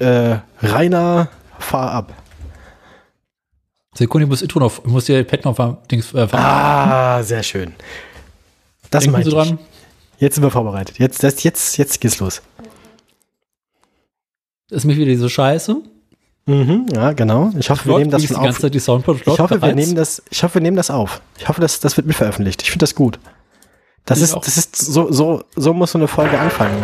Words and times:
äh, 0.00 0.38
Rainer, 0.62 1.28
fahr 1.58 1.90
ab. 1.92 2.12
Sekunde, 3.94 4.24
ich 4.24 4.28
muss 4.30 4.42
Intro 4.42 4.60
noch, 4.60 4.78
ich 4.78 4.90
muss 4.90 5.06
hier 5.06 5.24
Pad 5.24 5.44
noch 5.44 5.56
Dings, 5.90 6.12
äh, 6.14 6.28
Ah, 6.32 7.22
sehr 7.22 7.42
schön. 7.42 7.74
Das 8.90 9.02
Denken 9.02 9.12
meinte 9.12 9.30
Sie 9.30 9.36
ich. 9.36 9.42
dran? 9.48 9.58
Jetzt 10.18 10.34
sind 10.36 10.44
wir 10.44 10.50
vorbereitet. 10.50 10.98
Jetzt, 10.98 11.22
das, 11.22 11.42
jetzt, 11.42 11.76
jetzt 11.78 12.00
geht's 12.00 12.18
los. 12.20 12.42
Ist 14.70 14.84
mich 14.84 14.96
wieder 14.96 15.06
diese 15.06 15.28
Scheiße? 15.30 15.76
Mhm, 16.46 16.86
ja, 16.94 17.12
genau. 17.12 17.50
Ich 17.58 17.68
hoffe, 17.70 17.88
wir 17.88 17.98
nehmen 17.98 18.10
das 18.10 18.22
auf. 18.32 18.64
Ich 18.64 19.38
hoffe, 19.38 19.60
wir 19.62 19.74
nehmen 19.74 19.94
das, 19.94 20.22
ich 20.30 20.42
hoffe, 20.42 20.54
wir 20.54 20.60
nehmen 20.62 20.76
das 20.76 20.90
auf. 20.90 21.20
Ich 21.38 21.48
hoffe, 21.48 21.60
das, 21.60 21.80
das 21.80 21.96
wird 21.96 22.06
mitveröffentlicht. 22.06 22.62
Ich 22.62 22.70
finde 22.70 22.84
das 22.84 22.94
gut. 22.94 23.18
Das 24.06 24.18
Ich 24.18 24.24
ist, 24.24 24.34
auch. 24.34 24.44
das 24.44 24.56
ist, 24.56 24.74
so, 24.76 25.12
so, 25.12 25.44
so 25.56 25.74
muss 25.74 25.92
so 25.92 25.98
eine 25.98 26.08
Folge 26.08 26.38
anfangen. 26.38 26.82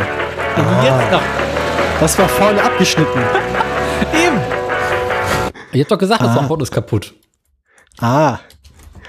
Jetzt 0.82 1.12
noch. 1.12 1.53
Das 2.04 2.18
war 2.18 2.28
vorne 2.28 2.62
abgeschnitten. 2.62 3.18
Eben. 4.12 4.38
Ich 5.72 5.80
hab 5.80 5.88
doch 5.88 5.96
gesagt, 5.96 6.20
das 6.20 6.28
Ah. 6.28 6.34
Soundboard 6.34 6.60
ist 6.60 6.70
kaputt. 6.70 7.14
Ah, 7.98 8.40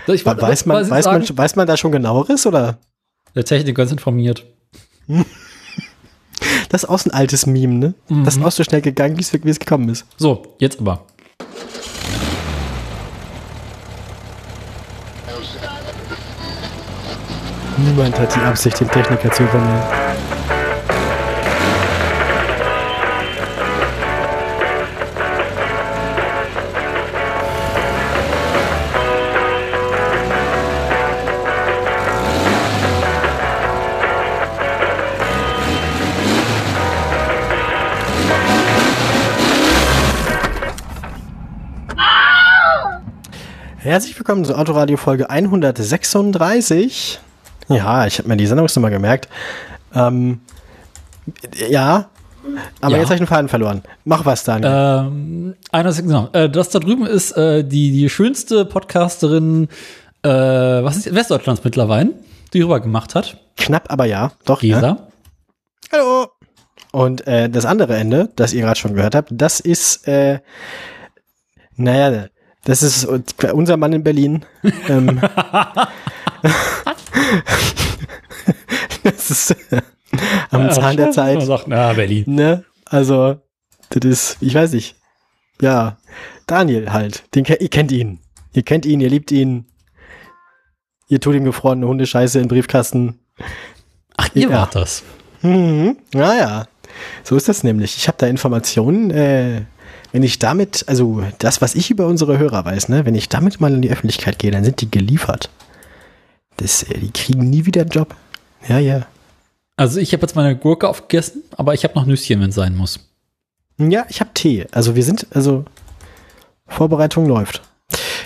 Ich 0.08 0.26
wollte- 0.26 0.42
weiß 0.42 0.66
man, 0.66 0.78
weiß 0.78 0.90
man, 0.90 1.04
sagen? 1.04 1.38
weiß 1.38 1.58
man 1.58 1.68
da 1.68 1.76
schon 1.76 1.92
genaueres 1.92 2.46
oder? 2.46 2.78
Der 3.36 3.44
Techniker 3.44 3.84
ist 3.84 3.92
informiert. 3.92 4.46
Das 6.70 6.84
ist 6.84 6.90
auch 6.90 7.00
so 7.00 7.10
ein 7.10 7.14
altes 7.14 7.46
Meme, 7.46 7.74
ne? 7.76 7.94
Das 8.24 8.38
ist 8.38 8.44
auch 8.44 8.52
so 8.52 8.64
schnell 8.64 8.82
gegangen, 8.82 9.18
wie 9.18 9.22
es 9.22 9.34
wie 9.34 9.50
es 9.50 9.60
gekommen 9.60 9.90
ist. 9.90 10.06
So, 10.18 10.56
jetzt 10.60 10.80
aber. 10.80 11.06
Niemand 17.78 18.18
hat 18.20 18.34
die 18.36 18.40
Absicht, 18.40 18.80
den 18.80 18.90
Techniker 18.90 19.32
zu 19.32 19.44
übernehmen. 19.44 20.05
Herzlich 43.86 44.18
willkommen 44.18 44.44
zur 44.44 44.58
Autoradio 44.58 44.98
Folge 44.98 45.30
136. 45.30 47.20
Ja, 47.70 48.08
ich 48.08 48.18
habe 48.18 48.28
mir 48.28 48.36
die 48.36 48.48
Sendungsnummer 48.48 48.90
gemerkt. 48.90 49.30
Ähm, 49.94 50.42
ja, 51.70 52.10
aber 52.82 52.94
Ja. 52.94 52.98
jetzt 52.98 53.06
habe 53.10 53.14
ich 53.14 53.22
den 53.22 53.28
Faden 53.28 53.48
verloren. 53.48 53.84
Mach 54.04 54.26
was, 54.26 54.44
Daniel. 54.44 54.72
Ähm, 54.74 55.56
einer 55.72 55.94
genau. 55.94 56.30
Äh, 56.34 56.50
das 56.50 56.70
da 56.70 56.80
drüben 56.80 57.06
ist 57.06 57.34
äh, 57.38 57.64
die, 57.64 57.92
die 57.92 58.10
schönste 58.10 58.66
Podcasterin, 58.66 59.68
äh, 60.24 60.30
was 60.30 60.98
ist 60.98 61.14
Westdeutschlands 61.14 61.64
mittlerweile, 61.64 62.10
die 62.54 62.62
rüber 62.62 62.80
gemacht 62.80 63.14
hat. 63.14 63.38
Knapp, 63.56 63.92
aber 63.94 64.06
ja. 64.06 64.32
Doch, 64.46 64.64
ja. 64.64 64.80
Gesa. 64.80 65.08
Hallo. 65.92 66.30
Und 66.92 67.28
äh, 67.28 67.52
das 67.52 67.66
andere 67.66 67.96
Ende, 67.98 68.30
das 68.36 68.52
ihr 68.52 68.62
gerade 68.64 68.80
schon 68.80 68.96
gehört 68.96 69.14
habt, 69.14 69.30
das 69.32 69.60
ist, 69.60 70.08
äh, 70.08 70.40
naja, 71.76 72.30
das 72.66 72.84
ist 72.84 73.06
unser 73.06 73.78
Mann 73.78 73.94
in 73.94 74.04
Berlin. 74.04 74.46
ähm, 74.90 75.22
das 79.04 79.32
ist 79.32 79.52
äh, 79.72 79.82
am 80.52 80.70
Zahn 80.72 80.98
der 80.98 81.12
Zeit. 81.12 81.38
Man 81.38 81.46
sagt, 81.46 81.68
na, 81.68 81.94
Berlin. 81.94 82.24
Ne? 82.28 82.66
Also, 82.86 83.38
das 83.90 84.04
ist, 84.06 84.38
ich 84.42 84.54
weiß 84.56 84.74
nicht. 84.74 84.96
Ja, 85.62 85.98
Daniel 86.48 86.92
halt. 86.92 87.24
Den, 87.34 87.46
ihr 87.46 87.70
kennt 87.70 87.92
ihn. 87.92 88.20
Ihr 88.54 88.64
kennt 88.64 88.86
ihn, 88.86 89.00
ihr 89.02 89.10
liebt 89.10 89.32
ihn. 89.32 89.66
Ihr 91.08 91.20
tut 91.20 91.36
ihm 91.36 91.44
gefrorene 91.46 91.88
Hundescheiße 91.88 92.40
in 92.40 92.48
Briefkasten. 92.48 93.20
Ach, 94.18 94.30
ihr 94.34 94.50
Ja. 94.50 94.58
wart 94.62 94.76
das. 94.76 95.04
Mhm. 95.42 95.98
Naja, 96.14 96.68
so 97.24 97.36
ist 97.36 97.48
das 97.48 97.64
nämlich. 97.64 97.96
Ich 97.98 98.08
habe 98.08 98.18
da 98.18 98.28
Informationen, 98.28 99.12
äh, 99.12 99.62
wenn 100.16 100.24
ich 100.24 100.40
damit, 100.40 100.86
also 100.88 101.24
das, 101.40 101.62
was 101.62 101.76
ich 101.76 101.92
über 101.92 102.08
unsere 102.08 102.38
Hörer 102.38 102.64
weiß, 102.64 102.88
ne, 102.88 103.06
wenn 103.06 103.16
ich 103.16 103.28
damit 103.28 103.60
mal 103.60 103.74
in 103.74 103.82
die 103.82 103.92
Öffentlichkeit 103.92 104.40
gehe, 104.40 104.50
dann 104.50 104.64
sind 104.64 104.80
die 104.80 104.90
geliefert. 104.90 105.50
Das, 106.56 106.84
äh, 106.84 106.98
die 106.98 107.12
kriegen 107.12 107.50
nie 107.50 107.66
wieder 107.66 107.82
einen 107.82 107.90
Job. 107.90 108.16
Ja, 108.66 108.80
ja. 108.80 109.08
Also 109.76 110.00
ich 110.00 110.14
habe 110.14 110.22
jetzt 110.22 110.34
meine 110.38 110.56
Gurke 110.56 110.88
aufgegessen, 110.88 111.44
aber 111.58 111.74
ich 111.74 111.84
habe 111.84 111.96
noch 111.96 112.06
Nüsschen, 112.06 112.40
wenn 112.40 112.48
es 112.48 112.56
sein 112.56 112.78
muss. 112.78 113.02
Ja, 113.78 114.06
ich 114.08 114.22
habe 114.22 114.30
Tee. 114.34 114.66
Also 114.72 114.96
wir 114.96 115.04
sind, 115.04 115.28
also 115.32 115.66
Vorbereitung 116.66 117.26
läuft. 117.26 117.62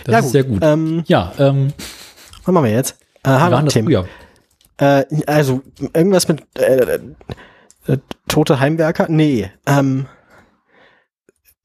Das 0.04 0.14
ja, 0.14 0.20
ist 0.20 0.30
sehr 0.30 0.44
gut. 0.44 0.60
Ähm, 0.62 1.04
Ja, 1.08 1.34
ähm, 1.40 1.74
was 2.44 2.54
machen 2.54 2.66
wir 2.66 2.72
jetzt? 2.72 3.00
Äh, 3.24 3.30
haben 3.30 3.68
wir? 3.88 4.08
Äh, 4.78 5.06
also 5.26 5.64
irgendwas 5.96 6.28
mit 6.28 6.44
äh, 6.56 7.00
äh, 7.88 7.98
tote 8.28 8.60
Heimwerker? 8.60 9.08
Nee. 9.10 9.50
Ähm, 9.66 10.06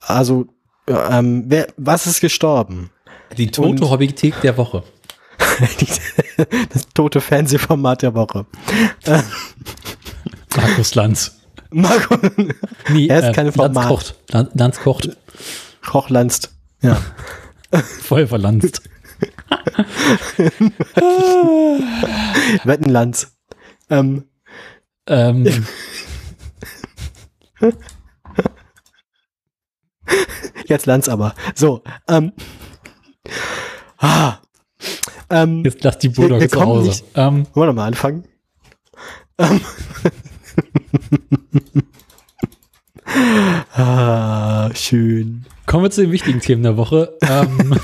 also 0.06 0.46
ähm, 0.86 1.44
wer, 1.46 1.68
was 1.76 2.06
ist 2.06 2.20
gestorben? 2.20 2.90
Die 3.36 3.50
tote 3.50 3.88
Hobbythek 3.90 4.40
der 4.42 4.56
Woche. 4.56 4.82
das 6.72 6.88
tote 6.94 7.20
Fernsehformat 7.20 8.02
der 8.02 8.14
Woche. 8.14 8.46
Markus 10.56 10.94
Lanz. 10.94 11.40
Marco 11.70 12.16
Nee, 12.90 13.08
Er 13.08 13.30
ist 13.30 13.34
keine 13.34 13.48
Lanz 13.50 13.56
Format. 13.56 13.88
kocht. 13.88 14.14
Lan- 14.30 14.50
Lanz 14.54 14.78
kocht. 14.80 15.16
Kochlanzt. 15.84 16.54
Ja. 16.82 17.00
Voll 18.02 18.26
verlanzt. 18.28 18.82
Wettenlanz. 22.64 23.32
Ähm, 23.90 24.24
ähm, 25.06 25.66
jetzt 30.66 30.86
Lanz 30.86 31.08
aber. 31.08 31.34
So. 31.54 31.82
Ähm, 32.08 32.32
ah, 33.98 34.38
ähm, 35.30 35.64
jetzt 35.64 35.82
lass 35.84 35.98
die 35.98 36.16
Wir- 36.16 36.30
wir 36.40 36.48
zu 36.48 36.60
Hause. 36.60 36.88
nicht- 36.88 37.04
Ähm, 37.14 37.46
wollen 37.54 37.68
wir 37.70 37.72
mal 37.74 37.86
anfangen? 37.86 38.24
Ähm. 39.38 39.60
ah, 43.74 44.70
schön. 44.74 45.44
kommen 45.66 45.84
wir 45.84 45.90
zu 45.90 46.02
den 46.02 46.12
wichtigen 46.12 46.40
Themen 46.40 46.62
der 46.62 46.76
Woche. 46.76 47.16
Ähm, 47.22 47.74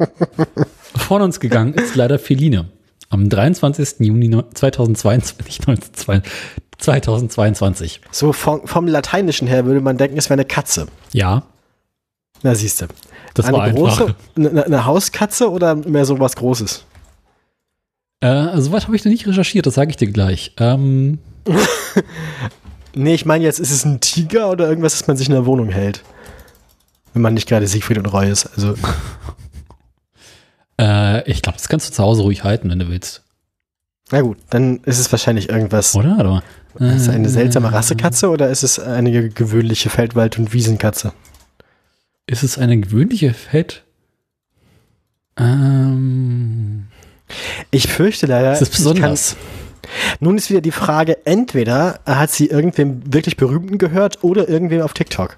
von 0.96 1.22
uns 1.22 1.40
gegangen 1.40 1.74
ist 1.74 1.94
leider 1.96 2.18
Feline. 2.18 2.66
Am 3.08 3.28
23. 3.28 4.00
Juni 4.00 4.28
neun- 4.28 4.52
2022, 4.54 5.46
nicht 5.46 5.68
1922, 5.68 6.32
2022. 6.78 8.00
So 8.10 8.32
vom, 8.32 8.66
vom 8.66 8.86
Lateinischen 8.86 9.48
her 9.48 9.64
würde 9.64 9.80
man 9.80 9.96
denken, 9.96 10.18
es 10.18 10.28
wäre 10.28 10.34
eine 10.40 10.44
Katze. 10.44 10.86
Ja, 11.12 11.42
Na, 12.42 12.54
siehst 12.54 12.82
du. 12.82 12.86
das 13.34 13.46
eine 13.46 13.56
war 13.58 13.70
große, 13.70 14.14
eine, 14.36 14.64
eine 14.64 14.84
Hauskatze 14.84 15.50
oder 15.50 15.74
mehr 15.74 16.04
so 16.04 16.18
was 16.20 16.36
Großes? 16.36 16.84
Äh, 18.20 18.60
Soweit 18.60 18.84
habe 18.84 18.96
ich 18.96 19.04
noch 19.04 19.12
nicht 19.12 19.26
recherchiert, 19.26 19.66
das 19.66 19.74
sage 19.74 19.90
ich 19.90 19.96
dir 19.96 20.10
gleich. 20.10 20.52
Ähm, 20.58 21.18
Nee, 22.98 23.12
ich 23.14 23.26
meine 23.26 23.44
jetzt, 23.44 23.60
ist 23.60 23.70
es 23.70 23.84
ein 23.84 24.00
Tiger 24.00 24.48
oder 24.50 24.66
irgendwas, 24.70 24.94
das 24.98 25.06
man 25.06 25.18
sich 25.18 25.28
in 25.28 25.34
der 25.34 25.44
Wohnung 25.44 25.68
hält? 25.68 26.02
Wenn 27.12 27.20
man 27.20 27.34
nicht 27.34 27.46
gerade 27.46 27.66
Siegfried 27.66 27.98
und 27.98 28.06
Roy 28.06 28.30
ist. 28.30 28.46
Also, 28.46 28.74
äh, 30.80 31.30
ich 31.30 31.42
glaube, 31.42 31.58
das 31.58 31.68
kannst 31.68 31.90
du 31.90 31.92
zu 31.92 32.02
Hause 32.02 32.22
ruhig 32.22 32.42
halten, 32.42 32.70
wenn 32.70 32.78
du 32.78 32.88
willst. 32.88 33.22
na 34.10 34.22
gut, 34.22 34.38
dann 34.48 34.78
ist 34.84 34.98
es 34.98 35.12
wahrscheinlich 35.12 35.50
irgendwas. 35.50 35.94
Oder? 35.94 36.16
Warte 36.16 36.30
mal. 36.30 36.42
Ist 36.78 37.02
es 37.02 37.08
eine 37.08 37.28
seltsame 37.28 37.72
Rassekatze 37.72 38.28
oder 38.28 38.48
ist 38.50 38.62
es 38.62 38.78
eine 38.78 39.28
gewöhnliche 39.30 39.88
Feldwald- 39.90 40.38
und 40.38 40.52
Wiesenkatze? 40.52 41.12
Ist 42.26 42.42
es 42.42 42.58
eine 42.58 42.76
gewöhnliche 42.78 43.32
Fett? 43.34 43.84
Ähm, 45.38 46.86
Ich 47.70 47.88
fürchte 47.88 48.26
leider. 48.26 48.52
ist 48.52 48.62
es 48.62 48.70
besonders? 48.70 49.36
Nun 50.20 50.36
ist 50.36 50.50
wieder 50.50 50.60
die 50.60 50.72
Frage, 50.72 51.24
entweder 51.26 52.00
hat 52.04 52.30
sie 52.30 52.46
irgendwem 52.46 53.02
wirklich 53.12 53.36
Berühmten 53.36 53.78
gehört 53.78 54.24
oder 54.24 54.48
irgendwem 54.48 54.80
auf 54.82 54.94
TikTok. 54.94 55.36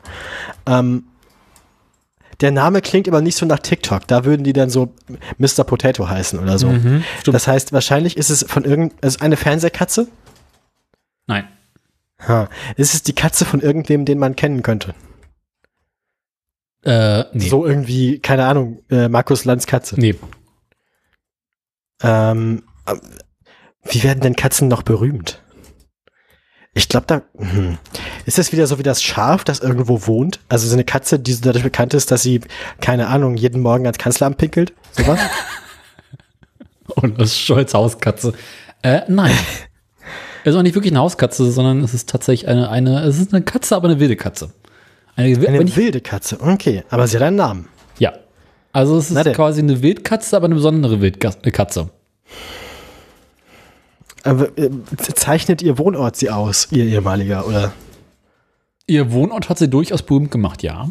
Ähm, 0.67 1.05
der 2.41 2.53
Name 2.53 2.81
klingt 2.81 3.09
aber 3.09 3.21
nicht 3.21 3.37
so 3.37 3.45
nach 3.47 3.59
TikTok. 3.59 4.07
Da 4.07 4.25
würden 4.25 4.45
die 4.45 4.53
dann 4.53 4.71
so 4.71 4.93
Mr. 5.39 5.65
Potato 5.65 6.09
heißen 6.09 6.39
oder 6.39 6.57
so. 6.59 6.69
Mhm. 6.69 7.03
Das 7.27 7.49
heißt, 7.49 7.73
wahrscheinlich 7.73 8.17
ist 8.17 8.31
es 8.31 8.45
von 8.49 8.65
irgend, 8.65 8.95
es 9.01 9.17
ist 9.17 9.23
eine 9.23 9.37
Fernsehkatze. 9.37 10.07
Nein. 11.29 11.47
Ha. 12.27 12.49
Ist 12.77 12.95
es 12.95 13.05
die 13.05 13.15
Katze 13.15 13.45
von 13.45 13.61
irgendwem, 13.61 14.05
den 14.05 14.19
man 14.19 14.35
kennen 14.35 14.63
könnte? 14.63 14.95
Äh, 16.83 17.25
nee. 17.33 17.49
So 17.49 17.65
irgendwie, 17.67 18.19
keine 18.19 18.47
Ahnung, 18.47 18.83
äh, 18.91 19.09
Markus 19.09 19.45
Lanz 19.45 19.67
Katze. 19.67 19.95
Nee. 20.01 20.17
Ähm, 22.03 22.65
äh, 22.87 22.95
wie 23.85 24.03
werden 24.03 24.21
denn 24.21 24.37
Katzen 24.37 24.69
noch 24.69 24.83
berühmt? 24.83 25.43
Ich 26.75 26.89
glaube, 26.89 27.07
da 27.07 27.23
hm. 27.37 27.79
ist 28.25 28.39
das 28.39 28.53
wieder 28.53 28.67
so 28.67 28.79
wie 28.79 28.85
das 28.85 29.03
Schaf, 29.03 29.45
das 29.45 29.61
irgendwo 29.61 30.07
wohnt. 30.07 30.41
Also 30.49 30.67
so 30.69 30.75
eine 30.75 30.85
Katze, 30.85 31.19
die 31.19 31.33
so 31.33 31.43
dadurch 31.43 31.65
bekannt 31.65 31.95
ist, 31.95 32.11
dass 32.11 32.23
sie, 32.23 32.41
keine 32.81 33.09
Ahnung, 33.09 33.37
jeden 33.37 33.63
Morgen 33.63 33.87
ans 33.87 33.99
Kanzleramt 33.99 34.39
pinkelt. 34.39 34.73
Sowas? 34.93 35.19
Und 36.87 37.21
das 37.21 37.37
Scholz 37.37 37.75
Hauskatze. 37.75 38.33
Äh, 38.83 39.03
nein. 39.09 39.37
Es 40.49 40.55
ist 40.55 40.59
auch 40.59 40.63
nicht 40.63 40.75
wirklich 40.75 40.93
eine 40.93 41.01
Hauskatze, 41.01 41.51
sondern 41.51 41.85
es 41.85 41.93
ist 41.93 42.09
tatsächlich 42.09 42.49
eine, 42.49 42.71
eine, 42.71 43.03
es 43.03 43.19
ist 43.19 43.35
eine 43.35 43.45
Katze, 43.45 43.77
aber 43.77 43.89
eine 43.89 44.01
wilde 44.01 44.17
Katze. 44.17 44.51
Eine, 45.15 45.37
eine 45.47 45.77
wilde 45.77 46.01
Katze, 46.01 46.41
okay. 46.41 46.85
Aber 46.89 47.07
sie 47.07 47.17
hat 47.17 47.23
einen 47.23 47.37
Namen. 47.37 47.69
Ja. 47.99 48.15
Also 48.73 48.97
es 48.97 49.11
ist 49.11 49.33
quasi 49.35 49.61
eine 49.61 49.83
Wildkatze, 49.83 50.35
aber 50.35 50.47
eine 50.47 50.55
besondere 50.55 51.03
Wildkatze. 51.03 51.91
Aber 54.23 54.57
äh, 54.57 54.71
zeichnet 54.97 55.61
ihr 55.61 55.77
Wohnort 55.77 56.17
sie 56.17 56.31
aus, 56.31 56.69
ihr 56.71 56.85
ehemaliger, 56.85 57.47
oder? 57.47 57.73
Ihr 58.87 59.13
Wohnort 59.13 59.51
hat 59.51 59.59
sie 59.59 59.69
durchaus 59.69 60.03
berühmt 60.03 60.31
gemacht, 60.31 60.63
ja. 60.63 60.89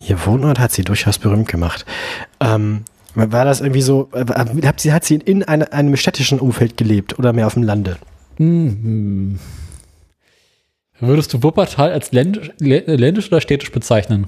Ihr 0.00 0.24
Wohnort 0.24 0.58
hat 0.58 0.72
sie 0.72 0.84
durchaus 0.84 1.18
berühmt 1.18 1.48
gemacht. 1.48 1.84
Ähm, 2.40 2.84
war 3.14 3.44
das 3.44 3.60
irgendwie 3.60 3.82
so, 3.82 4.08
äh, 4.12 4.24
hat 4.26 4.80
sie, 4.80 4.92
hat 4.92 5.04
sie 5.04 5.16
in 5.16 5.42
eine, 5.42 5.72
einem 5.72 5.96
städtischen 5.96 6.38
Umfeld 6.38 6.76
gelebt 6.76 7.18
oder 7.18 7.32
mehr 7.32 7.46
auf 7.46 7.54
dem 7.54 7.62
Lande? 7.62 7.96
Hm. 8.36 9.38
Würdest 11.00 11.32
du 11.32 11.42
Wuppertal 11.42 11.92
als 11.92 12.12
ländisch, 12.12 12.50
ländisch 12.58 13.28
oder 13.28 13.40
städtisch 13.40 13.72
bezeichnen? 13.72 14.26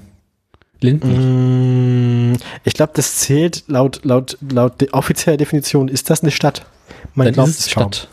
Ländlich. 0.79 1.17
Mm, 1.17 2.33
ich 2.63 2.73
glaube, 2.73 2.93
das 2.95 3.17
zählt 3.17 3.65
laut, 3.67 4.03
laut, 4.03 4.37
laut 4.41 4.91
offizieller 4.93 5.37
Definition. 5.37 5.87
Ist 5.87 6.09
das 6.09 6.23
eine 6.23 6.31
Stadt? 6.31 6.65
Man 7.13 7.25
Dann 7.25 7.33
glaubt 7.33 7.49
ist 7.49 7.59
es 7.59 7.69
Stadt. 7.69 8.07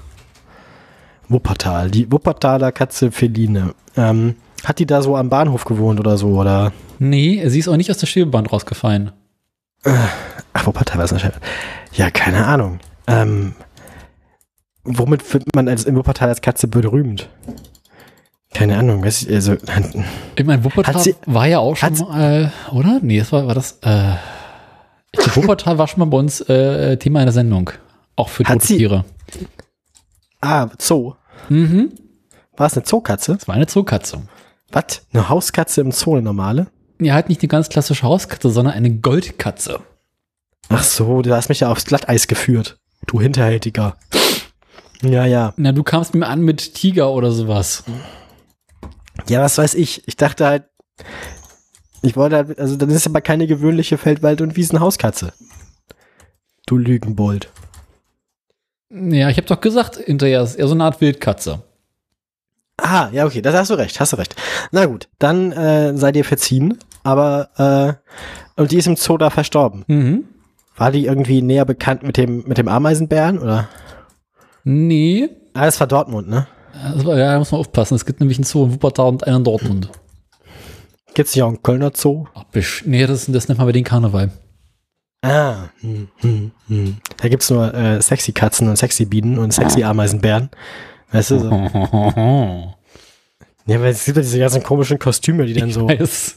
Wuppertal, 1.28 1.90
die 1.90 2.10
Wuppertaler 2.10 2.72
Katze 2.72 3.10
Feline. 3.10 3.74
Ähm, 3.96 4.34
hat 4.64 4.78
die 4.78 4.86
da 4.86 5.02
so 5.02 5.16
am 5.16 5.30
Bahnhof 5.30 5.64
gewohnt 5.64 6.00
oder 6.00 6.18
so, 6.18 6.28
oder? 6.38 6.72
Nee, 6.98 7.42
sie 7.48 7.58
ist 7.58 7.68
auch 7.68 7.76
nicht 7.76 7.90
aus 7.90 7.98
der 7.98 8.06
Schwebeband 8.06 8.52
rausgefallen. 8.52 9.12
Äh, 9.84 9.94
ach, 10.52 10.66
Wuppertal 10.66 10.98
war 10.98 11.04
es 11.04 11.12
eine 11.12 11.32
Ja, 11.92 12.10
keine 12.10 12.46
Ahnung. 12.46 12.80
Ähm, 13.06 13.54
womit 14.84 15.32
wird 15.32 15.44
man 15.54 15.68
als 15.68 15.84
in 15.84 15.96
Wuppertal 15.96 16.28
als 16.28 16.40
Katze 16.40 16.68
berühmt? 16.68 17.28
Keine 18.54 18.78
Ahnung, 18.78 19.04
weiß 19.04 19.22
ich, 19.22 19.34
also. 19.34 19.56
Ich 20.36 20.44
meine, 20.44 20.64
Wuppertal 20.64 21.00
sie, 21.00 21.14
war 21.26 21.46
ja 21.46 21.58
auch 21.58 21.76
schon 21.76 21.96
mal, 21.98 22.50
äh, 22.70 22.74
oder? 22.74 22.98
Nee, 23.02 23.18
das 23.18 23.30
war, 23.30 23.46
war 23.46 23.54
das, 23.54 23.78
äh, 23.82 24.14
ich 25.12 25.20
glaube, 25.20 25.36
Wuppertal 25.36 25.78
war 25.78 25.86
schon 25.86 26.00
mal 26.00 26.06
bei 26.06 26.18
uns 26.18 26.40
äh, 26.42 26.96
Thema 26.96 27.20
einer 27.20 27.32
Sendung. 27.32 27.70
Auch 28.16 28.28
für 28.28 28.44
tote 28.44 28.66
Tiere. 28.66 29.04
Ah, 30.40 30.68
Zoo. 30.78 31.14
Mhm. 31.48 31.92
War 32.56 32.66
es 32.66 32.74
eine 32.74 32.84
Zookatze? 32.84 33.38
Es 33.40 33.46
war 33.46 33.54
eine 33.54 33.66
Zookatze. 33.66 34.22
Was? 34.70 35.06
Eine 35.12 35.28
Hauskatze 35.28 35.80
im 35.80 35.92
Zoo, 35.92 36.14
eine 36.14 36.22
normale? 36.22 36.66
Ja, 37.00 37.14
halt 37.14 37.28
nicht 37.28 37.42
eine 37.42 37.48
ganz 37.48 37.68
klassische 37.68 38.02
Hauskatze, 38.02 38.50
sondern 38.50 38.74
eine 38.74 38.90
Goldkatze. 38.90 39.80
Ach 40.68 40.82
so, 40.82 41.22
du 41.22 41.34
hast 41.34 41.48
mich 41.48 41.60
ja 41.60 41.70
aufs 41.70 41.84
Glatteis 41.84 42.26
geführt. 42.26 42.78
Du 43.06 43.20
Hinterhältiger. 43.20 43.96
Ja, 45.02 45.24
ja. 45.24 45.54
Na, 45.56 45.72
du 45.72 45.82
kamst 45.82 46.14
mir 46.14 46.26
an 46.26 46.42
mit 46.42 46.74
Tiger 46.74 47.10
oder 47.10 47.30
sowas. 47.30 47.84
Ja, 49.28 49.40
was 49.40 49.58
weiß 49.58 49.74
ich. 49.74 50.06
Ich 50.06 50.16
dachte 50.16 50.46
halt, 50.46 50.64
ich 52.02 52.16
wollte 52.16 52.36
halt, 52.36 52.58
also 52.58 52.76
dann 52.76 52.90
ist 52.90 53.06
aber 53.06 53.20
keine 53.20 53.46
gewöhnliche 53.46 53.98
Feldwald- 53.98 54.40
und 54.40 54.56
Wiesenhauskatze. 54.56 55.32
Du 56.66 56.76
Lügenbold. 56.76 57.50
Ja, 58.90 59.28
ich 59.28 59.36
habe 59.36 59.46
doch 59.46 59.60
gesagt, 59.60 59.96
hinterher 59.96 60.42
ist 60.42 60.56
eher 60.56 60.68
so 60.68 60.74
eine 60.74 60.84
Art 60.84 61.00
Wildkatze. 61.00 61.62
Ah, 62.76 63.08
ja, 63.12 63.26
okay, 63.26 63.42
das 63.42 63.54
hast 63.54 63.70
du 63.70 63.74
recht, 63.74 63.98
hast 64.00 64.12
du 64.12 64.16
recht. 64.16 64.36
Na 64.70 64.86
gut, 64.86 65.08
dann 65.18 65.52
äh, 65.52 65.96
sei 65.96 66.12
dir 66.12 66.24
verziehen, 66.24 66.78
aber 67.02 67.98
äh, 68.56 68.60
und 68.60 68.72
die 68.72 68.76
ist 68.76 68.86
im 68.86 68.96
Zoo 68.96 69.18
da 69.18 69.30
verstorben. 69.30 69.84
Mhm. 69.86 70.24
War 70.76 70.92
die 70.92 71.06
irgendwie 71.06 71.42
näher 71.42 71.64
bekannt 71.64 72.02
mit 72.02 72.16
dem, 72.16 72.44
mit 72.46 72.58
dem 72.58 72.68
Ameisenbären, 72.68 73.38
oder? 73.38 73.68
Nee. 74.64 75.28
Ah, 75.54 75.64
das 75.64 75.80
war 75.80 75.86
Dortmund, 75.86 76.28
ne? 76.28 76.46
Also, 76.72 77.10
ja, 77.12 77.32
da 77.32 77.38
muss 77.38 77.50
man 77.50 77.60
aufpassen. 77.60 77.94
Es 77.94 78.06
gibt 78.06 78.20
nämlich 78.20 78.38
einen 78.38 78.44
Zoo 78.44 78.64
in 78.64 78.72
Wuppertal 78.74 79.08
und 79.08 79.26
einen 79.26 79.38
in 79.38 79.44
Dortmund. 79.44 79.90
Gibt 81.14 81.28
es 81.28 81.34
nicht 81.34 81.42
auch 81.42 81.48
einen 81.48 81.62
Kölner 81.62 81.90
Zoo? 81.94 82.26
Ach, 82.34 82.44
nee, 82.84 83.06
das, 83.06 83.26
das 83.26 83.48
nennt 83.48 83.58
man 83.58 83.66
bei 83.66 83.72
den 83.72 83.84
Karneval. 83.84 84.30
Ah, 85.22 85.70
hm, 85.80 86.08
hm, 86.18 86.52
hm. 86.68 86.96
da 87.16 87.28
gibt 87.28 87.42
es 87.42 87.50
nur 87.50 87.74
äh, 87.74 88.00
sexy 88.00 88.30
Katzen 88.30 88.68
und 88.68 88.76
sexy 88.76 89.04
Bienen 89.04 89.38
und 89.38 89.52
sexy 89.52 89.82
Ameisenbären. 89.82 90.48
Weißt 91.10 91.32
du 91.32 91.40
so? 91.40 91.50
ja, 93.66 93.80
weil 93.80 93.90
es 93.90 94.04
gibt 94.04 94.16
ja 94.16 94.22
diese 94.22 94.38
ganzen 94.38 94.62
komischen 94.62 95.00
Kostüme, 95.00 95.44
die 95.46 95.54
dann 95.54 95.70
ich 95.70 95.74
so. 95.74 95.88
Weiß. 95.88 96.36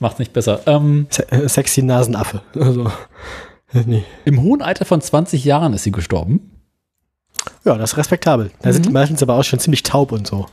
Macht's 0.00 0.18
nicht 0.18 0.32
besser. 0.32 0.62
Ähm, 0.66 1.06
Se 1.10 1.30
äh, 1.30 1.48
sexy 1.48 1.82
Nasenaffe. 1.82 2.42
Also, 2.58 2.90
nee. 3.86 4.02
Im 4.24 4.42
hohen 4.42 4.62
Alter 4.62 4.84
von 4.84 5.00
20 5.00 5.44
Jahren 5.44 5.72
ist 5.74 5.84
sie 5.84 5.92
gestorben. 5.92 6.50
Ja, 7.64 7.76
das 7.76 7.92
ist 7.92 7.98
respektabel. 7.98 8.50
Da 8.60 8.70
mhm. 8.70 8.72
sind 8.72 8.86
die 8.86 8.90
meistens 8.90 9.22
aber 9.22 9.34
auch 9.34 9.44
schon 9.44 9.60
ziemlich 9.60 9.84
taub 9.84 10.10
und 10.10 10.26
so. 10.26 10.46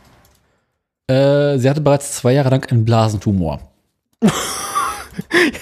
Äh, 1.08 1.58
sie 1.58 1.70
hatte 1.70 1.82
bereits 1.82 2.18
zwei 2.18 2.34
Jahre 2.34 2.50
lang 2.50 2.70
einen 2.70 2.86
Blasentumor. 2.86 3.60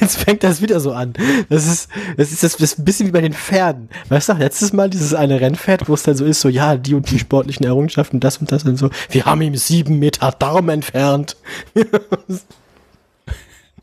Jetzt 0.02 0.18
fängt 0.18 0.44
das 0.44 0.62
wieder 0.62 0.82
so 0.82 0.92
an. 0.92 1.14
Das 1.50 1.66
ist, 1.66 1.88
das 2.18 2.32
ist, 2.32 2.44
das 2.44 2.60
ist 2.60 2.80
ein 2.80 2.86
bisschen 2.86 3.08
wie 3.08 3.12
bei 3.12 3.22
den 3.22 3.34
Pferden. 3.34 3.90
Weißt 4.10 4.28
du, 4.28 4.34
letztes 4.34 4.74
Mal 4.74 4.90
dieses 4.90 5.14
eine 5.14 5.40
Rennpferd, 5.40 5.88
wo 5.88 5.94
es 5.94 6.04
dann 6.04 6.16
so 6.18 6.26
ist, 6.26 6.42
so, 6.42 6.50
ja, 6.50 6.76
die 6.76 6.94
und 6.94 7.10
die 7.10 7.20
sportlichen 7.20 7.66
Errungenschaften, 7.66 8.20
das 8.20 8.38
und 8.40 8.52
das 8.52 8.66
und 8.66 8.78
so. 8.78 8.90
Wir 9.10 9.26
haben 9.26 9.42
ihm 9.42 9.56
sieben 9.56 10.00
Meter 10.00 10.32
Darm 10.32 10.68
entfernt. 10.70 11.38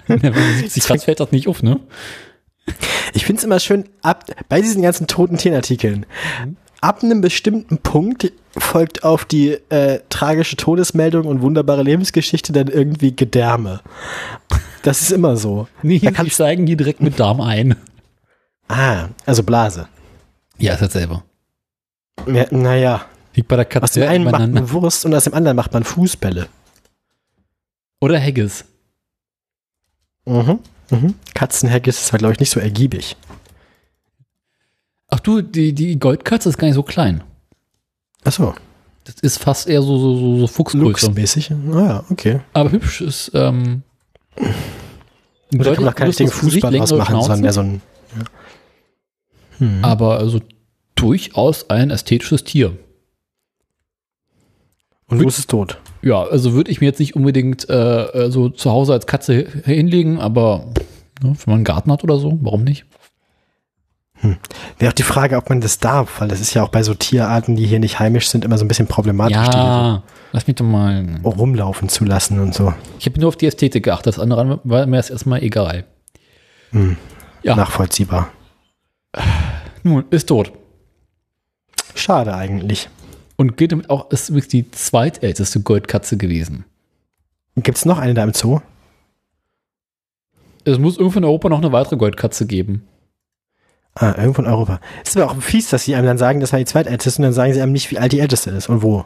ja, 0.09 0.23
wenn 0.23 0.33
man 0.33 0.59
70 0.59 0.85
Grad 0.85 1.03
fällt 1.05 1.21
das 1.21 1.33
nicht 1.33 1.49
auf, 1.49 1.63
ne? 1.63 1.81
Ich 3.13 3.27
finde 3.27 3.41
es 3.41 3.45
immer 3.45 3.61
schön, 3.61 3.85
ab, 4.03 4.25
bei 4.49 4.61
diesen 4.61 4.83
ganzen 4.83 5.07
toten 5.07 5.37
Tierartikeln, 5.37 6.07
mhm 6.45 6.57
ab 6.83 7.03
einem 7.03 7.23
bestimmten 7.23 7.79
Punkt 7.79 8.33
folgt 8.51 9.05
auf 9.05 9.25
die 9.25 9.53
äh, 9.71 10.01
tragische 10.11 10.57
Todesmeldung 10.57 11.27
und 11.27 11.41
wunderbare 11.41 11.83
Lebensgeschichte 11.83 12.53
dann 12.53 12.69
irgendwie 12.69 13.17
Gedärme. 13.17 13.81
Das 14.83 15.01
ist 15.01 15.13
immer 15.13 15.37
so. 15.37 15.69
Nee, 15.83 16.01
da 16.01 16.11
kann 16.11 16.29
steigen 16.29 16.67
die 16.67 16.77
direkt 16.77 17.01
mit 17.01 17.19
Darm 17.19 17.41
ein. 17.41 17.77
Ah, 18.69 19.09
also 19.25 19.43
Blase. 19.43 19.89
Ja, 20.59 20.75
ist 20.75 20.83
das 20.83 20.93
selber. 20.93 21.23
Ja, 22.27 22.47
naja. 22.51 23.07
Liegt 23.35 23.49
bei 23.49 23.57
der 23.57 23.65
Katze. 23.65 23.85
Aus 23.85 23.93
dem 23.93 24.09
einen 24.09 24.25
macht 24.25 24.41
man 24.41 24.71
Wurst 24.71 25.07
und 25.07 25.15
aus 25.15 25.25
dem 25.25 25.35
anderen 25.35 25.57
macht 25.57 25.73
man 25.73 25.85
Fußbälle. 25.85 26.49
Oder 28.01 28.21
Haggis. 28.21 28.65
Mhm. 30.25 30.59
mhm. 30.91 31.15
Katzenhaggis 31.35 32.01
ist 32.01 32.13
halt, 32.13 32.21
glaube 32.21 32.35
ich, 32.35 32.41
nicht 32.41 32.51
so 32.51 32.61
ergiebig. 32.61 33.17
Ach 35.09 35.21
du, 35.21 35.43
die, 35.43 35.73
die 35.73 35.99
Goldkatze 35.99 36.49
ist 36.49 36.59
gar 36.59 36.67
nicht 36.67 36.77
so 36.77 36.83
klein. 36.83 37.23
Ach 38.25 38.33
so. 38.33 38.55
Das 39.05 39.17
ist 39.17 39.39
fast 39.39 39.69
eher 39.69 39.83
so, 39.83 39.99
so, 39.99 40.17
so, 40.17 40.39
so 40.39 40.47
Fuchsgröße. 40.47 41.11
mäßig 41.11 41.51
Naja, 41.51 41.99
ah 41.99 42.05
okay. 42.09 42.41
Aber 42.53 42.71
hübsch 42.71 43.01
ist, 43.01 43.33
ähm, 43.35 43.83
da 45.51 45.75
kann 45.75 45.85
man 45.85 45.93
auch 45.93 45.97
keinen 45.97 46.07
richtigen 46.07 46.31
Fußball 46.31 46.81
ausmachen, 46.81 47.21
sondern 47.21 47.41
mehr 47.41 47.53
so 47.53 47.61
ein, 47.61 47.83
ja. 48.17 48.25
hm. 49.59 49.85
Aber 49.85 50.19
also 50.19 50.41
durchaus 50.95 51.69
ein 51.69 51.91
ästhetisches 51.91 52.45
Tier. 52.45 52.79
Und 55.09 55.19
du 55.19 55.29
ist 55.29 55.39
es 55.39 55.47
tot. 55.47 55.79
Ja, 56.03 56.23
also 56.23 56.53
würde 56.53 56.71
ich 56.71 56.81
mir 56.81 56.87
jetzt 56.87 56.99
nicht 56.99 57.15
unbedingt 57.15 57.69
äh, 57.69 58.03
äh 58.03 58.31
so 58.31 58.49
zu 58.49 58.71
Hause 58.71 58.93
als 58.93 59.07
Katze 59.07 59.47
hinlegen, 59.65 60.19
aber 60.19 60.67
ne, 61.23 61.31
wenn 61.31 61.37
man 61.47 61.55
einen 61.57 61.65
Garten 61.65 61.93
hat 61.93 62.03
oder 62.05 62.19
so, 62.19 62.39
warum 62.43 62.65
nicht? 62.65 62.85
Hm. 64.23 64.37
Wäre 64.79 64.91
auch 64.91 64.95
die 64.95 65.03
Frage, 65.03 65.37
ob 65.37 65.49
man 65.49 65.61
das 65.61 65.79
darf, 65.79 66.21
weil 66.21 66.29
das 66.29 66.41
ist 66.41 66.55
ja 66.55 66.63
auch 66.63 66.69
bei 66.69 66.83
so 66.83 66.95
Tierarten, 66.95 67.57
die 67.57 67.67
hier 67.67 67.81
nicht 67.81 67.99
heimisch 67.99 68.29
sind, 68.29 68.45
immer 68.45 68.59
so 68.59 68.65
ein 68.65 68.69
bisschen 68.69 68.87
problematisch. 68.87 69.37
Ja, 69.37 70.03
so 70.07 70.13
lass 70.33 70.47
mich 70.47 70.57
doch 70.57 70.65
mal 70.65 71.21
rumlaufen 71.25 71.89
zu 71.89 72.05
lassen 72.05 72.41
und 72.41 72.55
so. 72.55 72.73
Ich 72.99 73.07
habe 73.07 73.21
nur 73.21 73.29
auf 73.29 73.37
die 73.37 73.47
Ästhetik 73.47 73.85
geachtet, 73.85 74.15
das 74.15 74.19
andere 74.19 74.61
war 74.65 74.87
mir 74.87 74.97
erstmal 74.97 75.43
egal. 75.43 75.85
Hm. 76.71 76.97
Ja. 77.43 77.57
Nachvollziehbar. 77.57 78.29
Nun, 79.83 80.05
ist 80.11 80.29
tot. 80.29 80.53
Schade 81.95 82.35
eigentlich. 82.35 82.89
Und 83.37 83.57
gilt 83.57 83.73
damit 83.73 83.91
auch, 83.91 84.11
ist 84.11 84.29
übrigens 84.29 84.49
die 84.49 84.71
zweitälteste 84.71 85.61
Goldkatze 85.61 86.17
gewesen. 86.17 86.65
Gibt 87.57 87.79
es 87.79 87.85
noch 87.85 87.99
eine 87.99 88.15
da 88.15 88.25
im 88.25 88.35
Zoo? 88.35 88.61
Es 90.65 90.79
muss 90.79 90.97
irgendwo 90.97 91.19
in 91.19 91.25
Europa 91.25 91.49
noch 91.49 91.59
eine 91.59 91.73
weitere 91.73 91.97
Goldkatze 91.97 92.47
geben. 92.47 92.87
Ah, 93.95 94.15
irgendwo 94.17 94.43
in 94.43 94.49
Europa. 94.49 94.81
Ist 95.05 95.17
aber 95.17 95.31
auch 95.31 95.43
fies, 95.43 95.69
dass 95.69 95.85
sie 95.85 95.95
einem 95.95 96.07
dann 96.07 96.19
sagen, 96.19 96.41
das 96.41 96.53
war 96.53 96.59
die 96.59 96.65
zweitälteste 96.65 97.21
und 97.21 97.25
dann 97.25 97.33
sagen 97.33 97.53
sie 97.53 97.61
einem 97.61 97.73
nicht, 97.73 97.91
wie 97.91 97.99
alt 97.99 98.13
die 98.13 98.21
älteste 98.21 98.51
ist 98.51 98.69
und 98.69 98.83
wo. 98.83 99.05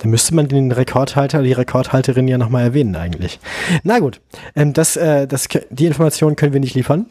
Dann 0.00 0.10
müsste 0.10 0.34
man 0.34 0.48
den 0.48 0.70
Rekordhalter, 0.70 1.42
die 1.42 1.52
Rekordhalterin 1.52 2.28
ja 2.28 2.38
nochmal 2.38 2.62
erwähnen 2.62 2.94
eigentlich. 2.96 3.40
Na 3.82 3.98
gut, 3.98 4.20
ähm, 4.54 4.72
das, 4.72 4.96
äh, 4.96 5.26
das, 5.26 5.48
die 5.70 5.86
Informationen 5.86 6.36
können 6.36 6.52
wir 6.52 6.60
nicht 6.60 6.74
liefern. 6.74 7.06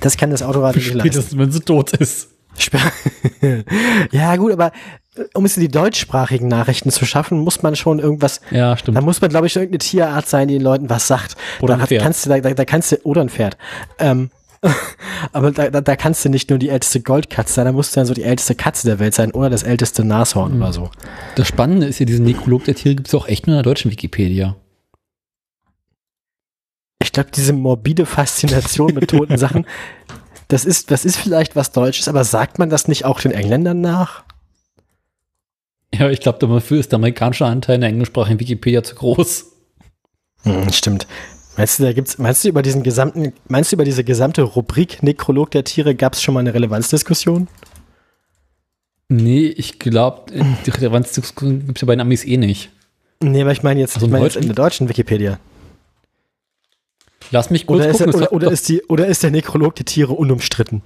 Das 0.00 0.16
kann 0.16 0.30
das 0.30 0.42
Autorad 0.42 0.74
nicht 0.74 0.92
leisten. 0.94 1.38
wenn 1.38 1.52
sie 1.52 1.60
tot 1.60 1.92
ist. 1.92 2.28
Ja, 4.12 4.36
gut, 4.36 4.52
aber 4.52 4.72
äh, 5.16 5.22
um 5.34 5.44
es 5.44 5.56
in 5.56 5.62
die 5.62 5.68
deutschsprachigen 5.70 6.48
Nachrichten 6.48 6.90
zu 6.90 7.04
schaffen, 7.06 7.38
muss 7.38 7.62
man 7.62 7.76
schon 7.76 7.98
irgendwas, 7.98 8.40
Ja, 8.50 8.76
stimmt. 8.76 8.96
da 8.96 9.00
muss 9.00 9.20
man, 9.20 9.30
glaube 9.30 9.46
ich, 9.46 9.56
irgendeine 9.56 9.78
Tierart 9.78 10.28
sein, 10.28 10.48
die 10.48 10.54
den 10.54 10.62
Leuten 10.62 10.88
was 10.90 11.06
sagt. 11.06 11.36
Oder 11.60 11.76
da 11.76 11.82
ein 11.82 11.86
Pferd. 11.86 12.02
Kannst 12.02 12.24
du, 12.26 12.30
da, 12.30 12.40
da, 12.40 12.54
da 12.54 12.64
kannst 12.64 12.92
du, 12.92 12.96
oder 13.04 13.20
ein 13.22 13.28
Pferd. 13.28 13.56
Ähm, 13.98 14.30
aber 15.32 15.52
da, 15.52 15.70
da, 15.70 15.80
da 15.80 15.96
kannst 15.96 16.24
du 16.24 16.28
nicht 16.28 16.48
nur 16.50 16.58
die 16.58 16.70
älteste 16.70 17.00
Goldkatze 17.00 17.52
sein, 17.54 17.66
da 17.66 17.72
musst 17.72 17.94
du 17.94 18.00
dann 18.00 18.06
so 18.06 18.14
die 18.14 18.24
älteste 18.24 18.54
Katze 18.54 18.86
der 18.86 18.98
Welt 18.98 19.14
sein 19.14 19.30
oder 19.32 19.50
das 19.50 19.62
älteste 19.62 20.02
Nashorn 20.04 20.56
Mhm. 20.56 20.62
oder 20.62 20.72
so. 20.72 20.90
Das 21.36 21.46
Spannende 21.46 21.86
ist 21.86 21.98
ja, 21.98 22.06
diesen 22.06 22.24
Nekrolog 22.24 22.64
der 22.64 22.74
Tiere 22.74 22.94
gibt 22.96 23.08
es 23.08 23.14
auch 23.14 23.28
echt 23.28 23.46
nur 23.46 23.54
in 23.54 23.58
der 23.62 23.70
deutschen 23.70 23.90
Wikipedia. 23.90 24.56
Ich 27.02 27.12
glaube, 27.12 27.30
diese 27.34 27.52
morbide 27.52 28.06
Faszination 28.06 28.94
mit 28.94 29.10
toten 29.10 29.38
Sachen, 29.38 29.66
das 30.48 30.64
ist, 30.64 30.90
das 30.90 31.04
ist 31.04 31.16
vielleicht 31.16 31.56
was 31.56 31.72
Deutsches, 31.72 32.08
aber 32.08 32.24
sagt 32.24 32.58
man 32.58 32.70
das 32.70 32.88
nicht 32.88 33.04
auch 33.04 33.20
den 33.20 33.32
Engländern 33.32 33.80
nach? 33.80 34.24
Ja, 35.94 36.10
ich 36.10 36.20
glaube, 36.20 36.38
dafür 36.38 36.78
ist 36.78 36.92
der 36.92 36.98
amerikanische 36.98 37.46
Anteil 37.46 37.76
in 37.76 37.80
der 37.80 37.90
englischsprachigen 37.90 38.40
Wikipedia 38.40 38.82
zu 38.82 38.94
groß. 38.94 39.46
Hm, 40.42 40.72
stimmt. 40.72 41.06
Meinst 41.56 41.78
du, 41.78 41.84
da 41.84 41.92
gibt's, 41.92 42.18
meinst 42.18 42.44
du 42.44 42.48
über 42.48 42.62
diesen 42.62 42.82
gesamten, 42.82 43.32
meinst 43.48 43.72
du 43.72 43.76
über 43.76 43.84
diese 43.84 44.04
gesamte 44.04 44.42
Rubrik 44.42 45.02
Nekrolog 45.02 45.50
der 45.50 45.64
Tiere 45.64 45.94
gab 45.94 46.12
es 46.12 46.22
schon 46.22 46.34
mal 46.34 46.40
eine 46.40 46.52
Relevanzdiskussion? 46.52 47.48
Nee, 49.08 49.46
ich 49.46 49.78
glaube, 49.78 50.32
die 50.66 50.70
Relevanzdiskussion 50.70 51.66
gibt 51.66 51.78
es 51.78 51.82
ja 51.82 51.86
bei 51.86 51.94
den 51.94 52.00
Amis 52.00 52.24
eh 52.24 52.36
nicht. 52.36 52.70
Nee, 53.22 53.42
aber 53.42 53.52
ich 53.52 53.62
meine 53.62 53.80
jetzt, 53.80 53.94
Also 53.94 54.06
ich 54.06 54.10
im 54.10 54.12
meine 54.12 54.24
jetzt 54.24 54.36
in 54.36 54.46
der 54.46 54.54
deutschen 54.54 54.88
Wikipedia. 54.88 55.38
Lass 57.30 57.50
mich 57.50 57.66
kurz 57.66 57.80
Oder 57.80 57.90
ist, 57.90 57.98
gucken. 57.98 58.12
er, 58.12 58.22
es, 58.22 58.32
oder, 58.32 58.32
oder, 58.32 58.50
ist 58.52 58.68
die, 58.68 58.82
oder 58.84 59.06
ist 59.06 59.22
der 59.22 59.30
Nekrolog 59.30 59.74
der 59.76 59.84
Tiere 59.84 60.12
unumstritten? 60.12 60.82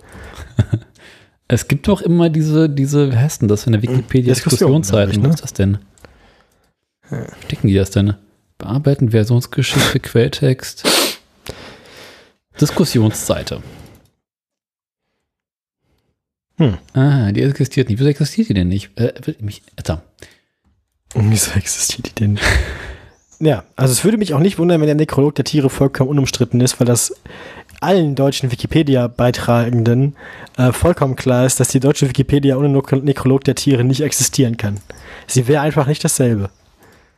es 1.48 1.68
gibt 1.68 1.88
doch 1.88 2.00
immer 2.00 2.30
diese, 2.30 2.68
diese, 2.68 3.12
wie 3.12 3.16
heißt 3.16 3.42
denn 3.42 3.48
das 3.48 3.66
in 3.66 3.72
der 3.72 3.82
Wikipedia? 3.82 4.32
Diskussion, 4.32 4.82
glaub 4.82 5.08
ich, 5.08 5.16
Diskussionsseiten. 5.16 5.22
ne? 5.22 5.28
Was 5.28 5.34
ist 5.36 5.42
das 5.42 5.52
denn? 5.52 5.78
Wo 7.10 7.16
Stecken 7.44 7.68
die 7.68 7.74
das 7.74 7.90
denn? 7.90 8.14
Bearbeiten, 8.58 9.10
Versionsgeschichte, 9.10 10.00
Quelltext. 10.00 10.84
Diskussionsseite. 12.60 13.62
Hm. 16.58 16.76
Ah, 16.92 17.32
die 17.32 17.42
existiert 17.42 17.88
nicht. 17.88 17.98
Wieso 17.98 18.10
existiert 18.10 18.50
die 18.50 18.54
denn 18.54 18.68
nicht? 18.68 18.90
Äh, 18.98 19.14
mich, 19.40 19.62
Alter. 19.76 20.02
Wieso 21.14 21.52
existiert 21.52 22.08
die 22.08 22.14
denn? 22.14 22.38
Ja, 23.40 23.64
also 23.74 23.92
es 23.92 24.04
würde 24.04 24.18
mich 24.18 24.34
auch 24.34 24.38
nicht 24.38 24.58
wundern, 24.58 24.80
wenn 24.80 24.86
der 24.86 24.94
Nekrolog 24.94 25.34
der 25.34 25.46
Tiere 25.46 25.70
vollkommen 25.70 26.10
unumstritten 26.10 26.60
ist, 26.60 26.78
weil 26.78 26.86
das 26.86 27.14
allen 27.80 28.14
deutschen 28.14 28.52
Wikipedia-Beitragenden 28.52 30.14
äh, 30.58 30.72
vollkommen 30.72 31.16
klar 31.16 31.46
ist, 31.46 31.58
dass 31.58 31.68
die 31.68 31.80
deutsche 31.80 32.06
Wikipedia 32.06 32.56
ohne 32.58 32.68
Nekro- 32.68 33.02
Nekrolog 33.02 33.42
der 33.44 33.54
Tiere 33.54 33.82
nicht 33.82 34.02
existieren 34.02 34.58
kann. 34.58 34.78
Sie 35.26 35.48
wäre 35.48 35.62
einfach 35.62 35.86
nicht 35.86 36.04
dasselbe. 36.04 36.50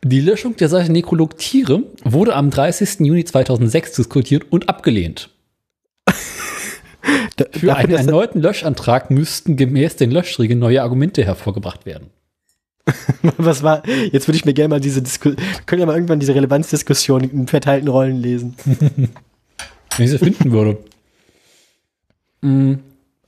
Die 0.01 0.21
Löschung 0.21 0.55
der 0.55 0.69
Seite 0.69 0.93
Nekrolog 0.93 1.37
Tiere 1.37 1.83
wurde 2.05 2.35
am 2.35 2.49
30. 2.49 3.01
Juni 3.01 3.25
2006 3.25 3.91
diskutiert 3.93 4.45
und 4.49 4.69
abgelehnt. 4.69 5.29
Für 7.51 7.75
einen 7.75 7.93
erneuten 7.93 8.39
Löschantrag 8.39 9.11
müssten 9.11 9.57
gemäß 9.57 9.97
den 9.97 10.11
Löschregeln 10.11 10.59
neue 10.59 10.83
Argumente 10.83 11.25
hervorgebracht 11.25 11.85
werden. 11.85 12.11
was 13.37 13.63
war, 13.63 13.87
jetzt 13.87 14.27
würde 14.27 14.37
ich 14.37 14.45
mir 14.45 14.53
gerne 14.53 14.69
mal 14.69 14.79
diese 14.79 15.01
Diskussion, 15.01 15.41
können 15.65 15.81
ja 15.81 15.85
mal 15.85 15.95
irgendwann 15.95 16.19
diese 16.19 16.35
Relevanzdiskussion 16.35 17.23
in 17.23 17.47
verteilten 17.47 17.87
Rollen 17.87 18.17
lesen. 18.17 18.55
Wenn 18.65 20.05
ich 20.05 20.11
sie 20.11 20.17
finden 20.17 20.51
würde. 20.51 20.77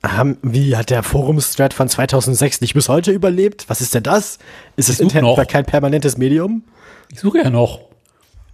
Haben, 0.02 0.36
wie 0.42 0.76
hat 0.76 0.90
der 0.90 1.02
Forumsthread 1.02 1.72
von 1.72 1.88
2006 1.88 2.60
nicht 2.60 2.74
bis 2.74 2.88
heute 2.88 3.12
überlebt? 3.12 3.64
Was 3.68 3.80
ist 3.80 3.94
denn 3.94 4.02
das? 4.02 4.38
Ist 4.76 4.88
das 4.88 5.00
Internet 5.00 5.36
noch. 5.36 5.46
kein 5.46 5.64
permanentes 5.64 6.18
Medium? 6.18 6.64
Ich 7.10 7.20
suche 7.20 7.38
ja 7.38 7.50
noch. 7.50 7.80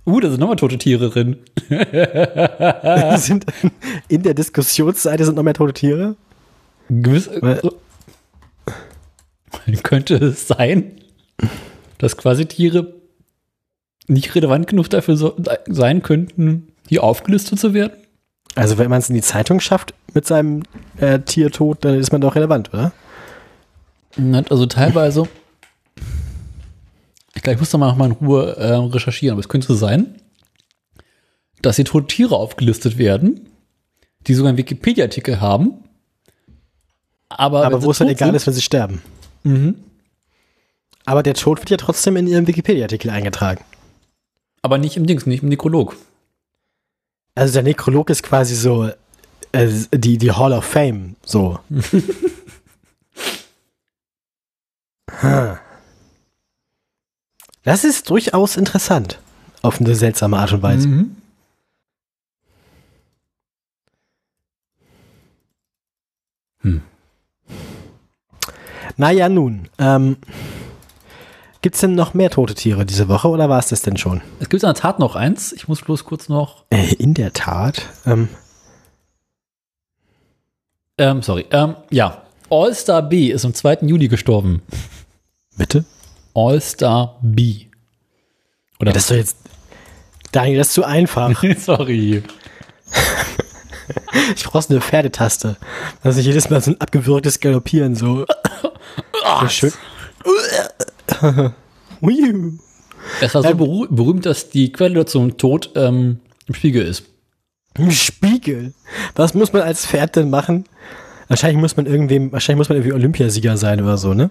Uh, 0.05 0.21
da 0.21 0.31
sind 0.31 0.41
nochmal 0.41 0.57
tote 0.57 0.79
Tiere 0.79 1.11
drin. 1.11 1.37
sind 3.19 3.47
in 4.09 4.23
der 4.23 4.35
Diskussionsseite 4.35 5.25
sind 5.25 5.37
noch 5.37 5.43
mehr 5.43 5.55
tote 5.55 5.73
Tiere? 5.73 6.17
Gewiss, 6.89 7.31
Weil- 9.67 9.77
könnte 9.83 10.17
es 10.17 10.47
sein, 10.49 10.93
dass 11.99 12.17
quasi 12.17 12.47
Tiere 12.47 12.95
nicht 14.09 14.35
relevant 14.35 14.67
genug 14.67 14.91
dafür 14.91 15.17
so, 15.17 15.37
sein 15.67 16.03
könnten, 16.03 16.69
hier 16.89 17.05
aufgelistet 17.05 17.59
zu 17.61 17.73
werden? 17.75 17.93
Also 18.55 18.77
wenn 18.79 18.91
man 18.91 18.99
es 18.99 19.09
in 19.09 19.15
die 19.15 19.23
Zeitung 19.23 19.61
schafft 19.61 19.95
mit 20.13 20.27
seinem 20.27 20.63
äh, 20.99 21.21
Tiertod, 21.21 21.85
dann 21.85 21.99
ist 21.99 22.13
man 22.13 22.21
doch 22.21 22.35
relevant, 22.35 22.73
oder? 22.75 22.93
Also 24.51 24.67
teilweise. 24.67 25.27
Ich 27.35 27.41
glaube, 27.43 27.55
ich 27.55 27.61
muss 27.61 27.71
da 27.71 27.79
mal 27.79 27.89
noch 27.89 27.97
mal 27.97 28.07
in 28.07 28.13
Ruhe 28.13 28.57
äh, 28.57 28.75
recherchieren, 28.75 29.33
aber 29.35 29.41
es 29.41 29.49
könnte 29.49 29.75
sein, 29.75 30.17
dass 31.63 31.77
hier 31.77 31.87
tote 31.87 32.09
Tiere 32.09 32.37
aufgelistet 32.37 32.99
werden, 32.99 33.49
die 34.27 34.35
sogar 34.35 34.51
einen 34.51 34.59
Wikipedia-Artikel 34.59 35.41
haben. 35.41 35.85
Aber, 37.31 37.65
Aber 37.65 37.83
wo 37.83 37.91
es 37.91 37.99
dann 37.99 38.09
tot 38.09 38.17
egal 38.17 38.29
sind- 38.29 38.35
ist, 38.37 38.47
wenn 38.47 38.55
sie 38.55 38.61
sterben. 38.63 39.01
Mhm. 39.43 39.77
Aber 41.05 41.23
der 41.23 41.35
Tod 41.35 41.59
wird 41.59 41.71
ja 41.71 41.77
trotzdem 41.77 42.17
in 42.17 42.27
ihrem 42.27 42.47
Wikipedia-Artikel 42.47 43.11
eingetragen. 43.11 43.65
Aber 44.63 44.79
nicht 44.79 44.97
im 44.97 45.07
Dings, 45.07 45.27
nicht 45.27 45.43
im 45.43 45.49
Nekrolog. 45.49 45.97
Also 47.35 47.55
der 47.55 47.63
Nekrolog 47.65 48.11
ist 48.11 48.23
quasi 48.23 48.55
so 48.55 48.91
äh, 49.53 49.69
die, 49.93 50.19
die 50.19 50.33
Hall 50.33 50.53
of 50.53 50.65
Fame, 50.65 51.17
so. 51.25 51.59
Hm. 55.21 55.59
Das 57.63 57.85
ist 57.85 58.11
durchaus 58.11 58.57
interessant. 58.57 59.21
Auf 59.61 59.81
eine 59.81 59.95
seltsame 59.95 60.39
Art 60.39 60.53
und 60.53 60.63
Weise. 60.63 60.89
Mhm. 60.89 61.17
Naja, 68.97 69.29
nun. 69.29 69.69
Ähm, 69.79 70.17
Gibt 71.63 71.77
es 71.77 71.81
denn 71.81 71.95
noch 71.95 72.13
mehr 72.13 72.29
tote 72.31 72.55
Tiere 72.55 72.85
diese 72.85 73.09
Woche 73.09 73.29
oder 73.29 73.49
war 73.49 73.59
es 73.61 73.69
das 73.69 73.83
denn 73.83 73.97
schon? 73.97 74.21
Es 74.41 74.49
gibt 74.49 74.63
in 74.63 74.67
der 74.69 74.75
Tat 74.75 74.99
noch 74.99 75.15
eins. 75.15 75.53
Ich 75.53 75.69
muss 75.69 75.81
bloß 75.81 76.05
kurz 76.05 76.29
noch. 76.29 76.65
Äh, 76.71 76.95
in 76.95 77.15
der 77.15 77.33
Tat. 77.33 77.83
Ähm, 78.07 78.29
Ähm, 80.99 81.23
sorry. 81.23 81.47
Ähm, 81.51 81.77
ja. 81.91 82.23
All-Star 82.51 83.03
B 83.03 83.29
ist 83.29 83.45
am 83.45 83.55
2. 83.55 83.79
Juli 83.83 84.09
gestorben. 84.09 84.61
bitte? 85.57 85.85
All-Star 86.35 87.19
B. 87.23 87.67
Oder 88.79 88.91
Ja, 88.91 88.95
das 88.95 89.05
ist 89.05 89.11
doch 89.11 89.17
jetzt. 89.17 89.37
Daniel, 90.33 90.59
das 90.59 90.69
ist 90.69 90.75
zu 90.75 90.85
einfach. 90.85 91.43
sorry. 91.59 92.23
Ich 94.37 94.45
brauchst 94.45 94.71
eine 94.71 94.81
Pferdetaste. 94.81 95.57
Also 96.03 96.21
jedes 96.21 96.51
Mal 96.51 96.61
so 96.61 96.71
ein 96.73 96.81
abgewürgtes 96.81 97.41
Galoppieren 97.41 97.95
so. 97.95 98.27
so 99.41 99.49
schön. 99.49 99.73
Ui. 102.03 102.59
Es 103.21 103.35
war 103.35 103.43
so 103.43 103.49
Ähm, 103.51 103.57
beru 103.57 103.87
berühmt, 103.91 104.27
dass 104.27 104.51
die 104.51 104.73
Quelle 104.73 105.05
zum 105.07 105.37
Tod 105.39 105.71
ähm, 105.75 106.21
im 106.47 106.55
Spiegel 106.55 106.85
ist. 106.87 107.05
Ein 107.79 107.91
Spiegel. 107.91 108.75
Was 109.15 109.35
muss 109.35 109.53
man 109.53 109.63
als 109.63 109.87
Pferd 109.87 110.17
denn 110.17 110.31
machen? 110.31 110.65
Wahrscheinlich 111.29 111.61
muss 111.61 111.77
man 111.77 111.87
irgendwem, 111.87 112.31
wahrscheinlich 112.33 112.59
muss 112.59 112.69
man 112.69 112.77
irgendwie 112.79 112.93
Olympiasieger 112.93 113.57
sein 113.57 113.81
oder 113.83 113.97
so, 113.97 114.13
ne? 114.15 114.31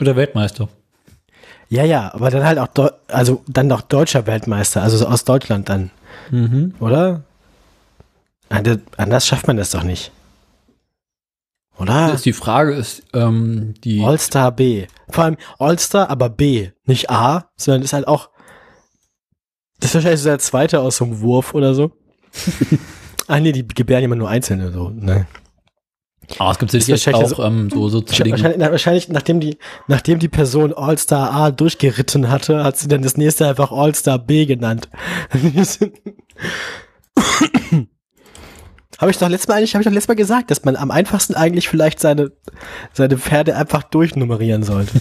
Oder 0.00 0.16
Weltmeister. 0.16 0.68
Ja, 1.70 1.84
ja, 1.84 2.12
aber 2.12 2.30
dann 2.30 2.44
halt 2.44 2.58
auch, 2.58 2.66
Deu 2.68 2.90
also 3.08 3.42
dann 3.48 3.68
doch 3.70 3.80
deutscher 3.80 4.26
Weltmeister, 4.26 4.82
also 4.82 4.98
so 4.98 5.06
aus 5.06 5.24
Deutschland 5.24 5.70
dann, 5.70 5.90
Mhm. 6.30 6.74
oder? 6.80 7.22
Anders- 8.52 8.78
Anders 8.96 9.26
schafft 9.26 9.46
man 9.46 9.56
das 9.56 9.70
doch 9.70 9.82
nicht. 9.82 10.12
Oder? 11.78 12.12
Ist 12.14 12.26
die 12.26 12.32
Frage 12.32 12.74
ist, 12.74 13.02
ähm, 13.12 13.74
die. 13.82 14.02
All-Star 14.04 14.52
B. 14.52 14.86
Vor 15.08 15.24
allem 15.24 15.36
All-Star, 15.58 16.10
aber 16.10 16.28
B. 16.28 16.70
Nicht 16.84 17.10
A, 17.10 17.50
sondern 17.56 17.82
ist 17.82 17.92
halt 17.92 18.06
auch. 18.06 18.30
Das 19.80 19.90
ist 19.90 19.94
wahrscheinlich 19.96 20.20
so 20.20 20.28
der 20.28 20.38
zweite 20.38 20.80
aus 20.80 20.98
so 20.98 21.04
einem 21.06 21.20
Wurf 21.20 21.54
oder 21.54 21.74
so. 21.74 21.90
ah, 23.26 23.40
nee, 23.40 23.52
die 23.52 23.66
gebären 23.66 24.04
immer 24.04 24.16
nur 24.16 24.28
einzelne, 24.28 24.70
so. 24.70 24.90
Ne. 24.90 25.26
Ah, 26.38 26.52
es 26.52 26.58
gibt 26.58 26.70
sicherlich 26.70 27.12
auch 27.14 27.44
ähm, 27.44 27.68
so, 27.68 27.88
so 27.88 28.00
Zwillinge. 28.00 28.36
Wahrscheinlich, 28.36 28.70
wahrscheinlich, 28.70 29.08
nachdem 29.08 29.40
die, 29.40 29.58
nachdem 29.88 30.18
die 30.18 30.28
Person 30.28 30.72
All-Star 30.72 31.32
A 31.32 31.50
durchgeritten 31.50 32.30
hatte, 32.30 32.62
hat 32.62 32.76
sie 32.76 32.86
dann 32.86 33.02
das 33.02 33.16
nächste 33.16 33.48
einfach 33.48 33.72
All-Star 33.72 34.18
B 34.18 34.46
genannt. 34.46 34.88
Habe 39.02 39.10
ich 39.10 39.18
doch 39.18 39.28
letztes 39.28 39.48
Mal 39.48 39.56
eigentlich, 39.56 39.74
habe 39.74 39.82
ich 39.82 39.86
doch 39.86 39.92
letztes 39.92 40.06
Mal 40.06 40.14
gesagt, 40.14 40.52
dass 40.52 40.64
man 40.64 40.76
am 40.76 40.92
einfachsten 40.92 41.34
eigentlich 41.34 41.68
vielleicht 41.68 41.98
seine, 41.98 42.30
seine 42.92 43.18
Pferde 43.18 43.56
einfach 43.56 43.82
durchnummerieren 43.82 44.62
sollte. 44.62 44.92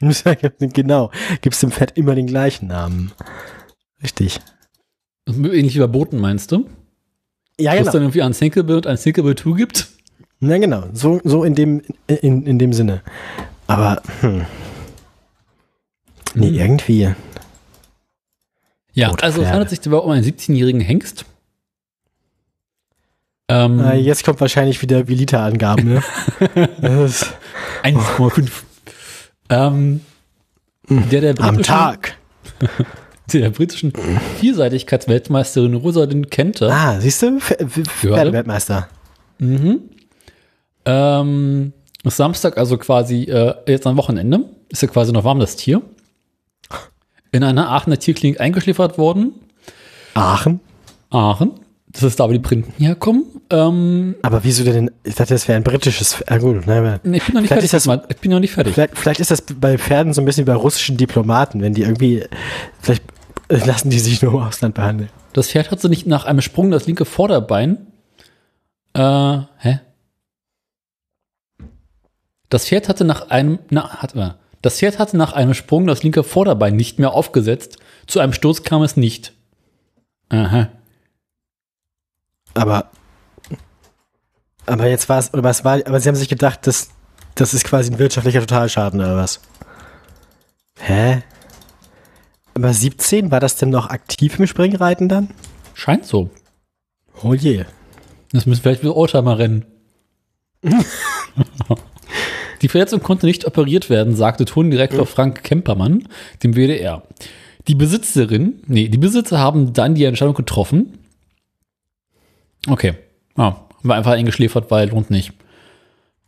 genau. 0.72 1.12
Gibst 1.40 1.62
dem 1.62 1.70
Pferd 1.70 1.96
immer 1.96 2.16
den 2.16 2.26
gleichen 2.26 2.66
Namen. 2.66 3.12
Richtig. 4.02 4.40
Ähnlich 5.28 5.76
wie 5.76 5.78
bei 5.78 5.86
Booten, 5.86 6.18
meinst 6.18 6.50
du? 6.50 6.68
Ja, 7.60 7.74
Wo 7.74 7.76
es 7.76 7.80
genau. 7.82 7.92
dann 7.92 8.02
irgendwie 8.02 8.22
ein 8.22 8.32
Sinkable 8.32 8.76
und 8.78 8.88
ein 8.88 8.96
Sinkable 8.96 9.36
2 9.36 9.52
gibt. 9.52 9.86
Na 10.40 10.58
genau, 10.58 10.86
so, 10.94 11.20
so 11.22 11.44
in, 11.44 11.54
dem, 11.54 11.82
in, 12.08 12.44
in 12.44 12.58
dem 12.58 12.72
Sinne. 12.72 13.02
Aber, 13.68 14.02
hm. 14.20 14.46
Nee, 16.34 16.48
Hm. 16.48 16.54
irgendwie. 16.54 17.14
Ja, 18.92 19.08
Rote 19.08 19.22
also 19.24 19.42
es 19.42 19.48
handelt 19.48 19.70
sich 19.70 19.80
dabei 19.80 19.98
um 19.98 20.10
einen 20.10 20.24
17-jährigen 20.24 20.80
Hengst. 20.80 21.24
Ähm, 23.48 23.80
Äh, 23.80 23.96
jetzt 23.96 24.24
kommt 24.24 24.40
wahrscheinlich 24.40 24.80
wieder 24.82 25.08
wie 25.08 25.14
Literangaben, 25.14 25.94
ne? 25.94 26.02
Das 26.80 27.22
ist 27.22 27.34
1,5. 27.82 28.48
ähm, 29.48 30.00
der 30.88 31.20
der 31.20 31.40
am 31.40 31.62
Tag. 31.62 32.16
der 33.32 33.50
britischen 33.50 33.92
Vielseitigkeitsweltmeisterin 34.38 35.74
Rosalind 35.74 36.30
Kenter. 36.30 36.70
Ah, 36.70 37.00
siehst 37.00 37.22
du? 37.22 37.38
Pf- 37.38 37.58
Pf- 37.62 37.88
Pferdeweltmeister. 37.88 38.88
Mhm. 39.38 39.80
Ähm, 40.84 41.72
Samstag, 42.04 42.56
also 42.58 42.76
quasi 42.78 43.24
äh, 43.24 43.54
jetzt 43.66 43.86
am 43.86 43.96
Wochenende, 43.96 44.44
ist 44.68 44.82
ja 44.82 44.88
quasi 44.88 45.12
noch 45.12 45.24
warm 45.24 45.38
das 45.38 45.56
Tier. 45.56 45.82
In 47.32 47.44
einer 47.44 47.68
Aachener 47.70 47.98
Tierklinik 47.98 48.40
eingeschläfert 48.40 48.98
worden. 48.98 49.32
Aachen. 50.14 50.60
Aachen. 51.10 51.52
Das 51.92 52.04
ist 52.04 52.20
da, 52.20 52.28
wo 52.28 52.32
die 52.32 52.38
Printen 52.38 52.72
herkommen. 52.78 53.24
Ähm, 53.50 54.14
Aber 54.22 54.44
wieso 54.44 54.62
denn? 54.62 54.90
Ich 55.02 55.16
dachte, 55.16 55.34
das 55.34 55.48
wäre 55.48 55.56
ein 55.56 55.64
britisches 55.64 56.14
Pferd. 56.14 56.30
Ah, 56.30 56.38
gut, 56.38 56.66
ne, 56.66 57.00
nee, 57.02 57.16
ich 57.16 57.24
bin 57.24 57.34
noch 57.34 57.40
nicht 57.40 57.48
fertig. 57.52 57.70
das-. 57.70 57.88
Ich 58.08 58.16
bin 58.18 58.30
noch 58.30 58.38
nicht 58.38 58.52
fertig. 58.52 58.74
vielleicht, 58.74 58.96
vielleicht 58.96 59.20
ist 59.20 59.30
das 59.32 59.42
bei 59.42 59.76
Pferden 59.76 60.12
so 60.12 60.22
ein 60.22 60.24
bisschen 60.24 60.46
wie 60.46 60.50
bei 60.50 60.56
russischen 60.56 60.96
Diplomaten, 60.96 61.60
wenn 61.60 61.74
die 61.74 61.82
irgendwie. 61.82 62.24
Vielleicht 62.80 63.02
äh, 63.48 63.56
lassen 63.64 63.90
die 63.90 63.98
sich 63.98 64.22
nur 64.22 64.34
im 64.34 64.40
Ausland 64.40 64.74
behandeln. 64.76 65.10
Das 65.32 65.48
Pferd 65.48 65.72
hat 65.72 65.80
so 65.80 65.88
nicht 65.88 66.06
nach 66.06 66.26
einem 66.26 66.40
Sprung 66.42 66.70
das 66.70 66.86
linke 66.86 67.04
Vorderbein. 67.04 67.86
Äh, 68.94 69.38
hä? 69.58 69.80
Das 72.48 72.66
Pferd 72.66 72.88
hatte 72.88 73.04
nach 73.04 73.30
einem, 73.30 73.58
na, 73.70 73.88
hat, 73.90 74.14
äh, 74.14 74.30
das 74.62 74.78
Pferd 74.78 74.98
hatte 74.98 75.16
nach 75.16 75.32
einem 75.32 75.54
Sprung 75.54 75.86
das 75.86 76.02
linke 76.02 76.22
Vorderbein 76.22 76.76
nicht 76.76 76.98
mehr 76.98 77.12
aufgesetzt. 77.12 77.78
Zu 78.06 78.20
einem 78.20 78.32
Sturz 78.32 78.62
kam 78.62 78.82
es 78.82 78.96
nicht. 78.96 79.32
Aha. 80.28 80.68
Aber. 82.54 82.90
Aber 84.66 84.86
jetzt 84.88 85.08
war 85.08 85.18
es. 85.18 85.32
Oder 85.32 85.44
was 85.44 85.64
war. 85.64 85.80
Aber 85.86 86.00
sie 86.00 86.08
haben 86.08 86.16
sich 86.16 86.28
gedacht, 86.28 86.66
das, 86.66 86.90
das 87.34 87.54
ist 87.54 87.64
quasi 87.64 87.90
ein 87.90 87.98
wirtschaftlicher 87.98 88.40
Totalschaden 88.40 89.00
oder 89.00 89.16
was? 89.16 89.40
Hä? 90.78 91.22
Aber 92.54 92.74
17, 92.74 93.30
war 93.30 93.40
das 93.40 93.56
denn 93.56 93.70
noch 93.70 93.88
aktiv 93.88 94.38
im 94.38 94.46
Springreiten 94.46 95.08
dann? 95.08 95.30
Scheint 95.74 96.04
so. 96.04 96.30
Oh 97.22 97.32
je. 97.32 97.64
Das 98.32 98.46
müssen 98.46 98.62
vielleicht 98.62 98.82
wieder 98.82 98.96
Oldtimer 98.96 99.38
rennen. 99.38 99.64
Die 102.62 102.68
Verletzung 102.68 103.02
konnte 103.02 103.26
nicht 103.26 103.46
operiert 103.46 103.88
werden, 103.90 104.14
sagte 104.14 104.44
Tondirektor 104.44 105.06
Frank 105.06 105.42
Kempermann 105.42 106.08
dem 106.42 106.54
WDR. 106.54 107.02
Die 107.68 107.74
Besitzerin, 107.74 108.62
nee, 108.66 108.88
die 108.88 108.98
Besitzer 108.98 109.38
haben 109.38 109.72
dann 109.72 109.94
die 109.94 110.04
Entscheidung 110.04 110.34
getroffen. 110.34 110.98
Okay. 112.68 112.94
Ah, 113.36 113.56
war 113.82 113.96
einfach 113.96 114.12
eingeschläfert, 114.12 114.70
weil 114.70 114.90
lohnt 114.90 115.10
nicht. 115.10 115.32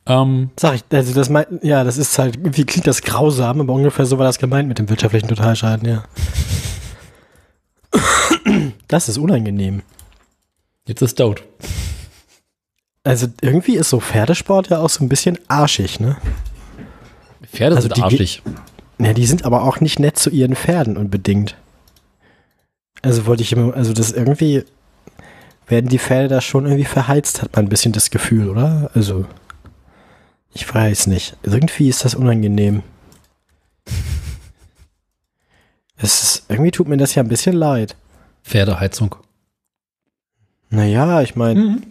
Ähm, 0.06 0.50
Sag 0.58 0.74
ich, 0.74 0.84
also 0.90 1.14
das 1.14 1.28
mein, 1.28 1.60
ja, 1.62 1.84
das 1.84 1.96
ist 1.96 2.18
halt, 2.18 2.36
irgendwie 2.36 2.64
klingt 2.64 2.86
das 2.86 3.02
grausam, 3.02 3.60
aber 3.60 3.72
ungefähr 3.72 4.06
so 4.06 4.18
war 4.18 4.24
das 4.24 4.38
gemeint 4.38 4.68
mit 4.68 4.78
dem 4.78 4.88
wirtschaftlichen 4.88 5.28
Totalschaden, 5.28 5.88
ja. 5.88 6.04
Das 8.88 9.08
ist 9.08 9.18
unangenehm. 9.18 9.82
jetzt 10.86 11.02
ist 11.02 11.20
Doubt. 11.20 11.42
Also 13.04 13.26
irgendwie 13.40 13.74
ist 13.76 13.90
so 13.90 13.98
Pferdesport 14.00 14.68
ja 14.70 14.78
auch 14.78 14.88
so 14.90 15.04
ein 15.04 15.08
bisschen 15.08 15.38
arschig, 15.48 15.98
ne? 15.98 16.16
Pferde 17.44 17.76
Also 17.76 17.88
sind 17.88 17.96
die- 17.96 18.02
arschig. 18.02 18.42
Ja, 18.98 19.12
die 19.12 19.26
sind 19.26 19.44
aber 19.44 19.64
auch 19.64 19.80
nicht 19.80 19.98
nett 19.98 20.18
zu 20.18 20.30
ihren 20.30 20.54
Pferden 20.54 20.96
unbedingt. 20.96 21.56
Also 23.02 23.26
wollte 23.26 23.42
ich 23.42 23.52
immer, 23.52 23.74
also 23.74 23.92
das 23.92 24.12
irgendwie 24.12 24.64
werden 25.66 25.88
die 25.88 25.98
Pferde 25.98 26.28
da 26.28 26.40
schon 26.40 26.66
irgendwie 26.66 26.84
verheizt, 26.84 27.42
hat 27.42 27.56
man 27.56 27.64
ein 27.66 27.68
bisschen 27.68 27.92
das 27.92 28.10
Gefühl, 28.10 28.48
oder? 28.48 28.90
Also 28.94 29.24
ich 30.54 30.72
weiß 30.72 31.08
nicht. 31.08 31.36
Irgendwie 31.42 31.88
ist 31.88 32.04
das 32.04 32.14
unangenehm. 32.14 32.82
Es 35.96 36.22
ist, 36.22 36.44
irgendwie 36.48 36.70
tut 36.70 36.88
mir 36.88 36.96
das 36.96 37.14
ja 37.16 37.22
ein 37.22 37.28
bisschen 37.28 37.54
leid. 37.54 37.96
Pferdeheizung. 38.44 39.16
Naja, 40.70 41.22
ich 41.22 41.34
meine, 41.36 41.60
Mhm. 41.60 41.82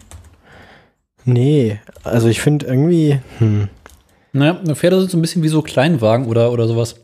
Nee, 1.24 1.80
also 2.04 2.28
ich 2.28 2.40
finde 2.40 2.66
irgendwie, 2.66 3.20
hm, 3.38 3.68
Naja, 4.32 4.54
Pferde 4.74 5.00
sind 5.00 5.10
so 5.10 5.18
ein 5.18 5.22
bisschen 5.22 5.42
wie 5.42 5.48
so 5.48 5.62
Kleinwagen 5.62 6.26
oder, 6.26 6.52
oder 6.52 6.66
sowas. 6.66 6.96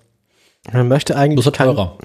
man 0.73 0.89
möchte 0.89 1.17
eigentlich 1.17 1.45
halt 1.45 1.57
teurer. 1.57 1.99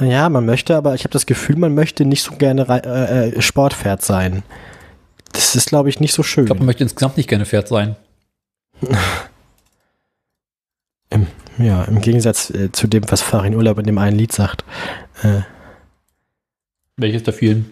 Ja, 0.00 0.28
man 0.30 0.46
möchte, 0.46 0.76
aber 0.76 0.94
ich 0.94 1.02
habe 1.04 1.12
das 1.12 1.26
Gefühl, 1.26 1.56
man 1.56 1.74
möchte 1.74 2.04
nicht 2.06 2.22
so 2.22 2.34
gerne 2.36 2.66
äh, 2.68 3.28
äh, 3.36 3.42
Sportpferd 3.42 4.02
sein. 4.02 4.42
Das 5.32 5.54
ist, 5.54 5.68
glaube 5.68 5.90
ich, 5.90 6.00
nicht 6.00 6.14
so 6.14 6.22
schön. 6.22 6.44
Ich 6.44 6.46
glaube, 6.46 6.60
man 6.60 6.66
möchte 6.66 6.82
insgesamt 6.84 7.16
nicht 7.18 7.28
gerne 7.28 7.44
Pferd 7.44 7.68
sein. 7.68 7.96
ja, 11.58 11.84
im 11.84 12.00
Gegensatz 12.00 12.50
äh, 12.50 12.72
zu 12.72 12.86
dem, 12.86 13.04
was 13.10 13.20
Farin 13.20 13.54
Urlaub 13.54 13.78
in 13.78 13.84
dem 13.84 13.98
einen 13.98 14.16
Lied 14.16 14.32
sagt. 14.32 14.64
Äh, 15.22 15.42
Welches 16.96 17.22
der 17.22 17.34
vielen? 17.34 17.70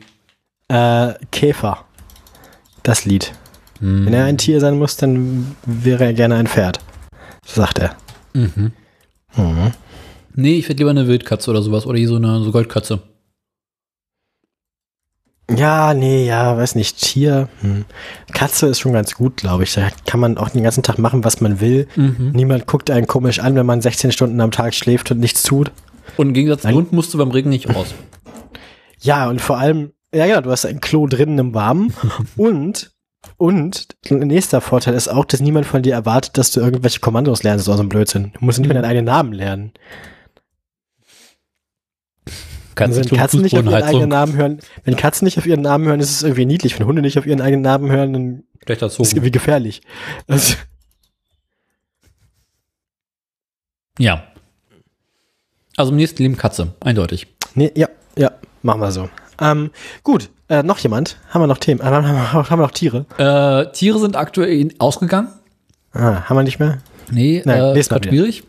äh, 0.68 1.14
Käfer. 1.33 1.85
Das 2.83 3.05
Lied. 3.07 3.33
Hm. 3.81 4.07
Wenn 4.07 4.14
er 4.14 4.25
ein 4.25 4.38
Tier 4.38 4.61
sein 4.61 4.79
muss, 4.79 4.97
dann 4.97 5.57
wäre 5.64 6.05
er 6.05 6.12
gerne 6.12 6.37
ein 6.37 6.47
Pferd. 6.47 6.81
So 7.45 7.61
sagt 7.61 7.79
er. 7.79 7.97
Mhm. 8.35 8.73
Mhm. 9.37 9.73
Nee, 10.35 10.59
ich 10.59 10.69
hätte 10.69 10.79
lieber 10.79 10.91
eine 10.91 11.09
Wildkatze 11.09 11.51
oder 11.51 11.62
sowas. 11.62 11.87
Oder 11.87 11.99
hier 11.99 12.09
so 12.09 12.17
eine 12.17 12.43
so 12.43 12.53
Goldkatze. 12.53 13.01
Ja, 15.51 15.95
nee, 15.95 16.27
ja, 16.27 16.57
weiß 16.57 16.75
nicht. 16.75 16.99
Tier. 16.99 17.49
Hm. 17.62 17.87
Katze 18.33 18.67
ist 18.67 18.81
schon 18.81 18.93
ganz 18.93 19.14
gut, 19.14 19.38
glaube 19.38 19.64
ich. 19.64 19.73
Da 19.73 19.88
kann 20.07 20.21
man 20.21 20.37
auch 20.37 20.51
den 20.51 20.62
ganzen 20.62 20.83
Tag 20.83 20.99
machen, 20.99 21.25
was 21.25 21.41
man 21.41 21.61
will. 21.61 21.88
Mhm. 21.97 22.33
Niemand 22.35 22.67
guckt 22.67 22.91
einen 22.91 23.07
komisch 23.07 23.41
an, 23.41 23.55
wenn 23.55 23.64
man 23.64 23.81
16 23.81 24.12
Stunden 24.12 24.41
am 24.41 24.51
Tag 24.51 24.75
schläft 24.75 25.11
und 25.11 25.21
nichts 25.21 25.43
tut. 25.43 25.73
Und 26.17 26.29
im 26.29 26.35
Gegensatz 26.35 26.62
zum. 26.62 26.73
Hund 26.73 26.93
musst 26.93 27.14
du 27.14 27.19
beim 27.19 27.31
Regen 27.31 27.49
nicht 27.49 27.75
raus. 27.75 27.95
Ja, 29.01 29.29
und 29.29 29.41
vor 29.41 29.59
allem, 29.59 29.93
ja, 30.14 30.27
ja, 30.27 30.41
du 30.41 30.51
hast 30.51 30.67
ein 30.67 30.81
Klo 30.81 31.07
drinnen 31.07 31.38
im 31.38 31.55
Warmen. 31.55 31.95
und, 32.37 32.93
und, 33.38 33.88
nächster 34.11 34.61
Vorteil 34.61 34.94
ist 34.94 35.09
auch, 35.09 35.24
dass 35.24 35.40
niemand 35.40 35.64
von 35.66 35.83
dir 35.83 35.94
erwartet, 35.94 36.37
dass 36.37 36.51
du 36.51 36.61
irgendwelche 36.61 37.01
Kommandos 37.01 37.42
lernst 37.42 37.68
aus 37.68 37.79
dem 37.79 37.88
Blödsinn. 37.88 38.33
Du 38.38 38.44
musst 38.44 38.59
nicht 38.59 38.68
mehr 38.68 38.74
deinen 38.74 38.90
eigenen 38.90 39.07
Namen 39.07 39.33
lernen. 39.33 39.72
Kannst 42.74 42.98
Also 42.98 43.09
du 43.09 43.11
wenn 43.12 43.18
Katzen 43.18 43.42
nicht 43.42 43.57
auf 43.57 43.64
ihren 43.64 43.83
eigenen 43.83 44.09
Namen 44.09 44.37
hören, 44.37 44.59
wenn 44.85 44.96
Katzen 44.96 45.24
nicht 45.24 45.38
auf 45.38 45.46
ihren 45.46 45.62
Namen 45.62 45.87
hören, 45.87 46.01
ist 46.01 46.11
es 46.11 46.22
irgendwie 46.22 46.46
niedlich. 46.46 46.79
Wenn 46.79 46.87
Hunde 46.87 47.03
nicht 47.03 47.18
auf 47.18 47.27
ihren 47.27 47.40
eigenen 47.40 47.62
Namen 47.62 47.90
hören, 47.90 48.12
dann 48.12 48.44
ist 48.66 49.01
es 49.01 49.12
irgendwie 49.12 49.31
gefährlich. 49.31 49.81
Also, 50.27 50.55
Ja. 53.98 54.24
Also 55.77 55.92
im 55.92 55.96
nächsten 55.96 56.22
Leben 56.22 56.37
Katze, 56.37 56.74
eindeutig. 56.81 57.27
nee, 57.55 57.70
ja, 57.77 57.88
ja, 58.16 58.33
machen 58.62 58.81
wir 58.81 58.90
so. 58.90 59.09
Ähm, 59.40 59.70
gut, 60.03 60.31
äh, 60.48 60.62
noch 60.62 60.79
jemand? 60.79 61.16
Haben 61.31 61.42
wir 61.42 61.46
noch 61.46 61.59
Themen? 61.59 61.81
Äh, 61.81 61.85
haben, 61.85 62.05
wir- 62.05 62.33
haben 62.33 62.48
wir 62.51 62.57
noch 62.64 62.70
Tiere? 62.72 63.07
Äh, 63.18 63.72
Tiere 63.72 63.98
sind 63.98 64.16
aktuell 64.16 64.68
ausgegangen. 64.79 65.29
Ah, 65.92 66.22
haben 66.29 66.37
wir 66.37 66.42
nicht 66.42 66.59
mehr? 66.59 66.79
Nee, 67.11 67.42
Nein, 67.44 67.61
äh, 67.77 67.79
ist 67.81 67.88
gerade 67.90 68.09
schwierig. 68.09 68.42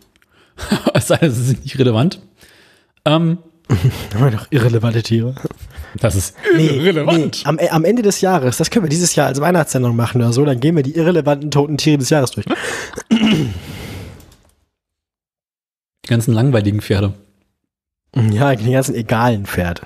es 0.94 1.08
sei 1.08 1.18
denn, 1.18 1.32
sie 1.32 1.44
sind 1.44 1.64
nicht 1.64 1.78
relevant. 1.80 2.20
Ähm, 3.06 3.38
Haben 4.14 4.24
wir 4.26 4.32
noch 4.32 4.48
irrelevante 4.50 5.04
Tiere? 5.04 5.36
das 6.02 6.16
ist 6.16 6.36
Nee, 6.56 6.92
am, 7.46 7.58
äh, 7.60 7.70
am 7.70 7.84
Ende 7.86 8.02
des 8.02 8.22
Jahres, 8.22 8.58
das 8.58 8.70
können 8.70 8.86
wir 8.86 8.90
dieses 8.90 9.16
Jahr 9.16 9.28
als 9.28 9.40
Weihnachtssendung 9.42 9.96
machen 9.96 10.22
oder 10.22 10.34
so, 10.34 10.44
dann 10.46 10.60
gehen 10.60 10.76
wir 10.76 10.84
die 10.84 10.96
irrelevanten 10.96 11.50
toten 11.52 11.78
Tiere 11.78 11.98
des 12.00 12.10
Jahres 12.10 12.32
durch. 12.32 12.46
Die 13.12 13.52
ganzen 16.08 16.34
langweiligen 16.34 16.82
Pferde. 16.82 17.14
Ja, 18.16 18.56
die 18.56 18.72
ganzen 18.72 18.96
egalen 18.96 19.46
Pferde. 19.46 19.84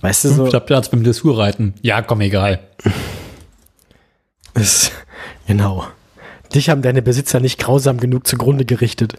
Weißt 0.00 0.24
du 0.24 0.28
so, 0.30 0.46
Stadtplatz 0.48 0.88
beim 0.90 1.02
Dressurreiten. 1.04 1.74
Ja, 1.82 2.02
komm, 2.02 2.20
egal. 2.20 2.60
ist, 4.54 4.92
genau. 5.46 5.86
Dich 6.54 6.68
haben 6.70 6.82
deine 6.82 7.02
Besitzer 7.02 7.40
nicht 7.40 7.58
grausam 7.58 7.98
genug 7.98 8.26
zugrunde 8.26 8.64
gerichtet. 8.64 9.18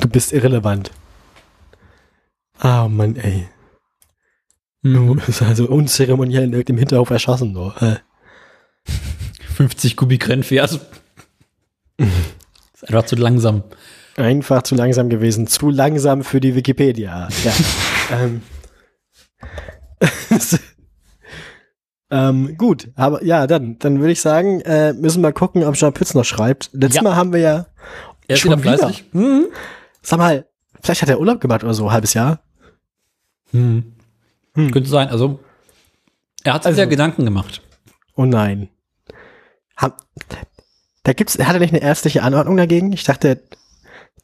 Du 0.00 0.08
bist 0.08 0.32
irrelevant. 0.32 0.90
Ah, 2.58 2.88
Mann, 2.88 3.16
ey. 3.16 3.48
Du 4.82 4.88
Mhm. 4.90 5.22
bist 5.24 5.42
also 5.42 5.66
unzeremoniell 5.68 6.44
in 6.44 6.52
irgendeinem 6.52 6.78
Hinterhof 6.78 7.10
erschossen. 7.10 7.56
Äh. 7.80 7.96
50 9.54 9.96
Kubik 9.96 10.28
Rennpferd. 10.28 10.80
ist 11.98 12.88
einfach 12.88 13.06
zu 13.06 13.16
langsam. 13.16 13.62
Einfach 14.16 14.62
zu 14.62 14.74
langsam 14.74 15.08
gewesen. 15.08 15.46
Zu 15.46 15.70
langsam 15.70 16.22
für 16.22 16.40
die 16.40 16.54
Wikipedia. 16.54 17.28
Ja. 17.44 17.52
ähm. 18.12 18.42
Ähm, 22.10 22.56
gut, 22.56 22.90
aber 22.94 23.24
ja, 23.24 23.46
dann, 23.48 23.78
dann 23.80 23.98
würde 23.98 24.12
ich 24.12 24.20
sagen, 24.20 24.60
äh, 24.60 24.92
müssen 24.92 25.20
wir 25.22 25.32
gucken, 25.32 25.64
ob 25.64 25.74
Jean 25.74 25.92
Pütz 25.92 26.14
noch 26.14 26.24
schreibt. 26.24 26.70
Letztes 26.72 26.96
Ja. 26.96 27.02
Mal 27.02 27.16
haben 27.16 27.32
wir 27.32 27.40
ja 27.40 27.66
Er 28.28 28.34
ist 28.34 28.40
Schon 28.40 28.52
wieder 28.62 28.76
fleißig. 28.76 29.06
Mhm. 29.12 29.46
Sag 30.02 30.18
mal, 30.18 30.46
vielleicht 30.80 31.02
hat 31.02 31.08
er 31.08 31.18
Urlaub 31.18 31.40
gemacht 31.40 31.64
oder 31.64 31.74
so, 31.74 31.90
halbes 31.90 32.14
Jahr. 32.14 32.40
Hm. 33.50 33.94
Hm. 34.54 34.70
Könnte 34.70 34.88
sein. 34.90 35.08
Also, 35.08 35.40
er 36.44 36.54
hat 36.54 36.62
sich 36.62 36.68
Also- 36.70 36.82
ja 36.82 36.86
Gedanken 36.86 37.24
gemacht. 37.24 37.62
Oh 38.14 38.26
nein. 38.26 38.68
Hab, 39.76 39.96
da 41.02 41.14
gibt's, 41.14 41.36
hat 41.38 41.54
er 41.54 41.58
nicht 41.60 41.72
eine 41.72 41.82
ärztliche 41.82 42.22
Anordnung 42.22 42.56
dagegen? 42.56 42.92
Ich 42.92 43.02
dachte, 43.02 43.42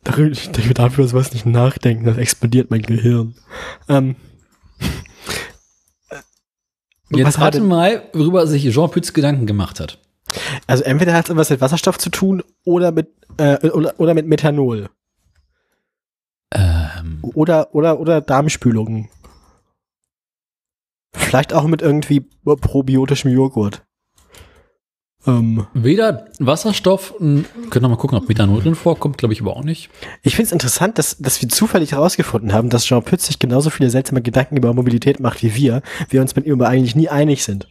darüber- 0.04 0.30
ich 0.30 0.50
denke, 0.50 0.74
dafür 0.74 1.06
sowas 1.08 1.32
nicht 1.32 1.46
nachdenken, 1.46 2.04
das 2.04 2.16
explodiert 2.18 2.70
mein 2.70 2.82
Gehirn. 2.82 3.34
Ähm, 3.88 4.16
Jetzt 7.10 7.26
was 7.26 7.40
rate 7.40 7.60
mal, 7.60 8.08
worüber 8.12 8.46
sich 8.46 8.70
Jean 8.72 8.90
Pütz 8.90 9.12
Gedanken 9.12 9.46
gemacht 9.46 9.80
hat. 9.80 9.98
also 10.68 10.84
entweder 10.84 11.12
hat 11.12 11.24
es 11.24 11.30
irgendwas 11.30 11.50
mit 11.50 11.60
Wasserstoff 11.60 11.98
zu 11.98 12.08
tun 12.10 12.42
oder 12.64 12.92
mit, 12.92 13.08
äh, 13.38 13.68
oder, 13.70 13.98
oder 13.98 14.14
mit 14.14 14.26
Methanol. 14.26 14.88
Ähm, 16.52 17.18
Oder, 17.22 17.74
oder, 17.74 18.00
oder 18.00 18.20
Darmspülungen. 18.20 19.08
Vielleicht 21.12 21.52
auch 21.52 21.64
mit 21.66 21.80
irgendwie 21.82 22.28
probiotischem 22.44 23.30
Joghurt. 23.32 23.84
Ähm, 25.26 25.66
weder 25.74 26.26
Wasserstoff, 26.38 27.12
können 27.18 27.44
wir 27.70 27.88
mal 27.88 27.96
gucken, 27.96 28.16
ob 28.16 28.28
Methanol 28.28 28.62
drin 28.62 28.74
vorkommt, 28.74 29.18
glaube 29.18 29.34
ich 29.34 29.42
aber 29.42 29.54
auch 29.54 29.64
nicht. 29.64 29.90
Ich 30.22 30.34
finde 30.34 30.46
es 30.46 30.52
interessant, 30.52 30.98
dass, 30.98 31.18
dass 31.18 31.42
wir 31.42 31.48
zufällig 31.50 31.92
herausgefunden 31.92 32.54
haben, 32.54 32.70
dass 32.70 32.86
Jean 32.86 33.02
Pütz 33.02 33.26
sich 33.26 33.38
genauso 33.38 33.68
viele 33.68 33.90
seltsame 33.90 34.22
Gedanken 34.22 34.56
über 34.56 34.72
Mobilität 34.72 35.20
macht 35.20 35.42
wie 35.42 35.54
wir, 35.54 35.82
wir 36.08 36.22
uns 36.22 36.36
mit 36.36 36.46
ihm 36.46 36.54
aber 36.54 36.68
eigentlich 36.68 36.96
nie 36.96 37.10
einig 37.10 37.44
sind. 37.44 37.68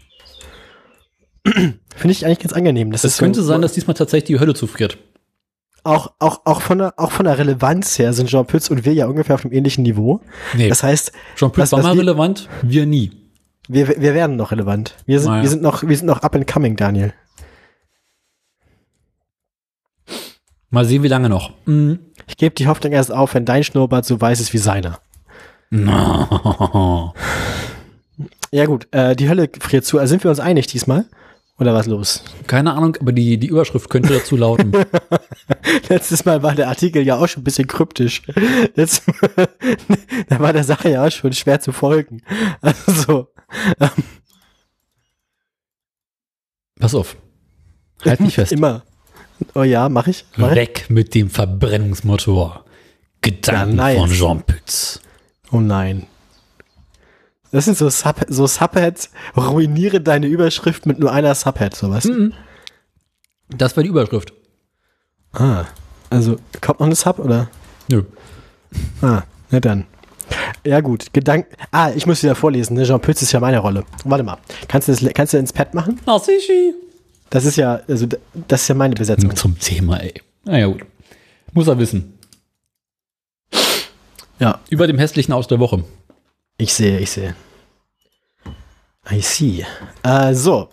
finde 1.44 2.12
ich 2.12 2.26
eigentlich 2.26 2.40
ganz 2.40 2.54
angenehm. 2.54 2.92
Das 2.92 3.04
Es 3.04 3.18
könnte 3.18 3.42
so, 3.42 3.48
sein, 3.48 3.62
dass 3.62 3.74
diesmal 3.74 3.96
tatsächlich 3.96 4.28
die 4.28 4.40
Hölle 4.40 4.54
zufriert. 4.54 4.98
auch, 5.84 6.12
auch, 6.20 6.42
auch, 6.46 6.62
von 6.62 6.78
der, 6.78 6.94
auch 6.98 7.12
von 7.12 7.26
der 7.26 7.38
Relevanz 7.38 7.98
her 7.98 8.14
sind 8.14 8.30
Jean 8.30 8.46
Pütz 8.46 8.70
und 8.70 8.86
wir 8.86 8.94
ja 8.94 9.08
ungefähr 9.08 9.36
auf 9.36 9.44
einem 9.46 9.54
ähnlichen 9.54 9.84
Niveau. 9.84 10.22
Nee, 10.56 10.70
Das 10.70 10.84
heißt, 10.84 11.12
Jean 11.36 11.52
Pütz 11.52 11.72
war 11.72 11.82
mal 11.82 11.98
relevant, 11.98 12.48
wir 12.62 12.86
nie. 12.86 13.12
wir, 13.68 13.88
wir 13.88 14.14
werden 14.14 14.36
noch 14.36 14.52
relevant. 14.52 14.96
Wir 15.08 15.20
sind, 15.20 15.32
Naja. 15.32 15.42
wir 15.44 15.50
sind 15.50 15.62
noch, 15.64 15.82
wir 15.88 15.98
sind 15.98 16.06
noch 16.08 16.22
up 16.22 16.36
and 16.36 16.46
coming, 16.46 16.76
Daniel. 16.76 17.14
Mal 20.69 20.86
sehen, 20.86 21.03
wie 21.03 21.08
lange 21.08 21.29
noch. 21.29 21.51
Mhm. 21.65 21.99
Ich 22.27 22.38
gebe 22.38 22.53
die 22.55 22.67
Hoffnung 22.67 22.91
erst 22.93 23.12
auf, 23.12 23.34
wenn 23.34 23.45
dein 23.45 23.63
Schnurrbart 23.63 24.05
so 24.05 24.19
weiß 24.21 24.39
ist 24.39 24.53
wie 24.53 24.58
seiner. 24.60 24.99
No. 25.69 27.13
Ja 28.51 28.65
gut, 28.65 28.88
äh, 28.89 29.15
die 29.15 29.29
Hölle 29.29 29.47
friert 29.60 29.86
zu. 29.86 29.99
Also 29.99 30.10
sind 30.10 30.23
wir 30.23 30.32
uns 30.32 30.39
einig 30.39 30.65
diesmal? 30.65 31.05
Oder 31.60 31.75
was 31.75 31.86
los? 31.86 32.23
Keine 32.47 32.73
Ahnung, 32.73 32.97
aber 32.99 33.12
die, 33.12 33.38
die 33.38 33.45
Überschrift 33.47 33.89
könnte 33.91 34.12
dazu 34.13 34.36
lauten. 34.38 34.71
Letztes 35.89 36.25
Mal 36.25 36.41
war 36.41 36.55
der 36.55 36.67
Artikel 36.69 37.03
ja 37.05 37.17
auch 37.17 37.27
schon 37.27 37.41
ein 37.41 37.43
bisschen 37.43 37.67
kryptisch. 37.67 38.23
Letztes 38.73 39.05
Mal, 39.38 39.47
da 40.29 40.39
war 40.39 40.51
der 40.53 40.63
Sache 40.63 40.89
ja 40.89 41.05
auch 41.05 41.12
schon 41.12 41.34
schwer 41.34 41.60
zu 41.60 41.71
folgen. 41.71 42.23
Also, 42.62 43.27
Pass 46.79 46.95
auf. 46.95 47.17
Halt 48.03 48.21
mich 48.21 48.36
fest. 48.36 48.51
immer. 48.51 48.84
Oh 49.56 49.63
ja, 49.63 49.89
mach 49.89 50.08
ich. 50.08 50.25
Mach 50.38 50.49
ich. 50.52 50.56
Weg 50.56 50.89
mit 50.89 51.15
dem 51.15 51.30
Verbrennungsmotor. 51.30 52.65
Gedanken 53.21 53.78
Ja, 53.78 53.84
nice. 53.84 53.97
von 53.97 54.12
Jean 54.12 54.41
Pütz. 54.43 55.02
Oh 55.52 55.60
nein. 55.60 56.06
Das 57.52 57.65
sind 57.65 57.78
so, 57.78 57.89
Sub 57.89 58.25
so 58.28 58.45
Subheads. 58.47 59.10
Ruiniere 59.36 60.02
deine 60.02 60.28
Überschrift 60.28 60.86
mit 60.86 60.99
nur 60.99 61.12
einer 61.12 61.34
Subhead, 61.36 61.75
sowas. 61.75 62.06
Mhm. 62.06 62.34
Das 63.49 63.75
war 63.75 63.84
die 63.84 63.89
Überschrift. 63.89 64.32
Ah. 65.34 65.65
Also, 66.12 66.38
kommt 66.62 66.80
noch 66.80 66.86
eine 66.88 66.95
Sub, 66.95 67.19
oder? 67.19 67.49
Nö. 67.89 68.04
Ah, 69.02 69.23
na 69.49 69.60
dann. 69.60 69.86
Ja 70.63 70.82
gut, 70.82 71.12
Gedanken. 71.13 71.56
Ah, 71.71 71.91
ich 71.95 72.06
muss 72.06 72.21
wieder 72.21 72.36
vorlesen. 72.36 72.75
Ne? 72.75 72.84
Jean 72.84 72.99
Pütz 73.02 73.21
ist 73.23 73.32
ja 73.32 73.39
meine 73.39 73.60
Rolle. 73.60 73.84
Warte 74.06 74.23
mal. 74.23 74.38
Kannst 74.67 74.88
du 74.88 74.91
das, 74.91 75.13
kannst 75.13 75.34
du 75.34 75.38
ins 75.38 75.52
Pad 75.54 75.73
machen? 75.73 75.99
Na, 76.06 76.19
Sichi. 76.19 76.73
Das 77.30 77.46
ist 77.46 77.58
ja, 77.58 77.82
also 77.88 78.08
das 78.48 78.62
ist 78.63 78.68
ja 78.70 78.76
meine 78.76 78.96
Besetzung. 78.96 79.36
Zum 79.36 79.58
Thema, 79.60 79.98
ey. 80.02 80.13
Naja, 80.46 80.68
gut. 80.68 80.86
Muss 81.54 81.68
er 81.68 81.78
wissen. 81.78 82.18
Ja, 84.39 84.60
Über 84.70 84.88
dem 84.88 84.98
hässlichen 84.98 85.34
Aus 85.34 85.48
der 85.48 85.60
Woche. 85.60 85.84
ich 86.58 86.74
sehe, 86.74 87.00
ich 87.00 87.12
sehe. 87.12 87.36
I 89.12 89.22
see. 89.22 89.65
Äh, 90.04 90.34
so, 90.34 90.70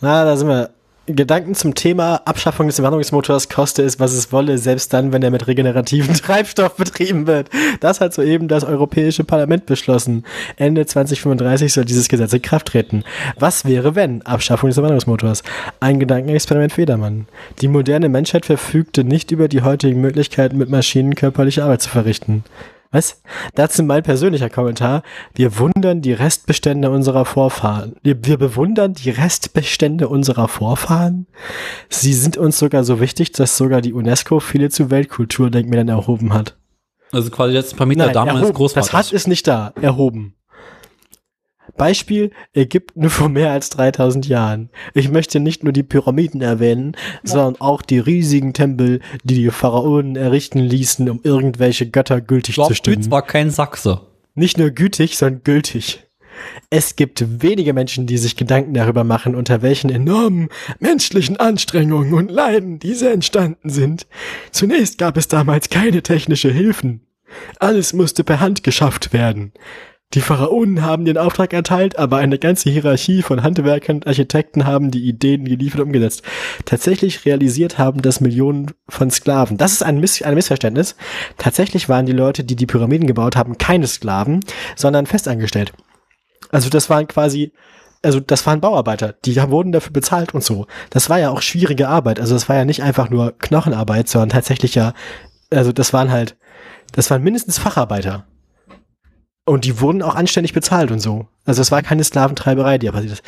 na, 0.00 0.24
da 0.24 0.36
sind 0.36 0.48
wir. 0.48 0.70
Gedanken 1.06 1.54
zum 1.54 1.76
Thema 1.76 2.16
Abschaffung 2.24 2.66
des 2.66 2.76
Verbrennungsmotors 2.76 3.48
koste 3.48 3.82
es, 3.82 4.00
was 4.00 4.12
es 4.12 4.32
wolle, 4.32 4.58
selbst 4.58 4.92
dann, 4.92 5.12
wenn 5.12 5.22
er 5.22 5.30
mit 5.30 5.46
regenerativen 5.46 6.14
Treibstoff 6.16 6.74
betrieben 6.74 7.28
wird. 7.28 7.48
Das 7.78 8.00
hat 8.00 8.12
soeben 8.12 8.48
das 8.48 8.64
Europäische 8.64 9.22
Parlament 9.22 9.66
beschlossen. 9.66 10.24
Ende 10.56 10.84
2035 10.84 11.72
soll 11.72 11.84
dieses 11.84 12.08
Gesetz 12.08 12.32
in 12.32 12.42
Kraft 12.42 12.68
treten. 12.68 13.04
Was 13.38 13.64
wäre, 13.64 13.94
wenn? 13.94 14.22
Abschaffung 14.22 14.68
des 14.68 14.74
Verbrennungsmotors. 14.74 15.44
Ein 15.78 16.00
Gedankenexperiment 16.00 16.72
für 16.72 16.80
jedermann. 16.80 17.28
Die 17.60 17.68
moderne 17.68 18.08
Menschheit 18.08 18.44
verfügte 18.44 19.04
nicht 19.04 19.30
über 19.30 19.46
die 19.46 19.62
heutigen 19.62 20.00
Möglichkeiten, 20.00 20.58
mit 20.58 20.70
Maschinen 20.70 21.14
körperliche 21.14 21.62
Arbeit 21.62 21.82
zu 21.82 21.88
verrichten. 21.88 22.42
Was? 22.96 23.20
Dazu 23.54 23.82
mein 23.82 24.02
persönlicher 24.02 24.48
Kommentar. 24.48 25.02
Wir 25.34 25.58
wundern 25.58 26.00
die 26.00 26.14
Restbestände 26.14 26.88
unserer 26.90 27.26
Vorfahren. 27.26 27.96
Wir, 28.02 28.24
wir 28.24 28.38
bewundern 28.38 28.94
die 28.94 29.10
Restbestände 29.10 30.08
unserer 30.08 30.48
Vorfahren. 30.48 31.26
Sie 31.90 32.14
sind 32.14 32.38
uns 32.38 32.58
sogar 32.58 32.84
so 32.84 32.98
wichtig, 32.98 33.32
dass 33.32 33.58
sogar 33.58 33.82
die 33.82 33.92
UNESCO 33.92 34.40
viele 34.40 34.70
zu 34.70 34.90
Weltkulturdenkmälern 34.90 35.88
erhoben 35.88 36.32
hat. 36.32 36.56
Also 37.12 37.30
quasi 37.30 37.50
die 37.50 37.58
letzten 37.58 37.76
paar 37.76 37.86
Meter 37.86 38.08
Damen 38.08 38.28
meines 38.28 38.40
erhoben. 38.40 38.56
Großvaters. 38.56 38.90
Das 38.90 38.94
hat 38.94 39.12
ist 39.12 39.28
nicht 39.28 39.46
da. 39.46 39.74
Erhoben. 39.78 40.34
Beispiel 41.76 42.30
Ägypten 42.54 43.08
vor 43.10 43.28
mehr 43.28 43.52
als 43.52 43.70
3000 43.70 44.26
Jahren. 44.26 44.70
Ich 44.94 45.10
möchte 45.10 45.40
nicht 45.40 45.64
nur 45.64 45.72
die 45.72 45.82
Pyramiden 45.82 46.40
erwähnen, 46.40 46.96
sondern 47.22 47.60
auch 47.60 47.82
die 47.82 47.98
riesigen 47.98 48.52
Tempel, 48.52 49.00
die 49.24 49.34
die 49.34 49.50
Pharaonen 49.50 50.16
errichten 50.16 50.60
ließen, 50.60 51.08
um 51.08 51.20
irgendwelche 51.22 51.88
Götter 51.88 52.20
gültig 52.20 52.56
Jean 52.56 52.68
zu 52.68 52.74
stimmen. 52.74 52.96
Pütz 52.96 53.10
war 53.10 53.22
kein 53.22 53.50
Sachse. 53.50 54.00
Nicht 54.34 54.58
nur 54.58 54.70
gütig, 54.70 55.16
sondern 55.16 55.42
gültig. 55.44 56.06
Es 56.70 56.96
gibt 56.96 57.42
wenige 57.42 57.72
Menschen, 57.72 58.06
die 58.06 58.18
sich 58.18 58.36
Gedanken 58.36 58.74
darüber 58.74 59.04
machen, 59.04 59.34
unter 59.34 59.62
welchen 59.62 59.90
enormen 59.90 60.48
menschlichen 60.78 61.38
Anstrengungen 61.38 62.12
und 62.12 62.30
Leiden 62.30 62.78
diese 62.78 63.10
entstanden 63.10 63.70
sind. 63.70 64.06
Zunächst 64.50 64.98
gab 64.98 65.16
es 65.16 65.28
damals 65.28 65.70
keine 65.70 66.02
technische 66.02 66.50
Hilfen. 66.50 67.06
Alles 67.58 67.92
musste 67.92 68.24
per 68.24 68.40
Hand 68.40 68.62
geschafft 68.62 69.12
werden. 69.12 69.52
Die 70.14 70.20
Pharaonen 70.20 70.82
haben 70.82 71.04
den 71.04 71.18
Auftrag 71.18 71.52
erteilt, 71.52 71.98
aber 71.98 72.18
eine 72.18 72.38
ganze 72.38 72.70
Hierarchie 72.70 73.22
von 73.22 73.42
Handwerkern 73.42 73.96
und 73.96 74.06
Architekten 74.06 74.64
haben 74.64 74.90
die 74.90 75.06
Ideen 75.06 75.44
geliefert 75.44 75.80
und 75.80 75.86
umgesetzt. 75.86 76.22
Tatsächlich 76.64 77.24
realisiert 77.24 77.76
haben 77.76 78.02
das 78.02 78.20
Millionen 78.20 78.70
von 78.88 79.10
Sklaven. 79.10 79.56
Das 79.56 79.72
ist 79.72 79.82
ein, 79.82 79.98
Miss 79.98 80.22
ein 80.22 80.34
Missverständnis. 80.34 80.94
Tatsächlich 81.38 81.88
waren 81.88 82.06
die 82.06 82.12
Leute, 82.12 82.44
die 82.44 82.54
die 82.54 82.66
Pyramiden 82.66 83.08
gebaut 83.08 83.34
haben, 83.34 83.58
keine 83.58 83.88
Sklaven, 83.88 84.40
sondern 84.76 85.06
festangestellt. 85.06 85.72
Also 86.50 86.70
das 86.70 86.88
waren 86.88 87.08
quasi, 87.08 87.52
also 88.00 88.20
das 88.20 88.46
waren 88.46 88.60
Bauarbeiter, 88.60 89.14
die 89.24 89.36
wurden 89.50 89.72
dafür 89.72 89.92
bezahlt 89.92 90.34
und 90.34 90.44
so. 90.44 90.66
Das 90.90 91.10
war 91.10 91.18
ja 91.18 91.30
auch 91.30 91.42
schwierige 91.42 91.88
Arbeit. 91.88 92.20
Also 92.20 92.34
das 92.34 92.48
war 92.48 92.54
ja 92.54 92.64
nicht 92.64 92.82
einfach 92.84 93.10
nur 93.10 93.36
Knochenarbeit, 93.38 94.08
sondern 94.08 94.28
tatsächlich 94.28 94.76
ja, 94.76 94.94
also 95.50 95.72
das 95.72 95.92
waren 95.92 96.12
halt, 96.12 96.36
das 96.92 97.10
waren 97.10 97.24
mindestens 97.24 97.58
Facharbeiter. 97.58 98.24
Und 99.46 99.64
die 99.64 99.80
wurden 99.80 100.02
auch 100.02 100.16
anständig 100.16 100.52
bezahlt 100.52 100.90
und 100.90 100.98
so. 100.98 101.28
Also 101.44 101.62
es 101.62 101.70
war 101.70 101.80
keine 101.82 102.04
Sklaventreiberei, 102.04 102.78
die 102.78 102.86
da 102.86 102.92
passiert 102.92 103.12
ist. 103.12 103.22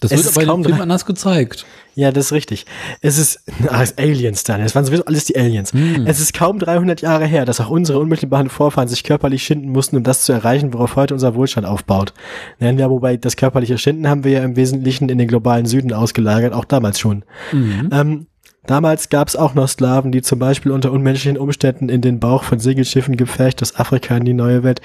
Das 0.00 0.10
Es 0.10 0.18
wird 0.18 0.26
ist 0.26 0.36
aber 0.36 0.42
in 0.42 0.48
kaum 0.48 0.62
dem 0.62 0.70
Film 0.70 0.80
anders 0.82 1.06
gezeigt. 1.06 1.64
Ja, 1.94 2.10
das 2.10 2.26
ist 2.26 2.32
richtig. 2.32 2.66
Es 3.02 3.18
ist, 3.18 3.40
ah, 3.68 3.82
es 3.82 3.96
Aliens 3.98 4.42
dann. 4.42 4.60
Es 4.60 4.74
waren 4.74 4.84
sowieso 4.84 5.04
alles 5.04 5.26
die 5.26 5.36
Aliens. 5.36 5.72
Hm. 5.72 6.06
Es 6.06 6.18
ist 6.18 6.34
kaum 6.34 6.58
300 6.58 7.02
Jahre 7.02 7.26
her, 7.26 7.44
dass 7.44 7.60
auch 7.60 7.70
unsere 7.70 7.98
unmittelbaren 8.00 8.48
Vorfahren 8.48 8.88
sich 8.88 9.04
körperlich 9.04 9.44
schinden 9.44 9.70
mussten, 9.70 9.96
um 9.96 10.02
das 10.02 10.24
zu 10.24 10.32
erreichen, 10.32 10.72
worauf 10.72 10.96
heute 10.96 11.14
unser 11.14 11.34
Wohlstand 11.34 11.66
aufbaut. 11.66 12.14
Nennen 12.58 12.78
wir 12.78 12.90
wobei 12.90 13.16
das 13.16 13.36
körperliche 13.36 13.78
Schinden 13.78 14.08
haben 14.08 14.24
wir 14.24 14.32
ja 14.32 14.42
im 14.42 14.56
Wesentlichen 14.56 15.08
in 15.08 15.18
den 15.18 15.28
globalen 15.28 15.66
Süden 15.66 15.92
ausgelagert, 15.92 16.52
auch 16.52 16.64
damals 16.64 16.98
schon. 16.98 17.24
Mhm. 17.52 17.90
Ähm, 17.92 18.26
damals 18.66 19.08
gab 19.08 19.28
es 19.28 19.36
auch 19.36 19.54
noch 19.54 19.68
Sklaven, 19.68 20.12
die 20.12 20.22
zum 20.22 20.38
Beispiel 20.38 20.72
unter 20.72 20.92
unmenschlichen 20.92 21.38
Umständen 21.38 21.88
in 21.88 22.00
den 22.00 22.20
Bauch 22.20 22.44
von 22.44 22.58
Segelschiffen 22.58 23.16
gepfercht 23.16 23.62
aus 23.62 23.76
Afrika 23.76 24.16
in 24.16 24.24
die 24.24 24.34
neue 24.34 24.62
Welt. 24.62 24.80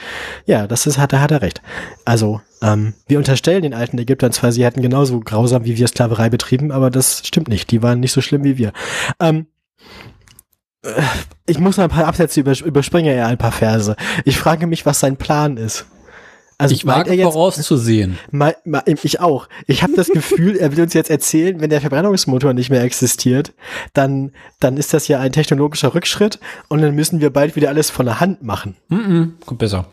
Ja, 0.46 0.68
das 0.68 0.88
ist, 0.88 0.98
hat, 0.98 1.13
er- 1.13 1.22
hat 1.22 1.32
er 1.32 1.42
recht. 1.42 1.62
Also, 2.06 2.42
ähm, 2.62 2.94
wir 3.08 3.18
unterstellen 3.20 3.62
den 3.63 3.74
alten 3.74 3.98
Ägyptern 4.00 4.32
zwar, 4.32 4.52
sie 4.52 4.66
hätten 4.66 4.82
genauso 4.82 5.20
grausam 5.20 5.66
wie 5.66 5.78
wir 5.78 5.88
Sklaverei 5.88 6.30
betrieben, 6.30 6.72
aber 6.72 6.90
das 6.90 7.22
stimmt 7.26 7.48
nicht. 7.50 7.70
Die 7.72 7.84
waren 7.84 8.00
nicht 8.00 8.12
so 8.13 8.22
schlimm 8.22 8.44
wie 8.44 8.58
wir. 8.58 8.72
Ähm, 9.20 9.48
äh, 10.84 11.02
ich 11.46 11.60
muss 11.60 11.78
mal 11.78 11.84
ein 11.86 11.90
paar 11.90 12.08
Absätze 12.08 12.40
übers 12.40 12.62
überspringe 12.62 13.13
eher 13.13 13.28
ein 13.28 13.38
paar 13.38 13.52
Verse. 13.52 13.96
Ich 14.26 14.38
frage 14.38 14.68
mich, 14.68 14.86
was 14.86 15.00
sein 15.00 15.18
Plan 15.18 15.58
ist. 15.58 15.86
Also 16.60 16.74
ich 16.74 16.86
wage 16.88 17.13
jetzt- 17.13 17.24
vorauszusehen. 17.34 18.17
Ich 19.04 19.20
auch. 19.20 19.48
Ich 19.67 19.84
habe 19.84 19.93
das 19.96 20.08
Gefühl, 20.08 20.56
er 20.58 20.72
will 20.76 20.82
uns 20.84 20.93
jetzt 20.96 21.10
erzählen, 21.12 21.60
wenn 21.60 21.70
der 21.70 21.82
Verbrennungsmotor 21.82 22.54
nicht 22.54 22.72
mehr 22.72 22.82
existiert, 22.82 23.54
dann, 23.93 24.32
dann 24.60 24.76
ist 24.78 24.91
das 24.93 25.08
ja 25.08 25.20
ein 25.20 25.32
technologischer 25.32 25.93
Rückschritt 25.93 26.39
und 26.67 26.82
dann 26.82 26.96
müssen 26.96 27.22
wir 27.22 27.30
bald 27.32 27.56
wieder 27.56 27.70
alles 27.70 27.91
von 27.91 28.08
der 28.08 28.20
Hand 28.20 28.41
machen. 28.41 28.76
Mhm, 28.89 29.36
kommt 29.46 29.60
besser. 29.60 29.86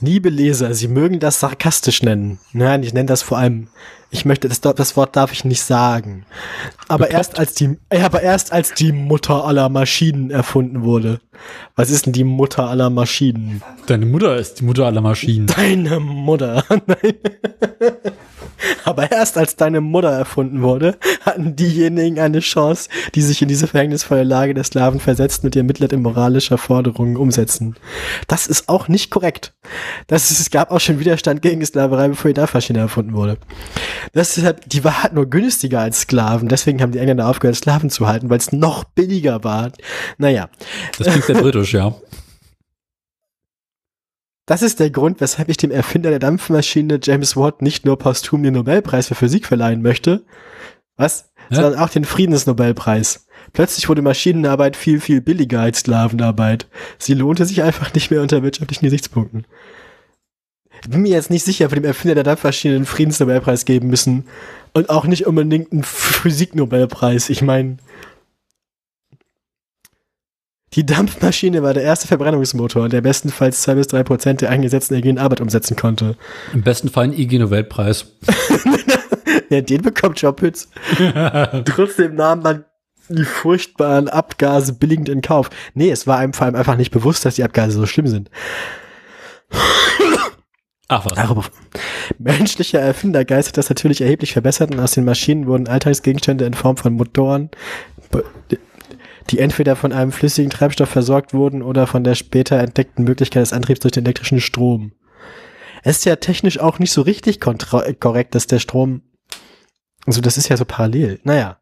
Liebe 0.00 0.28
Leser, 0.28 0.74
Sie 0.74 0.88
mögen 0.88 1.20
das 1.20 1.40
sarkastisch 1.40 2.02
nennen. 2.02 2.38
Nein, 2.52 2.82
ich 2.82 2.92
nenne 2.92 3.06
das 3.06 3.22
vor 3.22 3.38
allem, 3.38 3.68
ich 4.10 4.24
möchte, 4.24 4.48
das, 4.48 4.60
das 4.60 4.96
Wort 4.96 5.16
darf 5.16 5.32
ich 5.32 5.44
nicht 5.44 5.62
sagen. 5.62 6.24
Aber 6.88 7.06
Bekloppt. 7.06 7.12
erst 7.14 7.38
als 7.38 7.54
die, 7.54 7.76
aber 7.90 8.22
erst 8.22 8.52
als 8.52 8.74
die 8.74 8.92
Mutter 8.92 9.44
aller 9.44 9.68
Maschinen 9.68 10.30
erfunden 10.30 10.82
wurde. 10.82 11.20
Was 11.74 11.90
ist 11.90 12.06
denn 12.06 12.12
die 12.12 12.24
Mutter 12.24 12.68
aller 12.68 12.90
Maschinen? 12.90 13.62
Deine 13.86 14.06
Mutter 14.06 14.36
ist 14.36 14.60
die 14.60 14.64
Mutter 14.64 14.86
aller 14.86 15.00
Maschinen. 15.00 15.46
Deine 15.46 16.00
Mutter. 16.00 16.64
Nein. 16.86 17.14
Aber 18.84 19.10
erst 19.10 19.38
als 19.38 19.56
deine 19.56 19.80
Mutter 19.80 20.10
erfunden 20.10 20.62
wurde, 20.62 20.96
hatten 21.22 21.56
diejenigen 21.56 22.18
eine 22.18 22.40
Chance, 22.40 22.88
die 23.14 23.22
sich 23.22 23.42
in 23.42 23.48
diese 23.48 23.66
verhängnisvolle 23.66 24.24
Lage 24.24 24.54
der 24.54 24.64
Sklaven 24.64 25.00
versetzt 25.00 25.44
und 25.44 25.56
ihr 25.56 25.64
Mitleid 25.64 25.92
in 25.92 26.02
moralischer 26.02 26.58
Forderungen 26.58 27.16
umsetzen. 27.16 27.76
Das 28.28 28.46
ist 28.46 28.68
auch 28.68 28.88
nicht 28.88 29.10
korrekt. 29.10 29.54
Das 30.06 30.30
ist, 30.30 30.40
es 30.40 30.50
gab 30.50 30.70
auch 30.70 30.80
schon 30.80 31.00
Widerstand 31.00 31.42
gegen 31.42 31.60
die 31.60 31.66
Sklaverei, 31.66 32.08
bevor 32.08 32.28
die 32.28 32.34
Dampfmaschine 32.34 32.78
erfunden 32.78 33.14
wurde. 33.14 33.38
Das 34.12 34.36
ist 34.36 34.44
halt, 34.44 34.72
die 34.72 34.84
war 34.84 35.02
halt 35.02 35.12
nur 35.12 35.26
günstiger 35.26 35.80
als 35.80 36.02
Sklaven. 36.02 36.48
Deswegen 36.48 36.80
haben 36.80 36.92
die 36.92 36.98
Engländer 36.98 37.28
aufgehört, 37.28 37.56
Sklaven 37.56 37.90
zu 37.90 38.06
halten, 38.06 38.30
weil 38.30 38.38
es 38.38 38.52
noch 38.52 38.84
billiger 38.84 39.44
war. 39.44 39.70
Naja, 40.18 40.48
Das 40.98 41.08
klingt 41.08 41.24
sehr 41.24 41.36
britisch, 41.36 41.74
ja. 41.74 41.94
Das 44.46 44.62
ist 44.62 44.78
der 44.78 44.90
Grund, 44.90 45.20
weshalb 45.20 45.48
ich 45.48 45.56
dem 45.56 45.72
Erfinder 45.72 46.10
der 46.10 46.20
Dampfmaschine 46.20 47.00
James 47.02 47.36
Watt 47.36 47.62
nicht 47.62 47.84
nur 47.84 47.98
posthum 47.98 48.42
den 48.44 48.54
Nobelpreis 48.54 49.08
für 49.08 49.16
Physik 49.16 49.44
verleihen 49.46 49.82
möchte, 49.82 50.24
was, 50.96 51.32
Ja. 51.50 51.62
sondern 51.62 51.80
auch 51.80 51.88
den 51.88 52.04
Friedensnobelpreis. 52.04 53.26
Plötzlich 53.52 53.88
wurde 53.88 54.02
Maschinenarbeit 54.02 54.76
viel, 54.76 55.00
viel 55.00 55.20
billiger 55.20 55.60
als 55.60 55.80
Sklavenarbeit. 55.80 56.68
Sie 56.98 57.14
lohnte 57.14 57.44
sich 57.44 57.62
einfach 57.62 57.92
nicht 57.94 58.10
mehr 58.10 58.22
unter 58.22 58.42
wirtschaftlichen 58.42 58.84
Gesichtspunkten. 58.84 59.46
Ich 60.82 60.90
bin 60.90 61.02
mir 61.02 61.10
jetzt 61.10 61.30
nicht 61.30 61.44
sicher, 61.44 61.64
ob 61.64 61.72
wir 61.72 61.80
dem 61.80 61.84
Erfinder 61.84 62.14
der 62.14 62.24
Dampfmaschine 62.24 62.74
den 62.74 62.86
Friedensnobelpreis 62.86 63.64
geben 63.64 63.88
müssen 63.88 64.24
und 64.74 64.90
auch 64.90 65.06
nicht 65.06 65.26
unbedingt 65.26 65.72
einen 65.72 65.82
Physiknobelpreis. 65.82 67.30
Ich 67.30 67.42
meine, 67.42 67.78
die 70.76 70.84
Dampfmaschine 70.84 71.62
war 71.62 71.74
der 71.74 71.82
erste 71.82 72.06
Verbrennungsmotor, 72.06 72.88
der 72.88 73.00
bestenfalls 73.00 73.62
zwei 73.62 73.74
bis 73.74 73.86
drei 73.86 74.04
Prozent 74.04 74.42
der 74.42 74.50
eingesetzten 74.50 74.94
Energie 74.94 75.08
in 75.08 75.18
Arbeit 75.18 75.40
umsetzen 75.40 75.74
konnte. 75.74 76.16
Im 76.52 76.62
besten 76.62 76.90
Fall 76.90 77.04
ein 77.04 77.12
IG 77.12 77.38
Nobelpreis. 77.38 78.12
Ja, 79.48 79.60
den 79.60 79.82
bekommt 79.82 80.20
Joe 80.20 80.32
Pütz. 80.32 80.68
Trotzdem 81.64 82.16
nahm 82.16 82.42
man 82.42 82.64
die 83.08 83.24
furchtbaren 83.24 84.08
Abgase 84.08 84.72
billigend 84.72 85.08
in 85.08 85.20
Kauf. 85.20 85.50
Nee, 85.74 85.90
es 85.90 86.06
war 86.06 86.18
einem 86.18 86.32
vor 86.32 86.46
allem 86.46 86.56
einfach 86.56 86.76
nicht 86.76 86.90
bewusst, 86.90 87.24
dass 87.24 87.36
die 87.36 87.44
Abgase 87.44 87.78
so 87.78 87.86
schlimm 87.86 88.08
sind. 88.08 88.30
Ach 90.88 91.04
was. 91.04 91.14
Darüber. 91.14 91.44
Menschlicher 92.18 92.80
Erfindergeist 92.80 93.48
hat 93.48 93.58
das 93.58 93.68
natürlich 93.68 94.00
erheblich 94.00 94.32
verbessert 94.32 94.72
und 94.72 94.80
aus 94.80 94.92
den 94.92 95.04
Maschinen 95.04 95.46
wurden 95.46 95.68
Alltagsgegenstände 95.68 96.44
in 96.44 96.54
Form 96.54 96.76
von 96.76 96.94
Motoren, 96.94 97.50
die 99.30 99.38
entweder 99.38 99.76
von 99.76 99.92
einem 99.92 100.12
flüssigen 100.12 100.50
Treibstoff 100.50 100.88
versorgt 100.88 101.34
wurden 101.34 101.62
oder 101.62 101.86
von 101.86 102.04
der 102.04 102.14
später 102.14 102.58
entdeckten 102.58 103.04
Möglichkeit 103.04 103.42
des 103.42 103.52
Antriebs 103.52 103.80
durch 103.80 103.92
den 103.92 104.04
elektrischen 104.04 104.40
Strom. 104.40 104.92
Es 105.82 105.98
ist 105.98 106.04
ja 106.04 106.16
technisch 106.16 106.58
auch 106.58 106.78
nicht 106.78 106.92
so 106.92 107.02
richtig 107.02 107.40
äh, 107.46 107.94
korrekt, 107.94 108.34
dass 108.34 108.46
der 108.46 108.58
Strom, 108.58 109.02
also 110.06 110.20
das 110.20 110.36
ist 110.36 110.48
ja 110.48 110.56
so 110.56 110.64
parallel. 110.64 111.20
Naja. 111.24 111.58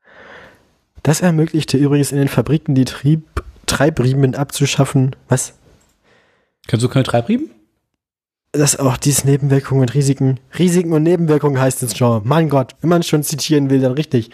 Das 1.03 1.21
ermöglichte 1.21 1.77
übrigens 1.77 2.13
in 2.13 2.19
den 2.19 2.29
Fabriken 2.29 2.75
die 2.75 2.87
Trieb, 2.87 3.43
Treibriemen 3.67 4.35
abzuschaffen. 4.35 5.15
Was? 5.29 5.55
Kennst 6.67 6.83
du 6.83 6.89
keine 6.89 7.05
Treibrieben? 7.05 7.51
Dass 8.55 8.79
auch 8.79 8.97
dies 8.97 9.25
Nebenwirkungen 9.25 9.83
und 9.83 9.95
Risiken, 9.95 10.39
Risiken 10.59 10.93
und 10.93 11.03
Nebenwirkungen 11.03 11.61
heißt 11.61 11.83
es 11.83 11.97
schon. 11.97 12.23
Mein 12.25 12.49
Gott, 12.49 12.75
wenn 12.81 12.91
man 12.91 13.03
schon 13.03 13.23
zitieren 13.23 13.69
will, 13.69 13.81
dann 13.81 13.93
richtig. 13.93 14.31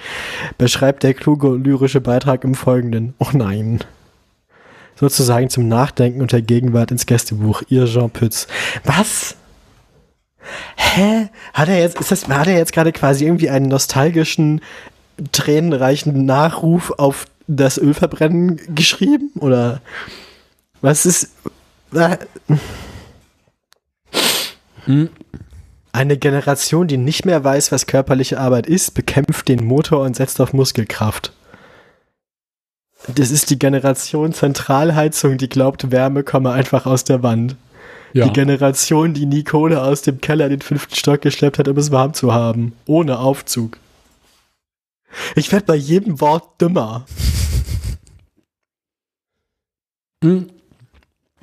Beschreibt 0.59 1.02
der 1.02 1.14
kluge 1.14 1.56
lyrische 1.56 2.00
Beitrag 2.00 2.44
im 2.44 2.54
Folgenden. 2.54 3.14
Oh 3.18 3.28
nein. 3.33 3.80
Sozusagen 4.94 5.48
zum 5.48 5.68
Nachdenken 5.68 6.20
und 6.20 6.33
der 6.33 6.42
Gegenwart 6.42 6.90
ins 6.90 7.06
Gästebuch. 7.06 7.62
Ihr 7.68 7.87
Jean 7.87 8.11
Pütz. 8.11 8.46
Was? 8.85 9.37
Hä? 10.76 11.30
Hat 11.54 11.68
er 11.68 11.80
jetzt, 11.80 11.98
ist 11.98 12.12
das, 12.12 12.28
hat 12.28 12.46
er 12.46 12.59
jetzt 12.59 12.72
gerade 12.72 12.92
quasi 12.92 13.24
irgendwie 13.24 13.48
einen 13.48 13.68
nostalgischen, 13.68 14.61
tränenreichen 15.33 16.26
Nachruf 16.26 16.92
auf 16.98 17.24
das 17.46 17.78
Ölverbrennen 17.78 18.61
geschrieben? 18.74 19.30
Oder 19.40 19.80
was 20.83 21.06
ist, 21.06 21.30
äh, 21.94 22.18
Eine 25.92 26.16
Generation, 26.16 26.87
die 26.87 26.96
nicht 26.96 27.26
mehr 27.26 27.42
weiß, 27.42 27.72
was 27.72 27.87
körperliche 27.87 28.38
Arbeit 28.38 28.66
ist, 28.66 28.94
bekämpft 28.94 29.48
den 29.48 29.64
Motor 29.64 30.03
und 30.05 30.16
setzt 30.16 30.40
auf 30.40 30.53
Muskelkraft. 30.53 31.33
Das 33.09 33.31
ist 33.31 33.50
die 33.50 33.59
Generation 33.59 34.33
Zentralheizung, 34.33 35.38
die 35.38 35.48
glaubt, 35.48 35.90
Wärme 35.90 36.22
komme 36.22 36.53
einfach 36.53 36.87
aus 36.87 37.05
der 37.05 37.22
Wand. 37.22 37.57
Ja. 38.12 38.26
Die 38.26 38.33
Generation, 38.33 39.14
die 39.14 39.26
nie 39.26 39.44
Kohle 39.44 39.83
aus 39.83 40.03
dem 40.03 40.20
Keller 40.20 40.46
in 40.46 40.50
den 40.50 40.61
fünften 40.61 40.94
Stock 40.94 41.22
geschleppt 41.22 41.59
hat, 41.59 41.68
um 41.68 41.76
es 41.76 41.90
warm 41.90 42.12
zu 42.12 42.35
haben. 42.35 42.74
Ohne 42.87 43.18
Aufzug. 43.18 43.79
Ich 45.35 45.50
werde 45.53 45.66
bei 45.66 45.76
jedem 45.76 46.20
Wort 46.20 46.61
dümmer. 46.61 47.07
Hm. 50.22 50.50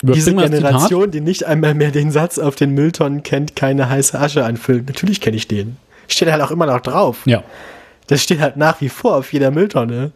Diese. 0.01 0.33
Generation, 0.36 1.10
die 1.10 1.21
nicht 1.21 1.45
einmal 1.45 1.73
mehr 1.73 1.91
den 1.91 2.12
Satz 2.12 2.38
auf 2.38 2.55
den 2.55 2.71
Mülltonnen 2.71 3.23
kennt, 3.23 3.55
keine 3.55 3.89
heiße 3.89 4.19
Asche 4.19 4.45
anfüllen. 4.45 4.86
Natürlich 4.86 5.21
kenne 5.21 5.38
ich 5.38 5.47
den. 5.47 5.77
Steht 6.07 6.31
halt 6.31 6.41
auch 6.41 6.51
immer 6.51 6.67
noch 6.67 6.81
drauf. 6.81 7.23
Ja. 7.25 7.43
Das 8.05 8.21
steht 8.21 8.39
halt 8.39 8.57
nach 8.57 8.79
wie 8.79 8.89
vor 8.89 9.15
auf 9.15 9.33
jeder 9.33 9.51
Mülltonne. 9.51 10.12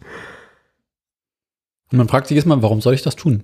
Und 1.92 1.98
man 1.98 2.08
fragt 2.08 2.28
sich 2.28 2.36
jetzt 2.36 2.46
mal, 2.46 2.62
warum 2.62 2.80
soll 2.80 2.94
ich 2.94 3.02
das 3.02 3.16
tun? 3.16 3.44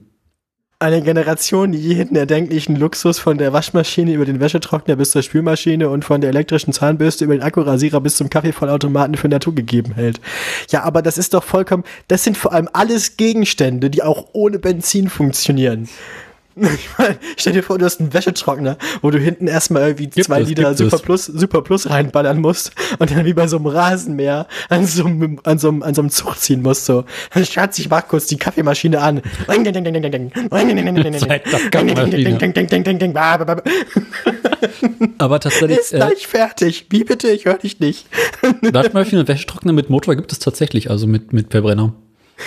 Eine 0.80 1.02
Generation, 1.02 1.72
die 1.72 1.80
jeden 1.80 2.16
erdenklichen 2.16 2.76
Luxus 2.76 3.18
von 3.18 3.40
der 3.40 3.52
Waschmaschine 3.52 4.14
über 4.14 4.26
den 4.26 4.40
Wäschetrockner 4.40 4.96
bis 4.96 5.10
zur 5.10 5.24
Spülmaschine 5.24 5.90
und 5.90 6.06
von 6.06 6.22
der 6.22 6.30
elektrischen 6.30 6.72
Zahnbürste 6.72 7.26
über 7.26 7.34
den 7.34 7.42
Akkurasierer 7.42 8.00
bis 8.00 8.16
zum 8.16 8.30
Kaffeevollautomaten 8.30 9.18
für 9.18 9.28
Natur 9.28 9.56
gegeben 9.56 9.96
hält. 9.96 10.22
Ja, 10.70 10.84
aber 10.84 11.02
das 11.02 11.18
ist 11.18 11.34
doch 11.34 11.44
vollkommen, 11.44 11.84
das 12.08 12.24
sind 12.24 12.38
vor 12.38 12.54
allem 12.54 12.70
alles 12.74 13.18
Gegenstände, 13.18 13.90
die 13.90 14.04
auch 14.04 14.28
ohne 14.34 14.60
Benzin 14.60 15.10
funktionieren. 15.10 15.90
Ich 16.60 16.90
meine, 16.98 17.18
stell 17.38 17.54
dir 17.54 17.64
vor, 17.64 17.78
du 17.78 17.86
hast 17.86 18.00
einen 18.00 18.14
Wäschetrockner, 18.14 18.78
wo 19.02 19.12
du 19.12 19.20
hinten 19.20 19.48
erstmal 19.48 19.84
irgendwie 19.84 20.08
Gibt 20.08 20.26
zwei 20.26 20.42
es, 20.42 20.50
Liter 20.50 20.76
Super 20.76 20.96
es. 20.96 21.02
Plus, 21.02 21.26
Super 21.26 21.62
Plus 21.62 21.90
reinballern 21.90 22.40
musst 22.40 22.72
und 23.00 23.12
dann 23.12 23.26
wie 23.26 23.34
bei 23.34 23.48
so 23.48 23.58
einem 23.58 23.68
Rasenmäher 23.68 24.48
an 24.70 24.86
so 24.86 25.06
einem, 25.06 25.40
an 25.44 25.60
so 25.60 25.70
einem, 25.70 25.84
an 25.84 25.94
so 25.94 26.02
einem 26.02 26.10
Zug 26.10 26.38
ziehen 26.38 26.62
musst, 26.62 26.86
so. 26.86 27.06
Schatz, 27.44 27.78
ich 27.80 27.90
mach 27.90 28.08
kurz 28.08 28.28
die 28.28 28.38
Kaffeemaschine 28.38 29.02
an. 29.02 29.22
Aber 35.18 35.40
tatsächlich, 35.40 35.80
Ist 35.80 35.94
äh, 35.94 35.98
gleich 35.98 36.28
fertig. 36.28 36.88
Wie 36.90 37.04
bitte? 37.04 37.30
Ich 37.30 37.46
höre 37.46 37.58
dich 37.58 37.80
nicht. 37.80 38.08
Waschmaschine 38.62 39.22
und 39.22 39.28
Wäschetrockner 39.28 39.74
mit 39.74 39.90
Motor 39.90 40.16
gibt 40.16 40.32
es 40.32 40.40
tatsächlich, 40.40 40.90
also 40.90 41.08
mit, 41.08 41.34
mit 41.34 41.52
Verbrenner. 41.52 41.94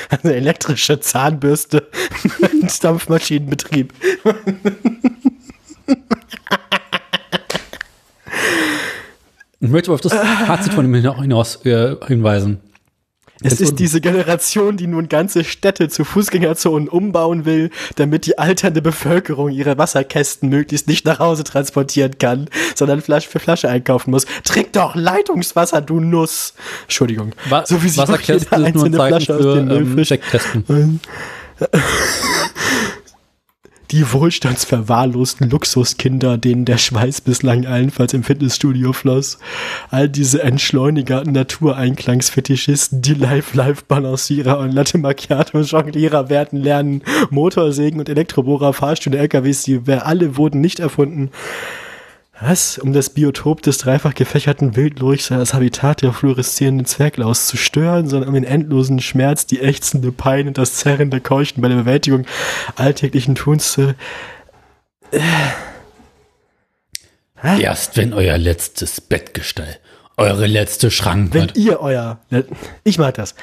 Eine 0.08 0.34
elektrische 0.34 1.00
Zahnbürste 1.00 1.88
mit 2.60 2.84
Dampfmaschinenbetrieb. 2.84 3.92
Ich 9.60 9.68
möchte 9.68 9.92
auf 9.92 10.00
das 10.00 10.14
Fazit 10.14 10.74
von 10.74 10.84
ihm 10.86 10.94
hinaus 10.94 11.64
äh, 11.66 11.96
hinweisen. 12.06 12.60
Es 13.42 13.60
ist 13.60 13.78
diese 13.78 14.00
Generation, 14.00 14.76
die 14.76 14.86
nun 14.86 15.08
ganze 15.08 15.44
Städte 15.44 15.88
zu 15.88 16.04
Fußgängerzonen 16.04 16.88
umbauen 16.88 17.44
will, 17.44 17.70
damit 17.96 18.26
die 18.26 18.38
alternde 18.38 18.82
Bevölkerung 18.82 19.50
ihre 19.50 19.78
Wasserkästen 19.78 20.48
möglichst 20.48 20.88
nicht 20.88 21.06
nach 21.06 21.18
Hause 21.18 21.44
transportieren 21.44 22.18
kann, 22.18 22.48
sondern 22.74 23.00
Flasche 23.00 23.28
für 23.28 23.38
Flasche 23.38 23.68
einkaufen 23.68 24.10
muss. 24.10 24.26
Trink 24.44 24.72
doch 24.74 24.94
Leitungswasser, 24.94 25.80
du 25.80 26.00
Nuss. 26.00 26.54
Entschuldigung. 26.82 27.32
Wa 27.48 27.64
so 27.66 27.82
wie 27.82 27.88
sich 27.88 27.96
jede 27.96 28.08
Wasserkästen 28.08 28.58
ein 28.58 28.64
einzelne 28.66 28.96
Flasche 28.96 29.34
aus 29.34 29.42
für 29.42 29.54
dem 29.56 29.66
Müll 29.66 29.82
ähm, 29.82 29.96
fischt. 29.96 30.18
Die 33.90 34.12
wohlstandsverwahrlosten 34.12 35.50
Luxuskinder, 35.50 36.38
denen 36.38 36.64
der 36.64 36.78
Schweiß 36.78 37.22
bislang 37.22 37.66
allenfalls 37.66 38.14
im 38.14 38.22
Fitnessstudio 38.22 38.92
floss, 38.92 39.38
all 39.90 40.08
diese 40.08 40.44
Entschleuniger, 40.44 41.24
Natureinklangsfetischisten, 41.24 43.02
die 43.02 43.14
Live-Live-Balancierer 43.14 44.60
und 44.60 44.70
Latte 44.70 44.98
Macchiato-Jonglierer 44.98 46.28
werden 46.28 46.62
lernen, 46.62 47.02
Motorsägen 47.30 47.98
und 47.98 48.08
Elektrobohrer, 48.08 48.74
Fahrstühle, 48.74 49.18
LKWs, 49.18 49.64
die 49.64 49.80
alle 49.88 50.36
wurden 50.36 50.60
nicht 50.60 50.78
erfunden. 50.78 51.30
Was? 52.40 52.78
Um 52.78 52.94
das 52.94 53.10
Biotop 53.10 53.60
des 53.60 53.78
dreifach 53.78 54.14
gefächerten 54.14 54.74
Wildlurchs 54.74 55.28
das 55.28 55.52
Habitat 55.52 56.00
der 56.00 56.14
fluoreszierenden 56.14 56.86
Zwerglaus 56.86 57.46
zu 57.46 57.58
stören, 57.58 58.08
sondern 58.08 58.28
um 58.30 58.34
den 58.34 58.44
endlosen 58.44 59.00
Schmerz, 59.00 59.44
die 59.44 59.60
ächzende 59.60 60.10
Pein 60.10 60.48
und 60.48 60.56
das 60.56 60.76
zerrende 60.76 61.20
Keuchen 61.20 61.60
bei 61.60 61.68
der 61.68 61.76
Bewältigung 61.76 62.26
alltäglichen 62.76 63.34
Tuns 63.34 63.72
zu... 63.72 63.94
Äh. 65.12 65.20
Erst 67.60 67.96
wenn 67.96 68.14
euer 68.14 68.38
letztes 68.38 69.00
Bettgestell, 69.00 69.76
eure 70.16 70.46
letzte 70.46 70.90
Schrankwand... 70.90 71.54
Wenn 71.54 71.62
ihr 71.62 71.80
euer... 71.80 72.20
Ich 72.84 72.98
mag 72.98 73.14
das. 73.14 73.34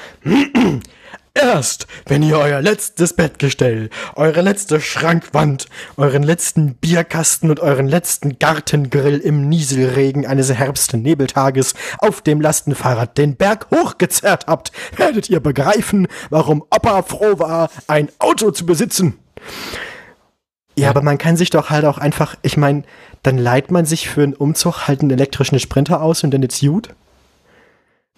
Erst, 1.40 1.86
wenn 2.06 2.24
ihr 2.24 2.36
euer 2.36 2.60
letztes 2.60 3.12
Bettgestell, 3.12 3.90
eure 4.16 4.40
letzte 4.40 4.80
Schrankwand, 4.80 5.66
euren 5.96 6.24
letzten 6.24 6.74
Bierkasten 6.74 7.48
und 7.50 7.60
euren 7.60 7.86
letzten 7.86 8.40
Gartengrill 8.40 9.18
im 9.18 9.48
Nieselregen 9.48 10.26
eines 10.26 10.52
Herbstnebeltages 10.52 11.74
auf 11.98 12.22
dem 12.22 12.40
Lastenfahrrad 12.40 13.16
den 13.16 13.36
Berg 13.36 13.68
hochgezerrt 13.70 14.48
habt, 14.48 14.72
werdet 14.96 15.30
ihr 15.30 15.38
begreifen, 15.38 16.08
warum 16.28 16.62
Opa 16.74 17.04
froh 17.04 17.38
war, 17.38 17.70
ein 17.86 18.08
Auto 18.18 18.50
zu 18.50 18.66
besitzen. 18.66 19.16
Ja, 20.76 20.90
aber 20.90 21.02
man 21.02 21.18
kann 21.18 21.36
sich 21.36 21.50
doch 21.50 21.70
halt 21.70 21.84
auch 21.84 21.98
einfach, 21.98 22.34
ich 22.42 22.56
meine, 22.56 22.82
dann 23.22 23.38
leiht 23.38 23.70
man 23.70 23.84
sich 23.84 24.08
für 24.08 24.24
einen 24.24 24.34
Umzug 24.34 24.88
halt 24.88 25.02
einen 25.02 25.12
elektrischen 25.12 25.60
Sprinter 25.60 26.02
aus 26.02 26.24
und 26.24 26.32
dann 26.32 26.42
ist 26.42 26.60
gut. 26.60 26.88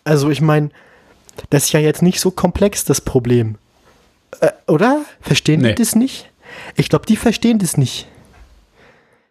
Also 0.05 0.31
ich 0.31 0.41
meine, 0.41 0.71
das 1.49 1.65
ist 1.65 1.73
ja 1.73 1.81
jetzt 1.81 2.03
nicht 2.03 2.21
so 2.21 2.31
komplex, 2.31 2.85
das 2.85 3.01
Problem. 3.01 3.57
Äh, 4.41 4.51
oder? 4.67 5.05
Verstehen 5.21 5.63
nee. 5.63 5.69
die 5.71 5.75
das 5.77 5.95
nicht? 5.95 6.31
Ich 6.77 6.89
glaube, 6.89 7.07
die 7.07 7.17
verstehen 7.17 7.59
das 7.59 7.77
nicht. 7.77 8.07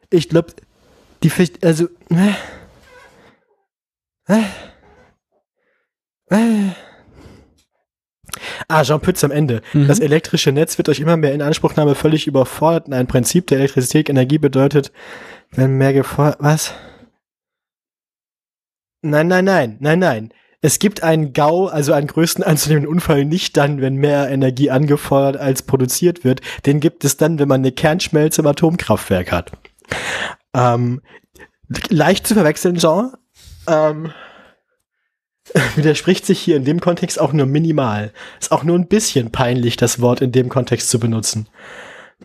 Ich 0.09 0.29
glaube, 0.29 0.53
die 1.23 1.29
verstehen, 1.29 1.59
also, 1.63 1.87
äh, 2.09 2.33
äh, 4.27 4.43
äh. 6.29 6.69
Ah, 8.67 8.83
Jean 8.83 9.01
Pütz 9.01 9.23
am 9.23 9.31
Ende. 9.31 9.61
Mhm. 9.73 9.87
Das 9.87 9.99
elektrische 9.99 10.51
Netz 10.51 10.77
wird 10.77 10.89
euch 10.89 10.99
immer 10.99 11.17
mehr 11.17 11.33
in 11.33 11.41
Anspruchnahme 11.41 11.95
völlig 11.95 12.27
überfordert. 12.27 12.91
Ein 12.91 13.07
Prinzip 13.07 13.47
der 13.47 13.59
Elektrizität 13.59 14.09
Energie 14.09 14.37
bedeutet, 14.37 14.91
wenn 15.51 15.77
mehr 15.77 15.93
gefordert, 15.93 16.37
was? 16.39 16.73
Nein, 19.01 19.27
nein, 19.27 19.45
nein, 19.45 19.77
nein, 19.79 19.99
nein 19.99 20.33
es 20.61 20.79
gibt 20.79 21.03
einen 21.03 21.33
GAU, 21.33 21.67
also 21.67 21.93
einen 21.93 22.07
größten 22.07 22.43
anzunehmenden 22.45 22.91
Unfall, 22.91 23.25
nicht 23.25 23.57
dann, 23.57 23.81
wenn 23.81 23.95
mehr 23.95 24.29
Energie 24.29 24.69
angefordert 24.69 25.41
als 25.41 25.63
produziert 25.63 26.23
wird. 26.23 26.41
Den 26.65 26.79
gibt 26.79 27.05
es 27.05 27.17
dann, 27.17 27.39
wenn 27.39 27.47
man 27.47 27.61
eine 27.61 27.71
Kernschmelze 27.71 28.41
im 28.41 28.47
Atomkraftwerk 28.47 29.31
hat. 29.31 29.51
Ähm, 30.53 31.01
leicht 31.89 32.27
zu 32.27 32.33
verwechseln, 32.33 32.77
Jean. 32.77 33.13
Ähm, 33.67 34.11
widerspricht 35.75 36.25
sich 36.25 36.39
hier 36.39 36.57
in 36.57 36.65
dem 36.65 36.79
Kontext 36.79 37.19
auch 37.19 37.33
nur 37.33 37.45
minimal. 37.45 38.13
Ist 38.39 38.51
auch 38.51 38.63
nur 38.63 38.77
ein 38.77 38.87
bisschen 38.87 39.31
peinlich, 39.31 39.77
das 39.77 40.01
Wort 40.01 40.21
in 40.21 40.31
dem 40.31 40.49
Kontext 40.49 40.89
zu 40.89 40.99
benutzen. 40.99 41.47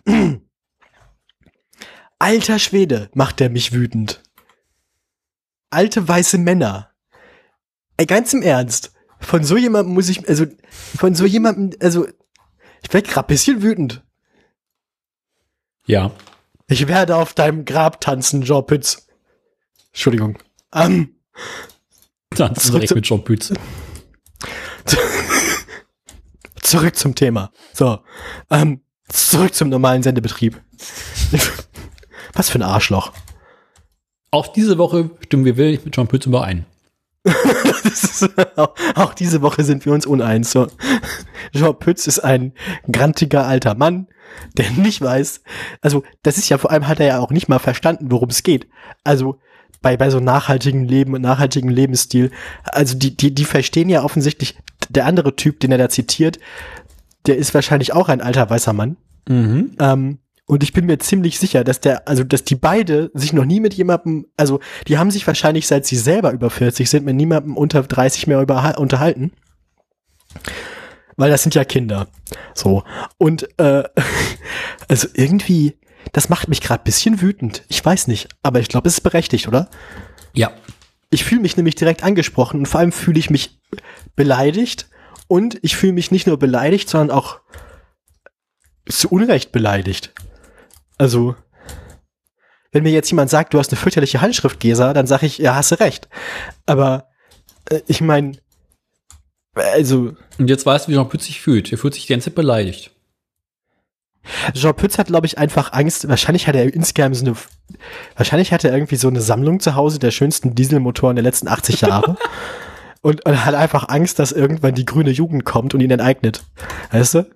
Alter 2.19 2.59
Schwede, 2.59 3.09
macht 3.13 3.39
der 3.39 3.49
mich 3.49 3.73
wütend. 3.73 4.21
Alte 5.69 6.07
weiße 6.07 6.37
Männer 6.37 6.94
ganz 8.03 8.33
im 8.33 8.41
Ernst. 8.41 8.91
Von 9.19 9.43
so 9.43 9.55
jemandem 9.57 9.93
muss 9.93 10.09
ich, 10.09 10.27
also, 10.27 10.45
von 10.69 11.15
so 11.15 11.25
jemandem, 11.25 11.77
also, 11.81 12.05
ich 12.83 12.93
werde 12.93 13.09
gerade 13.09 13.27
bisschen 13.27 13.61
wütend. 13.61 14.03
Ja. 15.87 16.11
Ich 16.67 16.87
werde 16.87 17.15
auf 17.15 17.33
deinem 17.33 17.65
Grab 17.65 18.01
tanzen, 18.01 18.43
Jean 18.43 18.65
Pütz. 18.65 19.07
Entschuldigung. 19.91 20.37
Ähm, 20.73 21.15
Tanzen 22.31 22.73
direkt 22.73 22.93
mit 22.95 23.05
Jean 23.05 23.23
Pütz. 23.23 23.53
zurück 26.61 26.95
zum 26.95 27.15
Thema. 27.15 27.51
So, 27.73 27.99
ähm, 28.49 28.81
zurück 29.07 29.53
zum 29.53 29.69
normalen 29.69 30.03
Sendebetrieb. 30.03 30.61
Was 32.33 32.49
für 32.49 32.59
ein 32.59 32.63
Arschloch. 32.63 33.13
Auch 34.31 34.47
diese 34.47 34.77
Woche 34.77 35.11
stimmen 35.21 35.45
wir 35.45 35.55
wirklich 35.55 35.85
mit 35.85 35.95
Jean 35.95 36.07
Pütz 36.07 36.25
überein. 36.25 36.65
auch 38.95 39.13
diese 39.13 39.41
Woche 39.41 39.63
sind 39.63 39.85
wir 39.85 39.93
uns 39.93 40.05
uneins. 40.05 40.51
So. 40.51 40.67
Jean 41.53 41.77
Pütz 41.77 42.07
ist 42.07 42.19
ein 42.19 42.53
grantiger 42.91 43.45
alter 43.45 43.75
Mann, 43.75 44.07
der 44.57 44.69
nicht 44.71 45.01
weiß. 45.01 45.41
Also, 45.81 46.03
das 46.23 46.37
ist 46.37 46.49
ja 46.49 46.57
vor 46.57 46.71
allem 46.71 46.87
hat 46.87 46.99
er 46.99 47.07
ja 47.07 47.19
auch 47.19 47.31
nicht 47.31 47.47
mal 47.47 47.59
verstanden, 47.59 48.11
worum 48.11 48.29
es 48.29 48.43
geht. 48.43 48.67
Also, 49.03 49.39
bei, 49.81 49.97
bei 49.97 50.09
so 50.09 50.19
nachhaltigem 50.19 50.83
Leben 50.83 51.13
und 51.13 51.21
nachhaltigem 51.21 51.69
Lebensstil. 51.69 52.31
Also, 52.63 52.97
die, 52.97 53.15
die, 53.15 53.33
die 53.33 53.45
verstehen 53.45 53.89
ja 53.89 54.03
offensichtlich, 54.03 54.57
der 54.89 55.05
andere 55.05 55.35
Typ, 55.35 55.59
den 55.59 55.71
er 55.71 55.77
da 55.79 55.89
zitiert, 55.89 56.39
der 57.25 57.37
ist 57.37 57.53
wahrscheinlich 57.53 57.93
auch 57.93 58.09
ein 58.09 58.21
alter 58.21 58.49
weißer 58.49 58.73
Mann. 58.73 58.97
Mhm. 59.27 59.75
Ähm, 59.79 60.19
und 60.47 60.61
ich 60.61 60.73
bin 60.73 60.85
mir 60.85 60.99
ziemlich 60.99 61.39
sicher, 61.39 61.63
dass 61.63 61.79
der, 61.79 62.07
also 62.07 62.23
dass 62.23 62.43
die 62.43 62.55
beide 62.55 63.09
sich 63.15 63.33
noch 63.33 63.45
nie 63.45 63.59
mit 63.59 63.73
jemandem, 63.73 64.27
also 64.37 64.59
die 64.87 64.97
haben 64.97 65.09
sich 65.09 65.25
wahrscheinlich, 65.25 65.65
seit 65.65 65.85
sie 65.85 65.95
selber 65.95 66.31
über 66.31 66.51
40 66.51 66.87
sind, 66.87 67.05
mit 67.05 67.15
niemandem 67.15 67.57
unter 67.57 67.81
30 67.81 68.27
mehr 68.27 68.41
über, 68.41 68.77
unterhalten. 68.77 69.31
Weil 71.17 71.31
das 71.31 71.41
sind 71.41 71.55
ja 71.55 71.63
Kinder. 71.63 72.07
So. 72.53 72.83
Und 73.17 73.47
äh, 73.59 73.83
also 74.87 75.07
irgendwie, 75.15 75.79
das 76.11 76.29
macht 76.29 76.47
mich 76.47 76.61
gerade 76.61 76.83
bisschen 76.83 77.21
wütend. 77.21 77.63
Ich 77.67 77.83
weiß 77.83 78.07
nicht, 78.07 78.29
aber 78.43 78.59
ich 78.59 78.67
glaube, 78.67 78.87
es 78.87 78.95
ist 78.95 79.01
berechtigt, 79.01 79.47
oder? 79.47 79.69
Ja. 80.33 80.51
Ich 81.09 81.23
fühle 81.23 81.41
mich 81.41 81.57
nämlich 81.57 81.75
direkt 81.75 82.03
angesprochen 82.03 82.59
und 82.59 82.65
vor 82.67 82.81
allem 82.81 82.91
fühle 82.91 83.17
ich 83.17 83.31
mich 83.31 83.59
beleidigt 84.15 84.89
und 85.27 85.57
ich 85.63 85.75
fühle 85.75 85.93
mich 85.93 86.11
nicht 86.11 86.27
nur 86.27 86.37
beleidigt, 86.37 86.89
sondern 86.89 87.17
auch 87.17 87.39
zu 88.87 89.09
Unrecht 89.09 89.51
beleidigt. 89.51 90.13
Also, 90.97 91.35
wenn 92.71 92.83
mir 92.83 92.91
jetzt 92.91 93.09
jemand 93.09 93.29
sagt, 93.29 93.53
du 93.53 93.59
hast 93.59 93.71
eine 93.71 93.79
fürchterliche 93.79 94.21
Handschrift, 94.21 94.59
Gesa, 94.59 94.93
dann 94.93 95.07
sage 95.07 95.25
ich, 95.25 95.37
ja, 95.37 95.55
hast 95.55 95.71
du 95.71 95.79
recht. 95.79 96.09
Aber 96.65 97.07
äh, 97.69 97.81
ich 97.87 98.01
meine, 98.01 98.33
also. 99.55 100.13
Und 100.37 100.49
jetzt 100.49 100.65
weißt 100.65 100.87
du, 100.87 100.91
wie 100.91 100.95
Jean 100.95 101.09
Pütz 101.09 101.25
sich 101.25 101.39
fühlt. 101.39 101.71
Er 101.71 101.77
fühlt 101.77 101.93
sich 101.93 102.05
die 102.05 102.13
ganze 102.13 102.25
Zeit 102.25 102.35
beleidigt. 102.35 102.91
Jean 104.53 104.75
Pütz 104.75 104.97
hat, 104.97 105.07
glaube 105.07 105.27
ich, 105.27 105.37
einfach 105.37 105.71
Angst. 105.71 106.07
Wahrscheinlich 106.07 106.47
hat 106.47 106.55
er 106.55 106.73
insgesamt 106.73 107.15
so 107.15 107.25
eine, 107.25 107.35
wahrscheinlich 108.15 108.51
hat 108.51 108.63
er 108.63 108.73
irgendwie 108.73 108.95
so 108.95 109.07
eine 109.07 109.21
Sammlung 109.21 109.59
zu 109.59 109.75
Hause 109.75 109.99
der 109.99 110.11
schönsten 110.11 110.55
Dieselmotoren 110.55 111.15
der 111.15 111.23
letzten 111.23 111.47
80 111.47 111.81
Jahre. 111.81 112.17
und, 113.01 113.25
und, 113.25 113.45
hat 113.45 113.55
einfach 113.55 113.87
Angst, 113.89 114.19
dass 114.19 114.31
irgendwann 114.31 114.75
die 114.75 114.85
grüne 114.85 115.11
Jugend 115.11 115.45
kommt 115.45 115.73
und 115.73 115.81
ihn 115.81 115.91
enteignet. 115.91 116.43
Weißt 116.91 117.15
du? 117.15 117.29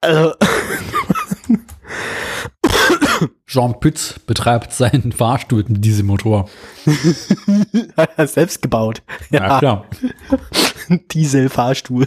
Also, 0.00 0.34
Jean 3.48 3.80
Pütz 3.80 4.20
betreibt 4.26 4.72
seinen 4.72 5.10
Fahrstuhl 5.16 5.64
mit 5.66 5.84
diesem 5.84 6.06
Motor. 6.06 6.48
Hat 7.96 8.10
er 8.16 8.26
selbst 8.28 8.60
gebaut. 8.62 9.02
Ja, 9.30 9.40
ja 9.48 9.58
klar. 9.58 9.86
Dieselfahrstuhl. 11.10 12.06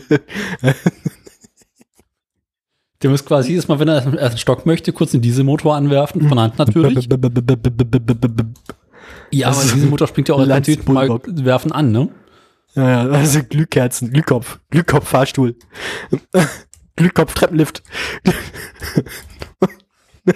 Der 3.01 3.10
muss 3.10 3.25
quasi 3.25 3.49
jedes 3.49 3.67
Mal, 3.67 3.80
wenn 3.80 3.88
er 3.88 4.06
einen 4.06 4.38
Stock 4.38 4.67
möchte, 4.67 4.93
kurz 4.93 5.13
einen 5.13 5.23
Dieselmotor 5.23 5.75
anwerfen, 5.75 6.30
von 6.30 6.39
Hand 6.39 6.60
natürlich. 6.60 7.10
ja, 9.32 9.47
aber 9.47 9.62
dieser 9.62 9.88
Motor 9.88 10.08
springt 10.08 10.30
ja 10.30 10.36
auch 10.36 10.45
natürlich 10.45 10.88
mal 10.88 11.19
werfen 11.25 11.71
an, 11.71 11.91
ne? 11.91 12.10
Ja, 12.75 12.89
ja, 12.89 13.10
also 13.10 13.41
Glühkerzen, 13.43 14.12
Glühkopf, 14.12 14.60
Glühkopf-Fahrstuhl. 14.69 15.56
Glühkopf-Treppenlift. 16.95 17.82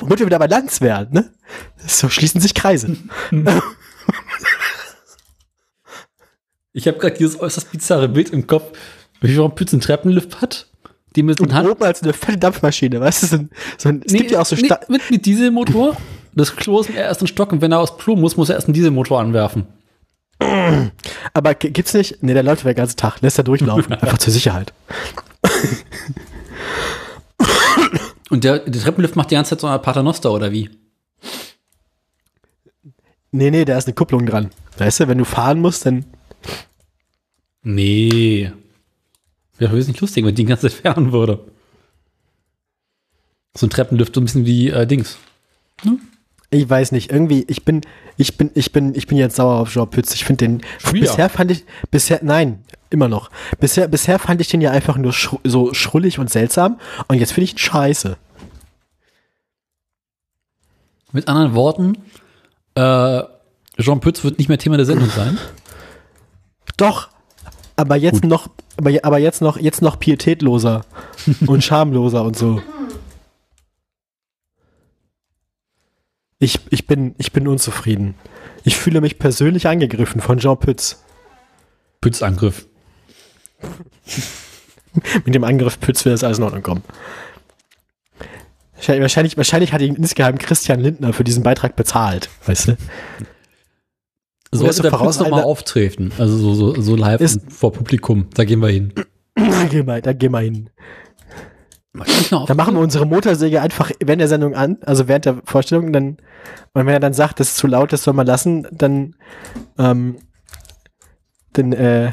Womit 0.00 0.18
wir 0.18 0.26
wieder 0.26 0.38
bei 0.38 0.46
Lanz 0.46 0.80
werden, 0.80 1.12
ne? 1.12 1.32
So 1.86 2.08
schließen 2.08 2.40
sich 2.40 2.54
Kreise. 2.54 2.96
Ich 6.72 6.86
habe 6.86 6.98
gerade 6.98 7.16
dieses 7.16 7.40
äußerst 7.40 7.72
bizarre 7.72 8.08
Bild 8.08 8.30
im 8.30 8.46
Kopf, 8.46 8.78
wie 9.20 9.34
Jean 9.34 9.54
Pütz 9.54 9.72
einen 9.72 9.82
Treppenlift 9.82 10.40
hat. 10.40 10.68
Die 11.16 11.24
mit 11.24 11.40
und 11.40 11.52
oben 11.52 11.82
als 11.82 12.02
eine 12.02 12.12
fette 12.12 12.38
Dampfmaschine, 12.38 13.00
weißt 13.00 13.24
du? 13.24 13.26
So 13.26 13.36
ein, 13.36 13.50
so 13.76 13.88
ein, 13.88 14.02
es 14.06 14.12
nee, 14.12 14.18
gibt 14.18 14.30
ja 14.30 14.40
auch 14.40 14.46
so 14.46 14.54
nee, 14.54 14.68
mit, 14.88 15.10
mit 15.10 15.26
Dieselmotor. 15.26 15.96
Das 16.32 16.54
Klo 16.54 16.80
ist 16.80 16.90
im 16.90 16.96
ersten 16.96 17.26
Stock 17.26 17.50
und 17.52 17.60
wenn 17.60 17.72
er 17.72 17.80
aus 17.80 17.98
Klo 17.98 18.14
muss, 18.14 18.36
muss 18.36 18.48
er 18.48 18.54
erst 18.54 18.68
einen 18.68 18.74
Dieselmotor 18.74 19.20
anwerfen. 19.20 19.66
Aber 21.34 21.54
gibt's 21.54 21.92
nicht? 21.92 22.22
Ne, 22.22 22.34
der 22.34 22.44
läuft 22.44 22.64
den 22.64 22.74
ganzen 22.74 22.96
Tag, 22.96 23.20
lässt 23.20 23.38
er 23.38 23.44
durchlaufen, 23.44 23.92
einfach 24.00 24.18
zur 24.18 24.32
Sicherheit. 24.32 24.72
Und 28.30 28.44
der, 28.44 28.60
der 28.60 28.80
Treppenlift 28.80 29.16
macht 29.16 29.30
die 29.30 29.34
ganze 29.34 29.50
Zeit 29.50 29.60
so 29.60 29.66
eine 29.66 29.78
Paternoster, 29.78 30.32
oder 30.32 30.52
wie? 30.52 30.70
Nee, 33.32 33.50
nee, 33.50 33.64
da 33.64 33.76
ist 33.76 33.86
eine 33.86 33.94
Kupplung 33.94 34.26
dran. 34.26 34.50
Weißt 34.78 35.00
du, 35.00 35.08
wenn 35.08 35.18
du 35.18 35.24
fahren 35.24 35.60
musst, 35.60 35.86
dann. 35.86 36.04
Nee. 37.62 38.52
Wäre 39.58 39.76
wesentlich 39.76 40.00
lustig, 40.00 40.24
wenn 40.24 40.34
die 40.34 40.44
ganze 40.44 40.70
Zeit 40.70 40.80
fahren 40.80 41.12
würde. 41.12 41.44
So 43.56 43.66
ein 43.66 43.70
Treppenlift, 43.70 44.14
so 44.14 44.20
ein 44.20 44.24
bisschen 44.24 44.46
wie 44.46 44.70
äh, 44.70 44.86
Dings. 44.86 45.18
Ich 46.50 46.68
weiß 46.68 46.92
nicht, 46.92 47.12
irgendwie, 47.12 47.44
ich 47.48 47.64
bin, 47.64 47.82
ich 48.16 48.36
bin, 48.36 48.50
ich 48.54 48.72
bin, 48.72 48.94
ich 48.94 49.06
bin 49.06 49.18
jetzt 49.18 49.36
sauer 49.36 49.60
auf 49.60 49.70
Jean 49.70 49.90
Pütz. 49.90 50.14
Ich 50.14 50.24
finde 50.24 50.46
den, 50.46 50.62
Früher. 50.78 51.02
bisher 51.02 51.28
fand 51.28 51.50
ich, 51.50 51.64
bisher, 51.90 52.20
nein, 52.22 52.64
immer 52.90 53.08
noch. 53.08 53.30
Bisher, 53.58 53.88
bisher 53.88 54.18
fand 54.18 54.40
ich 54.40 54.48
den 54.48 54.60
ja 54.60 54.70
einfach 54.70 54.96
nur 54.96 55.12
schru 55.12 55.38
so 55.44 55.72
schrullig 55.74 56.18
und 56.18 56.30
seltsam 56.30 56.78
und 57.08 57.18
jetzt 57.18 57.32
finde 57.32 57.44
ich 57.44 57.52
ihn 57.52 57.58
scheiße. 57.58 58.16
Mit 61.12 61.28
anderen 61.28 61.54
Worten, 61.54 61.98
äh, 62.74 63.22
Jean 63.78 64.00
Pütz 64.00 64.22
wird 64.22 64.38
nicht 64.38 64.48
mehr 64.48 64.58
Thema 64.58 64.76
der 64.76 64.86
Sendung 64.86 65.08
sein. 65.10 65.38
Doch, 66.76 67.08
aber 67.76 67.96
jetzt 67.96 68.22
Gut. 68.22 68.30
noch, 68.30 68.48
aber, 68.76 68.90
aber 69.02 69.18
jetzt 69.18 69.42
noch, 69.42 69.56
jetzt 69.56 69.82
noch 69.82 69.98
pietätloser 69.98 70.84
und 71.46 71.64
schamloser 71.64 72.24
und 72.24 72.36
so. 72.36 72.62
Ich, 76.38 76.58
ich 76.70 76.86
bin, 76.86 77.14
ich 77.18 77.32
bin 77.32 77.46
unzufrieden. 77.46 78.14
Ich 78.64 78.76
fühle 78.76 79.00
mich 79.00 79.18
persönlich 79.18 79.66
angegriffen 79.66 80.20
von 80.20 80.38
Jean 80.38 80.58
Pütz. 80.58 81.02
Pütz-Angriff. 82.00 82.66
Mit 85.24 85.34
dem 85.34 85.44
Angriff 85.44 85.78
Pütz 85.78 86.04
wird 86.04 86.14
das 86.14 86.24
alles 86.24 86.38
in 86.38 86.44
Ordnung 86.44 86.62
kommen. 86.62 86.82
Wahrscheinlich, 88.74 89.36
wahrscheinlich, 89.36 89.72
hat 89.72 89.82
ihn 89.82 89.94
insgeheim 89.94 90.38
Christian 90.38 90.80
Lindner 90.80 91.12
für 91.12 91.24
diesen 91.24 91.42
Beitrag 91.42 91.76
bezahlt, 91.76 92.30
weißt 92.46 92.68
du? 92.68 92.76
So 94.52 94.60
sollte 94.60 94.82
der 94.82 94.90
Pütz 94.90 95.18
nochmal 95.18 95.44
auftreten. 95.44 96.12
Also 96.18 96.36
so, 96.36 96.54
so, 96.54 96.80
so 96.80 96.96
live 96.96 97.38
vor 97.50 97.72
Publikum. 97.72 98.28
Da 98.34 98.44
gehen 98.44 98.60
wir 98.60 98.68
hin. 98.68 98.92
Da 99.36 99.64
geh 99.70 99.82
mal, 99.82 100.02
da 100.02 100.12
geh 100.12 100.28
mal 100.28 100.42
hin. 100.42 100.70
Da 101.92 102.54
machen 102.54 102.74
wir 102.74 102.80
unsere 102.80 103.06
Motorsäge 103.06 103.60
einfach 103.60 103.90
während 104.00 104.20
der 104.20 104.28
Sendung 104.28 104.54
an, 104.54 104.78
also 104.82 105.08
während 105.08 105.24
der 105.24 105.40
Vorstellung, 105.44 105.92
dann, 105.92 106.18
und 106.72 106.86
wenn 106.86 106.88
er 106.88 107.00
dann 107.00 107.14
sagt, 107.14 107.40
das 107.40 107.48
ist 107.48 107.56
zu 107.56 107.66
laut, 107.66 107.92
das 107.92 108.04
soll 108.04 108.14
man 108.14 108.26
lassen, 108.26 108.66
dann, 108.70 109.16
ähm, 109.76 110.16
dann, 111.52 111.72
äh, 111.72 112.12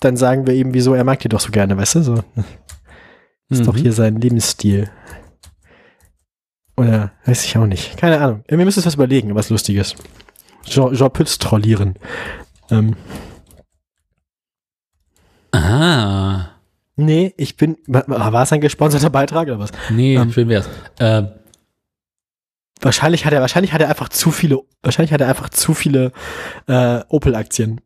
dann 0.00 0.16
sagen 0.16 0.46
wir 0.46 0.54
ihm, 0.54 0.74
wieso 0.74 0.94
er 0.94 1.04
mag 1.04 1.18
die 1.20 1.28
doch 1.28 1.40
so 1.40 1.50
gerne, 1.50 1.76
weißt 1.76 1.96
du, 1.96 2.02
so. 2.02 2.14
Ist 3.50 3.66
doch 3.66 3.74
Mhm. 3.74 3.78
hier 3.78 3.92
sein 3.92 4.16
Lebensstil. 4.20 4.90
Oder, 6.76 7.12
weiß 7.24 7.44
ich 7.44 7.56
auch 7.56 7.66
nicht. 7.66 7.96
Keine 7.96 8.20
Ahnung. 8.20 8.44
Wir 8.46 8.56
müssen 8.58 8.78
uns 8.78 8.86
was 8.86 8.94
überlegen, 8.94 9.34
was 9.34 9.50
Lustiges. 9.50 9.94
Jean, 10.64 10.94
Jean 10.94 11.10
Pütz 11.10 11.38
trollieren. 11.38 11.94
Ähm, 12.70 12.94
Ah. 15.52 16.50
nee, 16.96 17.32
ich 17.36 17.56
bin, 17.56 17.78
wa- 17.86 18.04
war 18.06 18.42
es 18.42 18.52
ein 18.52 18.60
gesponserter 18.60 19.10
Beitrag 19.10 19.48
oder 19.48 19.58
was? 19.58 19.70
Nee, 19.90 20.16
Ähm. 20.16 20.30
schön 20.32 20.48
wär's. 20.48 20.68
Äh, 20.98 21.22
Wahrscheinlich 22.80 23.24
hat 23.26 23.32
er, 23.32 23.40
wahrscheinlich 23.40 23.72
hat 23.72 23.80
er 23.80 23.88
einfach 23.88 24.08
zu 24.08 24.30
viele, 24.30 24.60
wahrscheinlich 24.82 25.12
hat 25.12 25.20
er 25.20 25.26
einfach 25.28 25.48
zu 25.48 25.74
viele 25.74 26.12
äh, 26.68 27.00
Opel-Aktien 27.08 27.80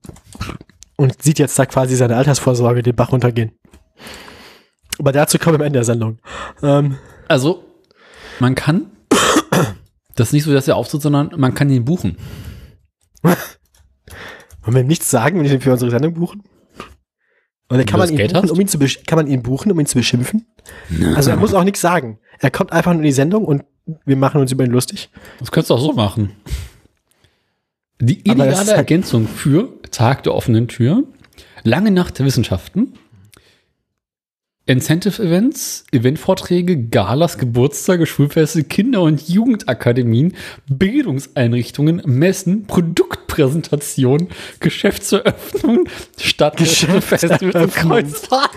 und 0.97 1.23
sieht 1.23 1.39
jetzt 1.39 1.59
da 1.59 1.67
quasi 1.67 1.97
seine 1.97 2.17
Altersvorsorge 2.17 2.83
den 2.83 2.95
Bach 2.95 3.13
runtergehen. 3.13 3.53
Aber 4.99 5.13
dazu 5.13 5.39
kommen 5.39 5.55
wir 5.55 5.61
am 5.61 5.67
Ende 5.67 5.79
der 5.79 5.85
Sendung. 5.85 6.19
Ähm, 6.63 6.99
also, 7.29 7.65
man 8.41 8.55
kann, 8.55 8.91
das 10.15 10.29
ist 10.29 10.33
nicht 10.33 10.45
so, 10.45 10.53
dass 10.53 10.69
er 10.69 10.77
auftritt, 10.77 11.03
sondern 11.03 11.31
man 11.37 11.55
kann 11.55 11.71
ihn 11.71 11.85
buchen. 11.85 12.17
wollen 13.23 13.37
wir 14.75 14.81
ihm 14.81 14.87
nichts 14.87 15.11
sagen, 15.11 15.39
wenn 15.39 15.45
wir 15.45 15.53
ihn 15.53 15.61
für 15.61 15.73
unsere 15.73 15.91
Sendung 15.91 16.15
buchen? 16.15 16.43
Und 17.69 17.79
dann 17.79 17.87
kann 17.87 17.99
man, 17.99 18.11
ihn 18.11 18.17
Geld 18.17 18.33
buchen, 18.33 18.43
hast? 18.45 18.51
um 18.51 18.61
ihn 18.61 18.69
zu 18.69 18.79
kann 19.07 19.17
man 19.17 19.27
ihn 19.27 19.43
buchen, 19.43 19.73
um 19.73 19.81
ihn 19.81 19.87
zu 19.87 19.97
beschimpfen? 19.97 20.47
Also 21.17 21.31
er 21.31 21.37
muss 21.37 21.55
auch 21.55 21.65
nichts 21.65 21.81
sagen. 21.81 22.19
Er 22.39 22.51
kommt 22.51 22.73
einfach 22.73 22.93
nur 22.93 23.01
in 23.01 23.07
die 23.07 23.13
Sendung 23.13 23.45
und 23.45 23.65
wir 24.05 24.17
machen 24.17 24.41
uns 24.41 24.53
über 24.53 24.65
ihn 24.65 24.71
lustig. 24.71 25.11
Das 25.39 25.51
könntest 25.51 25.71
du 25.71 25.75
auch 25.75 25.81
so 25.81 25.93
machen. 25.93 26.33
Die 28.01 28.21
ideale 28.21 28.73
Ergänzung 28.73 29.29
für 29.29 29.69
Tag 29.91 30.23
der 30.25 30.35
offenen 30.35 30.69
Tür, 30.69 31.05
lange 31.63 31.91
Nacht 31.91 32.19
der 32.19 32.27
Wissenschaften, 32.27 32.95
Incentive-Events, 34.65 35.87
Eventvorträge, 35.91 36.77
Galas, 36.85 37.37
Geburtstage, 37.37 38.07
Schulfeste, 38.07 38.63
Kinder- 38.63 39.03
und 39.03 39.29
Jugendakademien, 39.29 40.35
Bildungseinrichtungen, 40.69 42.01
Messen, 42.07 42.67
Produktpräsentationen, 42.67 44.29
Geschäftseröffnungen, 44.61 45.89
Stadtfestivals 46.17 47.25
und 47.25 47.31
Geschäftseröffnung. 47.41 47.71
Kreuzfahrt. 47.71 48.51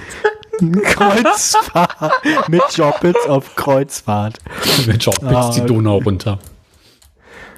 Kreuzfahrt. 0.84 2.50
Mit 2.50 2.62
Jobbits 2.76 3.26
auf 3.28 3.56
Kreuzfahrt. 3.56 4.38
Mit 4.86 5.04
Job 5.04 5.18
Ah, 5.24 5.52
die 5.54 5.62
Donau 5.62 5.98
runter. 5.98 6.40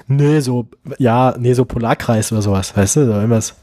Nee, 0.08 0.40
so, 0.40 0.68
ja, 1.00 1.36
nee, 1.38 1.54
so 1.54 1.66
Polarkreis 1.66 2.32
oder 2.32 2.42
sowas, 2.42 2.76
weißt 2.76 2.96
du, 2.98 3.06
so 3.06 3.12
irgendwas. 3.12 3.56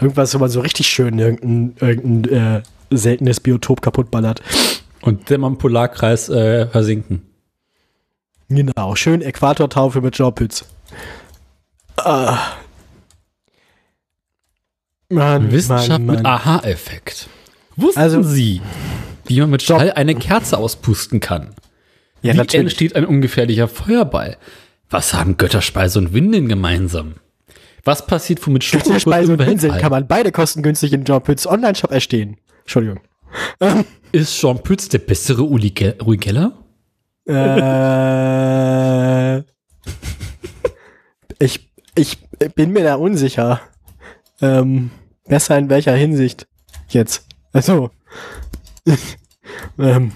Irgendwas, 0.00 0.34
wo 0.34 0.38
man 0.38 0.48
so 0.50 0.60
richtig 0.60 0.86
schön 0.86 1.18
irgendein, 1.18 1.74
irgendein 1.80 2.56
äh, 2.56 2.62
seltenes 2.90 3.40
Biotop 3.40 3.82
kaputtballert. 3.82 4.42
Und 5.02 5.30
dann 5.30 5.44
am 5.44 5.58
Polarkreis 5.58 6.28
äh, 6.28 6.66
versinken. 6.68 7.22
Genau, 8.48 8.94
schön 8.94 9.22
Äquatortaufe 9.22 10.00
mit 10.00 10.16
Jobbits. 10.16 10.64
Ah. 11.96 12.38
Mann, 15.08 15.50
Wissenschaft 15.52 15.88
Mann, 15.88 16.06
mit 16.06 16.22
Mann. 16.22 16.26
Aha-Effekt. 16.26 17.28
Wussten 17.76 18.00
Also- 18.00 18.22
Sie, 18.22 18.60
wie 19.26 19.40
man 19.40 19.50
mit 19.50 19.62
Schall 19.62 19.92
eine 19.92 20.14
Kerze 20.14 20.58
auspusten 20.58 21.20
kann? 21.20 21.54
Ja, 22.22 22.32
wie 22.32 22.38
natürlich. 22.38 22.60
entsteht 22.66 22.96
ein 22.96 23.04
ungefährlicher 23.04 23.68
Feuerball? 23.68 24.36
Was 24.90 25.14
haben 25.14 25.36
Götterspeise 25.36 25.98
und 25.98 26.12
Windeln 26.14 26.48
gemeinsam? 26.48 27.14
Was 27.84 28.06
passiert, 28.06 28.46
womit 28.46 28.64
Schokokuss 28.64 29.02
Speise 29.02 29.32
und 29.32 29.38
Weltall? 29.40 29.80
kann 29.80 29.90
man 29.90 30.06
beide 30.06 30.32
kostengünstig 30.32 30.92
in 30.92 31.04
Jobbits 31.04 31.46
Online-Shop 31.46 31.90
erstehen. 31.90 32.36
Entschuldigung. 32.60 33.00
Ist 34.12 34.38
Jean 34.38 34.62
Pütz 34.62 34.88
der 34.88 34.98
bessere 35.00 35.42
Uli 35.42 35.70
Ge- 35.70 35.96
Rui 36.00 36.16
Geller? 36.16 36.52
Äh, 37.26 39.38
ich, 41.38 41.70
ich 41.94 42.18
bin 42.54 42.72
mir 42.72 42.84
da 42.84 42.94
unsicher. 42.96 43.60
Ähm, 44.40 44.90
besser 45.26 45.58
in 45.58 45.68
welcher 45.68 45.94
Hinsicht 45.94 46.46
jetzt? 46.88 47.26
Also, 47.52 47.90
ähm, 49.78 50.12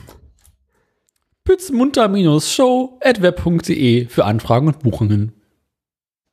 Pütz-show.web.de 1.48 4.06
für 4.06 4.24
Anfragen 4.26 4.66
und 4.66 4.80
Buchungen. 4.80 5.32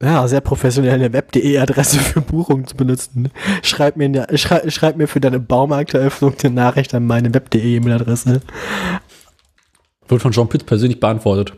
ja, 0.04 0.28
sehr 0.28 0.42
professionell 0.42 0.96
eine 0.96 1.14
Web.de-Adresse 1.14 2.00
für 2.00 2.20
Buchungen 2.20 2.68
zu 2.68 2.76
benutzen. 2.76 3.32
Schreib 3.64 3.96
mir, 3.96 4.28
schrei, 4.34 4.70
schreib 4.70 4.98
mir 4.98 5.08
für 5.08 5.22
deine 5.22 5.40
Baumarkteröffnung 5.40 6.36
eine 6.38 6.52
Nachricht 6.52 6.94
an 6.94 7.08
meine 7.08 7.34
Web.de 7.34 7.78
E-Mail-Adresse. 7.78 8.42
Wird 10.08 10.22
von 10.22 10.32
Jean 10.32 10.48
Pütz 10.48 10.64
persönlich 10.64 11.00
beantwortet. 11.00 11.54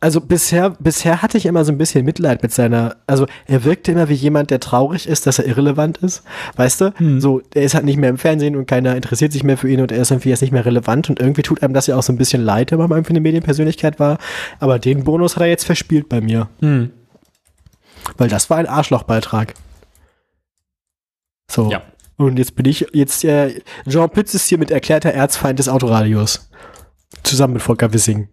Also 0.00 0.22
bisher, 0.22 0.70
bisher 0.78 1.20
hatte 1.20 1.36
ich 1.36 1.44
immer 1.44 1.66
so 1.66 1.72
ein 1.72 1.76
bisschen 1.76 2.04
Mitleid 2.04 2.42
mit 2.42 2.50
seiner, 2.50 2.96
also 3.06 3.26
er 3.46 3.64
wirkte 3.64 3.92
immer 3.92 4.08
wie 4.08 4.14
jemand, 4.14 4.50
der 4.50 4.58
traurig 4.58 5.06
ist, 5.06 5.26
dass 5.26 5.38
er 5.38 5.46
irrelevant 5.46 5.98
ist, 5.98 6.22
weißt 6.56 6.80
du? 6.80 6.94
So, 7.20 7.42
er 7.54 7.62
ist 7.62 7.74
halt 7.74 7.84
nicht 7.84 7.98
mehr 7.98 8.08
im 8.08 8.16
Fernsehen 8.16 8.56
und 8.56 8.64
keiner 8.66 8.96
interessiert 8.96 9.32
sich 9.32 9.44
mehr 9.44 9.58
für 9.58 9.68
ihn 9.70 9.82
und 9.82 9.92
er 9.92 10.00
ist 10.00 10.10
irgendwie 10.10 10.30
jetzt 10.30 10.40
nicht 10.40 10.50
mehr 10.50 10.64
relevant 10.64 11.10
und 11.10 11.20
irgendwie 11.20 11.42
tut 11.42 11.62
einem 11.62 11.74
das 11.74 11.86
ja 11.88 11.96
auch 11.96 12.02
so 12.02 12.12
ein 12.12 12.16
bisschen 12.16 12.42
leid, 12.42 12.72
wenn 12.72 12.78
man 12.78 12.90
irgendwie 12.90 13.12
eine 13.12 13.20
Medienpersönlichkeit 13.20 14.00
war. 14.00 14.16
Aber 14.60 14.78
den 14.78 15.04
Bonus 15.04 15.36
hat 15.36 15.42
er 15.42 15.48
jetzt 15.48 15.64
verspielt 15.64 16.08
bei 16.08 16.22
mir, 16.22 16.48
Hm. 16.60 16.90
weil 18.16 18.28
das 18.30 18.48
war 18.48 18.56
ein 18.56 18.66
Arschlochbeitrag. 18.66 19.52
So. 21.50 21.70
Ja. 21.70 21.82
Und 22.16 22.38
jetzt 22.38 22.54
bin 22.56 22.66
ich, 22.66 22.86
jetzt, 22.92 23.24
äh, 23.24 23.60
Jean 23.88 24.10
Pütz 24.10 24.34
ist 24.34 24.46
hier 24.48 24.58
mit 24.58 24.70
erklärter 24.70 25.10
Erzfeind 25.10 25.58
des 25.58 25.68
Autoradios. 25.68 26.50
Zusammen 27.22 27.54
mit 27.54 27.62
Volker 27.62 27.92
Wissing. 27.92 28.28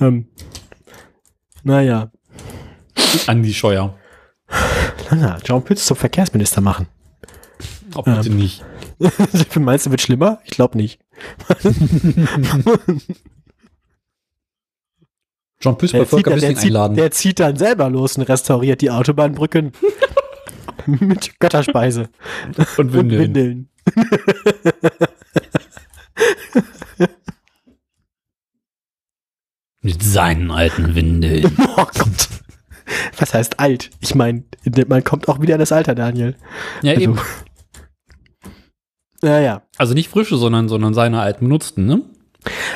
Ähm, 0.00 0.26
naja. 1.62 2.10
Andi 3.26 3.52
Scheuer. 3.54 3.96
Na, 5.10 5.38
Jean 5.40 5.62
Pütz 5.64 5.84
zum 5.86 5.96
Verkehrsminister 5.96 6.60
machen. 6.60 6.86
Oh, 7.94 8.02
bitte 8.02 8.28
Ähm. 8.28 8.36
nicht. 8.36 8.64
Meinst 9.56 9.86
du, 9.86 9.90
wird 9.90 10.00
schlimmer? 10.00 10.40
Ich 10.44 10.50
glaube 10.52 10.76
nicht. 10.76 11.00
Jean 15.60 15.76
Pütz 15.76 15.92
bei 15.92 15.98
zieht, 16.00 16.08
Volker 16.08 16.34
Wissing 16.36 16.56
zieht, 16.56 16.66
einladen. 16.66 16.96
der 16.96 17.10
zieht 17.10 17.40
dann 17.40 17.56
selber 17.56 17.90
los 17.90 18.16
und 18.16 18.22
restauriert 18.22 18.80
die 18.80 18.90
Autobahnbrücken 18.90 19.72
mit 20.86 21.38
Götterspeise 21.40 22.08
und 22.78 22.92
und 22.94 23.10
Windeln. 23.10 23.68
Mit 29.82 30.02
seinen 30.02 30.50
alten 30.50 30.94
Windeln. 30.94 31.56
Oh 31.76 31.84
Gott. 31.86 32.28
Was 33.18 33.32
heißt 33.34 33.60
alt? 33.60 33.90
Ich 34.00 34.14
meine, 34.16 34.42
man 34.88 35.04
kommt 35.04 35.28
auch 35.28 35.40
wieder 35.40 35.54
in 35.54 35.60
das 35.60 35.70
Alter, 35.72 35.94
Daniel. 35.94 36.36
Ja, 36.82 36.90
Also, 36.92 37.02
eben. 37.02 37.18
Naja. 39.22 39.62
Also 39.78 39.94
nicht 39.94 40.08
frische, 40.08 40.36
sondern, 40.36 40.68
sondern 40.68 40.94
seine 40.94 41.20
alten 41.20 41.44
benutzten, 41.46 41.86
ne? 41.86 42.02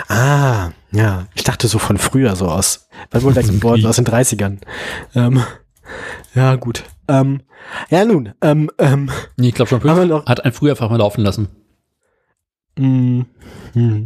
Ah, 0.08 0.70
ja. 0.92 1.26
Ich 1.34 1.42
dachte 1.42 1.68
so 1.68 1.78
von 1.78 1.96
früher 1.96 2.36
so 2.36 2.48
aus. 2.48 2.88
Wann 3.10 3.22
wurde 3.22 3.42
dem 3.42 3.48
geboren? 3.60 3.84
Aus 3.86 3.96
den 3.96 4.04
30ern. 4.06 4.58
Ähm, 5.14 5.42
ja, 6.34 6.54
gut. 6.56 6.84
Ähm, 7.08 7.40
ja, 7.88 8.04
nun. 8.04 8.34
Ähm, 8.42 8.70
ähm, 8.78 9.10
Nee, 9.36 9.48
ich 9.48 9.54
glaube 9.54 9.70
schon, 9.70 9.82
Haben 9.82 9.98
wir 9.98 10.06
noch- 10.06 10.26
hat 10.26 10.44
einen 10.44 10.52
früher 10.52 10.72
einfach 10.72 10.90
mal 10.90 10.96
laufen 10.98 11.22
lassen. 11.22 11.48
mh, 12.78 13.24
mh. 13.74 14.04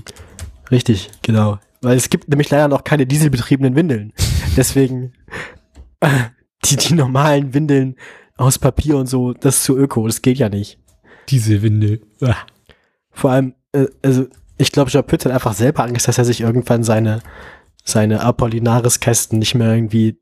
Richtig, 0.71 1.11
genau. 1.23 1.59
Weil 1.81 1.97
es 1.97 2.11
gibt 2.11 2.29
nämlich 2.29 2.51
leider 2.51 2.69
noch 2.69 2.85
keine 2.85 3.07
dieselbetriebenen 3.07 3.75
Windeln. 3.77 4.13
Deswegen 4.57 5.13
äh, 6.01 6.09
die, 6.65 6.77
die 6.77 6.95
normalen 6.95 7.55
Windeln 7.55 7.97
aus 8.37 8.59
Papier 8.59 8.97
und 8.97 9.07
so, 9.07 9.33
das 9.33 9.57
ist 9.57 9.65
zu 9.65 9.77
öko, 9.77 10.07
das 10.07 10.23
geht 10.23 10.39
ja 10.39 10.49
nicht. 10.49 10.79
Diese 11.29 11.63
Windel. 11.63 12.01
Ah. 12.21 12.37
Vor 13.11 13.31
allem, 13.33 13.55
äh, 13.73 13.87
also 14.03 14.27
ich 14.57 14.73
glaube, 14.73 14.91
Joe 14.91 15.03
Pütz 15.03 15.25
hat 15.25 15.33
einfach 15.33 15.55
selber 15.55 15.85
Angst, 15.85 16.09
dass 16.09 16.19
er 16.19 16.25
sich 16.25 16.41
irgendwann 16.41 16.83
seine, 16.83 17.23
seine 17.85 18.23
Apollinaris-Kästen 18.23 19.39
nicht 19.39 19.55
mehr 19.55 19.73
irgendwie. 19.73 20.19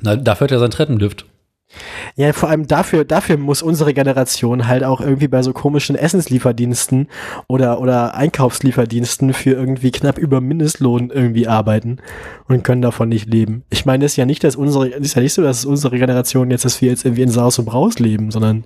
Na, 0.00 0.16
dafür 0.16 0.46
hat 0.46 0.52
er 0.52 0.58
seinen 0.58 0.70
Treppenlift. 0.70 1.26
Ja, 2.16 2.32
vor 2.32 2.48
allem 2.48 2.66
dafür, 2.66 3.04
dafür 3.04 3.36
muss 3.36 3.62
unsere 3.62 3.94
Generation 3.94 4.66
halt 4.68 4.84
auch 4.84 5.00
irgendwie 5.00 5.28
bei 5.28 5.42
so 5.42 5.52
komischen 5.52 5.96
Essenslieferdiensten 5.96 7.08
oder, 7.48 7.80
oder 7.80 8.14
Einkaufslieferdiensten 8.14 9.32
für 9.34 9.50
irgendwie 9.50 9.90
knapp 9.90 10.18
über 10.18 10.40
Mindestlohn 10.40 11.10
irgendwie 11.10 11.48
arbeiten 11.48 11.98
und 12.48 12.62
können 12.64 12.82
davon 12.82 13.08
nicht 13.08 13.26
leben. 13.28 13.64
Ich 13.70 13.84
meine, 13.86 14.04
es 14.04 14.12
ist 14.12 14.16
ja 14.16 14.26
nicht, 14.26 14.44
dass 14.44 14.56
unsere, 14.56 14.88
es 14.92 15.00
ist 15.00 15.14
ja 15.16 15.22
nicht 15.22 15.34
so, 15.34 15.42
dass 15.42 15.64
unsere 15.64 15.98
Generation 15.98 16.50
jetzt, 16.50 16.64
dass 16.64 16.80
wir 16.80 16.90
jetzt 16.90 17.04
irgendwie 17.04 17.22
in 17.22 17.30
Saus 17.30 17.58
und 17.58 17.64
Braus 17.64 17.98
leben, 17.98 18.30
sondern 18.30 18.64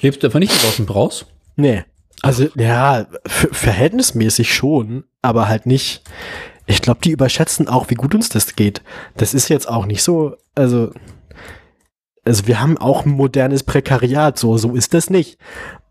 Lebst 0.00 0.22
du 0.22 0.26
einfach 0.26 0.38
nicht 0.38 0.52
aus 0.64 0.76
dem 0.76 0.86
Braus? 0.86 1.26
Nee. 1.56 1.84
Also, 2.22 2.46
ja, 2.56 3.06
ver- 3.26 3.48
verhältnismäßig 3.52 4.52
schon, 4.54 5.04
aber 5.22 5.48
halt 5.48 5.66
nicht. 5.66 6.02
Ich 6.70 6.82
glaube, 6.82 7.00
die 7.02 7.10
überschätzen 7.10 7.66
auch, 7.66 7.90
wie 7.90 7.96
gut 7.96 8.14
uns 8.14 8.28
das 8.28 8.54
geht. 8.54 8.80
Das 9.16 9.34
ist 9.34 9.48
jetzt 9.48 9.68
auch 9.68 9.86
nicht 9.86 10.04
so, 10.04 10.36
also, 10.54 10.92
also 12.24 12.46
wir 12.46 12.60
haben 12.60 12.78
auch 12.78 13.04
ein 13.04 13.10
modernes 13.10 13.64
Prekariat, 13.64 14.38
so, 14.38 14.56
so 14.56 14.76
ist 14.76 14.94
das 14.94 15.10
nicht. 15.10 15.36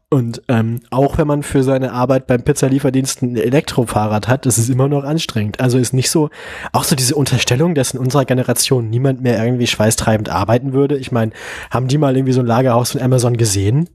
Und 0.09 0.41
ähm, 0.47 0.79
auch 0.89 1.17
wenn 1.17 1.27
man 1.27 1.43
für 1.43 1.63
seine 1.63 1.91
Arbeit 1.91 2.27
beim 2.27 2.43
Pizzalieferdienst 2.43 3.21
ein 3.21 3.35
Elektrofahrrad 3.35 4.29
hat, 4.29 4.45
das 4.45 4.57
ist 4.57 4.69
immer 4.69 4.87
noch 4.87 5.03
anstrengend. 5.03 5.59
Also 5.59 5.77
ist 5.77 5.93
nicht 5.93 6.09
so, 6.09 6.29
auch 6.71 6.85
so 6.85 6.95
diese 6.95 7.13
Unterstellung, 7.13 7.75
dass 7.75 7.93
in 7.93 7.99
unserer 7.99 8.23
Generation 8.23 8.89
niemand 8.89 9.21
mehr 9.21 9.43
irgendwie 9.43 9.67
schweißtreibend 9.67 10.29
arbeiten 10.29 10.71
würde. 10.71 10.97
Ich 10.97 11.11
meine, 11.11 11.33
haben 11.71 11.89
die 11.89 11.97
mal 11.97 12.15
irgendwie 12.15 12.33
so 12.33 12.39
ein 12.39 12.47
Lagerhaus 12.47 12.91
von 12.91 13.01
Amazon 13.01 13.35
gesehen? 13.35 13.89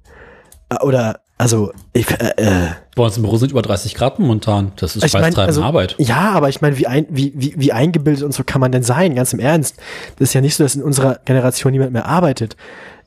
Oder, 0.83 1.21
also, 1.37 1.73
ich, 1.93 2.11
äh, 2.11 2.33
äh, 2.37 2.69
Bei 2.95 3.03
uns 3.03 3.17
im 3.17 3.25
Büro 3.25 3.37
sind 3.37 3.51
über 3.51 3.63
30 3.63 3.95
Grad 3.95 4.19
momentan. 4.19 4.73
Das 4.77 4.97
ist 4.97 5.05
ich 5.05 5.13
mein, 5.13 5.23
schweißtreibende 5.23 5.47
also, 5.49 5.63
Arbeit. 5.63 5.97
Ja, 5.99 6.31
aber 6.33 6.49
ich 6.49 6.61
meine, 6.61 6.79
wie, 6.79 6.87
ein, 6.87 7.07
wie, 7.11 7.33
wie, 7.35 7.55
wie 7.57 7.73
eingebildet 7.73 8.23
und 8.23 8.33
so 8.33 8.45
kann 8.45 8.61
man 8.61 8.73
denn 8.73 8.83
sein? 8.83 9.15
Ganz 9.15 9.33
im 9.33 9.41
Ernst. 9.41 9.77
Das 10.19 10.29
ist 10.29 10.35
ja 10.35 10.41
nicht 10.41 10.55
so, 10.55 10.65
dass 10.65 10.77
in 10.77 10.83
unserer 10.83 11.19
Generation 11.25 11.73
niemand 11.73 11.93
mehr 11.93 12.07
arbeitet. 12.07 12.57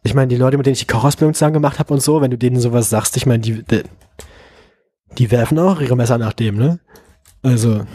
Ich 0.04 0.14
meine, 0.14 0.28
die 0.28 0.36
Leute, 0.36 0.58
mit 0.58 0.66
denen 0.66 0.74
ich 0.74 0.80
die 0.80 0.88
Kochausbildung 0.88 1.34
zusammen 1.34 1.54
gemacht 1.54 1.80
habe 1.80 1.94
und 1.94 2.02
so, 2.02 2.22
wenn 2.22 2.32
du 2.32 2.38
denen 2.38 2.60
sowas 2.60 2.90
sagst, 2.90 3.18
ich 3.18 3.26
meine, 3.26 3.40
die, 3.40 3.64
die, 3.64 3.84
die 5.18 5.32
werfen 5.32 5.58
auch 5.60 5.82
ihre 5.82 5.96
Messer 5.96 6.18
nach 6.18 6.34
dem, 6.34 6.58
ne? 6.58 6.80
Also. 7.44 7.86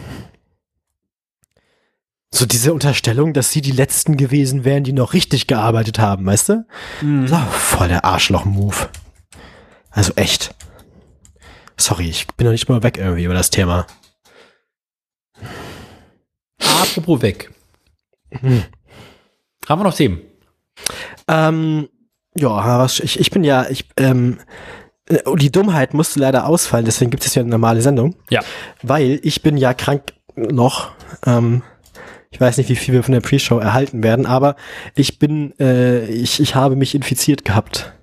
So 2.31 2.47
diese 2.47 2.73
Unterstellung, 2.73 3.33
dass 3.33 3.51
sie 3.51 3.61
die 3.61 3.71
Letzten 3.71 4.17
gewesen 4.17 4.65
wären, 4.65 4.83
die 4.83 4.93
noch 4.93 5.13
richtig 5.13 5.45
gearbeitet 5.45 5.99
haben, 5.99 6.25
weißt 6.25 6.49
du? 6.49 6.65
Mhm. 7.01 7.27
So, 7.27 7.37
voll 7.51 7.89
der 7.89 8.05
Arschloch-Move. 8.05 8.89
Also 9.93 10.13
echt. 10.15 10.53
Sorry, 11.77 12.09
ich 12.09 12.27
bin 12.27 12.45
noch 12.45 12.51
nicht 12.51 12.67
mal 12.69 12.83
weg 12.83 12.97
irgendwie 12.97 13.23
über 13.23 13.33
das 13.33 13.49
Thema. 13.49 13.87
Apropos 16.59 17.21
weg. 17.21 17.51
Hm. 18.31 18.63
Haben 19.67 19.79
wir 19.79 19.85
noch 19.85 19.95
Themen? 19.95 20.21
Ähm, 21.27 21.89
ja, 22.35 22.79
was, 22.79 22.99
ich, 22.99 23.19
ich 23.19 23.31
bin 23.31 23.43
ja, 23.43 23.69
ich, 23.69 23.87
ähm, 23.97 24.39
äh, 25.07 25.19
die 25.35 25.51
Dummheit 25.51 25.93
musste 25.93 26.19
leider 26.19 26.47
ausfallen, 26.47 26.85
deswegen 26.85 27.11
gibt 27.11 27.25
es 27.25 27.35
ja 27.35 27.41
eine 27.41 27.51
normale 27.51 27.81
Sendung. 27.81 28.15
Ja. 28.29 28.41
Weil 28.81 29.19
ich 29.23 29.41
bin 29.41 29.57
ja 29.57 29.73
krank 29.73 30.13
noch. 30.35 30.91
Ähm, 31.25 31.61
ich 32.31 32.41
weiß 32.41 32.57
nicht, 32.57 32.69
wie 32.69 32.75
viel 32.75 32.95
wir 32.95 33.03
von 33.03 33.13
der 33.13 33.21
Pre-Show 33.21 33.59
erhalten 33.59 34.01
werden, 34.01 34.25
aber 34.25 34.55
ich 34.95 35.19
bin, 35.19 35.53
äh, 35.59 36.05
ich, 36.05 36.39
ich 36.39 36.55
habe 36.55 36.75
mich 36.75 36.95
infiziert 36.95 37.45
gehabt. 37.45 37.93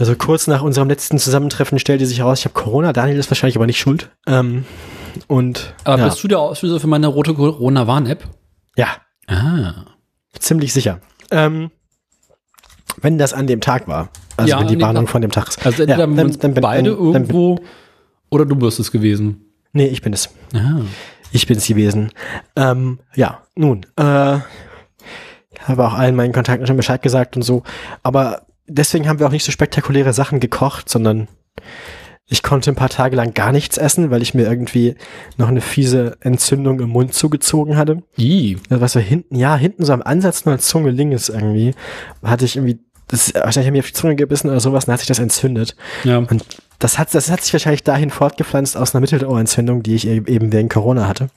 Also 0.00 0.16
kurz 0.16 0.46
nach 0.46 0.62
unserem 0.62 0.88
letzten 0.88 1.18
Zusammentreffen 1.18 1.78
stellte 1.78 2.06
sich 2.06 2.18
heraus, 2.20 2.38
ich 2.40 2.44
habe 2.46 2.54
Corona. 2.54 2.92
Daniel 2.92 3.18
ist 3.18 3.30
wahrscheinlich 3.30 3.56
aber 3.56 3.66
nicht 3.66 3.78
schuld. 3.78 4.10
Ähm, 4.26 4.64
und 5.28 5.74
Aber 5.84 5.98
ja, 5.98 6.04
bist 6.08 6.24
du 6.24 6.28
der 6.28 6.38
Auslöser 6.40 6.80
für 6.80 6.86
meine 6.86 7.06
rote 7.06 7.34
Corona-Warn-App? 7.34 8.24
ja, 8.76 8.88
Ah. 9.28 9.84
ziemlich 10.38 10.72
sicher. 10.72 11.00
Ähm, 11.30 11.70
wenn 13.02 13.18
das 13.18 13.32
an 13.34 13.46
dem 13.46 13.60
Tag 13.60 13.86
war. 13.86 14.08
Also 14.36 14.50
Ja, 14.50 14.60
wenn 14.60 14.68
die 14.68 14.80
Warnung 14.80 15.06
von 15.06 15.20
dem 15.22 15.30
Tag 15.30 15.48
ist. 15.48 15.58
Also 15.64 15.82
entweder 15.82 16.00
Ja, 16.00 16.06
dann- 16.06 16.16
dann 16.16 16.54
bin- 16.54 16.62
beide 16.62 16.90
dann- 16.90 17.12
dann 17.12 17.26
bin- 17.26 17.36
irgendwo 17.36 17.60
oder 18.30 18.46
du 18.46 18.56
bist 18.56 18.80
es 18.80 18.90
gewesen. 18.90 19.44
Nee, 19.72 19.86
ich 19.86 20.00
bin 20.02 20.12
es. 20.14 20.30
Ah. 20.54 20.80
Ich 21.30 21.46
bin 21.46 21.58
es 21.58 21.66
gewesen. 21.66 22.10
Ähm, 22.56 22.98
ja, 23.14 23.42
nun, 23.54 23.84
äh, 23.96 24.36
ich 24.36 25.60
habe 25.68 25.86
auch 25.86 25.92
allen 25.92 26.16
meinen 26.16 26.32
Kontakten 26.32 26.66
schon 26.66 26.76
Bescheid 26.78 27.02
gesagt 27.02 27.36
und 27.36 27.42
so. 27.42 27.62
Aber 28.02 28.46
deswegen 28.70 29.08
haben 29.08 29.18
wir 29.18 29.26
auch 29.26 29.32
nicht 29.32 29.44
so 29.44 29.52
spektakuläre 29.52 30.12
Sachen 30.12 30.40
gekocht, 30.40 30.88
sondern 30.88 31.28
ich 32.32 32.44
konnte 32.44 32.70
ein 32.70 32.76
paar 32.76 32.88
Tage 32.88 33.16
lang 33.16 33.34
gar 33.34 33.50
nichts 33.50 33.76
essen, 33.76 34.10
weil 34.10 34.22
ich 34.22 34.34
mir 34.34 34.44
irgendwie 34.46 34.94
noch 35.36 35.48
eine 35.48 35.60
fiese 35.60 36.16
Entzündung 36.20 36.78
im 36.78 36.90
Mund 36.90 37.12
zugezogen 37.12 37.76
hatte. 37.76 38.02
I. 38.16 38.56
War 38.68 38.88
so 38.88 39.00
hinten, 39.00 39.34
ja, 39.34 39.56
hinten 39.56 39.84
so 39.84 39.92
am 39.92 40.00
Ansatz 40.02 40.44
nur 40.44 40.54
als 40.54 40.68
Zunge 40.68 40.90
links 40.90 41.28
irgendwie. 41.28 41.74
Hatte 42.22 42.44
ich 42.44 42.54
irgendwie, 42.54 42.78
das, 43.08 43.34
wahrscheinlich 43.34 43.66
habe 43.66 43.66
ich 43.66 43.72
mir 43.72 43.80
auf 43.80 43.86
die 43.86 43.94
Zunge 43.94 44.14
gebissen 44.14 44.48
oder 44.48 44.60
sowas, 44.60 44.86
dann 44.86 44.92
hat 44.92 45.00
sich 45.00 45.08
das 45.08 45.18
entzündet. 45.18 45.74
Ja. 46.04 46.18
Und 46.18 46.44
das 46.78 46.98
hat, 46.98 47.12
das 47.12 47.30
hat 47.32 47.42
sich 47.42 47.52
wahrscheinlich 47.52 47.82
dahin 47.82 48.10
fortgepflanzt 48.10 48.76
aus 48.76 48.94
einer 48.94 49.00
Mittelohrentzündung, 49.00 49.82
die 49.82 49.96
ich 49.96 50.06
e- 50.06 50.22
eben 50.26 50.52
wegen 50.52 50.68
Corona 50.68 51.08
hatte. 51.08 51.30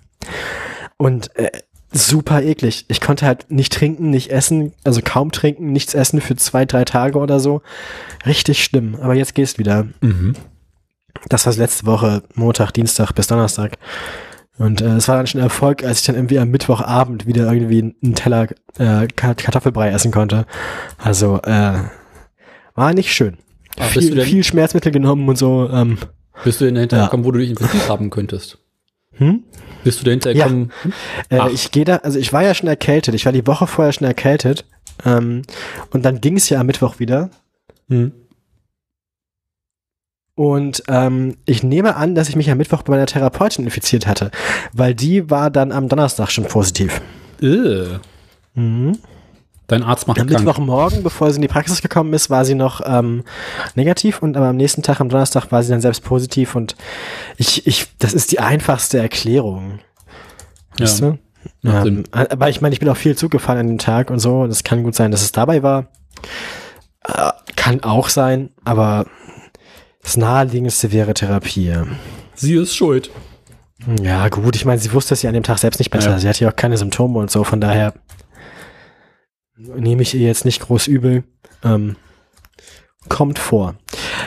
Und 0.97 1.35
äh, 1.35 1.49
super 1.93 2.41
eklig. 2.41 2.85
Ich 2.87 2.99
konnte 3.01 3.25
halt 3.25 3.49
nicht 3.49 3.71
trinken, 3.73 4.09
nicht 4.09 4.31
essen, 4.31 4.73
also 4.83 5.01
kaum 5.03 5.31
trinken, 5.31 5.71
nichts 5.71 5.93
essen 5.93 6.21
für 6.21 6.35
zwei, 6.35 6.65
drei 6.65 6.83
Tage 6.85 7.17
oder 7.19 7.39
so. 7.39 7.61
Richtig 8.25 8.63
schlimm. 8.63 8.95
Aber 9.01 9.13
jetzt 9.13 9.35
geht's 9.35 9.57
wieder. 9.57 9.87
Mhm. 10.01 10.33
Das 11.29 11.45
war 11.45 11.53
letzte 11.53 11.85
Woche, 11.85 12.23
Montag, 12.35 12.71
Dienstag 12.71 13.13
bis 13.13 13.27
Donnerstag. 13.27 13.77
Und 14.57 14.81
äh, 14.81 14.95
es 14.97 15.07
war 15.07 15.17
dann 15.17 15.27
schon 15.27 15.39
ein 15.41 15.45
Erfolg, 15.45 15.83
als 15.83 16.01
ich 16.01 16.05
dann 16.05 16.15
irgendwie 16.15 16.39
am 16.39 16.49
Mittwochabend 16.49 17.25
wieder 17.25 17.51
irgendwie 17.51 17.95
einen 18.03 18.15
Teller 18.15 18.47
äh, 18.77 19.07
Ka- 19.07 19.33
Kartoffelbrei 19.35 19.89
essen 19.89 20.11
konnte. 20.11 20.45
Also 20.97 21.39
äh, 21.43 21.73
war 22.75 22.93
nicht 22.93 23.13
schön. 23.13 23.37
Aber 23.77 23.85
Viel, 23.87 24.21
viel 24.21 24.43
Schmerzmittel 24.43 24.91
genommen 24.91 25.27
und 25.27 25.37
so. 25.37 25.69
Ähm, 25.71 25.97
Bist 26.43 26.61
du 26.61 26.65
denn 26.65 26.75
dahinter 26.75 26.97
Ja. 26.97 27.03
gekommen, 27.05 27.25
wo 27.25 27.31
du 27.31 27.39
dich 27.39 27.49
infiziert 27.51 27.89
haben 27.89 28.09
könntest? 28.11 28.59
Hm? 29.15 29.43
Bist 29.83 29.99
du 30.01 30.05
dahinter 30.05 30.31
Ja. 30.31 30.45
gekommen? 30.45 30.71
Äh, 31.29 31.51
ich 31.51 31.71
gehe 31.71 31.85
da, 31.85 31.97
also 31.97 32.17
ich 32.19 32.31
war 32.33 32.43
ja 32.43 32.53
schon 32.53 32.69
erkältet. 32.69 33.13
Ich 33.15 33.25
war 33.25 33.31
die 33.33 33.45
Woche 33.45 33.67
vorher 33.67 33.93
schon 33.93 34.07
erkältet. 34.07 34.65
Ähm, 35.05 35.41
und 35.91 36.03
dann 36.03 36.21
ging 36.21 36.37
es 36.37 36.49
ja 36.49 36.59
am 36.59 36.67
Mittwoch 36.67 36.99
wieder. 36.99 37.29
Hm. 37.89 38.11
Und 40.35 40.83
ähm, 40.87 41.37
ich 41.45 41.61
nehme 41.63 41.95
an, 41.95 42.15
dass 42.15 42.27
ich 42.29 42.35
mich 42.35 42.49
am 42.49 42.57
Mittwoch 42.57 42.81
bei 42.81 42.91
meiner 42.91 43.05
Therapeutin 43.05 43.65
infiziert 43.65 44.07
hatte, 44.07 44.31
weil 44.71 44.95
die 44.95 45.29
war 45.29 45.51
dann 45.51 45.71
am 45.71 45.89
Donnerstag 45.89 46.31
schon 46.31 46.45
positiv. 46.45 47.01
Äh. 47.41 47.99
Mhm. 48.55 48.97
Dein 49.67 49.83
Arzt 49.83 50.07
macht 50.07 50.19
Am 50.19 50.27
krank. 50.27 50.43
Mittwochmorgen, 50.43 51.03
bevor 51.03 51.29
sie 51.31 51.37
in 51.37 51.41
die 51.41 51.47
Praxis 51.47 51.81
gekommen 51.81 52.13
ist, 52.13 52.29
war 52.29 52.43
sie 52.43 52.55
noch 52.55 52.81
ähm, 52.85 53.23
negativ 53.75 54.21
und 54.21 54.35
aber 54.35 54.47
am 54.47 54.57
nächsten 54.57 54.81
Tag, 54.81 54.99
am 54.99 55.09
Donnerstag, 55.09 55.51
war 55.51 55.63
sie 55.63 55.69
dann 55.69 55.81
selbst 55.81 56.03
positiv 56.03 56.55
und 56.55 56.75
ich, 57.37 57.65
ich, 57.65 57.87
das 57.97 58.13
ist 58.13 58.31
die 58.31 58.39
einfachste 58.39 58.99
Erklärung. 58.99 59.79
Ja. 60.77 60.85
Weißt 60.85 61.01
du? 61.01 61.17
Macht 61.61 61.87
Ähm, 61.87 62.03
aber 62.11 62.49
ich 62.49 62.61
meine, 62.61 62.73
ich 62.73 62.79
bin 62.79 62.89
auch 62.89 62.97
viel 62.97 63.15
Zug 63.15 63.31
gefahren 63.31 63.57
an 63.57 63.67
dem 63.67 63.77
Tag 63.77 64.09
und 64.09 64.19
so. 64.19 64.41
und 64.41 64.49
Es 64.49 64.63
kann 64.63 64.83
gut 64.83 64.95
sein, 64.95 65.11
dass 65.11 65.21
es 65.21 65.31
dabei 65.31 65.63
war. 65.63 65.87
Äh, 67.05 67.31
kann 67.55 67.83
auch 67.83 68.09
sein, 68.09 68.49
aber 68.65 69.05
das 70.03 70.17
naheliegendste 70.17 70.91
wäre 70.91 71.13
Therapie. 71.13 71.73
Sie 72.35 72.55
ist 72.55 72.75
schuld. 72.75 73.11
Ja, 74.01 74.29
gut, 74.29 74.55
ich 74.55 74.65
meine, 74.65 74.79
sie 74.79 74.93
wusste 74.93 75.13
es 75.13 75.21
ja 75.21 75.29
an 75.29 75.33
dem 75.33 75.43
Tag 75.43 75.57
selbst 75.57 75.79
nicht 75.79 75.89
besser. 75.89 76.11
Ja. 76.11 76.19
Sie 76.19 76.27
hatte 76.27 76.43
ja 76.43 76.51
auch 76.51 76.55
keine 76.55 76.77
Symptome 76.77 77.19
und 77.19 77.31
so, 77.31 77.43
von 77.43 77.59
daher 77.59 77.93
nehme 79.57 80.01
ich 80.01 80.13
ihr 80.15 80.21
jetzt 80.27 80.45
nicht 80.45 80.61
groß 80.61 80.87
übel. 80.87 81.23
Ähm, 81.63 81.95
Kommt 83.09 83.37
vor. 83.37 83.75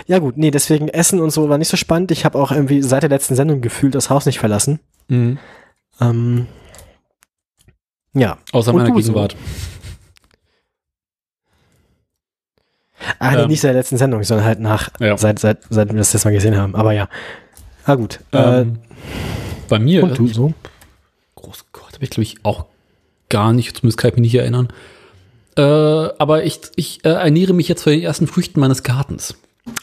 Ja 0.06 0.18
gut, 0.18 0.36
nee, 0.36 0.50
deswegen 0.50 0.88
Essen 0.88 1.20
und 1.20 1.30
so 1.30 1.48
war 1.48 1.56
nicht 1.58 1.68
so 1.68 1.76
spannend. 1.78 2.10
Ich 2.10 2.24
habe 2.26 2.38
auch 2.38 2.52
irgendwie 2.52 2.82
seit 2.82 3.02
der 3.02 3.10
letzten 3.10 3.34
Sendung 3.34 3.60
gefühlt 3.62 3.94
das 3.94 4.10
Haus 4.10 4.26
nicht 4.26 4.38
verlassen. 4.38 4.80
Mhm. 5.08 5.38
Ähm, 6.00 6.46
ja. 8.12 8.36
Außer 8.52 8.70
Und 8.72 8.76
meiner 8.82 8.90
so? 8.90 8.94
Gegenwart. 9.00 9.34
Ah, 13.18 13.32
nee, 13.36 13.42
Ähm. 13.42 13.48
nicht 13.48 13.60
seit 13.60 13.70
der 13.70 13.80
letzten 13.80 13.98
Sendung, 13.98 14.22
sondern 14.24 14.46
halt 14.46 14.60
nach, 14.60 14.88
Ja. 15.00 15.16
seit, 15.16 15.38
seit, 15.38 15.62
seit 15.70 15.88
wir 15.90 15.96
das 15.98 16.12
letzte 16.12 16.28
Mal 16.28 16.34
gesehen 16.34 16.56
haben. 16.56 16.74
Aber 16.74 16.92
ja. 16.92 17.08
Ah 17.84 17.94
gut. 17.94 18.20
Äh, 18.32 18.60
Ähm, 18.62 18.78
bei 19.68 19.78
mir, 19.78 20.02
und 20.04 20.18
du 20.18 20.26
so? 20.28 20.52
groß 21.36 21.66
Gott, 21.72 21.94
habe 21.94 22.04
ich 22.04 22.10
glaube 22.10 22.22
ich 22.24 22.36
auch 22.44 22.66
gar 23.28 23.52
nicht, 23.52 23.76
zumindest 23.76 23.98
kann 23.98 24.10
ich 24.10 24.16
mich 24.16 24.22
nicht 24.32 24.34
erinnern. 24.34 24.68
Äh, 25.56 25.62
aber 25.62 26.44
ich, 26.44 26.60
ich 26.76 27.04
äh, 27.04 27.10
ernähre 27.10 27.54
mich 27.54 27.68
jetzt 27.68 27.82
von 27.82 27.92
den 27.92 28.02
ersten 28.02 28.26
Früchten 28.26 28.60
meines 28.60 28.82
Gartens. 28.82 29.34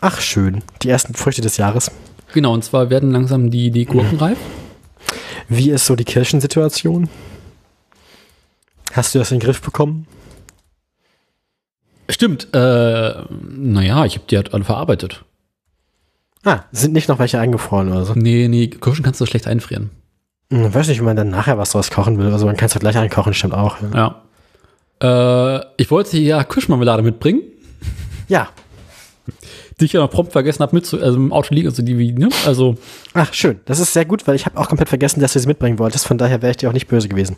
Ach 0.02 0.22
schön. 0.22 0.64
Die 0.82 0.90
ersten 0.90 1.14
Früchte 1.14 1.42
des 1.42 1.58
Jahres. 1.58 1.92
Genau, 2.34 2.54
und 2.54 2.64
zwar 2.64 2.90
werden 2.90 3.12
langsam 3.12 3.52
die, 3.52 3.72
die 3.72 3.86
Gurken 3.86 4.18
reif. 4.18 4.38
Wie 5.50 5.72
ist 5.72 5.86
so 5.86 5.96
die 5.96 6.06
Kirchensituation? 6.06 7.10
Hast 8.94 9.14
du 9.14 9.20
das 9.20 9.32
in 9.32 9.40
den 9.40 9.46
Griff 9.46 9.62
bekommen? 9.62 10.08
Stimmt, 12.10 12.54
äh, 12.54 13.14
naja, 13.30 14.06
ich 14.06 14.16
habe 14.16 14.26
die 14.30 14.36
halt 14.36 14.54
alle 14.54 14.64
verarbeitet. 14.64 15.24
Ah, 16.44 16.64
sind 16.72 16.94
nicht 16.94 17.08
noch 17.08 17.20
welche 17.20 17.40
eingefroren 17.40 17.90
oder 17.90 18.06
so? 18.06 18.14
Nee, 18.16 18.48
nee, 18.50 18.68
Kirschen 18.68 19.04
kannst 19.04 19.22
du 19.22 19.26
schlecht 19.26 19.48
einfrieren. 19.48 19.90
Hm, 20.52 20.74
weiß 20.74 20.90
nicht, 20.90 21.00
wie 21.00 21.06
man 21.06 21.16
dann 21.16 21.30
nachher 21.30 21.58
was 21.58 21.72
draus 21.72 21.90
kochen 21.90 22.18
will. 22.18 22.32
Also 22.32 22.46
man 22.46 22.58
kann 22.58 22.68
es 22.68 22.74
doch 22.74 22.82
gleich 22.82 22.98
einkochen, 22.98 23.34
stimmt 23.34 23.54
auch. 23.54 23.82
Ja. 23.82 23.90
Ja. 23.96 24.23
Äh, 25.04 25.60
ich 25.78 25.91
wollte 25.91 26.18
ja 26.18 26.43
Kirschmarmelade 26.43 27.04
mitbringen, 27.04 27.41
ja. 28.30 28.49
die 29.80 29.86
ich 29.86 29.93
ja 29.93 29.99
noch 29.99 30.10
prompt 30.10 30.32
vergessen 30.32 30.62
habe 30.62 30.76
mit, 30.76 30.91
also 30.93 31.18
im 31.18 31.34
Auto 31.34 31.54
liegen, 31.54 31.68
also 31.68 31.84
die, 31.84 31.97
wie, 31.97 32.14
ne? 32.14 32.30
Also, 32.45 32.78
Ach, 33.14 33.34
schön. 33.34 33.60
Das 33.66 33.80
ist 33.80 33.91
sehr 33.91 34.06
gut, 34.06 34.26
weil 34.28 34.36
ich 34.36 34.45
habe 34.45 34.58
auch 34.58 34.70
komplett 34.70 34.89
vergessen, 34.89 35.20
dass 35.20 35.34
du 35.34 35.39
sie 35.39 35.47
mitbringen 35.47 35.78
wolltest. 35.78 36.08
Von 36.08 36.18
daher 36.18 36.41
wäre 36.41 36.51
ich 36.51 36.58
dir 36.58 36.70
auch 36.70 36.74
nicht 36.74 36.88
böse 36.88 37.10
gewesen. 37.10 37.36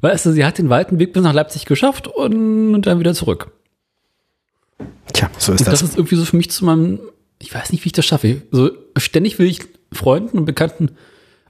weißt 0.00 0.26
du, 0.26 0.32
sie 0.32 0.44
hat 0.44 0.58
den 0.58 0.68
weiten 0.68 0.98
Weg 0.98 1.12
bis 1.12 1.22
nach 1.22 1.32
Leipzig 1.32 1.64
geschafft 1.64 2.08
und, 2.08 2.74
und 2.74 2.86
dann 2.86 2.98
wieder 2.98 3.14
zurück. 3.14 3.52
Tja, 5.12 5.30
so 5.38 5.52
ist 5.52 5.60
Und 5.60 5.68
das 5.68 5.80
das. 5.80 5.90
ist 5.90 5.96
irgendwie 5.96 6.16
so 6.16 6.24
für 6.24 6.36
mich 6.36 6.50
zu 6.50 6.64
meinem, 6.64 6.98
ich 7.38 7.54
weiß 7.54 7.70
nicht, 7.72 7.84
wie 7.84 7.88
ich 7.88 7.92
das 7.92 8.04
schaffe. 8.04 8.42
So 8.50 8.70
ständig 8.96 9.38
will 9.38 9.46
ich 9.46 9.60
Freunden 9.92 10.38
und 10.38 10.44
Bekannten 10.44 10.90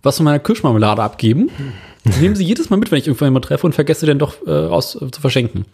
was 0.02 0.16
von 0.16 0.24
meiner 0.24 0.38
Kirschmarmelade 0.38 1.02
abgeben. 1.02 1.50
Nehmen 2.20 2.36
sie 2.36 2.44
jedes 2.44 2.70
Mal 2.70 2.76
mit, 2.76 2.90
wenn 2.90 2.98
ich 2.98 3.06
irgendwann 3.06 3.32
mal 3.32 3.40
treffe 3.40 3.66
und 3.66 3.74
vergesse 3.74 4.06
dann 4.06 4.18
doch 4.18 4.46
äh, 4.46 4.50
aus, 4.50 4.94
äh, 5.00 5.10
zu 5.10 5.20
verschenken. 5.20 5.64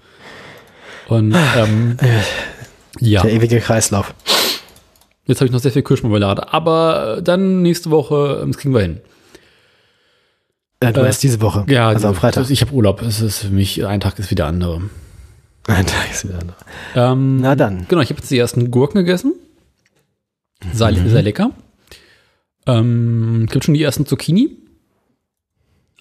Und 1.09 1.35
ähm, 1.57 1.97
ja, 3.01 3.22
Der 3.22 3.33
ewige 3.33 3.61
Kreislauf. 3.61 4.14
jetzt 5.27 5.41
habe 5.41 5.47
ich 5.47 5.53
noch 5.53 5.61
sehr 5.61 5.70
viel 5.72 5.83
Kirschmarmelade. 5.83 6.53
Aber 6.53 7.16
äh, 7.18 7.22
dann 7.22 7.62
nächste 7.62 7.91
Woche, 7.91 8.41
ähm, 8.43 8.53
das 8.53 8.59
kriegen 8.61 8.75
wir 8.75 8.81
hin. 8.81 9.01
Äh, 10.81 10.93
du 10.93 11.03
Äh, 11.03 11.07
hast 11.09 11.22
diese 11.22 11.41
Woche. 11.41 11.64
Ja, 11.68 11.89
also 11.89 12.09
am 12.09 12.14
Freitag. 12.14 12.51
Ich 12.51 12.62
habe 12.62 12.72
Urlaub. 12.72 13.03
Es 13.03 13.20
ist 13.20 13.39
für 13.41 13.51
mich, 13.51 13.85
ein 13.87 14.01
Tag 14.01 14.18
ist 14.18 14.31
wie 14.31 14.35
der 14.35 14.47
andere. 14.47 14.83
Ein 15.66 15.87
Tag 15.87 16.11
ist 16.11 16.27
wieder 16.27 16.39
andere. 16.41 16.57
Ähm, 16.95 17.37
Na 17.41 17.55
dann. 17.55 17.87
Genau, 17.89 18.01
ich 18.03 18.11
habe 18.11 18.18
jetzt 18.20 18.31
die 18.31 18.39
ersten 18.39 18.70
Gurken 18.70 18.99
gegessen. 18.99 19.35
Sehr, 20.72 20.91
Mhm. 20.93 21.09
sehr 21.11 21.22
lecker. 21.22 21.51
Ähm, 22.67 23.47
gibt 23.51 23.65
schon 23.65 23.75
die 23.75 23.83
ersten 23.83 24.07
Zucchini. 24.07 24.57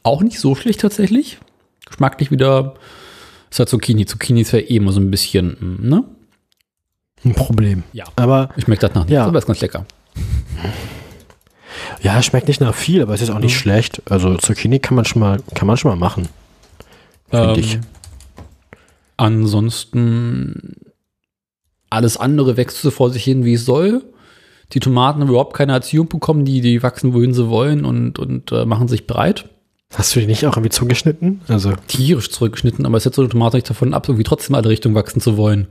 Auch 0.03 0.21
nicht 0.21 0.39
so 0.39 0.55
schlecht 0.55 0.81
tatsächlich. 0.81 1.39
Geschmacklich 1.85 2.31
wieder. 2.31 2.75
Ist 3.49 3.59
halt 3.59 3.69
Zucchini. 3.69 4.05
Zucchini 4.05 4.41
ist 4.41 4.51
ja 4.51 4.59
eh 4.59 4.75
immer 4.77 4.91
so 4.91 4.99
ein 4.99 5.11
bisschen, 5.11 5.57
mm, 5.59 5.87
ne? 5.89 6.03
Ein 7.25 7.33
Problem. 7.35 7.83
Ja. 7.93 8.05
Aber 8.15 8.49
Ich 8.57 8.67
merke 8.67 8.81
das 8.87 8.93
nach 8.95 9.03
nicht, 9.05 9.13
Ja. 9.13 9.25
aber 9.25 9.37
ist 9.39 9.45
ganz 9.45 9.61
lecker. 9.61 9.85
ja, 12.01 12.21
schmeckt 12.21 12.47
nicht 12.47 12.59
nach 12.61 12.75
viel, 12.75 13.01
aber 13.01 13.13
es 13.13 13.21
ist 13.21 13.29
auch 13.29 13.39
nicht 13.39 13.57
schlecht. 13.57 14.01
Also 14.09 14.35
Zucchini 14.37 14.79
kann 14.79 14.95
man 14.95 15.05
schon 15.05 15.19
mal, 15.21 15.39
kann 15.55 15.67
man 15.67 15.77
schon 15.77 15.91
mal 15.91 15.95
machen. 15.97 16.27
Finde 17.29 17.59
ich. 17.59 17.75
Ähm, 17.75 17.81
Ansonsten 19.15 20.75
alles 21.89 22.17
andere 22.17 22.57
wächst 22.57 22.81
so 22.81 22.91
vor 22.91 23.09
sich 23.11 23.23
hin, 23.23 23.45
wie 23.45 23.53
es 23.53 23.65
soll. 23.65 24.03
Die 24.73 24.79
Tomaten 24.79 25.21
haben 25.21 25.29
überhaupt 25.29 25.55
keine 25.55 25.73
Erziehung 25.73 26.07
bekommen, 26.07 26.45
die, 26.45 26.61
die 26.61 26.81
wachsen, 26.81 27.13
wohin 27.13 27.33
sie 27.33 27.49
wollen 27.49 27.85
und, 27.85 28.17
und 28.17 28.51
äh, 28.51 28.65
machen 28.65 28.87
sich 28.87 29.05
breit. 29.05 29.45
Hast 29.93 30.15
du 30.15 30.19
die 30.19 30.25
nicht 30.25 30.45
auch 30.47 30.57
irgendwie 30.57 30.71
zugeschnitten? 30.71 31.41
Also, 31.47 31.73
tierisch 31.87 32.31
zurückgeschnitten, 32.31 32.85
aber 32.85 32.97
es 32.97 33.03
setzt 33.03 33.17
so 33.17 33.21
eine 33.21 33.29
Tomate 33.29 33.57
nicht 33.57 33.69
davon 33.69 33.93
ab, 33.93 34.07
irgendwie 34.09 34.23
trotzdem 34.23 34.55
in 34.55 34.61
alle 34.61 34.69
Richtungen 34.69 34.95
wachsen 34.95 35.21
zu 35.21 35.37
wollen. 35.37 35.67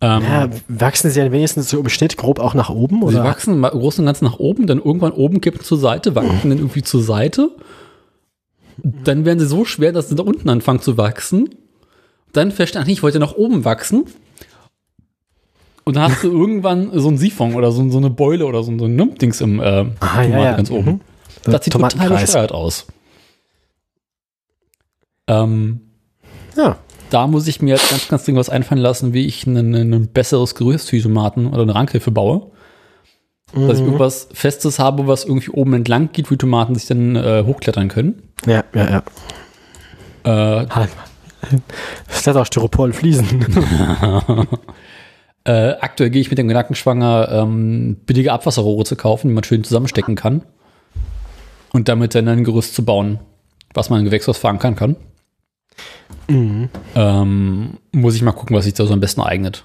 Ähm, 0.00 0.22
ja, 0.22 0.48
wachsen 0.68 1.10
sie 1.10 1.20
dann 1.20 1.30
wenigstens 1.30 1.68
so 1.68 1.78
im 1.78 1.88
Schnitt 1.90 2.16
grob 2.16 2.38
auch 2.38 2.54
nach 2.54 2.70
oben? 2.70 3.00
sie 3.00 3.16
Oder? 3.16 3.24
wachsen 3.24 3.52
im 3.52 3.62
Großen 3.62 4.02
und 4.02 4.06
Ganzen 4.06 4.24
nach 4.24 4.38
oben, 4.38 4.66
dann 4.66 4.78
irgendwann 4.78 5.12
oben 5.12 5.42
kippen 5.42 5.62
zur 5.62 5.76
Seite, 5.76 6.14
wachsen 6.14 6.48
dann 6.48 6.58
irgendwie 6.58 6.82
zur 6.82 7.02
Seite. 7.02 7.50
Dann 8.82 9.26
werden 9.26 9.38
sie 9.38 9.46
so 9.46 9.66
schwer, 9.66 9.92
dass 9.92 10.08
sie 10.08 10.14
da 10.14 10.22
unten 10.22 10.48
anfangen 10.48 10.80
zu 10.80 10.96
wachsen. 10.96 11.50
Dann 12.32 12.54
ach 12.58 12.86
nee, 12.86 12.92
ich 12.92 13.02
wollte 13.02 13.18
nach 13.18 13.34
oben 13.34 13.66
wachsen. 13.66 14.04
Und 15.84 15.96
dann 15.96 16.10
hast 16.12 16.22
du 16.22 16.30
irgendwann 16.30 16.90
so 16.98 17.08
ein 17.08 17.16
Siphon 17.18 17.54
oder 17.54 17.72
so, 17.72 17.88
so 17.90 17.98
eine 17.98 18.10
Beule 18.10 18.46
oder 18.46 18.62
so, 18.62 18.76
so 18.78 18.84
ein 18.84 18.96
ne, 18.96 19.06
Dings 19.20 19.40
im 19.40 19.60
äh, 19.60 19.64
Ah, 19.64 20.22
Tomate 20.22 20.30
ja, 20.30 20.44
ja. 20.44 20.56
ganz 20.56 20.70
oben. 20.70 20.90
Mhm. 20.90 21.00
Das 21.44 21.64
sieht 21.64 21.72
total 21.72 22.08
bescheuert 22.10 22.52
aus. 22.52 22.86
Ähm, 25.26 25.80
Ja. 26.56 26.76
da 27.10 27.26
muss 27.26 27.46
ich 27.46 27.62
mir 27.62 27.74
jetzt 27.76 27.90
ganz, 27.90 28.08
ganz 28.08 28.24
dringend 28.24 28.40
was 28.40 28.50
einfallen 28.50 28.80
lassen, 28.80 29.12
wie 29.14 29.26
ich 29.26 29.46
ein, 29.46 30.08
besseres 30.12 30.54
Gerüst 30.54 30.90
für 30.90 30.96
die 30.96 31.02
Tomaten 31.02 31.46
oder 31.48 31.62
eine 31.62 31.74
Rankhilfe 31.74 32.10
baue. 32.10 32.50
Dass 33.52 33.74
ich 33.74 33.80
Mhm. 33.80 33.86
irgendwas 33.86 34.28
Festes 34.32 34.78
habe, 34.78 35.08
was 35.08 35.24
irgendwie 35.24 35.50
oben 35.50 35.74
entlang 35.74 36.10
geht, 36.12 36.26
wo 36.30 36.34
die 36.34 36.38
Tomaten 36.38 36.74
sich 36.76 36.86
dann 36.86 37.16
äh, 37.16 37.42
hochklettern 37.44 37.88
können. 37.88 38.22
Ja, 38.46 38.62
ja, 38.74 39.02
ja. 40.24 40.62
Äh, 40.62 40.66
Halt. 40.68 40.90
Das 42.06 42.26
hat 42.28 42.36
auch 42.36 42.46
Styropor 42.46 42.84
und 42.84 42.94
Fliesen. 42.94 43.26
äh, 45.44 45.72
aktuell 45.80 46.10
gehe 46.10 46.20
ich 46.20 46.30
mit 46.30 46.38
dem 46.38 46.48
Gedanken 46.48 46.74
schwanger, 46.74 47.28
ähm, 47.30 47.96
billige 48.06 48.32
Abwasserrohre 48.32 48.84
zu 48.84 48.96
kaufen, 48.96 49.28
die 49.28 49.34
man 49.34 49.44
schön 49.44 49.64
zusammenstecken 49.64 50.14
kann. 50.14 50.42
Und 51.72 51.88
damit 51.88 52.14
dann 52.14 52.28
ein 52.28 52.44
Gerüst 52.44 52.74
zu 52.74 52.84
bauen, 52.84 53.20
was 53.74 53.90
man 53.90 54.00
in 54.00 54.04
Gewächshaus 54.04 54.38
verankern 54.38 54.76
kann. 54.76 54.96
mhm. 56.28 56.68
Ähm, 56.94 57.78
muss 57.92 58.16
ich 58.16 58.22
mal 58.22 58.32
gucken, 58.32 58.56
was 58.56 58.64
sich 58.64 58.74
da 58.74 58.84
so 58.84 58.92
am 58.92 59.00
besten 59.00 59.20
eignet. 59.20 59.64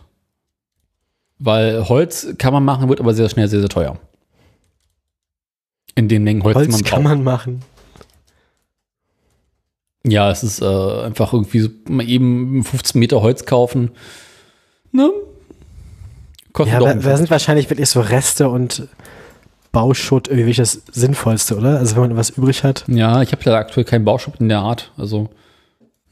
Weil 1.39 1.89
Holz 1.89 2.35
kann 2.37 2.53
man 2.53 2.63
machen, 2.63 2.87
wird 2.87 3.01
aber 3.01 3.13
sehr 3.13 3.27
schnell 3.27 3.47
sehr, 3.47 3.59
sehr 3.59 3.69
teuer. 3.69 3.97
In 5.95 6.07
den 6.07 6.23
Mengen 6.23 6.43
Holz, 6.43 6.53
die 6.53 6.59
Holz 6.59 6.71
man 6.71 6.83
kann 6.83 7.03
braucht. 7.03 7.15
man 7.15 7.23
machen. 7.23 7.61
Ja, 10.07 10.29
es 10.29 10.43
ist 10.43 10.61
äh, 10.61 10.65
einfach 11.03 11.33
irgendwie 11.33 11.59
so, 11.61 11.69
mal 11.89 12.07
eben 12.07 12.63
15 12.63 12.99
Meter 12.99 13.21
Holz 13.21 13.45
kaufen. 13.45 13.91
Ne? 14.91 15.11
Kostet 16.55 16.73
Ja, 16.73 16.79
da, 16.79 16.93
da 16.93 17.17
sind 17.17 17.29
wahrscheinlich 17.29 17.69
wirklich 17.69 17.89
so 17.89 17.99
Reste 17.99 18.47
und 18.47 18.87
Bauschutt 19.73 20.29
irgendwie 20.29 20.53
das 20.53 20.83
Sinnvollste, 20.89 21.57
oder? 21.57 21.79
Also 21.79 21.95
wenn 21.95 22.03
man 22.03 22.15
was 22.15 22.29
übrig 22.29 22.63
hat. 22.63 22.85
Ja, 22.87 23.21
ich 23.21 23.33
habe 23.33 23.41
leider 23.43 23.57
aktuell 23.57 23.83
keinen 23.83 24.05
Bauschutt 24.05 24.35
in 24.39 24.47
der 24.47 24.59
Art. 24.59 24.93
Also, 24.95 25.29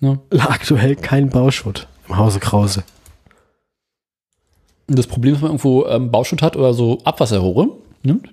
ne? 0.02 0.20
Aktuell 0.38 0.98
kein 0.98 1.30
Bauschutt 1.30 1.88
im 2.10 2.18
Hause 2.18 2.42
Krause. 2.42 2.84
Und 4.90 5.00
Das 5.00 5.08
Problem, 5.08 5.34
ist, 5.34 5.38
wenn 5.38 5.48
man 5.48 5.52
irgendwo 5.52 5.86
ähm, 5.86 6.12
Bauschutt 6.12 6.42
hat 6.42 6.58
oder 6.58 6.74
so 6.74 7.00
Abwasserrohre 7.06 7.70
nimmt, 8.04 8.28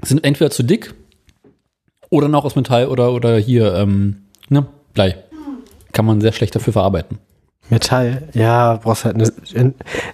sind 0.00 0.24
entweder 0.24 0.50
zu 0.50 0.62
dick 0.62 0.94
oder 2.08 2.28
noch 2.28 2.46
aus 2.46 2.56
Metall 2.56 2.88
oder, 2.88 3.12
oder 3.12 3.36
hier, 3.36 3.74
ähm, 3.74 4.22
ne, 4.48 4.66
Blei. 4.94 5.22
Kann 5.92 6.06
man 6.06 6.22
sehr 6.22 6.32
schlecht 6.32 6.56
dafür 6.56 6.72
verarbeiten. 6.72 7.18
Metall, 7.70 8.28
ja, 8.34 8.76
brauchst 8.76 9.04
halt 9.04 9.14
eine. 9.16 9.32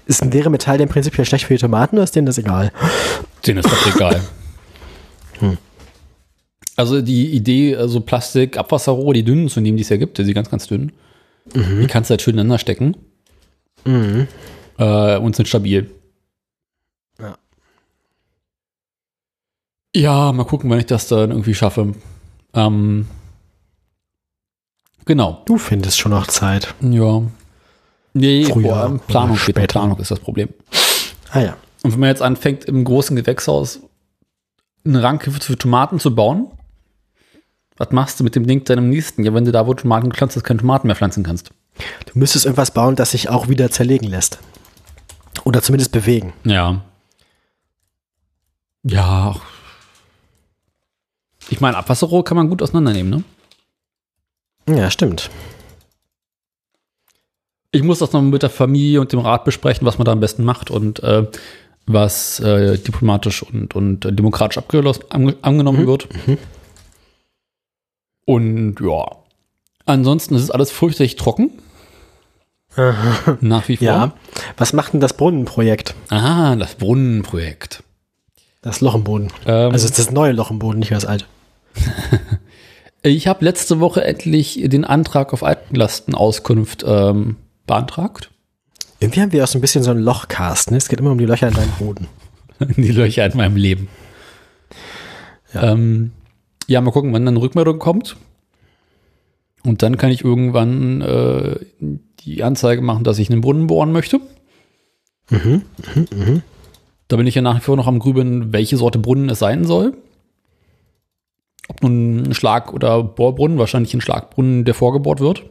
Ist, 0.06 0.32
wäre 0.32 0.50
Metall 0.50 0.78
denn 0.78 0.88
prinzipiell 0.88 1.24
schlecht 1.24 1.46
für 1.46 1.54
die 1.54 1.60
Tomaten 1.60 1.96
oder 1.96 2.04
ist 2.04 2.14
denen 2.14 2.26
das 2.26 2.38
egal? 2.38 2.72
Denen 3.46 3.58
ist 3.58 3.68
doch 3.70 3.94
egal. 3.94 4.20
Hm. 5.40 5.56
Also 6.76 7.00
die 7.00 7.30
Idee, 7.30 7.76
also 7.76 8.02
Plastik, 8.02 8.58
Abwasserrohre, 8.58 9.14
die 9.14 9.22
dünnen 9.24 9.48
zu 9.48 9.62
nehmen, 9.62 9.78
die 9.78 9.82
es 9.82 9.88
ja 9.88 9.96
gibt, 9.96 10.18
die 10.18 10.34
ganz, 10.34 10.50
ganz 10.50 10.66
dünn, 10.66 10.92
die 11.54 11.86
kannst 11.86 12.10
du 12.10 12.12
halt 12.12 12.20
schön 12.22 12.34
ineinander 12.34 12.58
stecken 12.58 12.94
Mhm. 13.86 14.28
äh, 14.78 15.16
und 15.16 15.34
sind 15.34 15.48
stabil. 15.48 15.90
Ja. 17.18 17.38
Ja, 19.96 20.32
mal 20.32 20.44
gucken, 20.44 20.68
wann 20.68 20.78
ich 20.78 20.86
das 20.86 21.08
dann 21.08 21.30
irgendwie 21.30 21.54
schaffe. 21.54 21.94
Ähm, 22.52 23.06
genau. 25.06 25.42
Du 25.46 25.56
findest 25.56 25.98
schon 25.98 26.12
noch 26.12 26.26
Zeit. 26.26 26.74
Ja. 26.82 27.22
Nee, 28.12 28.44
Früher 28.44 28.88
vor 28.88 28.98
Planung 29.06 29.36
später. 29.36 29.66
Planung 29.66 29.98
ist 29.98 30.10
das 30.10 30.20
Problem. 30.20 30.48
Ah 31.30 31.40
ja. 31.40 31.56
Und 31.82 31.92
wenn 31.92 32.00
man 32.00 32.08
jetzt 32.08 32.22
anfängt, 32.22 32.64
im 32.64 32.84
großen 32.84 33.16
Gewächshaus 33.16 33.80
eine 34.84 35.02
Ranke 35.02 35.30
für 35.30 35.56
Tomaten 35.56 35.98
zu 35.98 36.14
bauen, 36.14 36.50
was 37.76 37.90
machst 37.92 38.20
du 38.20 38.24
mit 38.24 38.34
dem 38.34 38.46
Ding 38.46 38.64
deinem 38.64 38.90
nächsten? 38.90 39.24
Ja, 39.24 39.32
wenn 39.32 39.44
du 39.44 39.52
da, 39.52 39.66
wo 39.66 39.74
Tomaten 39.74 40.10
gepflanzt 40.10 40.36
hast, 40.36 40.44
keine 40.44 40.60
Tomaten 40.60 40.86
mehr 40.86 40.96
pflanzen 40.96 41.22
kannst. 41.22 41.50
Du 42.12 42.18
müsstest 42.18 42.44
irgendwas 42.44 42.72
bauen, 42.72 42.96
das 42.96 43.12
sich 43.12 43.30
auch 43.30 43.48
wieder 43.48 43.70
zerlegen 43.70 44.08
lässt. 44.08 44.38
Oder 45.44 45.62
zumindest 45.62 45.92
bewegen. 45.92 46.32
Ja. 46.44 46.82
Ja. 48.82 49.36
Ich 51.48 51.60
meine, 51.60 51.76
Abwasserrohr 51.76 52.24
kann 52.24 52.36
man 52.36 52.48
gut 52.48 52.62
auseinandernehmen, 52.62 53.24
ne? 54.66 54.76
Ja, 54.76 54.90
stimmt. 54.90 55.30
Ich 57.72 57.82
muss 57.82 58.00
das 58.00 58.12
noch 58.12 58.22
mit 58.22 58.42
der 58.42 58.50
Familie 58.50 59.00
und 59.00 59.12
dem 59.12 59.20
Rat 59.20 59.44
besprechen, 59.44 59.86
was 59.86 59.98
man 59.98 60.04
da 60.04 60.12
am 60.12 60.20
besten 60.20 60.44
macht 60.44 60.70
und 60.70 61.02
äh, 61.02 61.26
was 61.86 62.40
äh, 62.40 62.78
diplomatisch 62.78 63.42
und, 63.42 63.74
und 63.76 64.00
demokratisch 64.18 64.58
ange, 65.10 65.36
angenommen 65.42 65.82
Mhm. 65.82 65.86
wird. 65.86 66.08
Und 68.26 68.76
ja. 68.80 69.06
Ansonsten 69.86 70.34
ist 70.34 70.42
es 70.42 70.50
alles 70.50 70.70
fürchterlich 70.70 71.16
trocken. 71.16 71.50
Nach 73.40 73.66
wie 73.68 73.76
vor. 73.76 73.86
Ja. 73.86 74.12
Was 74.56 74.72
macht 74.72 74.92
denn 74.92 75.00
das 75.00 75.14
Brunnenprojekt? 75.14 75.94
Ah, 76.10 76.54
das 76.54 76.76
Brunnenprojekt. 76.76 77.82
Das 78.62 78.80
Loch 78.80 78.94
im 78.94 79.02
Boden. 79.04 79.28
Ähm, 79.46 79.72
Also 79.72 79.88
das 79.88 80.10
neue 80.12 80.32
Loch 80.32 80.50
im 80.52 80.60
Boden, 80.60 80.78
nicht 80.78 80.90
mehr 80.90 80.98
das 81.00 81.08
alte. 81.08 81.24
ich 83.02 83.26
habe 83.26 83.44
letzte 83.44 83.80
Woche 83.80 84.04
endlich 84.04 84.60
den 84.64 84.84
Antrag 84.84 85.32
auf 85.32 85.42
Altenlastenauskunft 85.42 86.84
ähm, 86.86 87.36
beantragt. 87.70 88.30
Irgendwie 88.98 89.20
haben 89.20 89.32
wir 89.32 89.44
auch 89.44 89.48
so 89.48 89.58
ein 89.58 89.60
bisschen 89.60 89.84
so 89.84 89.92
ein 89.92 89.98
Lochcast, 89.98 90.72
ne? 90.72 90.76
Es 90.76 90.88
geht 90.88 91.00
immer 91.00 91.12
um 91.12 91.18
die 91.18 91.24
Löcher 91.24 91.48
in 91.48 91.54
deinem 91.54 91.72
Boden. 91.78 92.08
Die 92.76 92.92
Löcher 92.92 93.24
in 93.24 93.36
meinem 93.36 93.56
Leben. 93.56 93.88
Ja. 95.54 95.72
Ähm, 95.72 96.10
ja, 96.66 96.80
mal 96.82 96.90
gucken, 96.90 97.12
wann 97.12 97.24
dann 97.24 97.34
eine 97.34 97.42
Rückmeldung 97.42 97.78
kommt. 97.78 98.16
Und 99.64 99.82
dann 99.82 99.96
kann 99.96 100.10
ich 100.10 100.24
irgendwann 100.24 101.00
äh, 101.00 101.56
die 102.20 102.42
Anzeige 102.42 102.82
machen, 102.82 103.04
dass 103.04 103.18
ich 103.18 103.30
einen 103.30 103.40
Brunnen 103.40 103.66
bohren 103.66 103.92
möchte. 103.92 104.20
Mhm. 105.30 105.62
Da 107.08 107.16
bin 107.16 107.26
ich 107.26 107.34
ja 107.34 107.42
nach 107.42 107.56
wie 107.56 107.60
vor 107.60 107.76
noch 107.76 107.86
am 107.86 107.98
Grübeln, 107.98 108.52
welche 108.52 108.76
Sorte 108.76 108.98
Brunnen 108.98 109.30
es 109.30 109.38
sein 109.38 109.64
soll. 109.64 109.96
Ob 111.68 111.82
nun 111.82 112.24
ein 112.26 112.34
Schlag- 112.34 112.72
oder 112.74 113.02
Bohrbrunnen, 113.02 113.58
wahrscheinlich 113.58 113.94
ein 113.94 114.00
Schlagbrunnen, 114.00 114.64
der 114.64 114.74
vorgebohrt 114.74 115.20
wird. 115.20 115.44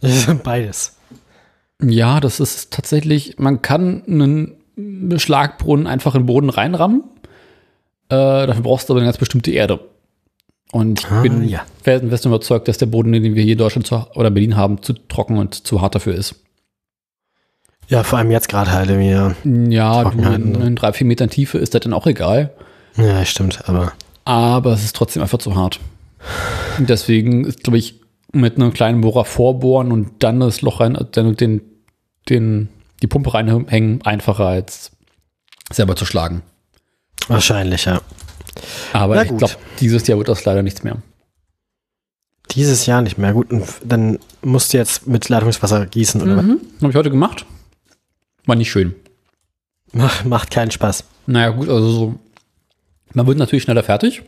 Beides. 0.44 0.96
Ja, 1.82 2.20
das 2.20 2.40
ist 2.40 2.72
tatsächlich, 2.72 3.38
man 3.38 3.62
kann 3.62 4.02
einen 4.06 5.18
Schlagbrunnen 5.18 5.86
einfach 5.86 6.14
in 6.14 6.22
den 6.22 6.26
Boden 6.26 6.50
reinrammen. 6.50 7.02
Äh, 8.08 8.46
dafür 8.46 8.62
brauchst 8.62 8.88
du 8.88 8.92
aber 8.92 9.00
eine 9.00 9.06
ganz 9.08 9.18
bestimmte 9.18 9.50
Erde. 9.50 9.80
Und 10.72 11.00
ich 11.00 11.10
Ah, 11.10 11.22
bin 11.22 11.48
ja. 11.48 11.64
felsenfest 11.82 12.24
überzeugt, 12.26 12.68
dass 12.68 12.78
der 12.78 12.86
Boden, 12.86 13.12
den 13.12 13.34
wir 13.34 13.42
hier 13.42 13.52
in 13.52 13.58
Deutschland 13.58 13.86
zu, 13.86 14.06
oder 14.14 14.30
Berlin 14.30 14.56
haben, 14.56 14.82
zu 14.82 14.92
trocken 14.94 15.38
und 15.38 15.66
zu 15.66 15.80
hart 15.80 15.94
dafür 15.94 16.14
ist. 16.14 16.34
Ja, 17.88 18.02
vor 18.02 18.18
allem 18.18 18.30
jetzt 18.32 18.48
gerade 18.48 18.72
halt. 18.72 18.90
Ja, 18.90 19.28
du, 20.02 20.10
Trockenheit, 20.10 20.40
in, 20.40 20.52
ne? 20.52 20.66
in 20.66 20.76
drei, 20.76 20.92
vier 20.92 21.06
Metern 21.06 21.30
Tiefe 21.30 21.58
ist 21.58 21.74
das 21.74 21.82
dann 21.82 21.92
auch 21.92 22.06
egal. 22.06 22.52
Ja, 22.96 23.24
stimmt, 23.24 23.68
aber. 23.68 23.92
Aber 24.24 24.72
es 24.72 24.82
ist 24.82 24.96
trotzdem 24.96 25.22
einfach 25.22 25.38
zu 25.38 25.54
hart. 25.54 25.78
Und 26.78 26.90
deswegen 26.90 27.44
ist, 27.44 27.62
glaube 27.62 27.78
ich, 27.78 28.00
mit 28.36 28.56
einem 28.56 28.72
kleinen 28.72 29.00
Bohrer 29.00 29.24
vorbohren 29.24 29.92
und 29.92 30.22
dann 30.22 30.40
das 30.40 30.62
Loch 30.62 30.80
rein, 30.80 30.96
dann 31.12 31.36
den, 31.36 31.62
den, 32.28 32.68
die 33.02 33.06
Pumpe 33.06 33.34
reinhängen, 33.34 34.02
einfacher 34.02 34.46
als 34.46 34.92
selber 35.72 35.96
zu 35.96 36.04
schlagen. 36.04 36.42
Wahrscheinlich, 37.28 37.86
ja. 37.86 38.00
Aber 38.92 39.22
ich 39.22 39.36
glaube, 39.36 39.54
dieses 39.80 40.06
Jahr 40.06 40.18
wird 40.18 40.28
das 40.28 40.44
leider 40.44 40.62
nichts 40.62 40.82
mehr. 40.82 40.96
Dieses 42.52 42.86
Jahr 42.86 43.02
nicht 43.02 43.18
mehr. 43.18 43.32
Gut, 43.32 43.48
dann 43.84 44.18
musst 44.42 44.72
du 44.72 44.78
jetzt 44.78 45.06
mit 45.06 45.28
Leitungswasser 45.28 45.86
gießen, 45.86 46.22
oder 46.22 46.42
Mhm. 46.42 46.60
Habe 46.80 46.90
ich 46.90 46.96
heute 46.96 47.10
gemacht. 47.10 47.44
War 48.46 48.54
nicht 48.56 48.70
schön. 48.70 48.94
Mach, 49.92 50.24
macht 50.24 50.50
keinen 50.50 50.70
Spaß. 50.70 51.04
Naja, 51.26 51.50
gut, 51.50 51.68
also 51.68 51.90
so. 51.90 52.14
Man 53.12 53.26
wird 53.26 53.38
natürlich 53.38 53.64
schneller 53.64 53.82
fertig. 53.82 54.22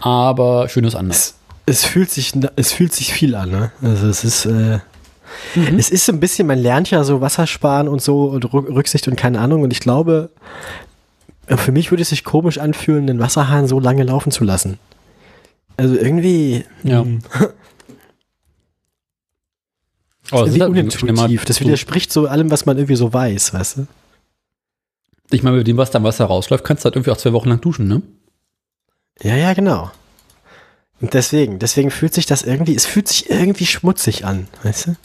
Aber 0.00 0.68
schön 0.68 0.84
ist 0.84 0.94
anders. 0.94 1.34
Es, 1.66 1.84
fühlt 1.84 2.10
sich, 2.10 2.32
es 2.56 2.72
fühlt 2.72 2.92
sich 2.92 3.12
viel 3.12 3.34
an, 3.34 3.50
ne? 3.50 3.72
Also 3.82 4.06
es 4.08 4.22
ist, 4.24 4.46
äh, 4.46 4.78
es 5.76 5.90
ist 5.90 6.06
so 6.06 6.12
ein 6.12 6.20
bisschen, 6.20 6.46
man 6.46 6.58
lernt 6.58 6.90
ja 6.90 7.02
so 7.04 7.20
Wassersparen 7.20 7.88
und 7.88 8.00
so 8.00 8.26
und 8.26 8.44
Rück- 8.46 8.72
Rücksicht 8.72 9.08
und 9.08 9.16
keine 9.16 9.40
Ahnung. 9.40 9.62
Und 9.62 9.72
ich 9.72 9.80
glaube, 9.80 10.30
für 11.48 11.72
mich 11.72 11.90
würde 11.90 12.02
es 12.02 12.10
sich 12.10 12.22
komisch 12.24 12.58
anfühlen, 12.58 13.06
den 13.08 13.18
Wasserhahn 13.18 13.66
so 13.66 13.80
lange 13.80 14.04
laufen 14.04 14.30
zu 14.30 14.44
lassen. 14.44 14.78
Also 15.76 15.94
irgendwie 15.96 16.64
Ja. 16.84 17.02
hm, 17.02 17.20
Aber 20.30 20.42
es 20.46 20.54
irgendwie 20.56 20.80
ist 20.80 21.02
halt 21.02 21.02
unintuitiv. 21.02 21.44
Das 21.44 21.60
widerspricht 21.60 22.12
so 22.12 22.26
allem, 22.26 22.50
was 22.50 22.66
man 22.66 22.76
irgendwie 22.76 22.96
so 22.96 23.12
weiß, 23.12 23.52
weißt 23.54 23.76
du? 23.78 23.86
Ich 25.30 25.42
meine, 25.42 25.56
mit 25.58 25.66
dem, 25.66 25.76
was 25.76 25.90
da 25.90 25.98
am 25.98 26.04
Wasser 26.04 26.24
rausläuft, 26.26 26.64
kannst 26.64 26.84
du 26.84 26.86
halt 26.86 26.96
irgendwie 26.96 27.10
auch 27.10 27.16
zwei 27.16 27.32
Wochen 27.32 27.48
lang 27.48 27.60
duschen, 27.60 27.88
ne? 27.88 28.02
Ja, 29.22 29.34
ja, 29.36 29.52
genau. 29.54 29.90
Und 31.00 31.12
deswegen, 31.14 31.58
deswegen 31.58 31.90
fühlt 31.90 32.14
sich 32.14 32.26
das 32.26 32.42
irgendwie, 32.42 32.74
es 32.74 32.86
fühlt 32.86 33.08
sich 33.08 33.28
irgendwie 33.28 33.66
schmutzig 33.66 34.24
an, 34.24 34.48
weißt 34.62 34.88
du? 34.88 34.96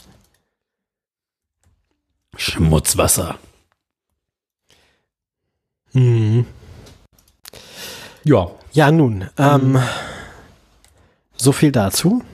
Schmutzwasser. 2.36 3.38
Mhm. 5.92 6.46
Ja. 8.24 8.50
Ja, 8.72 8.90
nun, 8.90 9.28
ähm, 9.36 9.78
so 11.36 11.52
viel 11.52 11.72
dazu. 11.72 12.24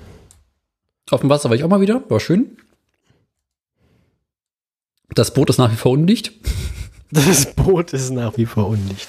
Auf 1.11 1.21
dem 1.21 1.31
Wasser 1.31 1.49
war 1.49 1.57
ich 1.57 1.65
auch 1.65 1.69
mal 1.69 1.81
wieder. 1.81 2.09
War 2.09 2.21
schön. 2.21 2.59
Das 5.09 5.35
Boot 5.35 5.51
ist 5.51 5.59
nach 5.59 5.73
wie 5.73 5.77
vor 5.77 5.93
undicht. 5.93 6.33
Das 7.11 7.55
Boot 7.55 7.95
ist 7.95 8.11
nach 8.11 8.37
wie 8.37 8.45
vor 8.45 8.69
undicht. 8.69 9.09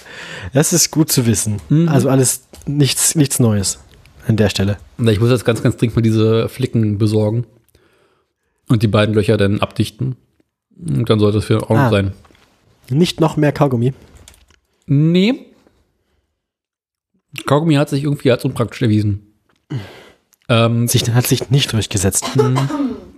Das 0.54 0.72
ist 0.72 0.89
gut 0.89 1.12
zu 1.12 1.26
wissen. 1.26 1.62
Mhm. 1.68 1.89
Also 1.89 2.08
alles 2.08 2.43
nichts, 2.66 3.14
nichts 3.14 3.39
Neues 3.39 3.80
an 4.30 4.38
der 4.38 4.49
Stelle. 4.49 4.77
Ich 4.99 5.19
muss 5.19 5.30
jetzt 5.30 5.45
ganz, 5.45 5.61
ganz 5.63 5.77
dringend 5.77 5.95
mal 5.95 6.01
diese 6.01 6.47
Flicken 6.49 6.97
besorgen. 6.97 7.45
Und 8.67 8.84
die 8.84 8.88
beiden 8.88 9.15
Löcher 9.15 9.36
dann 9.38 9.59
abdichten. 9.61 10.15
Und 10.77 11.09
dann 11.09 11.19
sollte 11.19 11.39
es 11.39 11.45
für 11.45 11.69
auch 11.69 11.75
Ah. 11.75 11.89
sein. 11.89 12.13
Nicht 12.89 13.19
noch 13.19 13.36
mehr 13.38 13.51
Kaugummi. 13.51 13.93
Nee. 14.86 15.45
Kaugummi 17.45 17.75
hat 17.75 17.89
sich 17.89 18.03
irgendwie 18.03 18.32
als 18.32 18.45
unpraktisch 18.45 18.82
erwiesen. 18.82 19.25
Ähm, 20.47 20.88
Sich, 20.88 21.07
hat 21.11 21.27
sich 21.27 21.49
nicht 21.51 21.71
durchgesetzt. 21.73 22.25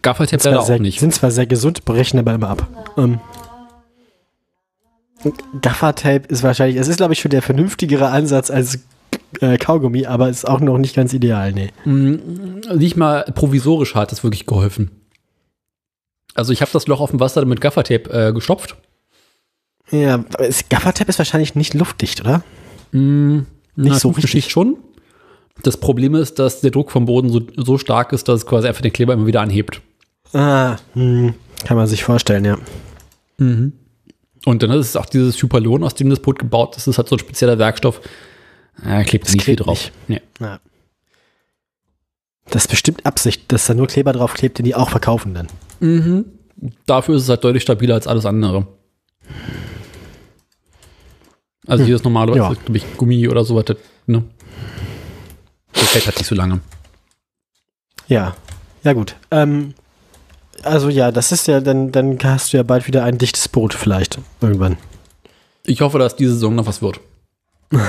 Gaffertape 0.02 0.42
Zwar 0.42 0.52
leider 0.52 0.62
auch 0.64 0.66
sehr, 0.68 0.80
nicht. 0.80 1.00
Sind 1.00 1.14
zwar 1.14 1.32
sehr 1.32 1.46
gesund, 1.48 1.86
brechen 1.86 2.20
aber 2.20 2.34
immer 2.34 2.50
ab. 2.50 2.68
Ähm, 2.98 3.20
Gaffertape 5.62 6.28
ist 6.28 6.44
wahrscheinlich, 6.44 6.78
es 6.78 6.88
ist 6.88 6.98
glaube 6.98 7.14
ich 7.14 7.20
schon 7.20 7.32
der 7.32 7.42
vernünftigere 7.44 8.10
Ansatz 8.10 8.50
als 8.50 8.80
äh, 9.40 9.58
Kaugummi, 9.58 10.06
aber 10.06 10.30
ist 10.30 10.48
auch 10.48 10.60
noch 10.60 10.78
nicht 10.78 10.96
ganz 10.96 11.14
ideal, 11.14 11.54
nee. 11.54 11.72
Mm, 11.86 12.62
Nicht 12.76 12.98
mal 12.98 13.24
provisorisch 13.36 13.96
hat 13.96 14.12
es 14.12 14.24
wirklich 14.24 14.46
geholfen. 14.46 14.92
Also 16.34 16.54
ich 16.54 16.62
habe 16.62 16.72
das 16.72 16.88
Loch 16.88 17.00
auf 17.00 17.12
dem 17.12 17.20
Wasser 17.20 17.44
mit 17.46 17.62
Gaffertape 17.62 18.10
äh, 18.10 18.34
gestopft. 18.34 18.76
Ja, 19.90 20.24
ist, 20.40 20.70
Gaffertape 20.70 21.10
ist 21.10 21.18
wahrscheinlich 21.18 21.56
nicht 21.56 21.74
luftdicht, 21.74 22.22
oder? 22.22 22.44
Mm, 22.92 23.40
Nicht 23.76 23.94
na, 23.94 24.00
so 24.00 24.10
richtig. 24.10 24.50
Schon. 24.50 24.78
Das 25.64 25.78
Problem 25.78 26.16
ist, 26.16 26.40
dass 26.40 26.62
der 26.62 26.72
Druck 26.72 26.92
vom 26.92 27.06
Boden 27.06 27.30
so, 27.30 27.42
so 27.58 27.78
stark 27.78 28.14
ist, 28.14 28.28
dass 28.28 28.42
es 28.42 28.46
quasi 28.46 28.68
einfach 28.68 28.82
den 28.82 28.94
Kleber 28.94 29.14
immer 29.14 29.28
wieder 29.28 29.42
anhebt. 29.42 29.82
Ah, 30.34 30.78
hm, 30.94 31.34
kann 31.66 31.78
man 31.78 31.88
sich 31.88 32.04
vorstellen, 32.04 32.46
ja. 32.46 32.58
Und 34.46 34.64
dann 34.64 34.72
ist 34.72 34.88
es 34.88 34.96
auch 34.96 35.06
dieses 35.06 35.42
Hyperlon, 35.42 35.84
aus 35.84 35.96
dem 35.96 36.10
das 36.10 36.20
Boot 36.20 36.40
gebaut 36.40 36.78
ist. 36.78 36.88
Das 36.88 36.94
ist 36.94 36.98
halt 36.98 37.10
so 37.10 37.16
ein 37.16 37.20
spezieller 37.20 37.60
Werkstoff. 37.60 38.02
Äh, 38.86 39.04
klebt 39.04 39.26
Das 39.28 39.34
nicht 39.34 39.44
viel 39.44 39.56
klebt 39.56 39.68
drauf. 39.68 39.92
Nee. 40.08 40.22
ja. 40.40 40.60
Das 42.50 42.64
ist 42.64 42.68
bestimmt 42.68 43.06
Absicht, 43.06 43.52
dass 43.52 43.68
da 43.68 43.74
nur 43.74 43.88
Kleber 43.88 44.12
drauf 44.12 44.34
klebt, 44.34 44.58
den 44.58 44.66
die 44.66 44.76
auch 44.76 44.90
verkaufen 44.90 45.34
dann. 45.34 45.48
Mhm. 45.80 46.26
Dafür 46.86 47.16
ist 47.16 47.24
es 47.24 47.30
halt 47.30 47.44
deutlich 47.44 47.64
stabiler 47.64 47.96
als 47.96 48.08
alles 48.08 48.26
andere. 48.26 48.68
Also 51.68 51.86
dieses 51.86 52.04
normale, 52.04 52.36
Ja. 52.36 52.50
ja. 52.50 52.54
glaube 52.54 52.78
ich, 52.78 52.98
Gummi 52.98 53.28
oder 53.30 53.46
sowas, 53.46 53.66
ne? 54.08 54.24
Das 55.74 55.94
hält 55.96 56.06
halt 56.08 56.18
nicht 56.18 56.28
so 56.28 56.36
lange. 56.36 56.60
Ja, 58.08 58.36
ja 58.84 58.94
gut. 58.94 59.16
Ähm, 59.30 59.74
also 60.64 60.90
ja, 60.90 61.12
das 61.12 61.32
ist 61.32 61.48
ja, 61.48 61.62
dann, 61.62 61.92
dann 61.92 62.18
hast 62.24 62.52
du 62.52 62.58
ja 62.58 62.64
bald 62.64 62.88
wieder 62.88 63.04
ein 63.04 63.18
dichtes 63.18 63.48
Boot 63.48 63.74
vielleicht, 63.74 64.20
irgendwann. 64.42 64.78
Ich 65.66 65.82
hoffe, 65.82 66.00
dass 66.00 66.16
diese 66.16 66.34
Saison 66.34 66.56
noch 66.56 66.66
was 66.66 66.82
wird. 66.82 67.00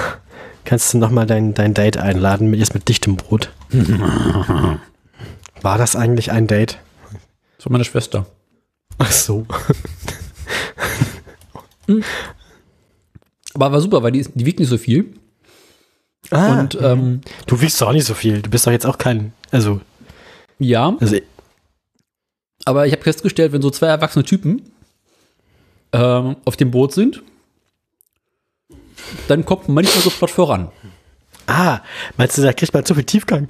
Kannst 0.64 0.94
du 0.94 0.98
nochmal 0.98 1.26
dein, 1.26 1.54
dein 1.54 1.74
Date 1.74 1.96
einladen, 1.96 2.48
mit, 2.48 2.60
jetzt 2.60 2.74
mit 2.74 2.88
dichtem 2.88 3.16
Brot. 3.16 3.50
War 5.62 5.78
das 5.78 5.96
eigentlich 5.96 6.30
ein 6.32 6.46
Date? 6.46 6.78
War 7.62 7.72
meine 7.72 7.84
Schwester. 7.84 8.26
Ach 8.98 9.12
so. 9.12 9.46
Aber 13.54 13.72
war 13.72 13.80
super, 13.80 14.02
weil 14.02 14.12
die, 14.12 14.26
die 14.34 14.46
wiegt 14.46 14.58
nicht 14.58 14.68
so 14.68 14.78
viel. 14.78 15.12
Ah, 16.30 16.60
Und 16.60 16.78
ähm, 16.80 17.20
du 17.46 17.60
wiegst 17.60 17.80
doch 17.80 17.88
auch 17.88 17.92
nicht 17.92 18.06
so 18.06 18.14
viel. 18.14 18.40
Du 18.42 18.50
bist 18.50 18.66
doch 18.66 18.72
jetzt 18.72 18.86
auch 18.86 18.98
kein, 18.98 19.32
also, 19.50 19.80
ja, 20.58 20.96
also 21.00 21.16
Aber 22.64 22.86
ich 22.86 22.92
habe 22.92 23.02
festgestellt, 23.02 23.52
wenn 23.52 23.62
so 23.62 23.70
zwei 23.70 23.88
erwachsene 23.88 24.24
Typen 24.24 24.62
ähm, 25.92 26.36
auf 26.44 26.56
dem 26.56 26.70
Boot 26.70 26.92
sind, 26.94 27.22
dann 29.28 29.44
kommt 29.44 29.68
man 29.68 29.76
manchmal 29.76 30.02
sofort 30.02 30.30
voran. 30.30 30.70
Ah, 31.46 31.80
meinst 32.16 32.38
du, 32.38 32.42
da 32.42 32.52
kriegt 32.52 32.72
man 32.72 32.84
zu 32.84 32.94
viel 32.94 33.04
Tiefgang? 33.04 33.48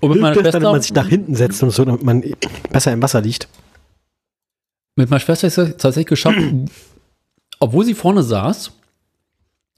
Und 0.00 0.10
mit 0.10 0.20
meiner 0.20 0.36
Wenn 0.36 0.42
Schwester, 0.44 0.60
man 0.60 0.80
sich 0.80 0.92
nach 0.94 1.08
hinten 1.08 1.34
setzt 1.34 1.62
und 1.62 1.70
so, 1.70 1.84
damit 1.84 2.02
man 2.02 2.22
besser 2.70 2.92
im 2.92 3.02
Wasser 3.02 3.20
liegt. 3.20 3.48
mit 4.96 5.10
meiner 5.10 5.20
Schwester 5.20 5.46
ist 5.46 5.58
es 5.58 5.76
tatsächlich 5.76 6.06
geschafft, 6.06 6.38
obwohl 7.60 7.84
sie 7.84 7.94
vorne 7.94 8.22
saß, 8.22 8.72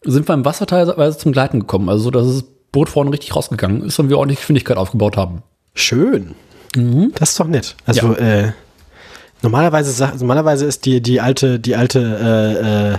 sind 0.05 0.29
wir 0.29 0.35
im 0.35 0.45
Wasser 0.45 0.67
teilweise 0.67 1.19
zum 1.19 1.33
Gleiten 1.33 1.61
gekommen. 1.61 1.89
Also 1.89 2.05
so, 2.05 2.11
dass 2.11 2.27
das 2.27 2.45
Boot 2.73 2.89
vorne 2.89 3.13
richtig 3.13 3.35
rausgegangen 3.35 3.83
ist 3.83 3.99
und 3.99 4.09
wir 4.09 4.19
ordentlich 4.19 4.39
Geschwindigkeit 4.41 4.77
aufgebaut 4.77 5.17
haben. 5.17 5.43
Schön. 5.75 6.35
Das 7.15 7.31
ist 7.31 7.41
doch 7.41 7.47
nett. 7.49 7.77
Also, 7.87 8.09
Mhm. 8.09 8.15
Ja. 8.19 8.19
äh, 8.47 8.53
normalerweise, 9.43 10.13
normalerweise 10.19 10.67
ist 10.67 10.85
die, 10.87 11.01
die 11.01 11.21
alte, 11.21 11.59
die 11.61 11.77
alte, 11.77 12.01
äh, 12.01 12.93
äh, 12.95 12.99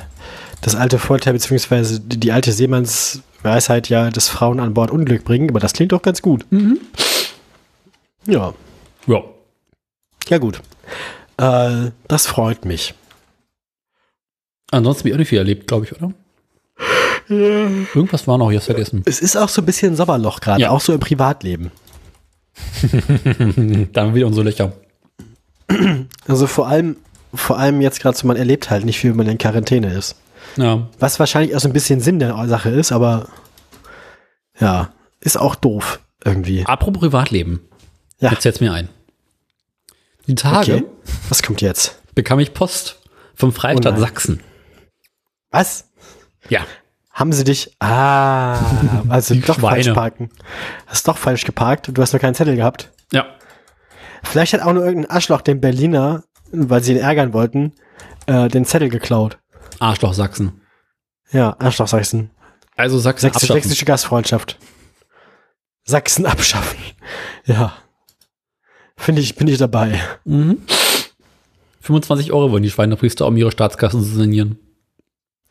das 0.61 0.75
alte 0.75 0.99
Vorteil, 0.99 1.33
beziehungsweise 1.33 1.99
die, 1.99 2.19
die 2.19 2.31
alte 2.31 2.51
Seemannsweisheit 2.51 3.89
ja, 3.89 4.09
dass 4.09 4.27
Frauen 4.29 4.59
an 4.59 4.73
Bord 4.73 4.91
Unglück 4.91 5.23
bringen, 5.23 5.49
aber 5.49 5.59
das 5.59 5.73
klingt 5.73 5.91
doch 5.91 6.01
ganz 6.01 6.21
gut. 6.21 6.45
Mhm. 6.51 6.79
Ja, 8.27 8.53
Ja. 9.07 9.23
ja 10.29 10.37
gut. 10.37 10.61
Äh, 11.37 11.91
das 12.07 12.27
freut 12.27 12.65
mich. 12.65 12.93
Ansonsten 14.71 15.01
habe 15.01 15.09
ich 15.09 15.15
auch 15.15 15.19
nicht 15.19 15.29
viel 15.29 15.39
erlebt, 15.39 15.67
glaube 15.67 15.85
ich, 15.85 15.93
oder? 15.95 16.13
Irgendwas 17.29 18.27
war 18.27 18.37
noch, 18.37 18.51
ich 18.51 18.57
hab's 18.57 18.65
vergessen. 18.65 19.03
Es 19.05 19.21
ist 19.21 19.35
auch 19.37 19.47
so 19.49 19.61
ein 19.61 19.65
bisschen 19.65 19.95
Sommerloch 19.95 20.39
gerade, 20.41 20.61
Ja. 20.61 20.69
auch 20.69 20.81
so 20.81 20.93
im 20.93 20.99
Privatleben. 20.99 21.71
Da 22.81 24.01
haben 24.01 24.09
wir 24.09 24.15
wieder 24.15 24.27
unsere 24.27 24.43
Löcher. 24.45 24.73
Also 26.27 26.47
vor 26.47 26.67
allem, 26.67 26.97
vor 27.33 27.57
allem 27.57 27.81
jetzt 27.81 28.01
gerade 28.01 28.17
so, 28.17 28.27
man 28.27 28.37
erlebt 28.37 28.69
halt 28.69 28.85
nicht, 28.85 29.03
wie 29.03 29.09
man 29.09 29.27
in 29.27 29.37
Quarantäne 29.37 29.93
ist. 29.93 30.15
Ja. 30.57 30.87
Was 30.99 31.19
wahrscheinlich 31.19 31.55
auch 31.55 31.59
so 31.59 31.69
ein 31.69 31.73
bisschen 31.73 31.99
Sinn 32.01 32.19
der 32.19 32.35
Sache 32.47 32.69
ist, 32.69 32.91
aber 32.91 33.27
ja, 34.59 34.89
ist 35.19 35.37
auch 35.37 35.55
doof 35.55 35.99
irgendwie. 36.23 36.65
Apropos 36.65 37.01
Privatleben. 37.01 37.61
Ja. 38.19 38.31
Jetzt 38.31 38.43
setzt 38.43 38.61
mir 38.61 38.73
ein. 38.73 38.89
Die 40.27 40.35
Tage 40.35 40.75
Okay. 40.75 40.85
Was 41.29 41.41
kommt 41.41 41.61
jetzt? 41.61 41.97
bekam 42.13 42.39
ich 42.39 42.53
Post 42.53 42.99
vom 43.35 43.53
Freistaat 43.53 43.95
Oh. 43.97 43.99
Sachsen. 43.99 44.41
Was? 45.49 45.85
Ja. 46.49 46.61
Haben 47.11 47.33
sie 47.33 47.43
dich? 47.43 47.75
Ah, 47.79 48.57
also 49.09 49.33
doch 49.35 49.59
falsch 49.59 49.85
Schweine. 49.85 49.93
parken. 49.95 50.29
Hast 50.87 51.07
doch 51.07 51.17
falsch 51.17 51.45
geparkt 51.45 51.87
und 51.87 51.97
du 51.97 52.01
hast 52.01 52.13
nur 52.13 52.19
keinen 52.19 52.35
Zettel 52.35 52.55
gehabt. 52.55 52.91
Ja. 53.11 53.25
Vielleicht 54.23 54.53
hat 54.53 54.61
auch 54.61 54.73
nur 54.73 54.85
irgendein 54.85 55.11
Arschloch 55.11 55.41
den 55.41 55.61
Berliner, 55.61 56.23
weil 56.51 56.83
sie 56.83 56.93
ihn 56.93 56.99
ärgern 56.99 57.33
wollten, 57.33 57.73
äh, 58.27 58.47
den 58.47 58.65
Zettel 58.65 58.89
geklaut. 58.89 59.39
Arschloch 59.79 60.13
Sachsen. 60.13 60.61
Ja, 61.31 61.55
Arschloch 61.59 61.87
Sachsen. 61.87 62.29
Also 62.75 62.99
Sachsen 62.99 63.27
Sächsisch, 63.27 63.43
abschaffen. 63.49 63.61
sächsische 63.61 63.85
Gastfreundschaft. 63.85 64.57
Sachsen 65.83 66.25
abschaffen. 66.25 66.77
Ja. 67.45 67.73
Finde 68.95 69.19
ich, 69.21 69.35
bin 69.35 69.47
ich 69.47 69.57
dabei. 69.57 69.99
Mhm. 70.25 70.59
25 71.81 72.31
Euro 72.31 72.51
wollen 72.51 72.61
die 72.61 72.69
Schweinepriester, 72.69 73.25
um 73.25 73.35
ihre 73.35 73.51
Staatskassen 73.51 74.03
zu 74.03 74.15
sanieren. 74.15 74.59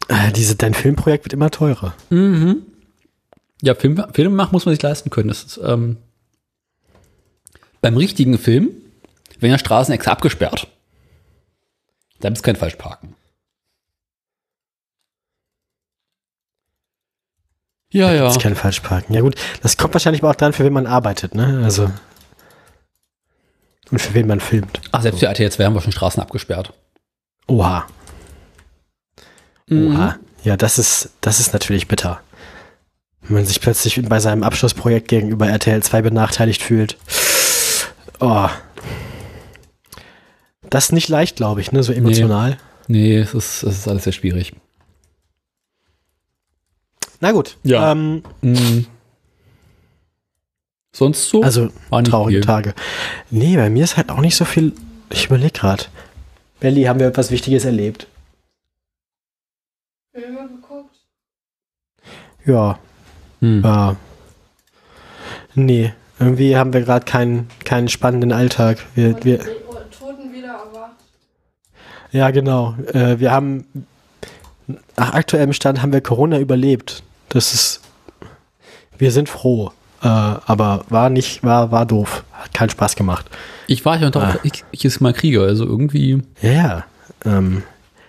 Äh, 0.06 0.30
diese, 0.30 0.54
dein 0.54 0.72
Filmprojekt 0.72 1.24
wird 1.24 1.32
immer 1.32 1.50
teurer. 1.50 1.94
Mhm. 2.10 2.62
Ja, 3.60 3.74
Film, 3.74 4.02
Film 4.12 4.36
machen 4.36 4.52
muss 4.52 4.66
man 4.66 4.74
sich 4.74 4.82
leisten 4.82 5.10
können. 5.10 5.28
Das 5.28 5.42
ist, 5.42 5.60
ähm, 5.64 5.96
beim 7.80 7.96
richtigen 7.96 8.38
Film 8.38 8.70
werden 9.38 9.52
ja 9.52 9.58
Straßen 9.58 9.94
extra 9.94 10.12
abgesperrt. 10.12 10.68
Da 12.20 12.28
ist 12.28 12.42
kein 12.42 12.56
Falschparken. 12.56 13.14
Ja, 17.92 18.12
ja. 18.12 18.24
Das 18.24 18.36
ist 18.36 18.42
kein 18.42 18.54
Falschparken. 18.54 19.14
Ja 19.14 19.20
gut, 19.20 19.34
das 19.62 19.76
kommt 19.76 19.94
wahrscheinlich 19.94 20.22
aber 20.22 20.30
auch 20.30 20.36
dran, 20.36 20.52
für 20.52 20.64
wen 20.64 20.72
man 20.72 20.86
arbeitet, 20.86 21.34
ne? 21.34 21.62
Also. 21.64 21.90
Und 23.90 24.00
für 24.00 24.14
wen 24.14 24.28
man 24.28 24.38
filmt. 24.38 24.80
Ach, 24.92 25.02
selbst 25.02 25.18
für 25.18 25.26
RTL 25.26 25.50
2 25.50 25.64
haben 25.64 25.74
wir 25.74 25.80
schon 25.80 25.92
Straßen 25.92 26.22
abgesperrt. 26.22 26.72
Oha. 27.48 27.86
Mhm. 29.66 29.96
Oha. 29.96 30.18
Ja, 30.44 30.56
das 30.56 30.78
ist, 30.78 31.10
das 31.20 31.40
ist 31.40 31.52
natürlich 31.52 31.88
bitter. 31.88 32.20
Wenn 33.22 33.34
man 33.34 33.44
sich 33.44 33.60
plötzlich 33.60 34.00
bei 34.08 34.20
seinem 34.20 34.44
Abschlussprojekt 34.44 35.08
gegenüber 35.08 35.48
RTL 35.48 35.82
2 35.82 36.02
benachteiligt 36.02 36.62
fühlt. 36.62 36.96
Oh. 38.20 38.48
Das 40.68 40.84
ist 40.86 40.92
nicht 40.92 41.08
leicht, 41.08 41.36
glaube 41.36 41.60
ich, 41.60 41.72
ne? 41.72 41.82
So 41.82 41.92
emotional. 41.92 42.58
Nee, 42.86 43.16
es 43.18 43.34
ist, 43.34 43.62
es 43.62 43.78
ist 43.78 43.88
alles 43.88 44.04
sehr 44.04 44.12
schwierig. 44.12 44.54
Na 47.20 47.32
gut. 47.32 47.56
Ja. 47.62 47.92
Ähm, 47.92 48.22
Mhm. 48.40 48.86
Sonst 50.92 51.28
so? 51.28 51.42
also, 51.42 51.68
traurige 52.04 52.38
viel. 52.38 52.44
Tage. 52.44 52.74
Nee, 53.30 53.56
bei 53.56 53.70
mir 53.70 53.84
ist 53.84 53.96
halt 53.96 54.10
auch 54.10 54.20
nicht 54.20 54.34
so 54.36 54.44
viel. 54.44 54.72
Ich 55.10 55.26
überlege 55.26 55.52
gerade. 55.52 55.84
Belly, 56.58 56.84
haben 56.84 56.98
wir 56.98 57.06
etwas 57.06 57.30
Wichtiges 57.30 57.64
erlebt? 57.64 58.06
Filme 60.12 60.48
geguckt? 60.48 60.96
Ja. 62.44 62.78
Hm. 63.40 63.62
Ja. 63.64 63.96
Nee, 65.54 65.94
irgendwie 66.20 66.56
haben 66.56 66.72
wir 66.72 66.82
gerade 66.82 67.04
keinen, 67.04 67.48
keinen 67.64 67.88
spannenden 67.88 68.32
Alltag. 68.32 68.78
Wir, 68.94 69.14
Und 69.14 69.24
wir, 69.24 69.38
die 69.38 69.44
Toten 69.98 70.32
wieder 70.32 70.48
erwacht. 70.52 70.92
ja, 72.12 72.30
genau. 72.30 72.74
Äh, 72.92 73.18
wir 73.18 73.30
haben, 73.32 73.64
nach 74.96 75.14
aktuellem 75.14 75.52
Stand 75.52 75.82
haben 75.82 75.92
wir 75.92 76.00
Corona 76.00 76.38
überlebt. 76.38 77.02
Das 77.30 77.54
ist, 77.54 77.80
wir 78.98 79.10
sind 79.12 79.28
froh. 79.28 79.72
Äh, 80.02 80.06
aber 80.08 80.84
war 80.88 81.10
nicht, 81.10 81.42
war, 81.42 81.70
war 81.72 81.84
doof. 81.86 82.24
Hat 82.32 82.54
keinen 82.54 82.70
Spaß 82.70 82.96
gemacht. 82.96 83.26
Ich 83.66 83.84
war 83.84 83.98
ja 83.98 84.10
doch, 84.10 84.22
Ah. 84.22 84.38
ich, 84.42 84.64
ich 84.70 84.84
ist 84.84 85.00
mal 85.00 85.12
Krieger, 85.12 85.42
also 85.42 85.64
irgendwie. 85.64 86.22
Ja, 86.42 86.50
ja. 86.52 86.84
Ähm, 87.24 87.62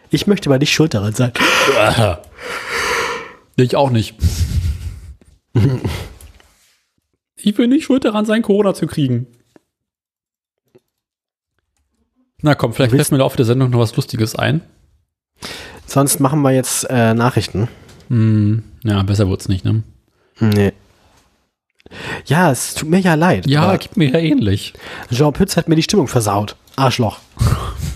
ich 0.09 0.27
möchte 0.27 0.49
mal 0.49 0.57
nicht 0.59 0.73
schuld 0.73 0.93
daran 0.93 1.13
sein. 1.13 1.31
Ich 3.57 3.75
auch 3.75 3.89
nicht. 3.91 4.15
ich 7.45 7.57
will 7.57 7.67
nicht 7.67 7.85
schuld 7.85 8.05
daran 8.05 8.25
sein, 8.25 8.41
Corona 8.41 8.73
zu 8.73 8.87
kriegen. 8.87 9.27
Na 12.41 12.55
komm, 12.55 12.73
vielleicht 12.73 12.91
fällt 12.91 13.11
mir 13.11 13.17
im 13.17 13.19
Laufe 13.19 13.37
der 13.37 13.45
Sendung 13.45 13.69
noch 13.69 13.79
was 13.79 13.95
Lustiges 13.95 14.35
ein. 14.35 14.61
Sonst 15.85 16.19
machen 16.19 16.41
wir 16.41 16.51
jetzt 16.51 16.89
äh, 16.89 17.13
Nachrichten. 17.13 17.67
Hm, 18.09 18.63
ja, 18.83 19.03
besser 19.03 19.29
wird's 19.29 19.47
nicht, 19.47 19.63
ne? 19.63 19.83
Nee. 20.39 20.73
Ja, 22.25 22.51
es 22.51 22.73
tut 22.73 22.89
mir 22.89 22.99
ja 22.99 23.15
leid. 23.15 23.45
Ja, 23.47 23.75
gibt 23.75 23.97
mir 23.97 24.09
ja 24.09 24.19
ähnlich. 24.19 24.73
Jean 25.11 25.33
Pütz 25.33 25.57
hat 25.57 25.67
mir 25.67 25.75
die 25.75 25.83
Stimmung 25.83 26.07
versaut. 26.07 26.55
Arschloch. 26.75 27.19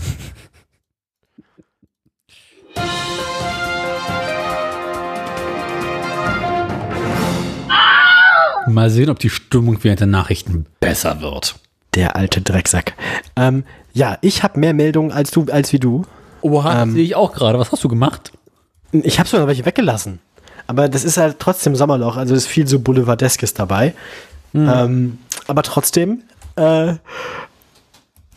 Mal 8.76 8.90
sehen, 8.90 9.08
ob 9.08 9.18
die 9.18 9.30
Stimmung 9.30 9.78
während 9.82 10.00
der 10.00 10.06
Nachrichten 10.06 10.66
besser 10.80 11.22
wird. 11.22 11.54
Der 11.94 12.14
alte 12.14 12.42
Drecksack. 12.42 12.92
Ähm, 13.34 13.64
ja, 13.94 14.18
ich 14.20 14.42
habe 14.42 14.60
mehr 14.60 14.74
Meldungen 14.74 15.12
als 15.12 15.30
du, 15.30 15.46
als 15.50 15.72
wie 15.72 15.78
du. 15.78 16.04
Oha, 16.42 16.82
Ähm. 16.82 16.92
sehe 16.92 17.02
ich 17.02 17.14
auch 17.16 17.32
gerade. 17.32 17.58
Was 17.58 17.72
hast 17.72 17.82
du 17.82 17.88
gemacht? 17.88 18.32
Ich 18.92 19.18
habe 19.18 19.26
sogar 19.30 19.46
welche 19.46 19.64
weggelassen. 19.64 20.18
Aber 20.66 20.90
das 20.90 21.04
ist 21.04 21.16
halt 21.16 21.38
trotzdem 21.38 21.74
Sommerloch, 21.74 22.16
also 22.18 22.34
ist 22.34 22.46
viel 22.48 22.66
so 22.68 22.78
Boulevardeskes 22.78 23.54
dabei. 23.54 23.94
Ähm, 24.52 25.20
aber 25.46 25.62
trotzdem, 25.62 26.22
äh, 26.56 26.96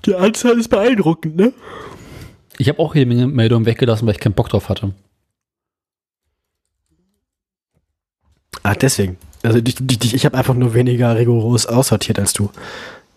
die 0.06 0.16
Anzahl 0.16 0.58
ist 0.58 0.70
beeindruckend, 0.70 1.36
ne? 1.36 1.52
Ich 2.58 2.70
habe 2.70 2.80
auch 2.80 2.96
jede 2.96 3.08
Menge 3.08 3.28
Meldungen 3.28 3.66
weggelassen, 3.66 4.08
weil 4.08 4.14
ich 4.16 4.22
keinen 4.22 4.34
Bock 4.36 4.48
drauf 4.48 4.70
hatte. 4.70 4.94
Ah, 8.64 8.76
deswegen. 8.76 9.18
Also 9.44 9.60
ich, 9.60 9.76
ich, 9.80 10.14
ich 10.14 10.26
habe 10.26 10.38
einfach 10.38 10.54
nur 10.54 10.74
weniger 10.74 11.16
rigoros 11.16 11.66
aussortiert 11.66 12.20
als 12.20 12.34
du. 12.34 12.50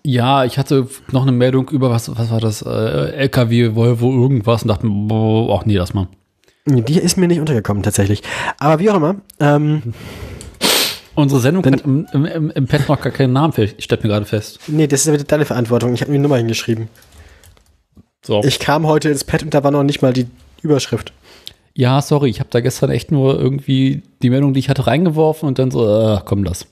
Ja, 0.05 0.45
ich 0.45 0.59
hatte 0.59 0.89
noch 1.11 1.23
eine 1.23 1.33
Meldung 1.33 1.69
über, 1.71 1.91
was, 1.91 2.15
was 2.17 2.31
war 2.31 2.41
das? 2.41 2.63
Äh, 2.63 3.13
LKW, 3.13 3.75
Volvo, 3.75 4.13
irgendwas 4.13 4.63
und 4.63 4.69
dachte 4.69 4.87
boah, 4.89 5.59
ach 5.59 5.65
nee, 5.65 5.77
das 5.77 5.95
mal. 5.95 6.09
Die 6.67 6.99
ist 6.99 7.17
mir 7.17 7.29
nicht 7.29 7.41
untergekommen 7.41 7.83
tatsächlich. 7.83 8.23
Aber 8.59 8.79
wie 8.79 8.91
auch 8.91 8.97
immer, 8.97 9.17
ähm, 9.41 9.95
Unsere 11.15 11.41
Sendung 11.41 11.65
hat 11.67 11.83
im, 11.83 12.07
im, 12.13 12.51
im, 12.51 12.67
Pad 12.67 12.89
noch 12.89 13.01
gar 13.01 13.13
keinen 13.13 13.35
Namen, 13.35 13.53
ich 13.57 13.85
stelle 13.85 14.01
mir 14.03 14.09
gerade 14.09 14.25
fest. 14.25 14.61
nee, 14.67 14.87
das 14.87 15.07
ist 15.07 15.13
wieder 15.13 15.25
deine 15.25 15.45
Verantwortung. 15.45 15.93
Ich 15.93 16.01
habe 16.01 16.11
mir 16.11 16.17
die 16.17 16.23
Nummer 16.23 16.39
hingeschrieben. 16.39 16.89
So. 18.25 18.43
Ich 18.45 18.59
kam 18.59 18.87
heute 18.87 19.11
ins 19.11 19.25
Pad 19.25 19.43
und 19.43 19.53
da 19.53 19.63
war 19.63 19.71
noch 19.71 19.83
nicht 19.83 20.01
mal 20.01 20.13
die 20.13 20.27
Überschrift. 20.63 21.13
Ja, 21.75 22.01
sorry, 22.03 22.31
ich 22.31 22.41
habe 22.41 22.51
da 22.51 22.61
gestern 22.61 22.91
echt 22.91 23.11
nur 23.11 23.39
irgendwie 23.39 24.03
die 24.23 24.31
Meldung, 24.31 24.55
die 24.55 24.61
ich 24.61 24.69
hatte, 24.69 24.87
reingeworfen 24.87 25.49
und 25.49 25.59
dann 25.59 25.71
so, 25.71 25.87
äh, 25.87 26.21
komm 26.25 26.45
das. 26.45 26.67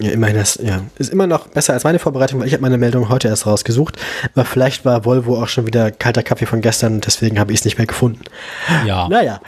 Ja, 0.00 0.10
immerhin 0.12 0.36
das, 0.36 0.60
ja. 0.62 0.82
Ist 0.96 1.12
immer 1.12 1.26
noch 1.26 1.48
besser 1.48 1.72
als 1.72 1.82
meine 1.82 1.98
Vorbereitung, 1.98 2.38
weil 2.38 2.46
ich 2.46 2.52
habe 2.52 2.62
meine 2.62 2.78
Meldung 2.78 3.08
heute 3.08 3.26
erst 3.26 3.46
rausgesucht. 3.46 3.96
Aber 4.32 4.44
vielleicht 4.44 4.84
war 4.84 5.04
Volvo 5.04 5.42
auch 5.42 5.48
schon 5.48 5.66
wieder 5.66 5.90
kalter 5.90 6.22
Kaffee 6.22 6.46
von 6.46 6.60
gestern 6.60 6.94
und 6.94 7.06
deswegen 7.06 7.40
habe 7.40 7.52
ich 7.52 7.58
es 7.58 7.64
nicht 7.64 7.78
mehr 7.78 7.86
gefunden. 7.86 8.20
Ja. 8.86 9.08
Naja, 9.18 9.40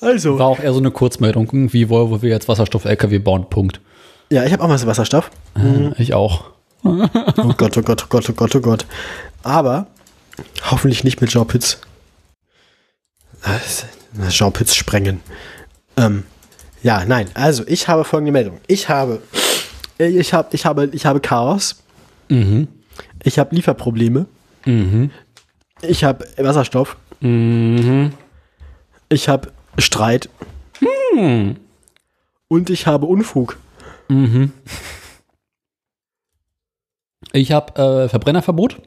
also. 0.00 0.38
War 0.38 0.46
auch 0.46 0.60
eher 0.60 0.72
so 0.72 0.78
eine 0.78 0.90
Kurzmeldung, 0.90 1.72
wie 1.72 1.90
Volvo 1.90 2.22
will 2.22 2.30
jetzt 2.30 2.48
Wasserstoff-LKW 2.48 3.18
bauen, 3.18 3.50
Punkt. 3.50 3.80
Ja, 4.30 4.44
ich 4.44 4.52
habe 4.54 4.62
auch 4.64 4.68
mal 4.68 4.78
so 4.78 4.86
Wasserstoff. 4.86 5.30
Äh, 5.56 5.90
Ich 6.00 6.14
auch. 6.14 6.44
Oh 6.82 7.52
Gott, 7.56 7.76
oh 7.76 7.82
Gott, 7.82 8.04
oh 8.04 8.06
Gott, 8.08 8.30
oh 8.30 8.32
Gott, 8.32 8.56
oh 8.56 8.60
Gott. 8.60 8.86
Aber 9.42 9.86
hoffentlich 10.70 11.04
nicht 11.04 11.20
mit 11.20 11.30
Jean 11.30 11.46
Pütz. 11.46 11.78
Jean 14.28 14.52
Pütz 14.52 14.74
sprengen. 14.74 15.20
Ähm, 15.96 16.24
ja, 16.82 17.04
nein. 17.04 17.28
Also, 17.34 17.64
ich 17.66 17.88
habe 17.88 18.04
folgende 18.04 18.32
Meldung. 18.32 18.60
Ich 18.66 18.88
habe, 18.88 19.22
äh, 19.98 20.08
ich 20.08 20.32
habe, 20.32 20.48
ich 20.52 20.66
habe, 20.66 20.86
ich 20.92 21.06
habe 21.06 21.20
Chaos. 21.20 21.82
Mhm. 22.28 22.68
Ich 23.22 23.38
habe 23.38 23.54
Lieferprobleme. 23.54 24.26
Mhm. 24.64 25.10
Ich 25.82 26.04
habe 26.04 26.26
Wasserstoff. 26.36 26.96
Mhm. 27.20 28.12
Ich 29.08 29.28
habe 29.28 29.52
Streit. 29.78 30.28
Hm. 31.14 31.56
Und 32.48 32.70
ich 32.70 32.86
habe 32.86 33.06
Unfug. 33.06 33.58
Mhm. 34.08 34.52
Ich 37.32 37.50
habe 37.50 38.04
äh, 38.04 38.08
Verbrennerverbot, 38.08 38.80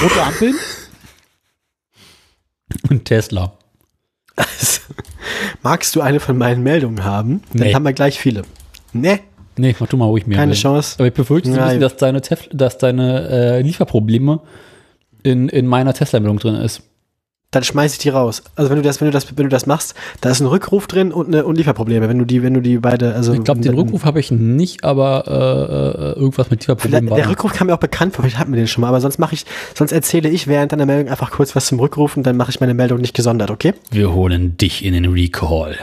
rote 0.00 0.22
Ampeln 0.22 0.54
und 2.88 3.04
Tesla. 3.04 3.58
Also, 4.40 4.80
magst 5.62 5.94
du 5.96 6.00
eine 6.00 6.20
von 6.20 6.36
meinen 6.38 6.62
Meldungen 6.62 7.04
haben? 7.04 7.42
Dann 7.52 7.66
Nee. 7.68 7.74
haben 7.74 7.84
wir 7.84 7.92
gleich 7.92 8.18
viele. 8.18 8.42
Ne, 8.92 9.20
Nee, 9.56 9.74
mach 9.78 9.88
du 9.88 9.96
mal 9.98 10.06
ruhig 10.06 10.26
mehr. 10.26 10.38
keine 10.38 10.52
Willen. 10.52 10.60
Chance. 10.60 10.94
Aber 10.98 11.08
ich 11.08 11.12
befürchte 11.14 11.50
ein 11.50 11.56
bisschen, 11.56 11.80
dass 11.80 11.96
deine, 11.96 12.20
Tef 12.22 12.48
dass 12.52 12.78
deine 12.78 13.28
äh, 13.28 13.60
Lieferprobleme 13.62 14.40
in, 15.22 15.48
in 15.50 15.66
meiner 15.66 15.92
Tesla-Meldung 15.92 16.38
drin 16.38 16.54
ist. 16.54 16.82
Dann 17.52 17.64
schmeiß 17.64 17.92
ich 17.94 17.98
die 17.98 18.10
raus. 18.10 18.42
Also 18.54 18.70
wenn 18.70 18.76
du 18.76 18.82
das, 18.82 19.00
wenn 19.00 19.06
du 19.06 19.12
das, 19.12 19.26
wenn 19.36 19.44
du 19.44 19.48
das 19.48 19.66
machst, 19.66 19.94
da 20.20 20.30
ist 20.30 20.40
ein 20.40 20.46
Rückruf 20.46 20.86
drin 20.86 21.12
und, 21.12 21.26
eine, 21.28 21.44
und 21.44 21.56
Lieferprobleme. 21.56 22.08
Wenn 22.08 22.18
du 22.18 22.24
die, 22.24 22.42
wenn 22.44 22.54
du 22.54 22.60
die 22.60 22.78
beide, 22.78 23.14
also 23.14 23.32
Ich 23.32 23.42
glaube, 23.42 23.60
den 23.60 23.74
Rückruf 23.74 24.04
habe 24.04 24.20
ich 24.20 24.30
nicht, 24.30 24.84
aber 24.84 25.24
äh, 25.26 26.18
äh, 26.18 26.20
irgendwas 26.20 26.50
mit 26.50 26.60
Lieferproblemen 26.60 27.06
Der, 27.06 27.10
war. 27.10 27.18
der. 27.18 27.28
Rückruf 27.28 27.52
kam 27.52 27.66
mir 27.66 27.74
auch 27.74 27.78
bekannt 27.80 28.14
vor, 28.14 28.22
vielleicht 28.22 28.38
hatten 28.38 28.52
wir 28.52 28.56
den 28.58 28.68
schon 28.68 28.82
mal, 28.82 28.88
aber 28.88 29.00
sonst 29.00 29.18
mache 29.18 29.34
ich, 29.34 29.46
sonst 29.74 29.90
erzähle 29.90 30.28
ich 30.28 30.46
während 30.46 30.70
deiner 30.72 30.86
Meldung 30.86 31.10
einfach 31.10 31.32
kurz 31.32 31.56
was 31.56 31.66
zum 31.66 31.80
Rückruf 31.80 32.16
und 32.16 32.22
dann 32.24 32.36
mache 32.36 32.50
ich 32.50 32.60
meine 32.60 32.74
Meldung 32.74 33.00
nicht 33.00 33.14
gesondert, 33.14 33.50
okay? 33.50 33.74
Wir 33.90 34.12
holen 34.12 34.56
dich 34.56 34.84
in 34.84 34.92
den 34.92 35.06
Recall. 35.06 35.76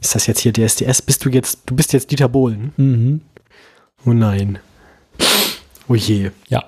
Ist 0.00 0.14
das 0.14 0.26
jetzt 0.26 0.40
hier 0.40 0.52
DSDS? 0.52 1.00
Bist 1.00 1.24
du 1.24 1.30
jetzt, 1.30 1.60
du 1.64 1.74
bist 1.74 1.94
jetzt 1.94 2.10
Dieter 2.10 2.28
Bohlen? 2.28 2.72
Mhm. 2.76 3.20
Oh 4.04 4.12
nein. 4.12 4.58
Oh 5.88 5.94
je. 5.94 6.30
Ja. 6.48 6.64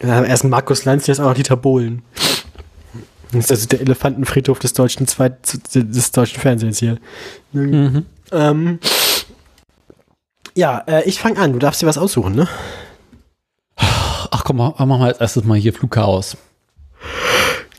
Ja, 0.00 0.22
erst 0.24 0.44
Markus 0.44 0.84
Lanz, 0.84 1.08
jetzt 1.08 1.20
auch 1.20 1.24
noch 1.24 1.34
Dieter 1.34 1.56
Bohlen. 1.56 2.02
Das 3.32 3.44
ist 3.44 3.50
also 3.50 3.66
der 3.68 3.80
Elefantenfriedhof 3.80 4.58
des 4.58 4.72
deutschen 4.72 5.06
Zweit 5.06 5.58
des 5.74 6.10
deutschen 6.12 6.40
Fernsehens 6.40 6.78
hier. 6.78 6.98
Mhm. 7.52 8.06
Ähm, 8.32 8.78
ja, 10.54 10.82
äh, 10.86 11.04
ich 11.08 11.20
fange 11.20 11.38
an. 11.38 11.52
Du 11.52 11.58
darfst 11.58 11.80
dir 11.80 11.86
was 11.86 11.98
aussuchen, 11.98 12.34
ne? 12.34 12.48
Ach 13.76 14.44
komm, 14.44 14.56
mach 14.56 14.78
mach 14.78 14.86
mal 14.86 15.08
als 15.08 15.20
erstes 15.20 15.44
mal 15.44 15.58
hier 15.58 15.72
Flugchaos. 15.72 16.36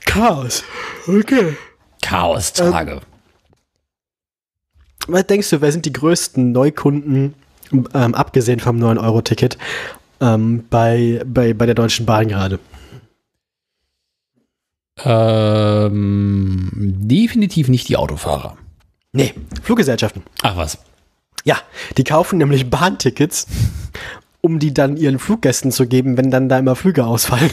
Chaos. 0.06 0.64
Okay. 1.08 1.56
Chaos-Tage. 2.02 3.02
Was 5.08 5.28
denkst 5.28 5.49
du, 5.49 5.62
wer 5.62 5.72
sind 5.72 5.86
die 5.86 5.93
größten 5.93 6.52
Neukunden, 6.52 7.34
ähm, 7.72 8.14
abgesehen 8.16 8.60
vom 8.60 8.78
9-Euro-Ticket, 8.78 9.58
ähm, 10.20 10.66
bei, 10.70 11.22
bei, 11.26 11.54
bei 11.54 11.66
der 11.66 11.76
Deutschen 11.76 12.06
Bahn 12.06 12.28
gerade? 12.28 12.60
Ähm, 15.06 16.70
definitiv 16.74 17.68
nicht 17.68 17.89
die 17.89 17.97
Autofahrer. 17.97 18.58
Nee, 19.14 19.34
Fluggesellschaften. 19.64 20.24
Ach 20.41 20.56
was. 20.58 20.78
Ja, 21.43 21.58
die 21.97 22.04
kaufen 22.04 22.38
nämlich 22.38 22.70
Bahntickets, 22.70 23.47
um 24.41 24.60
die 24.60 24.74
dann 24.74 24.97
ihren 24.97 25.20
Fluggästen 25.20 25.72
zu 25.72 25.88
geben, 25.88 26.18
wenn 26.18 26.32
dann 26.32 26.49
da 26.49 26.60
immer 26.60 26.76
Flüge 26.76 27.06
ausfallen. 27.06 27.52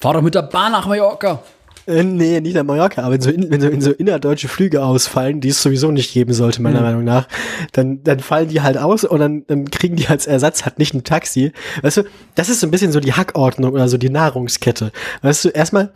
Fahr 0.00 0.14
doch 0.14 0.22
mit 0.22 0.34
der 0.34 0.42
Bahn 0.42 0.72
nach 0.72 0.86
Mallorca. 0.86 1.42
Äh, 1.86 2.02
nee, 2.02 2.40
nicht 2.40 2.54
nach 2.54 2.64
Mallorca, 2.64 3.02
aber 3.02 3.14
wenn 3.14 3.20
so, 3.20 3.30
in, 3.30 3.50
wenn, 3.50 3.60
so, 3.60 3.70
wenn 3.70 3.80
so 3.82 3.90
innerdeutsche 3.90 4.48
Flüge 4.48 4.82
ausfallen, 4.82 5.40
die 5.40 5.48
es 5.48 5.62
sowieso 5.62 5.90
nicht 5.90 6.14
geben 6.14 6.32
sollte, 6.32 6.62
meiner 6.62 6.80
Meinung 6.80 7.04
nach, 7.04 7.28
dann, 7.72 8.02
dann 8.02 8.20
fallen 8.20 8.48
die 8.48 8.62
halt 8.62 8.78
aus 8.78 9.04
und 9.04 9.20
dann, 9.20 9.44
dann 9.46 9.70
kriegen 9.70 9.96
die 9.96 10.08
als 10.08 10.26
Ersatz 10.26 10.64
halt 10.64 10.78
nicht 10.78 10.94
ein 10.94 11.04
Taxi. 11.04 11.52
Weißt 11.82 11.98
du, 11.98 12.02
das 12.34 12.48
ist 12.48 12.60
so 12.60 12.66
ein 12.66 12.70
bisschen 12.70 12.90
so 12.90 13.00
die 13.00 13.12
Hackordnung 13.12 13.72
oder 13.72 13.88
so 13.88 13.98
die 13.98 14.08
Nahrungskette. 14.08 14.92
Weißt 15.20 15.44
du, 15.44 15.48
erstmal, 15.50 15.92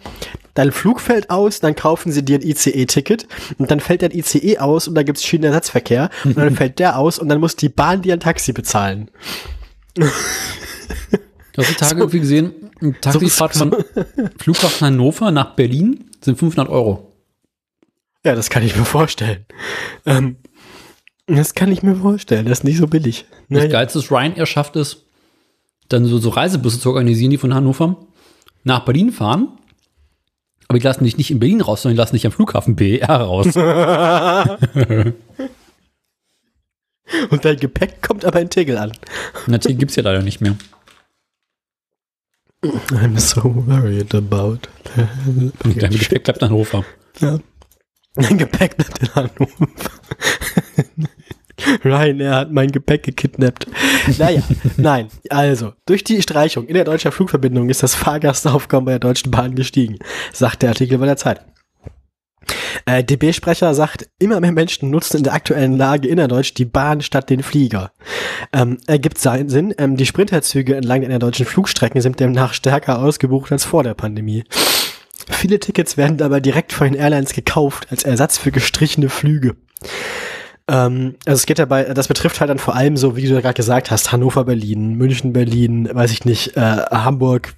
dein 0.53 0.73
Flug 0.73 1.01
fällt 1.01 1.31
aus, 1.31 1.61
dann 1.61 1.75
kaufen 1.75 2.13
sie 2.13 2.23
dir 2.23 2.39
ein 2.39 2.43
ICE-Ticket 2.43 3.27
und 3.57 3.71
dann 3.71 3.81
fällt 3.81 4.03
dein 4.03 4.13
ICE 4.13 4.59
aus 4.59 4.89
und 4.89 4.95
da 4.95 5.03
gibt's 5.03 5.25
Schienenersatzverkehr 5.25 6.11
und 6.25 6.37
dann 6.37 6.55
fällt 6.57 6.79
der 6.81 6.99
aus 6.99 7.19
und 7.19 7.31
dann 7.31 7.41
muss 7.41 7.57
die 7.57 7.71
Bahn 7.71 8.03
dir 8.03 8.13
ein 8.13 8.21
Taxi 8.21 8.53
bezahlen. 8.53 9.11
Du 11.59 11.65
hast 11.65 11.71
die 11.71 11.75
Tage 11.75 11.99
irgendwie 11.99 12.21
gesehen, 12.21 12.53
eine 12.81 13.01
Taxifahrt 13.01 13.53
So- 13.55 13.69
von 13.71 13.85
Flughafen 14.39 14.87
Hannover 14.87 15.33
nach 15.33 15.57
Berlin 15.57 16.05
sind 16.21 16.39
500 16.39 16.69
Euro. 16.73 17.13
Ja, 18.25 18.37
das 18.37 18.49
kann 18.49 18.63
ich 18.63 18.77
mir 18.77 18.85
vorstellen. 18.85 19.45
Ähm, 20.07 20.37
das 21.27 21.55
kann 21.55 21.73
ich 21.73 21.83
mir 21.83 21.97
vorstellen, 21.97 22.47
das 22.47 22.59
ist 22.61 22.65
nicht 22.65 22.79
so 22.79 22.87
billig. 22.87 23.25
Das 23.49 23.59
Naja. 23.65 23.71
Geilste 23.71 23.99
ist, 23.99 24.13
Ryanair 24.13 24.47
schafft 24.47 24.77
es, 24.77 25.05
dann 25.89 26.05
so, 26.05 26.19
so 26.19 26.29
Reisebusse 26.29 26.79
zu 26.79 26.91
organisieren, 26.91 27.31
die 27.33 27.39
von 27.39 27.53
Hannover 27.53 27.97
nach 28.63 28.85
Berlin 28.85 29.11
fahren. 29.11 29.49
Aber 30.69 30.79
die 30.79 30.85
lassen 30.85 31.03
dich 31.05 31.17
nicht 31.17 31.31
in 31.33 31.41
Berlin 31.41 31.61
raus, 31.61 31.83
sondern 31.83 31.97
die 31.97 32.01
lassen 32.01 32.15
dich 32.15 32.27
am 32.27 32.31
Flughafen 32.33 32.77
BER 32.77 33.09
raus. 33.09 33.47
Und 37.31 37.45
dein 37.45 37.57
Gepäck 37.57 38.03
kommt 38.03 38.25
aber 38.25 38.41
in 38.41 38.51
Tegel 38.51 38.79
an. 38.79 38.93
Natürlich 39.47 39.79
gibt's 39.79 39.97
ja 39.97 40.03
leider 40.03 40.23
nicht 40.23 40.41
mehr. 40.41 40.57
I'm 42.91 43.19
so 43.19 43.43
worried 43.45 44.15
about. 44.15 44.69
Dein 45.63 45.91
Gepäck 45.91 46.25
bleibt 46.25 46.43
in 46.43 46.49
Hannover. 46.49 46.85
Ja. 47.21 47.39
Mein 48.17 48.39
Gepäck 48.39 48.77
bleibt 48.77 48.99
in 49.01 49.15
Hannover. 49.15 49.69
Ryanair 51.85 52.35
hat 52.35 52.53
mein 52.53 52.71
Gepäck 52.71 53.05
gekidnappt. 53.05 53.67
Naja, 54.19 54.43
nein. 54.77 55.09
Also, 55.29 55.73
durch 55.87 56.05
die 56.05 56.23
Streichung 56.23 56.67
in 56.67 56.75
der 56.75 56.85
deutschen 56.85 57.13
Flugverbindung 57.13 57.69
ist 57.69 57.83
das 57.83 57.95
Fahrgastaufkommen 57.95 58.87
bei 58.87 58.93
der 58.93 59.01
Deutschen 59.01 59.31
Bahn 59.31 59.55
gestiegen, 59.55 59.99
sagt 60.33 60.63
der 60.63 60.71
Artikel 60.71 60.99
bei 60.99 61.07
der 61.07 61.17
Zeit. 61.17 61.45
Äh, 62.87 63.05
DB-Sprecher 63.05 63.75
sagt, 63.75 64.09
immer 64.19 64.41
mehr 64.41 64.53
Menschen 64.53 64.91
nutzen 64.91 65.19
in 65.19 65.23
der 65.25 65.35
aktuellen 65.35 65.77
Lage 65.77 66.09
innerdeutsch 66.09 66.55
die 66.55 66.65
Bahn 66.65 67.01
statt 67.01 67.31
den 67.31 67.43
Flieger. 67.43 67.93
Ähm, 68.53 68.79
ergibt 68.87 69.19
seinen 69.19 69.49
Sinn. 69.49 69.75
Ähm, 69.79 69.97
die 69.97 70.07
Sprinterzüge 70.07 70.77
entlang 70.77 71.01
der 71.01 71.11
innerdeutschen 71.11 71.47
Flugstrecken 71.47 72.01
sind 72.01 72.21
demnach 72.21 72.55
stärker 72.55 73.01
ausgebucht 73.01 73.53
als 73.53 73.65
vor 73.65 73.83
der 73.83 73.95
Pandemie. 73.95 74.45
Viele 75.31 75.61
Tickets 75.61 75.97
werden 75.97 76.17
dabei 76.17 76.41
direkt 76.41 76.73
von 76.73 76.89
den 76.89 77.01
Airlines 77.01 77.33
gekauft 77.33 77.89
als 77.91 78.05
Ersatz 78.05 78.39
für 78.39 78.51
gestrichene 78.51 79.09
Flüge. 79.09 79.57
Ähm, 80.69 81.17
also 81.27 81.37
es 81.37 81.47
geht 81.47 81.59
dabei, 81.59 81.85
das 81.85 82.09
betrifft 82.09 82.41
halt 82.41 82.51
dann 82.51 82.59
vor 82.59 82.75
allem 82.75 82.97
so, 82.97 83.17
wie 83.17 83.27
du 83.27 83.41
gerade 83.41 83.55
gesagt 83.55 83.91
hast, 83.91 84.13
Hannover, 84.13 84.45
Berlin, 84.45 84.95
München, 84.95 85.33
Berlin, 85.33 85.89
weiß 85.93 86.13
ich 86.13 86.25
nicht, 86.25 86.57
äh, 86.57 86.61
Hamburg, 86.61 87.55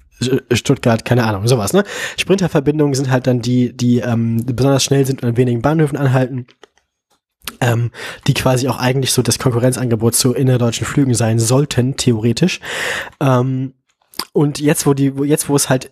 Stuttgart, 0.51 1.05
keine 1.05 1.25
Ahnung, 1.25 1.47
sowas, 1.47 1.73
ne? 1.73 1.83
Sprinterverbindungen 2.17 2.93
sind 2.93 3.09
halt 3.09 3.27
dann 3.27 3.41
die, 3.41 3.75
die 3.75 3.99
ähm, 3.99 4.43
besonders 4.45 4.83
schnell 4.83 5.05
sind 5.05 5.23
und 5.23 5.29
an 5.29 5.37
wenigen 5.37 5.61
Bahnhöfen 5.61 5.97
anhalten. 5.97 6.47
Ähm, 7.59 7.91
die 8.27 8.33
quasi 8.33 8.67
auch 8.67 8.77
eigentlich 8.77 9.11
so 9.11 9.21
das 9.21 9.39
Konkurrenzangebot 9.39 10.15
zu 10.15 10.33
innerdeutschen 10.33 10.85
Flügen 10.85 11.13
sein 11.13 11.37
sollten, 11.37 11.97
theoretisch. 11.97 12.59
Ähm, 13.19 13.73
und 14.31 14.59
jetzt, 14.59 14.85
wo 14.85 14.93
die, 14.93 15.17
wo 15.17 15.23
jetzt, 15.23 15.49
wo 15.49 15.55
es 15.55 15.69
halt 15.69 15.91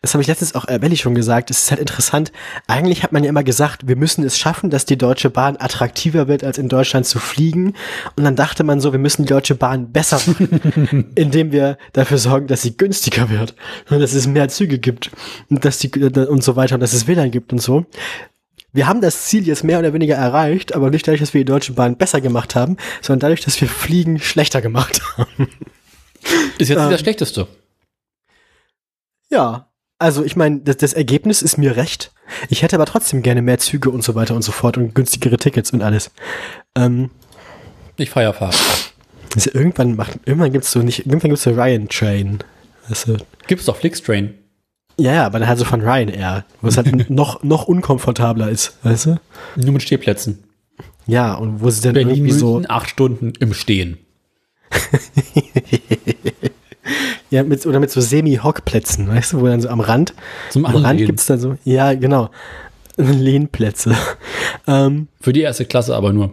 das 0.00 0.14
habe 0.14 0.22
ich 0.22 0.28
letztens 0.28 0.54
auch 0.54 0.66
äh, 0.68 0.78
Belli 0.78 0.96
schon 0.96 1.14
gesagt, 1.14 1.50
es 1.50 1.64
ist 1.64 1.70
halt 1.70 1.80
interessant. 1.80 2.32
Eigentlich 2.66 3.02
hat 3.02 3.12
man 3.12 3.24
ja 3.24 3.30
immer 3.30 3.44
gesagt, 3.44 3.86
wir 3.86 3.96
müssen 3.96 4.24
es 4.24 4.38
schaffen, 4.38 4.70
dass 4.70 4.84
die 4.84 4.98
Deutsche 4.98 5.30
Bahn 5.30 5.56
attraktiver 5.58 6.28
wird, 6.28 6.44
als 6.44 6.58
in 6.58 6.68
Deutschland 6.68 7.06
zu 7.06 7.18
fliegen. 7.18 7.74
Und 8.16 8.24
dann 8.24 8.36
dachte 8.36 8.64
man 8.64 8.80
so, 8.80 8.92
wir 8.92 8.98
müssen 8.98 9.22
die 9.24 9.28
Deutsche 9.28 9.54
Bahn 9.54 9.92
besser 9.92 10.20
machen, 10.26 11.12
indem 11.14 11.52
wir 11.52 11.78
dafür 11.92 12.18
sorgen, 12.18 12.46
dass 12.46 12.62
sie 12.62 12.76
günstiger 12.76 13.30
wird. 13.30 13.54
Und 13.90 14.00
dass 14.00 14.12
es 14.12 14.26
mehr 14.26 14.48
Züge 14.48 14.78
gibt. 14.78 15.10
Und 15.50 15.64
dass 15.64 15.78
die, 15.78 15.90
und 15.90 16.42
so 16.42 16.56
weiter. 16.56 16.74
Und 16.74 16.80
dass 16.80 16.92
es 16.92 17.06
WLAN 17.06 17.30
gibt 17.30 17.52
und 17.52 17.60
so. 17.60 17.86
Wir 18.72 18.86
haben 18.86 19.02
das 19.02 19.26
Ziel 19.26 19.46
jetzt 19.46 19.64
mehr 19.64 19.78
oder 19.78 19.92
weniger 19.92 20.14
erreicht, 20.14 20.74
aber 20.74 20.90
nicht 20.90 21.06
dadurch, 21.06 21.20
dass 21.20 21.34
wir 21.34 21.42
die 21.42 21.44
Deutsche 21.52 21.74
Bahn 21.74 21.96
besser 21.96 22.22
gemacht 22.22 22.54
haben, 22.54 22.78
sondern 23.02 23.20
dadurch, 23.20 23.42
dass 23.42 23.60
wir 23.60 23.68
Fliegen 23.68 24.18
schlechter 24.18 24.62
gemacht 24.62 25.00
haben. 25.18 25.48
Ist 26.58 26.68
jetzt 26.68 26.78
Ähm. 26.78 26.84
nicht 26.84 26.92
das 26.94 27.00
Schlechteste. 27.00 27.46
Ja, 29.32 29.68
also 29.98 30.24
ich 30.24 30.36
meine, 30.36 30.60
das, 30.60 30.76
das 30.76 30.92
Ergebnis 30.92 31.42
ist 31.42 31.56
mir 31.56 31.76
recht. 31.76 32.12
Ich 32.50 32.62
hätte 32.62 32.76
aber 32.76 32.86
trotzdem 32.86 33.22
gerne 33.22 33.40
mehr 33.40 33.58
Züge 33.58 33.88
und 33.90 34.04
so 34.04 34.14
weiter 34.14 34.34
und 34.34 34.42
so 34.42 34.52
fort 34.52 34.76
und 34.76 34.94
günstigere 34.94 35.38
Tickets 35.38 35.72
und 35.72 35.82
alles. 35.82 36.10
Ähm, 36.76 37.10
Ich 37.96 38.10
feier 38.10 38.34
Fahrer. 38.34 38.52
Also 39.34 39.50
irgendwann 39.54 39.96
macht, 39.96 40.18
irgendwann 40.26 40.52
gibt's 40.52 40.70
so 40.70 40.80
nicht, 40.80 41.06
irgendwann 41.06 41.30
gibt's 41.30 41.44
so 41.44 41.52
Ryan 41.52 41.88
Train. 41.88 42.40
Du? 43.06 43.16
Gibt's 43.46 43.64
doch 43.64 43.76
Flixtrain. 43.76 44.34
Ja, 44.98 45.14
ja, 45.14 45.26
aber 45.26 45.38
dann 45.38 45.48
halt 45.48 45.58
so 45.58 45.64
von 45.64 45.80
Ryanair, 45.80 46.44
wo 46.60 46.68
es 46.68 46.76
halt 46.76 47.08
noch, 47.10 47.42
noch 47.42 47.66
unkomfortabler 47.66 48.50
ist, 48.50 48.76
weißt 48.82 49.06
du? 49.06 49.20
Nur 49.56 49.72
mit 49.72 49.82
Stehplätzen. 49.82 50.44
Ja, 51.06 51.34
und 51.34 51.62
wo 51.62 51.70
sie 51.70 51.80
dann 51.80 51.94
Berlin 51.94 52.16
irgendwie 52.16 52.32
so, 52.32 52.62
acht 52.68 52.90
Stunden 52.90 53.32
im 53.40 53.54
Stehen. 53.54 53.98
ja, 57.30 57.42
mit, 57.42 57.64
oder 57.66 57.80
mit 57.80 57.90
so 57.90 58.00
Semi-Hockplätzen, 58.00 59.08
weißt 59.08 59.32
du, 59.34 59.40
wo 59.40 59.46
dann 59.46 59.60
so 59.60 59.68
am 59.68 59.80
Rand, 59.80 60.14
Zum 60.50 60.64
am 60.66 60.74
Rand 60.74 60.86
Anlehnen. 60.86 61.06
gibt's 61.06 61.26
dann 61.26 61.38
so, 61.40 61.56
ja, 61.64 61.94
genau, 61.94 62.30
Lehnplätze. 62.96 63.96
ähm, 64.66 65.08
Für 65.20 65.32
die 65.32 65.40
erste 65.42 65.64
Klasse 65.64 65.94
aber 65.96 66.12
nur. 66.12 66.32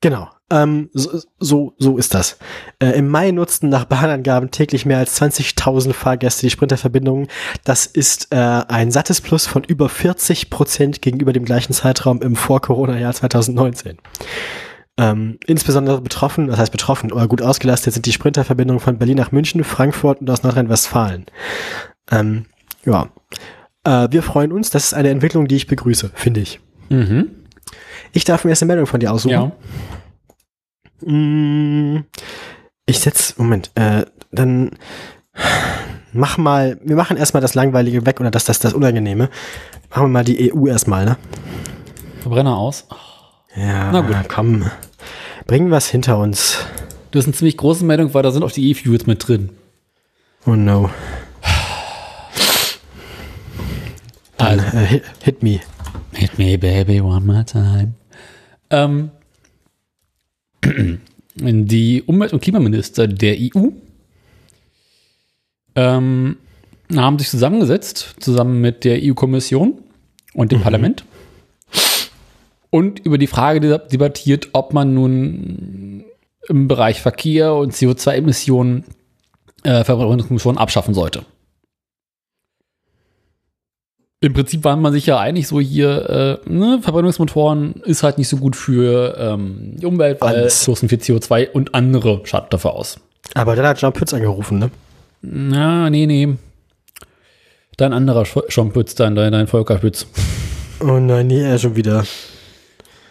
Genau. 0.00 0.28
Ähm, 0.52 0.90
so, 0.92 1.20
so, 1.38 1.74
so 1.78 1.96
ist 1.96 2.12
das. 2.14 2.38
Äh, 2.82 2.98
Im 2.98 3.08
Mai 3.08 3.30
nutzten 3.30 3.68
nach 3.68 3.84
Bahnangaben 3.84 4.50
täglich 4.50 4.84
mehr 4.84 4.98
als 4.98 5.20
20.000 5.20 5.92
Fahrgäste 5.92 6.46
die 6.46 6.50
Sprinterverbindungen. 6.50 7.28
Das 7.64 7.86
ist 7.86 8.28
äh, 8.32 8.36
ein 8.36 8.90
sattes 8.90 9.20
Plus 9.20 9.46
von 9.46 9.62
über 9.62 9.88
40 9.88 10.50
Prozent 10.50 11.02
gegenüber 11.02 11.32
dem 11.32 11.44
gleichen 11.44 11.72
Zeitraum 11.72 12.20
im 12.20 12.34
Vor-Corona-Jahr 12.34 13.12
2019. 13.14 13.98
Ähm, 15.02 15.38
insbesondere 15.46 16.02
betroffen, 16.02 16.48
das 16.48 16.58
heißt 16.58 16.72
betroffen 16.72 17.10
oder 17.10 17.26
gut 17.26 17.40
ausgelastet 17.40 17.94
sind 17.94 18.04
die 18.04 18.12
Sprinterverbindungen 18.12 18.80
von 18.80 18.98
Berlin 18.98 19.16
nach 19.16 19.32
München, 19.32 19.64
Frankfurt 19.64 20.20
und 20.20 20.28
aus 20.28 20.42
Nordrhein-Westfalen. 20.42 21.24
Ähm, 22.10 22.44
ja. 22.84 23.08
Äh, 23.84 24.08
wir 24.10 24.22
freuen 24.22 24.52
uns. 24.52 24.68
Das 24.68 24.84
ist 24.84 24.92
eine 24.94 25.08
Entwicklung, 25.08 25.48
die 25.48 25.56
ich 25.56 25.66
begrüße, 25.66 26.10
finde 26.14 26.40
ich. 26.40 26.60
Mhm. 26.90 27.30
Ich 28.12 28.24
darf 28.24 28.44
mir 28.44 28.50
erst 28.50 28.62
eine 28.62 28.68
Meldung 28.68 28.86
von 28.86 29.00
dir 29.00 29.10
aussuchen. 29.10 29.30
Ja. 29.32 29.52
Mm, 31.08 32.04
Ich 32.86 32.98
setz, 33.00 33.38
Moment, 33.38 33.70
äh, 33.76 34.04
dann 34.32 34.72
mach 36.12 36.36
mal, 36.36 36.78
wir 36.84 36.96
machen 36.96 37.16
erstmal 37.16 37.40
das 37.40 37.54
Langweilige 37.54 38.04
weg 38.04 38.20
oder 38.20 38.30
das, 38.30 38.44
das, 38.44 38.58
das 38.58 38.74
Unangenehme. 38.74 39.30
Machen 39.90 40.02
wir 40.04 40.08
mal 40.08 40.24
die 40.24 40.52
EU 40.52 40.66
erstmal, 40.66 41.04
ne? 41.06 41.16
Verbrenner 42.20 42.56
aus. 42.56 42.86
Ja, 43.56 43.90
Na 43.92 44.00
gut. 44.02 44.16
komm. 44.28 44.70
Bringen 45.50 45.68
wir 45.72 45.78
es 45.78 45.88
hinter 45.88 46.16
uns. 46.16 46.58
Das 47.10 47.24
ist 47.24 47.26
eine 47.26 47.34
ziemlich 47.34 47.56
große 47.56 47.84
Meldung, 47.84 48.14
weil 48.14 48.22
da 48.22 48.30
sind 48.30 48.44
auch 48.44 48.52
die 48.52 48.70
E-Fuels 48.70 49.08
mit 49.08 49.26
drin. 49.26 49.48
Oh 50.46 50.54
no. 50.54 50.90
Dann 54.36 54.60
Also, 54.60 54.76
äh, 54.76 55.00
hit, 55.24 55.42
me. 55.42 55.58
hit 56.12 56.38
me 56.38 56.56
baby 56.56 57.00
one 57.00 57.26
more 57.26 57.44
time. 57.44 57.94
Ähm, 58.70 59.10
die 61.34 62.04
Umwelt- 62.04 62.32
und 62.32 62.42
Klimaminister 62.42 63.08
der 63.08 63.36
EU 63.36 63.70
ähm, 65.74 66.36
haben 66.94 67.18
sich 67.18 67.28
zusammengesetzt, 67.28 68.14
zusammen 68.20 68.60
mit 68.60 68.84
der 68.84 69.00
EU-Kommission 69.02 69.80
und 70.32 70.52
dem 70.52 70.60
Parlament 70.60 71.04
und 72.70 73.00
über 73.00 73.18
die 73.18 73.26
Frage 73.26 73.60
deba- 73.60 73.88
debattiert, 73.88 74.48
ob 74.52 74.72
man 74.72 74.94
nun 74.94 76.04
im 76.48 76.68
Bereich 76.68 77.00
Verkehr 77.00 77.54
und 77.54 77.72
CO2-Emissionen 77.74 78.84
äh, 79.62 79.84
Verbrennungsmotoren 79.84 80.58
abschaffen 80.58 80.94
sollte. 80.94 81.24
Im 84.22 84.34
Prinzip 84.34 84.64
war 84.64 84.76
man 84.76 84.92
sich 84.92 85.06
ja 85.06 85.18
einig, 85.18 85.48
so 85.48 85.60
hier, 85.60 86.40
äh, 86.46 86.50
ne, 86.50 86.80
Verbrennungsmotoren 86.82 87.74
ist 87.84 88.02
halt 88.02 88.18
nicht 88.18 88.28
so 88.28 88.36
gut 88.36 88.54
für 88.54 89.16
ähm, 89.18 89.76
die 89.76 89.86
Umwelt, 89.86 90.20
weil 90.20 90.36
Alles. 90.36 90.62
stoßen 90.62 90.90
viel 90.90 90.98
CO2 90.98 91.50
und 91.52 91.74
andere 91.74 92.20
Schadstoffe 92.24 92.66
aus. 92.66 93.00
Aber 93.34 93.56
dann 93.56 93.64
hat 93.66 93.78
Jean 93.78 93.92
Pütz 93.94 94.12
angerufen, 94.12 94.58
ne? 94.58 94.70
Na, 95.22 95.88
nee, 95.88 96.04
nee. 96.06 96.34
Dein 97.78 97.94
anderer 97.94 98.26
Schompütz, 98.26 98.94
dein, 98.94 99.14
dein, 99.14 99.32
dein 99.32 99.46
Volker 99.46 99.76
Pütz. 99.78 100.06
Oh 100.80 100.98
nein, 100.98 101.28
nee, 101.28 101.40
er 101.42 101.58
schon 101.58 101.76
wieder. 101.76 102.04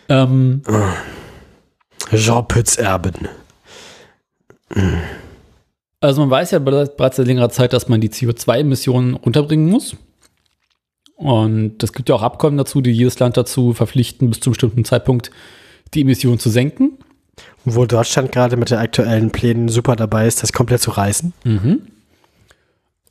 Ähm, 0.10 0.64
Jean 2.12 2.48
Pütz 2.48 2.78
Erben. 2.78 3.28
Also 6.02 6.22
man 6.22 6.30
weiß 6.30 6.52
ja 6.52 6.60
bereits 6.60 7.18
seit 7.18 7.28
längerer 7.28 7.50
Zeit, 7.50 7.74
dass 7.74 7.88
man 7.88 8.02
die 8.02 8.10
CO2-Emissionen 8.10 9.16
runterbringen 9.16 9.70
muss. 9.70 9.96
Und 11.16 11.84
es 11.84 11.94
gibt 11.94 12.10
ja 12.10 12.16
auch 12.16 12.22
Abkommen 12.22 12.58
dazu, 12.58 12.82
die 12.82 12.92
jedes 12.92 13.20
Land 13.20 13.36
dazu 13.36 13.74
verpflichten, 13.74 14.30
bis 14.30 14.40
zu 14.40 14.50
einem 14.50 14.54
bestimmten 14.54 14.86
Zeitpunkt 14.86 15.32
die 15.94 16.02
Emissionen 16.02 16.40
zu 16.40 16.50
senken. 16.50 16.98
Wo 17.66 17.86
Deutschland 17.86 18.32
gerade 18.32 18.58
mit 18.58 18.72
den 18.72 18.78
aktuellen 18.78 19.32
Plänen 19.32 19.70
super 19.70 19.96
dabei 19.96 20.28
ist, 20.28 20.42
das 20.42 20.54
komplett 20.54 20.82
zu 20.82 20.92
reißen. 20.92 21.34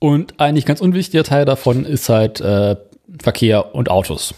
Und 0.01 0.41
eigentlich 0.41 0.65
ganz 0.65 0.81
unwichtiger 0.81 1.25
Teil 1.25 1.45
davon 1.45 1.85
ist 1.85 2.09
halt 2.09 2.41
äh, 2.41 2.77
Verkehr 3.21 3.75
und 3.75 3.91
Autos. 3.91 4.35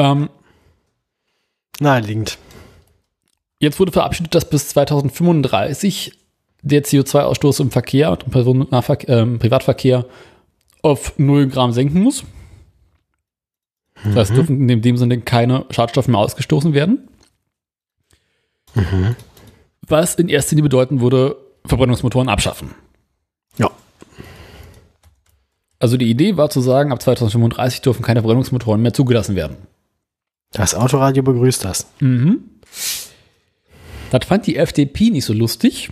Ähm, 0.00 0.30
Naheliegend. 1.78 2.38
Jetzt 3.58 3.78
wurde 3.78 3.92
verabschiedet, 3.92 4.34
dass 4.34 4.48
bis 4.48 4.68
2035 4.68 6.12
der 6.62 6.84
CO2-Ausstoß 6.84 7.60
im 7.60 7.70
Verkehr 7.70 8.10
und 8.10 8.24
im 8.34 8.66
ähm, 9.08 9.38
Privatverkehr 9.38 10.06
auf 10.82 11.18
0 11.18 11.48
Gramm 11.48 11.72
senken 11.72 12.02
muss. 12.02 12.24
Das 14.02 14.16
heißt, 14.16 14.36
dürfen 14.36 14.68
in 14.68 14.80
dem 14.80 14.96
Sinne 14.96 15.20
keine 15.20 15.66
Schadstoffe 15.70 16.08
mehr 16.08 16.20
ausgestoßen 16.20 16.72
werden. 16.72 17.08
Was 19.86 20.14
in 20.14 20.28
erster 20.28 20.52
Linie 20.52 20.64
bedeuten 20.64 21.00
würde, 21.02 21.36
Verbrennungsmotoren 21.66 22.30
abschaffen. 22.30 22.74
Ja. 23.58 23.70
Also 25.78 25.98
die 25.98 26.08
Idee 26.08 26.38
war 26.38 26.48
zu 26.48 26.60
sagen, 26.60 26.92
ab 26.92 27.02
2035 27.02 27.82
dürfen 27.82 28.02
keine 28.02 28.20
Verbrennungsmotoren 28.20 28.80
mehr 28.80 28.94
zugelassen 28.94 29.36
werden. 29.36 29.56
Das 30.52 30.74
Autoradio 30.74 31.22
begrüßt 31.22 31.64
das. 31.64 31.86
Mhm. 32.00 32.40
Das 34.10 34.24
fand 34.26 34.46
die 34.46 34.56
FDP 34.56 35.10
nicht 35.10 35.24
so 35.24 35.32
lustig. 35.32 35.90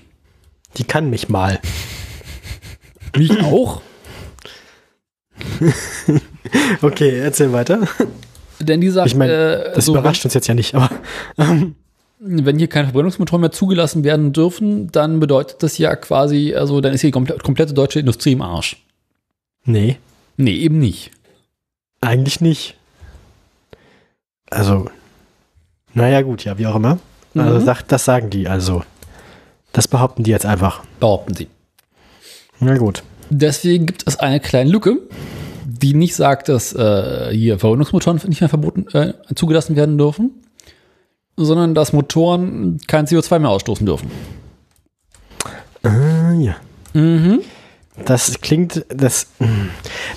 Die 0.76 0.84
kann 0.84 1.10
mich 1.10 1.28
mal. 1.28 1.60
Mich 3.16 3.40
auch. 3.42 3.80
Okay, 6.80 7.18
erzähl 7.18 7.52
weiter. 7.52 7.86
Denn 8.58 8.80
die 8.80 8.88
sagt, 8.88 9.08
Ich 9.08 9.14
meine, 9.14 9.32
äh, 9.66 9.74
das 9.74 9.84
so, 9.84 9.92
überrascht 9.92 10.24
uns 10.24 10.32
jetzt 10.32 10.46
ja 10.48 10.54
nicht, 10.54 10.74
aber 10.74 10.90
ähm, 11.38 11.74
wenn, 12.20 12.46
wenn 12.46 12.58
hier 12.58 12.68
keine 12.68 12.86
Verbrennungsmotoren 12.86 13.42
mehr 13.42 13.52
zugelassen 13.52 14.02
werden 14.02 14.32
dürfen, 14.32 14.90
dann 14.90 15.20
bedeutet 15.20 15.62
das 15.62 15.76
ja 15.76 15.94
quasi, 15.94 16.54
also 16.54 16.80
dann 16.80 16.94
ist 16.94 17.02
die 17.02 17.10
komple 17.10 17.36
komplette 17.38 17.74
deutsche 17.74 18.00
Industrie 18.00 18.32
im 18.32 18.40
Arsch. 18.42 18.82
nee, 19.64 19.98
Nee, 20.38 20.54
eben 20.56 20.78
nicht. 20.78 21.10
eigentlich 22.00 22.40
nicht. 22.40 22.77
Also, 24.50 24.86
naja, 25.94 26.22
gut, 26.22 26.44
ja, 26.44 26.58
wie 26.58 26.66
auch 26.66 26.76
immer. 26.76 26.98
Also, 27.34 27.60
Mhm. 27.60 27.64
sagt, 27.64 27.92
das 27.92 28.04
sagen 28.04 28.30
die, 28.30 28.48
also. 28.48 28.82
Das 29.72 29.86
behaupten 29.88 30.22
die 30.24 30.30
jetzt 30.30 30.46
einfach. 30.46 30.82
Behaupten 30.98 31.34
sie. 31.34 31.48
Na 32.60 32.76
gut. 32.78 33.02
Deswegen 33.30 33.86
gibt 33.86 34.04
es 34.06 34.18
eine 34.18 34.40
kleine 34.40 34.70
Lücke, 34.70 34.98
die 35.64 35.92
nicht 35.94 36.16
sagt, 36.16 36.48
dass 36.48 36.72
äh, 36.74 37.28
hier 37.32 37.58
Verbrennungsmotoren 37.58 38.20
nicht 38.26 38.40
mehr 38.40 38.48
verboten, 38.48 38.86
äh, 38.96 39.12
zugelassen 39.34 39.76
werden 39.76 39.98
dürfen, 39.98 40.30
sondern 41.36 41.74
dass 41.74 41.92
Motoren 41.92 42.80
kein 42.86 43.06
CO2 43.06 43.38
mehr 43.38 43.50
ausstoßen 43.50 43.84
dürfen. 43.86 44.10
Ah, 45.82 46.32
ja. 46.32 46.56
Mhm. 46.94 47.40
Das 48.04 48.40
klingt, 48.40 48.86
das, 48.88 49.28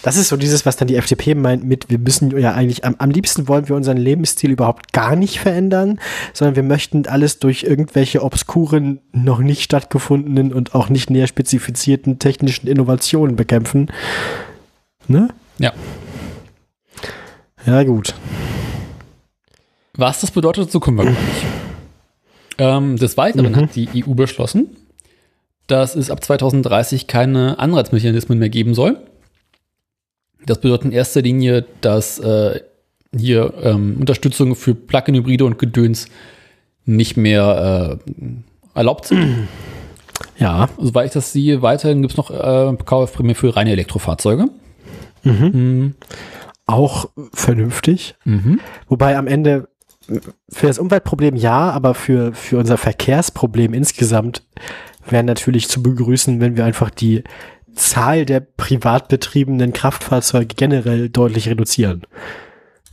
das 0.03 0.15
ist 0.15 0.29
so 0.29 0.37
dieses, 0.37 0.65
was 0.65 0.77
dann 0.77 0.87
die 0.87 0.95
FDP 0.95 1.35
meint 1.35 1.63
mit, 1.63 1.89
wir 1.89 1.99
müssen 1.99 2.37
ja 2.37 2.53
eigentlich, 2.53 2.85
am, 2.85 2.95
am 2.97 3.09
liebsten 3.09 3.47
wollen 3.47 3.67
wir 3.67 3.75
unseren 3.75 3.97
Lebensstil 3.97 4.51
überhaupt 4.51 4.93
gar 4.93 5.15
nicht 5.15 5.39
verändern, 5.39 5.99
sondern 6.33 6.55
wir 6.55 6.63
möchten 6.63 7.05
alles 7.07 7.39
durch 7.39 7.63
irgendwelche 7.63 8.23
obskuren, 8.23 9.01
noch 9.11 9.39
nicht 9.39 9.63
stattgefundenen 9.63 10.53
und 10.53 10.75
auch 10.75 10.89
nicht 10.89 11.09
näher 11.09 11.27
spezifizierten 11.27 12.19
technischen 12.19 12.67
Innovationen 12.67 13.35
bekämpfen. 13.35 13.91
Ne? 15.07 15.29
Ja. 15.57 15.73
Ja, 17.65 17.83
gut. 17.83 18.15
Was 19.93 20.21
das 20.21 20.31
bedeutet, 20.31 20.67
dazu 20.67 20.79
kommen 20.79 20.97
wir 20.97 21.03
gleich. 21.05 21.15
Ähm, 22.57 22.97
des 22.97 23.17
Weiteren 23.17 23.55
hat 23.55 23.75
die 23.75 24.03
EU 24.05 24.13
beschlossen, 24.13 24.75
dass 25.71 25.95
es 25.95 26.11
ab 26.11 26.23
2030 26.23 27.07
keine 27.07 27.57
Anreizmechanismen 27.57 28.37
mehr 28.37 28.49
geben 28.49 28.73
soll. 28.73 28.97
Das 30.45 30.59
bedeutet 30.59 30.85
in 30.85 30.91
erster 30.91 31.21
Linie, 31.21 31.65
dass 31.79 32.19
äh, 32.19 32.59
hier 33.15 33.53
ähm, 33.61 33.97
Unterstützung 33.99 34.55
für 34.55 34.75
Plug-in-Hybride 34.75 35.45
und 35.45 35.59
Gedöns 35.59 36.07
nicht 36.85 37.15
mehr 37.15 37.99
äh, 38.15 38.77
erlaubt 38.77 39.05
sind. 39.05 39.47
Ja. 40.37 40.69
Soweit 40.77 41.07
ich 41.07 41.13
das 41.13 41.31
sehe, 41.31 41.61
weiterhin 41.61 42.01
gibt 42.01 42.13
es 42.13 42.17
noch 42.17 42.31
äh, 42.31 42.75
Kaufprämie 42.83 43.35
für 43.35 43.55
reine 43.55 43.71
Elektrofahrzeuge. 43.71 44.49
Mhm. 45.23 45.93
auch 46.65 47.09
vernünftig. 47.31 48.15
Mhm. 48.25 48.59
Wobei 48.87 49.17
am 49.17 49.27
Ende 49.27 49.67
für 50.49 50.67
das 50.67 50.79
Umweltproblem 50.79 51.35
ja, 51.35 51.69
aber 51.69 51.93
für, 51.93 52.33
für 52.33 52.57
unser 52.57 52.77
Verkehrsproblem 52.77 53.73
insgesamt 53.73 54.43
wäre 55.07 55.23
natürlich 55.23 55.67
zu 55.67 55.81
begrüßen, 55.83 56.39
wenn 56.39 56.57
wir 56.57 56.65
einfach 56.65 56.89
die 56.89 57.23
Zahl 57.75 58.25
der 58.25 58.41
privat 58.41 59.07
betriebenen 59.07 59.73
Kraftfahrzeuge 59.73 60.55
generell 60.55 61.09
deutlich 61.09 61.47
reduzieren. 61.47 62.03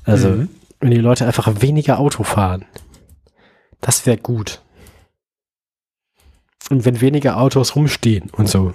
Also, 0.05 0.29
Mhm. 0.31 0.49
wenn 0.81 0.91
die 0.91 0.99
Leute 0.99 1.27
einfach 1.27 1.61
weniger 1.61 1.99
Auto 1.99 2.23
fahren. 2.23 2.65
Das 3.81 4.07
wäre 4.07 4.17
gut. 4.19 4.63
Und 6.71 6.85
wenn 6.85 7.01
weniger 7.01 7.39
Autos 7.39 7.75
rumstehen 7.77 8.31
und 8.31 8.49
so. 8.49 8.75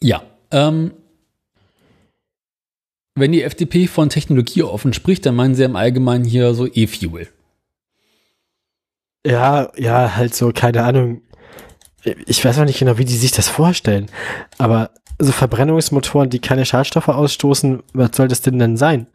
Ja. 0.00 0.22
Ähm, 0.50 0.92
wenn 3.14 3.32
die 3.32 3.42
FDP 3.42 3.86
von 3.86 4.08
Technologie 4.08 4.62
offen 4.62 4.92
spricht, 4.92 5.26
dann 5.26 5.36
meinen 5.36 5.54
sie 5.54 5.64
im 5.64 5.76
Allgemeinen 5.76 6.24
hier 6.24 6.54
so 6.54 6.66
E-Fuel. 6.66 7.28
Ja, 9.26 9.70
ja, 9.76 10.16
halt 10.16 10.34
so, 10.34 10.50
keine 10.52 10.82
Ahnung. 10.82 11.22
Ich 12.26 12.44
weiß 12.44 12.58
auch 12.58 12.64
nicht 12.64 12.78
genau, 12.80 12.98
wie 12.98 13.04
die 13.04 13.16
sich 13.16 13.30
das 13.30 13.48
vorstellen. 13.48 14.08
Aber 14.58 14.90
so 15.18 15.30
Verbrennungsmotoren, 15.30 16.30
die 16.30 16.40
keine 16.40 16.64
Schadstoffe 16.64 17.08
ausstoßen, 17.08 17.82
was 17.92 18.10
soll 18.14 18.26
das 18.28 18.42
denn 18.42 18.58
dann 18.58 18.76
sein? 18.76 19.06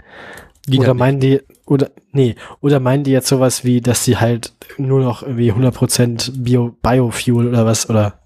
Geht 0.67 0.79
oder 0.81 0.93
meinen 0.93 1.19
die, 1.19 1.41
oder, 1.65 1.91
nee, 2.11 2.35
oder 2.61 2.79
meinen 2.79 3.03
die 3.03 3.11
jetzt 3.11 3.27
sowas 3.27 3.63
wie, 3.65 3.81
dass 3.81 4.05
sie 4.05 4.17
halt 4.17 4.53
nur 4.77 5.01
noch 5.01 5.23
irgendwie 5.23 5.51
100% 5.51 6.31
Bio, 6.43 6.75
Biofuel 6.81 7.47
oder 7.47 7.65
was, 7.65 7.89
oder? 7.89 8.19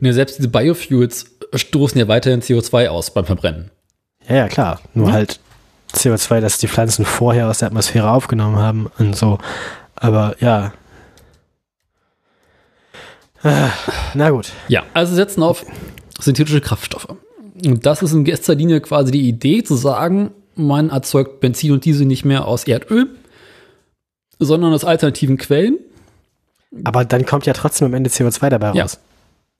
Ne, 0.00 0.12
selbst 0.12 0.38
diese 0.38 0.48
Biofuels 0.48 1.36
stoßen 1.54 1.98
ja 1.98 2.08
weiterhin 2.08 2.42
CO2 2.42 2.88
aus 2.88 3.14
beim 3.14 3.24
Verbrennen. 3.24 3.70
Ja, 4.28 4.36
ja, 4.36 4.48
klar. 4.48 4.80
Nur 4.94 5.08
Mhm. 5.08 5.12
halt 5.12 5.40
CO2, 5.96 6.40
das 6.40 6.58
die 6.58 6.68
Pflanzen 6.68 7.04
vorher 7.04 7.48
aus 7.48 7.58
der 7.58 7.68
Atmosphäre 7.68 8.10
aufgenommen 8.10 8.56
haben 8.56 8.90
und 8.98 9.16
so. 9.16 9.38
Aber 9.94 10.36
ja. 10.40 10.72
Ah, 13.42 13.70
Na 14.14 14.30
gut. 14.30 14.52
Ja, 14.68 14.84
also 14.94 15.14
setzen 15.14 15.42
auf 15.42 15.64
synthetische 16.18 16.60
Kraftstoffe. 16.60 17.08
Und 17.64 17.86
das 17.86 18.02
ist 18.02 18.12
in 18.12 18.26
erster 18.26 18.54
Linie 18.54 18.80
quasi 18.80 19.10
die 19.12 19.28
Idee 19.28 19.62
zu 19.62 19.76
sagen, 19.76 20.30
man 20.54 20.90
erzeugt 20.90 21.40
Benzin 21.40 21.72
und 21.72 21.84
Diesel 21.84 22.06
nicht 22.06 22.24
mehr 22.24 22.46
aus 22.46 22.64
Erdöl, 22.64 23.08
sondern 24.38 24.72
aus 24.72 24.84
alternativen 24.84 25.36
Quellen. 25.36 25.78
Aber 26.84 27.04
dann 27.04 27.24
kommt 27.24 27.46
ja 27.46 27.52
trotzdem 27.52 27.86
am 27.86 27.94
Ende 27.94 28.10
CO2 28.10 28.48
dabei 28.50 28.72
Ja. 28.74 28.82
raus. 28.82 28.98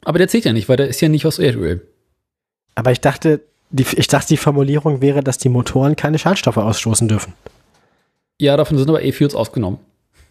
Aber 0.04 0.18
der 0.18 0.28
zählt 0.28 0.44
ja 0.44 0.52
nicht, 0.52 0.68
weil 0.68 0.76
der 0.76 0.88
ist 0.88 1.00
ja 1.00 1.08
nicht 1.08 1.26
aus 1.26 1.38
Erdöl. 1.38 1.86
Aber 2.74 2.92
ich 2.92 3.00
dachte, 3.00 3.40
die, 3.70 3.86
ich 3.96 4.08
dachte, 4.08 4.28
die 4.28 4.36
Formulierung 4.36 5.00
wäre, 5.00 5.22
dass 5.22 5.38
die 5.38 5.48
Motoren 5.48 5.96
keine 5.96 6.18
Schadstoffe 6.18 6.56
ausstoßen 6.56 7.08
dürfen. 7.08 7.32
Ja, 8.38 8.56
davon 8.56 8.78
sind 8.78 8.88
aber 8.88 9.02
E-Fuels 9.02 9.34
ausgenommen. 9.34 9.78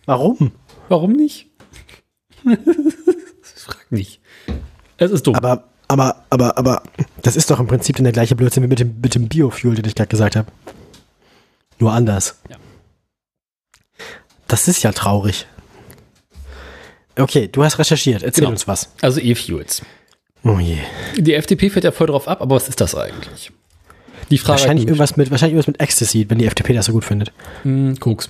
Warum? 0.05 0.51
Warum 0.89 1.13
nicht? 1.13 1.47
Frag 3.41 3.91
nicht. 3.91 4.19
Es 4.97 5.11
ist 5.11 5.25
dumm. 5.25 5.35
Aber, 5.35 5.63
aber, 5.87 6.23
aber, 6.29 6.57
aber, 6.57 6.83
das 7.23 7.35
ist 7.35 7.49
doch 7.49 7.59
im 7.59 7.67
Prinzip 7.67 7.95
dann 7.95 8.03
der 8.03 8.13
gleiche 8.13 8.35
Blödsinn 8.35 8.63
wie 8.63 8.67
mit 8.67 8.79
dem, 8.79 8.99
mit 9.01 9.15
dem 9.15 9.27
Biofuel, 9.27 9.75
den 9.75 9.85
ich 9.85 9.95
gerade 9.95 10.09
gesagt 10.09 10.35
habe. 10.35 10.51
Nur 11.79 11.91
anders. 11.91 12.39
Ja. 12.49 12.57
Das 14.47 14.67
ist 14.67 14.83
ja 14.83 14.91
traurig. 14.91 15.47
Okay, 17.17 17.47
du 17.47 17.63
hast 17.63 17.79
recherchiert. 17.79 18.23
Erzähl 18.23 18.41
Genau. 18.41 18.51
uns 18.51 18.67
was. 18.67 18.91
Also 19.01 19.19
E-Fuels. 19.19 19.81
Oh 20.45 20.59
je. 20.59 20.77
Die 21.17 21.33
FDP 21.33 21.71
fährt 21.71 21.85
ja 21.85 21.91
voll 21.91 22.07
drauf 22.07 22.27
ab, 22.27 22.41
aber 22.41 22.55
was 22.55 22.69
ist 22.69 22.79
das 22.79 22.93
eigentlich? 22.95 23.51
Die 24.29 24.37
Frage 24.37 24.59
Wahrscheinlich 24.59 24.85
irgendwas 24.85 25.17
mit, 25.17 25.31
wahrscheinlich 25.31 25.53
irgendwas 25.53 25.67
mit 25.67 25.81
Ecstasy, 25.81 26.29
wenn 26.29 26.37
die 26.37 26.45
FDP 26.45 26.73
das 26.73 26.85
so 26.85 26.91
gut 26.91 27.03
findet. 27.03 27.33
Hm, 27.63 27.99
Koks. 27.99 28.29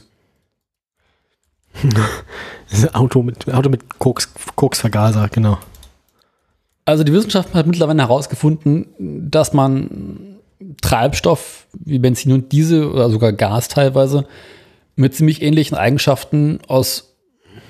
Auto 2.93 3.21
mit, 3.21 3.53
Auto 3.53 3.69
mit 3.69 3.99
Koks, 3.99 4.33
Koksvergaser, 4.55 5.27
genau. 5.29 5.57
Also 6.85 7.03
die 7.03 7.11
Wissenschaft 7.11 7.53
hat 7.53 7.67
mittlerweile 7.67 8.01
herausgefunden, 8.01 8.87
dass 9.29 9.51
man 9.53 10.37
Treibstoff 10.81 11.67
wie 11.73 11.99
Benzin 11.99 12.31
und 12.31 12.51
Diesel 12.53 12.85
oder 12.85 13.09
sogar 13.09 13.33
Gas 13.33 13.67
teilweise 13.67 14.25
mit 14.95 15.13
ziemlich 15.15 15.41
ähnlichen 15.41 15.75
Eigenschaften 15.75 16.59
aus 16.67 17.17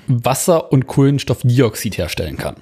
Wasser 0.06 0.70
und 0.70 0.86
Kohlenstoffdioxid 0.86 1.98
herstellen 1.98 2.36
kann. 2.36 2.56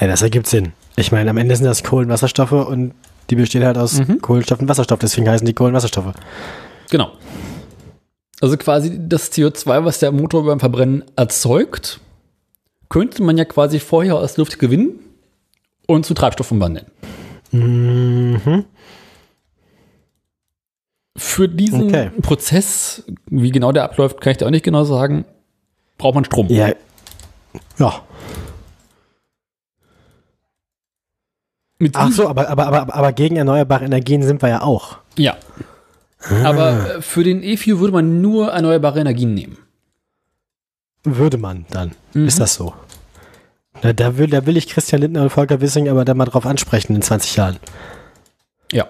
Ja, 0.00 0.06
das 0.06 0.22
ergibt 0.22 0.46
Sinn. 0.46 0.72
Ich 0.96 1.12
meine, 1.12 1.30
am 1.30 1.36
Ende 1.36 1.56
sind 1.56 1.64
das 1.66 1.82
Kohlenwasserstoffe 1.82 2.52
und 2.52 2.94
die 3.30 3.36
bestehen 3.36 3.64
halt 3.64 3.78
aus 3.78 3.98
Mhm. 4.00 4.20
Kohlenstoff 4.20 4.60
und 4.60 4.68
Wasserstoff, 4.68 4.98
deswegen 4.98 5.28
heißen 5.28 5.46
die 5.46 5.54
Kohlenwasserstoffe. 5.54 6.12
Genau. 6.90 7.12
Also 8.40 8.56
quasi 8.56 8.98
das 9.08 9.32
CO2, 9.32 9.84
was 9.84 10.00
der 10.00 10.12
Motor 10.12 10.44
beim 10.44 10.60
Verbrennen 10.60 11.04
erzeugt, 11.16 12.00
könnte 12.88 13.22
man 13.22 13.38
ja 13.38 13.44
quasi 13.44 13.78
vorher 13.78 14.16
aus 14.16 14.36
Luft 14.36 14.58
gewinnen 14.58 14.98
und 15.86 16.04
zu 16.04 16.12
Treibstoff 16.14 16.50
umwandeln. 16.50 16.86
Mhm. 17.52 18.64
Für 21.16 21.48
diesen 21.48 21.84
Okay. 21.84 22.10
Prozess, 22.22 23.04
wie 23.30 23.50
genau 23.50 23.72
der 23.72 23.84
abläuft, 23.84 24.20
kann 24.20 24.32
ich 24.32 24.38
dir 24.38 24.46
auch 24.46 24.50
nicht 24.50 24.64
genau 24.64 24.84
sagen, 24.84 25.24
braucht 25.98 26.14
man 26.14 26.24
Strom. 26.24 26.48
Ja. 26.48 26.72
Ja. 27.78 28.02
Mit 31.82 31.96
Ach 31.96 32.12
so, 32.12 32.28
aber, 32.28 32.48
aber, 32.48 32.68
aber, 32.68 32.94
aber 32.94 33.12
gegen 33.12 33.34
erneuerbare 33.34 33.84
Energien 33.84 34.22
sind 34.22 34.40
wir 34.40 34.48
ja 34.48 34.62
auch. 34.62 34.98
Ja. 35.18 35.36
Aber 36.44 36.98
äh, 36.98 37.02
für 37.02 37.24
den 37.24 37.42
E-Fuel 37.42 37.80
würde 37.80 37.92
man 37.92 38.20
nur 38.20 38.52
erneuerbare 38.52 39.00
Energien 39.00 39.34
nehmen. 39.34 39.58
Würde 41.02 41.38
man 41.38 41.66
dann. 41.70 41.90
Mhm. 42.14 42.28
Ist 42.28 42.38
das 42.38 42.54
so? 42.54 42.72
Na, 43.82 43.92
da, 43.92 44.16
will, 44.16 44.28
da 44.28 44.46
will 44.46 44.56
ich 44.56 44.68
Christian 44.68 45.00
Lindner 45.00 45.22
und 45.22 45.30
Volker 45.30 45.60
Wissing 45.60 45.88
aber 45.88 46.04
dann 46.04 46.16
mal 46.16 46.26
drauf 46.26 46.46
ansprechen 46.46 46.94
in 46.94 47.02
20 47.02 47.34
Jahren. 47.34 47.56
Ja. 48.70 48.88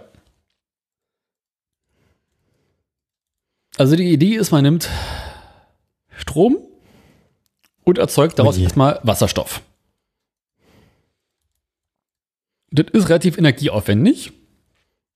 Also 3.79 3.97
die 3.97 4.13
Idee 4.13 4.35
ist, 4.35 4.51
man 4.51 4.65
nimmt 4.65 4.91
Strom 6.15 6.59
und 7.85 7.97
erzeugt 7.97 8.39
daraus 8.39 8.59
erstmal 8.59 9.01
Wasserstoff. 9.03 9.63
Das 12.73 12.87
ist 12.93 13.09
relativ 13.09 13.39
energieaufwendig. 13.39 14.33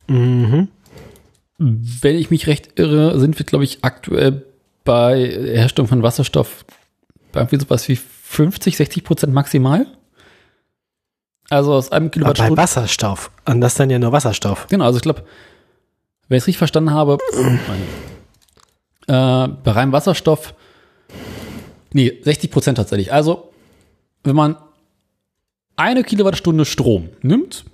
Mhm. 0.09 0.69
Wenn 1.59 2.17
ich 2.17 2.31
mich 2.31 2.47
recht 2.47 2.79
irre, 2.79 3.19
sind 3.19 3.39
wir, 3.39 3.47
glaube 3.47 3.65
ich, 3.65 3.79
aktuell 3.83 4.45
bei 4.85 5.27
Herstellung 5.27 5.89
von 5.89 6.03
Wasserstoff 6.03 6.65
bei 7.33 7.41
irgendwie 7.41 7.61
sowas 7.61 7.89
wie 7.89 7.97
50, 7.97 8.77
60 8.77 9.05
Prozent 9.05 9.33
maximal. 9.33 9.87
Also 11.49 11.75
aus 11.75 11.93
einem 11.93 12.11
Aber 12.23 12.35
bei. 12.35 12.57
Wasserstoff. 12.57 13.31
Und 13.45 13.61
das 13.61 13.75
dann 13.75 13.91
ja 13.91 13.99
nur 13.99 14.13
Wasserstoff. 14.13 14.67
Genau, 14.69 14.85
also 14.85 14.97
ich 14.97 15.03
glaube, 15.03 15.25
wenn 16.29 16.39
ich 16.39 16.43
es 16.43 16.47
richtig 16.49 16.59
verstanden 16.59 16.91
habe, 16.91 17.19
äh, 19.07 19.49
bei 19.49 19.71
reinem 19.71 19.93
Wasserstoff, 19.93 20.55
nee, 21.93 22.21
60 22.23 22.51
Prozent 22.51 22.79
tatsächlich. 22.79 23.13
Also, 23.13 23.53
wenn 24.25 24.35
man 24.35 24.57
eine 25.77 26.03
Kilowattstunde 26.03 26.65
Strom 26.65 27.11
nimmt 27.23 27.65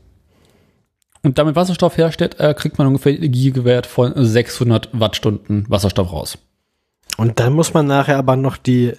und 1.22 1.38
damit 1.38 1.56
Wasserstoff 1.56 1.96
herstellt, 1.96 2.38
äh, 2.40 2.52
kriegt 2.54 2.78
man 2.78 2.86
ungefähr 2.88 3.12
einen 3.12 3.22
Energiewert 3.22 3.86
von 3.86 4.12
600 4.16 4.88
Wattstunden 4.92 5.64
Wasserstoff 5.68 6.12
raus. 6.12 6.38
Und 7.16 7.38
dann 7.38 7.52
muss 7.52 7.74
man 7.74 7.86
nachher 7.86 8.18
aber 8.18 8.36
noch 8.36 8.56
die, 8.56 8.92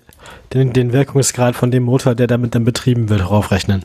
den, 0.53 0.71
den 0.71 0.93
Wirkungsgrad 0.93 1.55
von 1.55 1.71
dem 1.71 1.83
Motor, 1.83 2.15
der 2.15 2.27
damit 2.27 2.55
dann 2.55 2.63
betrieben 2.63 3.09
wird, 3.09 3.29
raufrechnen. 3.29 3.83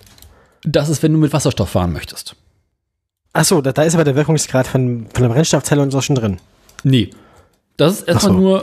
Das 0.63 0.89
ist, 0.89 1.03
wenn 1.03 1.13
du 1.13 1.19
mit 1.19 1.33
Wasserstoff 1.33 1.71
fahren 1.71 1.93
möchtest. 1.93 2.37
Achso, 3.33 3.61
da, 3.61 3.73
da 3.73 3.83
ist 3.83 3.95
aber 3.95 4.05
der 4.05 4.17
Wirkungsgrad 4.17 4.67
von, 4.67 5.07
von 5.13 5.23
der 5.23 5.31
Brennstoffzelle 5.31 5.83
und 5.83 5.91
so 5.91 6.01
schon 6.01 6.17
drin. 6.17 6.39
Nee. 6.83 7.11
Das 7.77 8.01
ist 8.01 8.09
erstmal 8.09 8.35
so. 8.35 8.39
nur, 8.39 8.63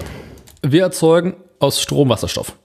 wir 0.61 0.83
erzeugen 0.83 1.35
aus 1.59 1.81
Strom 1.81 2.09
Wasserstoff. 2.09 2.57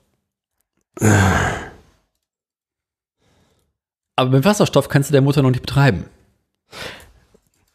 Aber 4.16 4.31
mit 4.31 4.45
Wasserstoff 4.45 4.89
kannst 4.89 5.11
du 5.11 5.12
den 5.12 5.24
Motor 5.24 5.43
noch 5.43 5.51
nicht 5.51 5.62
betreiben. 5.62 6.05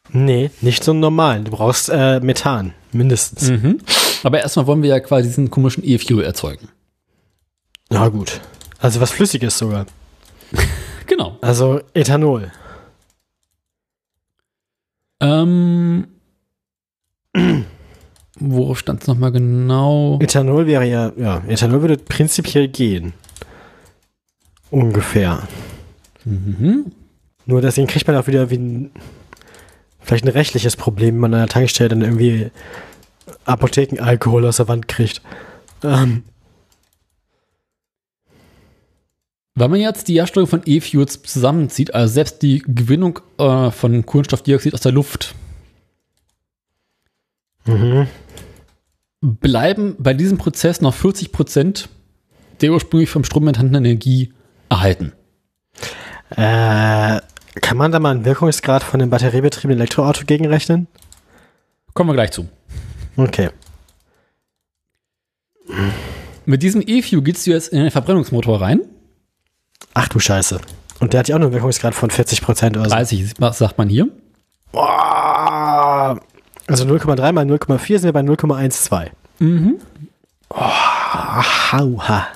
Nee, 0.09 0.51
nicht 0.61 0.83
so 0.83 0.91
einen 0.91 0.99
normalen. 0.99 1.45
Du 1.45 1.51
brauchst 1.51 1.89
äh, 1.89 2.19
Methan, 2.19 2.73
mindestens. 2.91 3.49
Mhm. 3.49 3.79
Aber 4.23 4.39
erstmal 4.39 4.67
wollen 4.67 4.81
wir 4.81 4.89
ja 4.89 4.99
quasi 4.99 5.27
diesen 5.27 5.49
komischen 5.51 5.83
E-Fuel 5.83 6.23
erzeugen. 6.23 6.69
Ja, 7.91 8.07
gut. 8.07 8.39
Also 8.79 9.01
was 9.01 9.11
Flüssiges 9.11 9.57
sogar. 9.57 9.85
Genau. 11.07 11.37
Also 11.39 11.81
Ethanol. 11.93 12.51
Ähm, 15.21 16.07
worauf 18.39 18.79
stand 18.79 19.01
es 19.03 19.07
nochmal 19.07 19.31
genau? 19.31 20.17
Ethanol 20.19 20.65
wäre 20.65 20.85
ja, 20.85 21.11
ja, 21.15 21.43
Ethanol 21.47 21.81
würde 21.81 21.97
prinzipiell 21.97 22.67
gehen. 22.67 23.13
Ungefähr. 24.71 25.47
Mhm. 26.25 26.91
Nur 27.45 27.61
deswegen 27.61 27.87
kriegt 27.87 28.07
man 28.07 28.17
auch 28.17 28.27
wieder 28.27 28.49
wie 28.49 28.57
ein, 28.57 28.91
vielleicht 29.99 30.25
ein 30.25 30.31
rechtliches 30.31 30.75
Problem, 30.75 31.15
wenn 31.15 31.21
man 31.21 31.33
an 31.33 31.41
der 31.41 31.49
Tankstelle 31.49 31.89
dann 31.89 32.01
irgendwie 32.01 32.51
Apothekenalkohol 33.45 34.45
aus 34.45 34.57
der 34.57 34.67
Wand 34.67 34.87
kriegt. 34.87 35.21
Ähm, 35.83 36.23
Wenn 39.57 39.71
man 39.71 39.79
jetzt 39.79 40.09
die 40.09 40.15
Herstellung 40.15 40.49
von 40.49 40.63
E-Fuels 40.65 41.21
zusammenzieht, 41.23 41.95
also 41.95 42.13
selbst 42.13 42.41
die 42.41 42.59
Gewinnung 42.59 43.21
äh, 43.37 43.71
von 43.71 44.05
Kohlenstoffdioxid 44.05 44.73
aus 44.73 44.81
der 44.81 44.91
Luft, 44.91 45.33
mhm. 47.65 48.07
bleiben 49.21 49.95
bei 49.97 50.13
diesem 50.13 50.37
Prozess 50.37 50.81
noch 50.81 50.93
40 50.93 51.31
Prozent 51.31 51.89
der 52.61 52.71
ursprünglich 52.71 53.09
vom 53.09 53.25
Strom 53.25 53.47
enthaltenen 53.47 53.83
Energie 53.83 54.33
erhalten. 54.69 55.11
Äh, 56.35 57.21
kann 57.61 57.77
man 57.77 57.91
da 57.91 57.99
mal 57.99 58.11
einen 58.11 58.25
Wirkungsgrad 58.25 58.83
von 58.83 58.99
dem 58.99 59.09
batteriebetriebenen 59.09 59.79
Elektroauto 59.79 60.25
gegenrechnen? 60.25 60.87
Kommen 61.93 62.09
wir 62.09 62.13
gleich 62.13 62.31
zu. 62.31 62.47
Okay. 63.15 63.49
Mit 66.45 66.61
diesem 66.61 66.83
E-Fuel 66.85 67.23
gehst 67.23 67.47
du 67.47 67.51
jetzt 67.51 67.69
in 67.69 67.79
den 67.79 67.91
Verbrennungsmotor 67.91 68.61
rein. 68.61 68.81
Ach 69.93 70.07
du 70.09 70.19
Scheiße. 70.19 70.59
Und 70.99 71.13
der 71.13 71.19
hat 71.21 71.27
ja 71.27 71.35
auch 71.35 71.39
nur 71.39 71.47
einen 71.47 71.55
Wirkungsgrad 71.55 71.95
von 71.95 72.09
40% 72.09 72.71
oder 72.71 72.83
so. 72.83 72.95
30 72.95 73.33
sagt 73.51 73.77
man 73.77 73.89
hier. 73.89 74.07
Boah. 74.71 76.19
Also 76.67 76.85
0,3 76.85 77.31
mal 77.31 77.45
0,4 77.45 77.99
sind 77.99 78.03
wir 78.03 78.13
bei 78.13 78.21
0,12. 78.21 79.09
Mhm. 79.39 79.75
Hauha. 80.51 82.27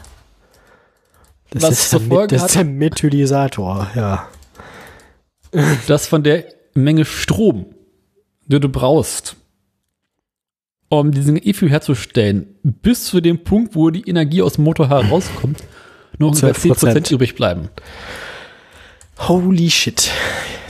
Das 1.51 1.63
Was 1.63 1.71
ist, 1.71 1.89
zur 1.89 1.99
der, 1.99 2.07
Folge 2.09 2.35
das 2.35 2.43
ist 2.45 2.49
hat- 2.57 2.65
der 2.65 2.71
Methylisator, 2.73 3.87
ja. 3.95 4.27
dass 5.87 6.07
von 6.07 6.23
der 6.23 6.45
Menge 6.75 7.05
Strom, 7.05 7.65
die 8.45 8.59
du 8.59 8.69
brauchst, 8.69 9.35
um 10.89 11.11
diesen 11.11 11.37
E-Fuel 11.41 11.69
herzustellen, 11.71 12.55
bis 12.63 13.05
zu 13.05 13.21
dem 13.21 13.43
Punkt, 13.43 13.75
wo 13.75 13.89
die 13.89 14.07
Energie 14.07 14.41
aus 14.41 14.53
dem 14.53 14.63
Motor 14.63 14.89
herauskommt, 14.89 15.63
noch 16.17 16.29
ungefähr 16.29 16.53
12%. 16.53 16.93
10% 17.07 17.13
übrig 17.13 17.35
bleiben. 17.35 17.69
Holy 19.27 19.69
shit. 19.69 20.11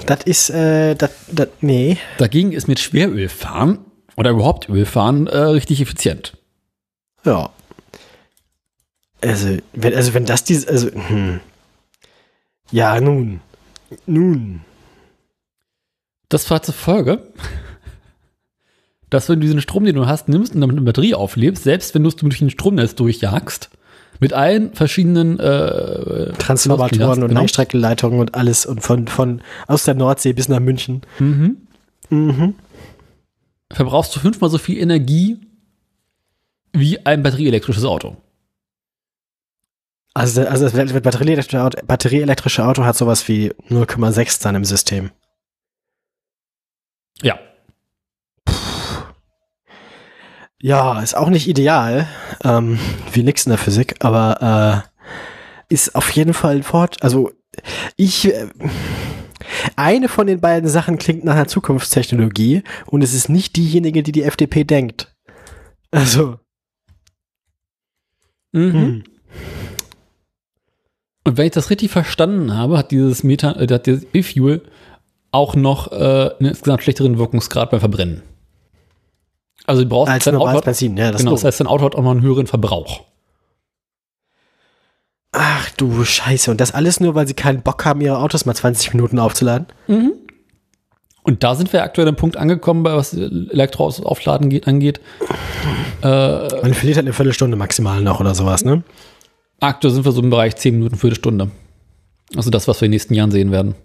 Das 0.05 0.23
ist, 0.23 0.49
äh, 0.49 0.95
das, 0.95 1.11
das, 1.31 1.49
nee. 1.61 1.97
Dagegen 2.17 2.51
ist 2.51 2.67
mit 2.67 2.79
Schwerölfahren 2.79 3.79
oder 4.15 4.31
überhaupt 4.31 4.69
Ölfahren 4.69 5.27
äh, 5.27 5.37
richtig 5.37 5.81
effizient. 5.81 6.37
Ja. 7.25 7.51
Also, 9.21 9.57
wenn, 9.73 9.93
also 9.93 10.13
wenn 10.13 10.25
das 10.25 10.43
dieses, 10.43 10.67
also, 10.67 10.89
hm. 10.91 11.39
Ja, 12.71 12.99
nun. 13.01 13.41
Nun. 14.05 14.61
Das 16.29 16.49
war 16.51 16.61
zur 16.61 16.75
Folge, 16.75 17.23
dass 19.09 19.27
wenn 19.27 19.39
du 19.39 19.47
diesen 19.47 19.61
Strom, 19.61 19.85
den 19.85 19.95
du 19.95 20.05
hast, 20.05 20.29
nimmst 20.29 20.53
und 20.53 20.61
damit 20.61 20.77
eine 20.77 20.85
Batterie 20.85 21.15
auflebst, 21.15 21.63
selbst 21.63 21.95
wenn 21.95 22.03
du 22.03 22.09
es 22.09 22.15
durch 22.15 22.39
den 22.39 22.51
Stromnetz 22.51 22.95
durchjagst, 22.95 23.69
mit 24.19 24.33
allen 24.33 24.73
verschiedenen 24.73 25.39
äh, 25.39 26.33
Transformatoren 26.33 27.23
und 27.23 27.29
genau. 27.29 27.39
Langstreckenleitungen 27.39 28.19
und 28.19 28.35
alles 28.35 28.65
und 28.65 28.81
von, 28.81 29.07
von 29.07 29.41
aus 29.67 29.85
der 29.85 29.95
Nordsee 29.95 30.33
bis 30.33 30.49
nach 30.49 30.59
München. 30.59 31.01
Mhm. 31.19 31.57
Mhm. 32.11 32.55
verbrauchst 33.71 34.15
du 34.15 34.19
fünfmal 34.19 34.49
so 34.49 34.57
viel 34.57 34.79
Energie 34.79 35.37
wie 36.73 37.05
ein 37.05 37.21
batterieelektrisches 37.21 37.85
Auto. 37.85 38.17
Also, 40.13 40.45
also 40.45 40.67
das 40.67 40.73
batterieelektrische 41.01 41.63
Auto, 41.63 41.79
batterieelektrische 41.85 42.65
Auto 42.65 42.83
hat 42.83 42.95
sowas 42.95 43.27
wie 43.27 43.51
0,6 43.69 44.41
dann 44.41 44.55
im 44.55 44.65
System. 44.65 45.11
Ja. 47.21 47.39
Ja, 50.61 50.99
ist 51.01 51.15
auch 51.15 51.29
nicht 51.29 51.47
ideal, 51.47 52.07
ähm, 52.43 52.79
wie 53.13 53.23
nix 53.23 53.45
in 53.45 53.51
der 53.51 53.57
Physik, 53.57 53.95
aber 54.03 54.83
äh, 55.69 55.73
ist 55.73 55.95
auf 55.95 56.09
jeden 56.11 56.33
Fall 56.33 56.57
ein 56.57 56.63
Fort. 56.63 57.01
Also 57.01 57.31
ich, 57.95 58.25
äh, 58.33 58.49
eine 59.77 60.09
von 60.09 60.27
den 60.27 60.41
beiden 60.41 60.67
Sachen 60.69 60.97
klingt 60.97 61.23
nach 61.23 61.35
einer 61.35 61.47
Zukunftstechnologie 61.47 62.63
und 62.87 63.03
es 63.03 63.13
ist 63.13 63.29
nicht 63.29 63.55
diejenige, 63.55 64.03
die 64.03 64.11
die 64.11 64.23
FDP 64.23 64.63
denkt. 64.65 65.15
Also, 65.91 66.39
Mhm. 68.51 68.73
hm. 68.73 69.03
Und 71.29 71.37
wenn 71.37 71.45
ich 71.45 71.51
das 71.51 71.69
richtig 71.69 71.91
verstanden 71.91 72.55
habe, 72.55 72.75
hat 72.75 72.89
dieses 72.89 73.23
Meta, 73.23 73.51
äh, 73.51 73.67
hat 73.71 73.85
dieses 73.85 74.03
E-Fuel 74.13 74.63
auch 75.31 75.55
noch 75.55 75.91
äh, 75.91 75.95
einen 76.39 76.49
insgesamt 76.49 76.81
schlechteren 76.81 77.19
Wirkungsgrad 77.19 77.69
beim 77.69 77.79
Verbrennen. 77.79 78.23
Also 79.67 79.83
du 79.83 79.89
brauchst 79.89 80.11
als 80.11 80.23
dein 80.23 80.37
Auto, 80.37 80.61
Benzin, 80.61 80.97
ja, 80.97 81.11
das 81.11 81.21
genau, 81.21 81.33
das 81.33 81.43
heißt, 81.43 81.59
dein 81.59 81.67
Auto 81.67 81.85
hat 81.85 81.93
auch 81.93 82.01
noch 82.01 82.09
einen 82.09 82.23
höheren 82.23 82.47
Verbrauch. 82.47 83.01
Ach 85.31 85.69
du 85.77 86.03
Scheiße. 86.03 86.49
Und 86.49 86.59
das 86.59 86.73
alles 86.73 86.99
nur, 86.99 87.13
weil 87.13 87.27
sie 87.27 87.35
keinen 87.35 87.61
Bock 87.61 87.85
haben, 87.85 88.01
ihre 88.01 88.17
Autos 88.17 88.47
mal 88.47 88.55
20 88.55 88.95
Minuten 88.95 89.19
aufzuladen? 89.19 89.67
Und 91.21 91.43
da 91.43 91.53
sind 91.53 91.71
wir 91.71 91.83
aktuell 91.83 92.07
am 92.07 92.15
Punkt 92.15 92.37
angekommen, 92.37 92.81
bei 92.81 92.95
was 92.95 93.13
Elektroautos 93.13 94.01
aufladen 94.03 94.49
geht, 94.49 94.67
angeht. 94.67 94.99
Äh, 96.01 96.07
Man 96.07 96.73
verliert 96.73 96.97
halt 96.97 97.05
eine 97.05 97.13
Viertelstunde 97.13 97.55
maximal 97.55 98.01
noch 98.01 98.19
oder 98.19 98.33
sowas, 98.33 98.65
ne? 98.65 98.81
Aktuell 99.59 99.93
sind 99.93 100.05
wir 100.05 100.11
so 100.11 100.21
im 100.21 100.29
Bereich 100.29 100.55
10 100.55 100.75
Minuten, 100.75 100.95
Viertelstunde. 100.95 101.49
Also 102.35 102.49
das, 102.49 102.67
was 102.67 102.79
wir 102.81 102.85
in 102.85 102.91
den 102.91 102.95
nächsten 102.95 103.13
Jahren 103.13 103.31
sehen 103.31 103.51
werden. 103.51 103.75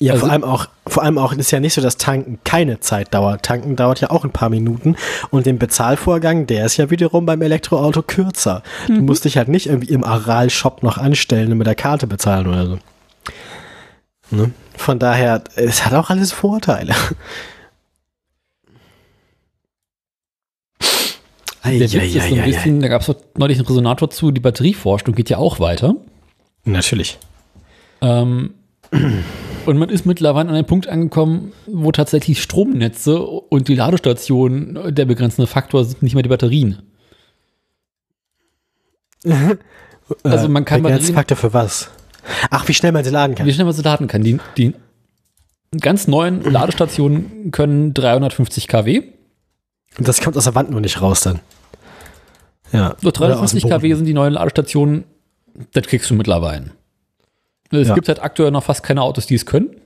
Ja, 0.00 0.14
Also- 0.14 0.24
vor 0.26 0.32
allem 0.32 0.44
auch, 0.44 0.66
vor 0.86 1.02
allem 1.04 1.16
auch 1.18 1.32
ist 1.32 1.50
ja 1.52 1.60
nicht 1.60 1.74
so, 1.74 1.80
dass 1.80 1.96
Tanken 1.96 2.38
keine 2.44 2.80
Zeit 2.80 3.14
dauert. 3.14 3.44
Tanken 3.44 3.76
dauert 3.76 4.00
ja 4.00 4.10
auch 4.10 4.24
ein 4.24 4.32
paar 4.32 4.48
Minuten 4.50 4.96
und 5.30 5.46
den 5.46 5.58
Bezahlvorgang, 5.58 6.46
der 6.46 6.66
ist 6.66 6.76
ja 6.76 6.90
wiederum 6.90 7.24
beim 7.24 7.40
Elektroauto 7.40 8.02
kürzer. 8.02 8.62
Du 8.88 8.94
musst 9.02 9.24
dich 9.24 9.36
halt 9.36 9.48
nicht 9.48 9.66
irgendwie 9.66 9.92
im 9.92 10.02
Aral-Shop 10.02 10.82
noch 10.82 10.98
anstellen 10.98 11.52
und 11.52 11.58
mit 11.58 11.66
der 11.66 11.74
Karte 11.76 12.06
bezahlen 12.06 12.46
oder 12.48 12.66
so. 12.66 12.78
Ne? 14.30 14.50
Von 14.76 14.98
daher, 14.98 15.44
es 15.54 15.84
hat 15.84 15.92
auch 15.94 16.10
alles 16.10 16.32
Vorteile. 16.32 16.94
Der 21.64 21.80
Witz 21.80 21.94
ist 21.94 22.28
so 22.28 22.34
ein 22.34 22.44
bisschen, 22.44 22.80
da 22.80 22.88
gab 22.88 23.02
es 23.02 23.14
neulich 23.36 23.58
einen 23.58 23.66
Resonator 23.66 24.10
zu, 24.10 24.30
die 24.30 24.40
Batterieforschung 24.40 25.14
geht 25.14 25.30
ja 25.30 25.38
auch 25.38 25.60
weiter. 25.60 25.94
Natürlich. 26.64 27.18
Ähm, 28.00 28.54
und 29.66 29.78
man 29.78 29.88
ist 29.88 30.04
mittlerweile 30.06 30.48
an 30.48 30.54
einem 30.54 30.66
Punkt 30.66 30.88
angekommen, 30.88 31.52
wo 31.66 31.92
tatsächlich 31.92 32.42
Stromnetze 32.42 33.20
und 33.20 33.68
die 33.68 33.74
Ladestationen 33.76 34.94
der 34.94 35.04
begrenzende 35.04 35.46
Faktor 35.46 35.84
sind, 35.84 36.02
nicht 36.02 36.14
mehr 36.14 36.22
die 36.22 36.28
Batterien. 36.28 36.82
Also 40.24 40.48
man 40.48 40.64
kann 40.64 40.82
Batterien- 40.82 41.14
Faktor 41.14 41.36
für 41.38 41.54
was? 41.54 41.88
Ach, 42.50 42.68
wie 42.68 42.74
schnell 42.74 42.92
man 42.92 43.02
sie 43.04 43.10
laden 43.10 43.34
kann. 43.34 43.46
Wie 43.46 43.52
schnell 43.52 43.64
man 43.64 43.72
sie 43.72 43.82
laden 43.82 44.08
kann. 44.08 44.22
Die, 44.22 44.38
die 44.58 44.74
ganz 45.80 46.06
neuen 46.06 46.42
Ladestationen 46.52 47.50
können 47.50 47.94
350 47.94 48.68
kW. 48.68 49.02
Und 49.98 50.08
das 50.08 50.20
kommt 50.20 50.36
aus 50.36 50.44
der 50.44 50.54
Wand 50.54 50.70
nur 50.70 50.80
nicht 50.80 51.00
raus 51.00 51.20
dann. 51.20 51.40
Ja. 52.72 52.96
So 53.02 53.08
Oder 53.08 53.40
aus 53.40 53.50
dem 53.52 53.60
350 53.60 53.64
kW 53.70 53.94
sind 53.94 54.04
die 54.06 54.14
neuen 54.14 54.32
Ladestationen. 54.32 55.04
Das 55.72 55.86
kriegst 55.86 56.08
du 56.10 56.14
mittlerweile. 56.14 56.70
Es 57.70 57.88
Ja. 57.88 57.94
gibt 57.94 58.08
halt 58.08 58.22
aktuell 58.22 58.50
noch 58.50 58.64
fast 58.64 58.82
keine 58.82 59.02
Autos, 59.02 59.26
die 59.26 59.34
es 59.34 59.44
können. 59.46 59.76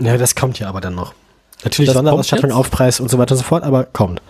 Ja, 0.00 0.16
das 0.16 0.34
kommt 0.34 0.58
ja 0.58 0.68
aber 0.68 0.80
dann 0.80 0.94
noch. 0.94 1.14
Natürlich 1.62 1.86
Das 1.88 1.94
Sonderausstattung? 1.94 2.50
Aufpreis 2.52 2.98
und 3.00 3.10
so 3.10 3.18
weiter 3.18 3.32
und 3.34 3.38
so 3.38 3.44
fort, 3.44 3.62
aber 3.62 3.84
kommt. 3.84 4.20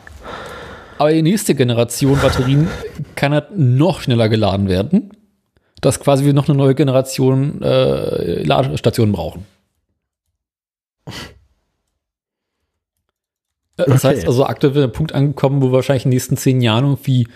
Aber 0.99 1.13
die 1.13 1.23
nächste 1.23 1.55
Generation 1.55 2.19
Batterien 2.21 2.69
kann 3.17 3.33
halt 3.33 3.57
noch 3.57 4.03
schneller 4.03 4.29
geladen 4.29 4.69
werden, 4.69 5.11
dass 5.81 5.99
quasi 6.01 6.25
wir 6.25 6.33
noch 6.35 6.49
eine 6.49 6.57
neue 6.57 6.75
Generation 6.75 7.61
äh, 7.63 8.43
Ladestationen 8.43 9.13
brauchen. 9.13 9.47
Äh, 13.77 13.85
Das 13.87 14.05
Okay. 14.05 14.17
heißt 14.17 14.27
also 14.27 14.47
aktuell 14.47 14.73
sind 14.73 14.77
wir 14.81 14.83
an 14.85 14.89
einem 14.89 14.93
Punkt 14.95 15.13
angekommen, 15.13 15.63
wo 15.63 15.69
wir 15.69 15.73
wahrscheinlich 15.73 16.05
in 16.05 16.11
den 16.11 16.17
nächsten 16.17 16.37
zehn 16.37 16.61
Jahren 16.61 16.85
irgendwie 16.85 17.29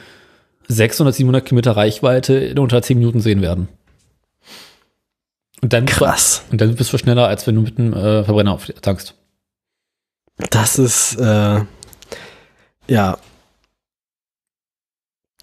600, 0.69 1.15
700 1.15 1.44
Kilometer 1.47 1.77
Reichweite 1.77 2.35
in 2.35 2.59
unter 2.59 2.82
10 2.82 2.98
Minuten 2.98 3.20
sehen 3.20 3.40
werden. 3.43 3.69
Und 5.62 5.73
dann, 5.73 5.86
Krass. 5.86 6.43
Und 6.52 6.60
dann 6.60 6.74
bist 6.77 6.93
du 6.93 6.98
schneller, 6.98 7.27
als 7.27 7.47
wenn 7.47 7.56
du 7.56 7.62
mit 7.62 7.78
einem 7.78 7.93
äh, 7.93 8.23
Verbrenner 8.24 8.59
tankst. 8.81 9.15
Das 10.51 10.78
ist, 10.78 11.16
äh, 11.16 11.60
ja. 12.86 13.19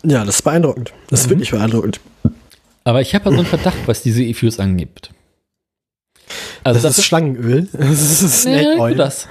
Ja, 0.03 0.23
das 0.23 0.35
ist 0.35 0.41
beeindruckend. 0.43 0.93
Das 1.09 1.21
ist 1.21 1.25
Mhm. 1.25 1.29
wirklich 1.31 1.51
beeindruckend. 1.51 1.99
Aber 2.83 3.01
ich 3.01 3.13
habe 3.15 3.25
ja 3.25 3.31
so 3.31 3.37
einen 3.39 3.47
Verdacht, 3.47 3.87
was 3.87 4.03
diese 4.03 4.23
E-Fuels 4.23 4.59
angibt. 4.59 5.09
Also 6.63 6.79
das, 6.81 6.97
ist 6.97 7.05
Schlangenöl. 7.05 7.67
Das 7.73 7.89
ist 8.21 8.41
Snake 8.43 8.75
Nee, 8.75 8.79
Oil. 8.79 8.95
das. 8.95 9.27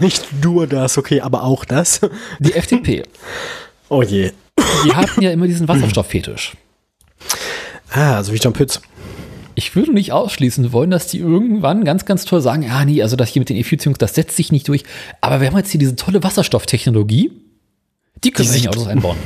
Nicht 0.00 0.26
nur 0.44 0.66
das, 0.66 0.98
okay, 0.98 1.20
aber 1.20 1.42
auch 1.44 1.64
das. 1.64 2.00
Die 2.38 2.52
FDP. 2.54 3.02
Oh 3.88 4.02
je. 4.02 4.32
Die 4.84 4.92
hatten 4.94 5.22
ja 5.22 5.30
immer 5.30 5.46
diesen 5.46 5.66
Wasserstofffetisch. 5.68 6.52
Ah, 7.90 8.22
so 8.22 8.32
wie 8.32 8.36
John 8.36 8.52
Pütz. 8.52 8.80
Ich 9.54 9.74
würde 9.74 9.92
nicht 9.92 10.12
ausschließen 10.12 10.72
wollen, 10.72 10.90
dass 10.90 11.08
die 11.08 11.18
irgendwann 11.18 11.84
ganz, 11.84 12.04
ganz 12.04 12.24
toll 12.24 12.40
sagen, 12.40 12.62
ja, 12.62 12.84
nee, 12.84 13.02
also 13.02 13.16
das 13.16 13.30
hier 13.30 13.40
mit 13.40 13.48
den 13.48 13.56
E-Fuels, 13.56 13.84
das 13.98 14.14
setzt 14.14 14.36
sich 14.36 14.52
nicht 14.52 14.68
durch. 14.68 14.84
Aber 15.20 15.40
wir 15.40 15.48
haben 15.48 15.56
jetzt 15.56 15.70
hier 15.70 15.80
diese 15.80 15.96
tolle 15.96 16.22
Wasserstofftechnologie. 16.22 17.32
Die 18.24 18.30
können 18.30 18.46
Die 18.46 18.52
wir 18.52 18.56
in 18.56 18.62
sich- 18.62 18.68
Autos 18.68 18.86
einbauen. 18.86 19.16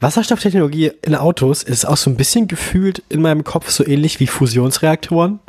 Wasserstofftechnologie 0.00 0.92
in 1.02 1.14
Autos 1.14 1.62
ist 1.62 1.84
auch 1.84 1.96
so 1.96 2.10
ein 2.10 2.16
bisschen 2.16 2.48
gefühlt 2.48 3.02
in 3.08 3.22
meinem 3.22 3.44
Kopf 3.44 3.70
so 3.70 3.86
ähnlich 3.86 4.20
wie 4.20 4.26
Fusionsreaktoren. 4.26 5.40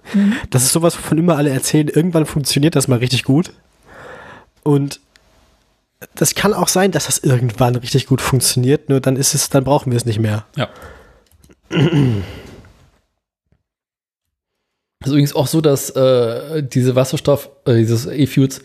Das 0.49 0.63
ist 0.63 0.73
sowas, 0.73 0.97
wovon 0.97 1.17
immer 1.17 1.37
alle 1.37 1.49
erzählen, 1.49 1.87
irgendwann 1.87 2.25
funktioniert 2.25 2.75
das 2.75 2.87
mal 2.87 2.99
richtig 2.99 3.23
gut. 3.23 3.51
Und 4.63 4.99
das 6.15 6.35
kann 6.35 6.53
auch 6.53 6.67
sein, 6.67 6.91
dass 6.91 7.07
das 7.07 7.19
irgendwann 7.19 7.75
richtig 7.75 8.05
gut 8.05 8.21
funktioniert, 8.21 8.89
nur 8.89 8.99
dann 8.99 9.15
ist 9.15 9.33
es, 9.33 9.49
dann 9.49 9.63
brauchen 9.63 9.91
wir 9.91 9.97
es 9.97 10.05
nicht 10.05 10.19
mehr. 10.19 10.45
Ja. 10.55 10.69
ist 11.69 12.23
übrigens 15.07 15.35
auch 15.35 15.47
so, 15.47 15.61
dass 15.61 15.89
äh, 15.91 16.63
diese 16.63 16.95
Wasserstoff, 16.95 17.49
äh, 17.65 17.75
dieses 17.75 18.05
E-Fuels, 18.05 18.61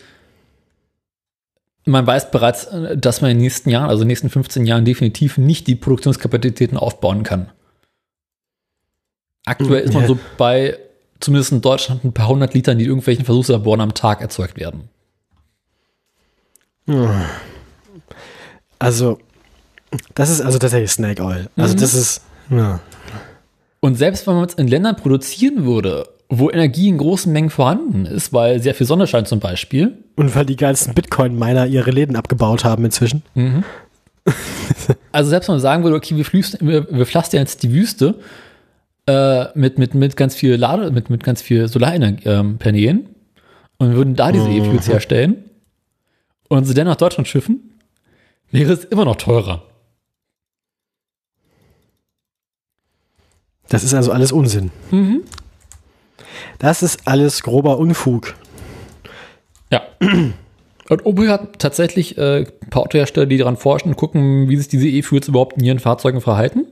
man 1.85 2.05
weiß 2.07 2.31
bereits, 2.31 2.65
äh, 2.65 2.97
dass 2.97 3.21
man 3.21 3.31
in 3.31 3.37
den 3.37 3.43
nächsten 3.43 3.69
Jahren, 3.69 3.89
also 3.89 4.01
in 4.01 4.07
den 4.07 4.11
nächsten 4.13 4.29
15 4.29 4.65
Jahren, 4.65 4.85
definitiv 4.85 5.37
nicht 5.37 5.67
die 5.67 5.75
Produktionskapazitäten 5.75 6.77
aufbauen 6.77 7.23
kann. 7.23 7.51
Aktuell 9.45 9.81
ist 9.83 9.93
man 9.93 10.07
so 10.07 10.17
bei, 10.37 10.79
zumindest 11.19 11.51
in 11.51 11.61
Deutschland, 11.61 12.03
ein 12.05 12.13
paar 12.13 12.29
hundert 12.29 12.53
Litern, 12.53 12.77
die 12.77 12.85
in 12.85 12.91
irgendwelchen 12.91 13.25
Versuchslaboren 13.25 13.81
am 13.81 13.93
Tag 13.93 14.21
erzeugt 14.21 14.57
werden. 14.57 14.87
Also, 18.79 19.19
das 20.15 20.29
ist 20.29 20.41
also 20.41 20.59
tatsächlich 20.59 20.91
Snake 20.91 21.21
Oil. 21.23 21.49
Also, 21.55 21.75
Mhm. 21.75 21.79
das 21.79 21.93
ist, 21.93 22.21
ja. 22.49 22.79
Und 23.79 23.95
selbst 23.95 24.25
wenn 24.27 24.35
man 24.35 24.45
es 24.45 24.53
in 24.55 24.67
Ländern 24.67 24.95
produzieren 24.95 25.65
würde, 25.65 26.07
wo 26.39 26.49
Energie 26.49 26.89
in 26.89 26.97
großen 26.97 27.31
Mengen 27.31 27.49
vorhanden 27.49 28.05
ist, 28.05 28.33
weil 28.33 28.61
sehr 28.61 28.75
viel 28.75 28.87
Sonne 28.87 29.07
scheint 29.07 29.27
zum 29.27 29.39
Beispiel, 29.39 29.97
Und 30.15 30.35
weil 30.35 30.45
die 30.45 30.55
ganzen 30.55 30.93
Bitcoin-Miner 30.93 31.67
ihre 31.67 31.91
Läden 31.91 32.15
abgebaut 32.15 32.63
haben 32.63 32.85
inzwischen. 32.85 33.23
Also 35.11 35.29
selbst 35.29 35.47
wenn 35.47 35.55
man 35.55 35.61
sagen 35.61 35.83
würde, 35.83 35.95
okay, 35.95 36.15
wir, 36.15 36.25
flüsten, 36.25 36.67
wir, 36.67 36.87
wir 36.89 37.05
pflastern 37.05 37.41
jetzt 37.41 37.61
die 37.61 37.71
Wüste 37.71 38.15
äh, 39.05 39.45
mit, 39.57 39.77
mit, 39.77 39.93
mit 39.93 40.15
ganz 40.15 40.33
viel 40.33 40.55
Lade, 40.55 40.91
mit, 40.91 41.09
mit 41.09 41.23
ganz 41.23 41.41
viel 41.41 41.67
Solarpaneelen 41.67 43.09
und 43.77 43.93
würden 43.93 44.15
da 44.15 44.31
diese 44.31 44.49
E-Fuels 44.49 44.87
herstellen 44.87 45.43
und 46.47 46.65
sie 46.65 46.73
dann 46.73 46.87
nach 46.87 46.95
Deutschland 46.95 47.27
schiffen, 47.27 47.79
wäre 48.51 48.71
es 48.73 48.85
immer 48.85 49.05
noch 49.05 49.17
teurer. 49.17 49.63
Das 53.69 53.83
ist 53.83 53.93
also 53.93 54.11
alles 54.11 54.31
Unsinn. 54.31 54.71
Mhm. 54.91 55.23
Das 56.59 56.83
ist 56.83 57.07
alles 57.07 57.43
grober 57.43 57.77
Unfug. 57.77 58.35
Ja. 59.71 59.81
Und 60.89 61.05
Opel 61.05 61.29
hat 61.29 61.59
tatsächlich 61.59 62.17
äh, 62.17 62.45
ein 62.61 62.69
paar 62.69 62.83
Autohersteller, 62.83 63.25
die 63.25 63.37
daran 63.37 63.57
forschen 63.57 63.89
und 63.89 63.95
gucken, 63.95 64.49
wie 64.49 64.57
sich 64.57 64.67
diese 64.67 64.87
E-Fuels 64.87 65.27
überhaupt 65.27 65.57
in 65.57 65.63
ihren 65.63 65.79
Fahrzeugen 65.79 66.21
verhalten. 66.21 66.67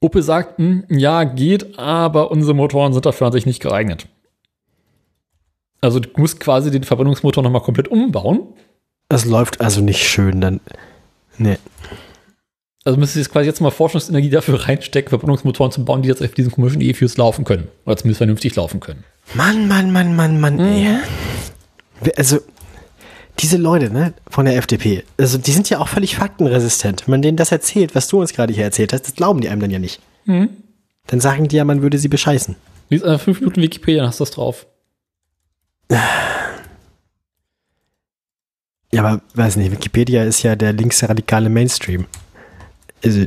Opel 0.00 0.22
sagt, 0.22 0.58
hm, 0.58 0.84
ja, 0.88 1.24
geht, 1.24 1.78
aber 1.78 2.30
unsere 2.30 2.54
Motoren 2.54 2.92
sind 2.92 3.06
dafür 3.06 3.28
an 3.28 3.32
sich 3.32 3.46
nicht 3.46 3.62
geeignet. 3.62 4.06
Also 5.80 6.00
du 6.00 6.08
musst 6.16 6.40
quasi 6.40 6.70
den 6.70 6.84
Verbrennungsmotor 6.84 7.42
nochmal 7.42 7.62
komplett 7.62 7.88
umbauen. 7.88 8.40
Das 9.08 9.24
läuft 9.24 9.60
also 9.60 9.80
nicht 9.80 10.08
schön 10.08 10.40
dann. 10.40 10.60
Nee. 11.38 11.58
Also 12.84 12.98
müsstest 12.98 13.16
du 13.16 13.20
jetzt 13.20 13.30
quasi 13.32 13.46
jetzt 13.46 13.60
mal 13.60 13.70
Forschungsenergie 13.70 14.30
dafür 14.30 14.66
reinstecken, 14.68 15.10
Verbrennungsmotoren 15.10 15.70
zu 15.70 15.84
bauen, 15.84 16.02
die 16.02 16.08
jetzt 16.08 16.22
auf 16.22 16.32
diesen 16.32 16.50
komischen 16.50 16.80
E-Fuels 16.80 17.16
laufen 17.16 17.44
können. 17.44 17.68
Oder 17.86 17.96
zumindest 17.96 18.18
vernünftig 18.18 18.56
laufen 18.56 18.80
können. 18.80 19.04
Mann, 19.34 19.68
Mann, 19.68 19.92
Mann, 19.92 20.16
Mann, 20.16 20.40
Mann, 20.40 20.58
ey. 20.58 20.98
Wer- 22.00 22.18
Also, 22.18 22.40
diese 23.38 23.56
Leute, 23.56 23.90
ne, 23.90 24.14
von 24.28 24.44
der 24.46 24.56
FDP, 24.56 25.04
also 25.16 25.38
die 25.38 25.52
sind 25.52 25.70
ja 25.70 25.78
auch 25.78 25.88
völlig 25.88 26.16
faktenresistent. 26.16 27.06
Wenn 27.06 27.12
man 27.12 27.22
denen 27.22 27.36
das 27.36 27.52
erzählt, 27.52 27.94
was 27.94 28.08
du 28.08 28.20
uns 28.20 28.32
gerade 28.32 28.52
hier 28.52 28.64
erzählt 28.64 28.92
hast, 28.92 29.06
das 29.06 29.14
glauben 29.14 29.40
die 29.40 29.48
einem 29.48 29.60
dann 29.60 29.70
ja 29.70 29.78
nicht. 29.78 30.00
Dann 30.26 31.20
sagen 31.20 31.48
die 31.48 31.56
ja, 31.56 31.64
man 31.64 31.82
würde 31.82 31.98
sie 31.98 32.08
bescheißen. 32.08 32.56
Lies 32.90 33.02
einfach 33.04 33.24
fünf 33.24 33.40
Minuten 33.40 33.62
Wikipedia, 33.62 34.02
dann 34.02 34.08
hast 34.08 34.20
du 34.20 34.24
das 34.24 34.32
drauf. 34.32 34.66
Ja, 38.92 39.02
aber 39.04 39.22
weiß 39.34 39.56
nicht, 39.56 39.70
Wikipedia 39.72 40.24
ist 40.24 40.42
ja 40.42 40.54
der 40.56 40.72
linksradikale 40.74 41.48
Mainstream. 41.48 42.06
Also, 43.04 43.26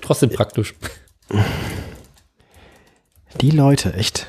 Trotzdem 0.00 0.30
praktisch. 0.30 0.74
die 3.40 3.50
Leute, 3.50 3.94
echt. 3.94 4.26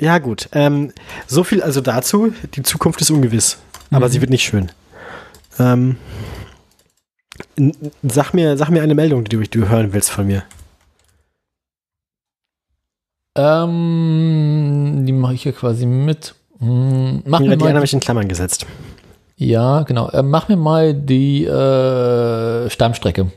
Ja, 0.00 0.18
gut. 0.18 0.48
Ähm, 0.52 0.92
so 1.26 1.44
viel 1.44 1.62
also 1.62 1.80
dazu. 1.82 2.32
Die 2.54 2.62
Zukunft 2.62 3.00
ist 3.02 3.10
ungewiss. 3.10 3.58
Aber 3.90 4.06
Mhm. 4.08 4.12
sie 4.12 4.20
wird 4.22 4.30
nicht 4.30 4.44
schön. 4.44 4.70
Ähm, 5.58 5.96
sag, 8.02 8.32
mir, 8.32 8.56
sag 8.56 8.70
mir 8.70 8.82
eine 8.82 8.94
Meldung, 8.94 9.24
die 9.24 9.30
du, 9.36 9.40
die 9.42 9.50
du 9.60 9.68
hören 9.68 9.92
willst 9.92 10.10
von 10.10 10.26
mir. 10.26 10.42
Ähm, 13.36 15.04
die 15.06 15.12
mache 15.12 15.34
ich 15.34 15.42
hier 15.42 15.52
quasi 15.52 15.86
mit. 15.86 16.34
Hm, 16.58 17.22
mach 17.26 17.40
Ja, 17.40 17.46
die 17.46 17.52
anderen 17.52 17.68
habe 17.68 17.74
mal, 17.80 17.84
ich 17.84 17.92
in 17.92 18.00
Klammern 18.00 18.28
gesetzt. 18.28 18.66
Ja, 19.40 19.82
genau. 19.82 20.08
Äh, 20.10 20.22
mach 20.22 20.48
mir 20.48 20.56
mal 20.56 20.92
die 20.94 21.44
äh, 21.46 22.68
Stammstrecke. 22.70 23.32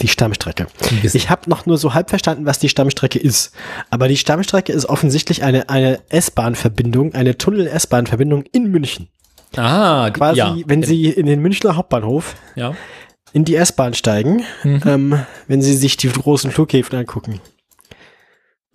Die 0.00 0.08
Stammstrecke. 0.08 0.66
Ich 1.14 1.30
habe 1.30 1.48
noch 1.50 1.64
nur 1.66 1.78
so 1.78 1.94
halb 1.94 2.10
verstanden, 2.10 2.44
was 2.46 2.58
die 2.58 2.68
Stammstrecke 2.68 3.18
ist. 3.18 3.54
Aber 3.90 4.08
die 4.08 4.16
Stammstrecke 4.18 4.72
ist 4.72 4.86
offensichtlich 4.86 5.42
eine, 5.42 5.68
eine 5.70 6.00
S-Bahn-Verbindung, 6.10 7.14
eine 7.14 7.38
Tunnel-S-Bahn-Verbindung 7.38 8.44
in 8.52 8.70
München. 8.70 9.08
ah, 9.56 10.10
Quasi, 10.10 10.38
ja, 10.38 10.56
wenn 10.66 10.82
Sie 10.82 11.06
in 11.06 11.24
den 11.26 11.40
Münchner 11.40 11.76
Hauptbahnhof 11.76 12.34
ja. 12.56 12.74
in 13.32 13.44
die 13.46 13.56
S-Bahn 13.56 13.94
steigen, 13.94 14.42
Mhm. 14.64 14.80
ähm, 14.84 15.20
wenn 15.48 15.62
Sie 15.62 15.74
sich 15.74 15.96
die 15.96 16.08
großen 16.10 16.50
Flughäfen 16.50 16.98
angucken. 16.98 17.40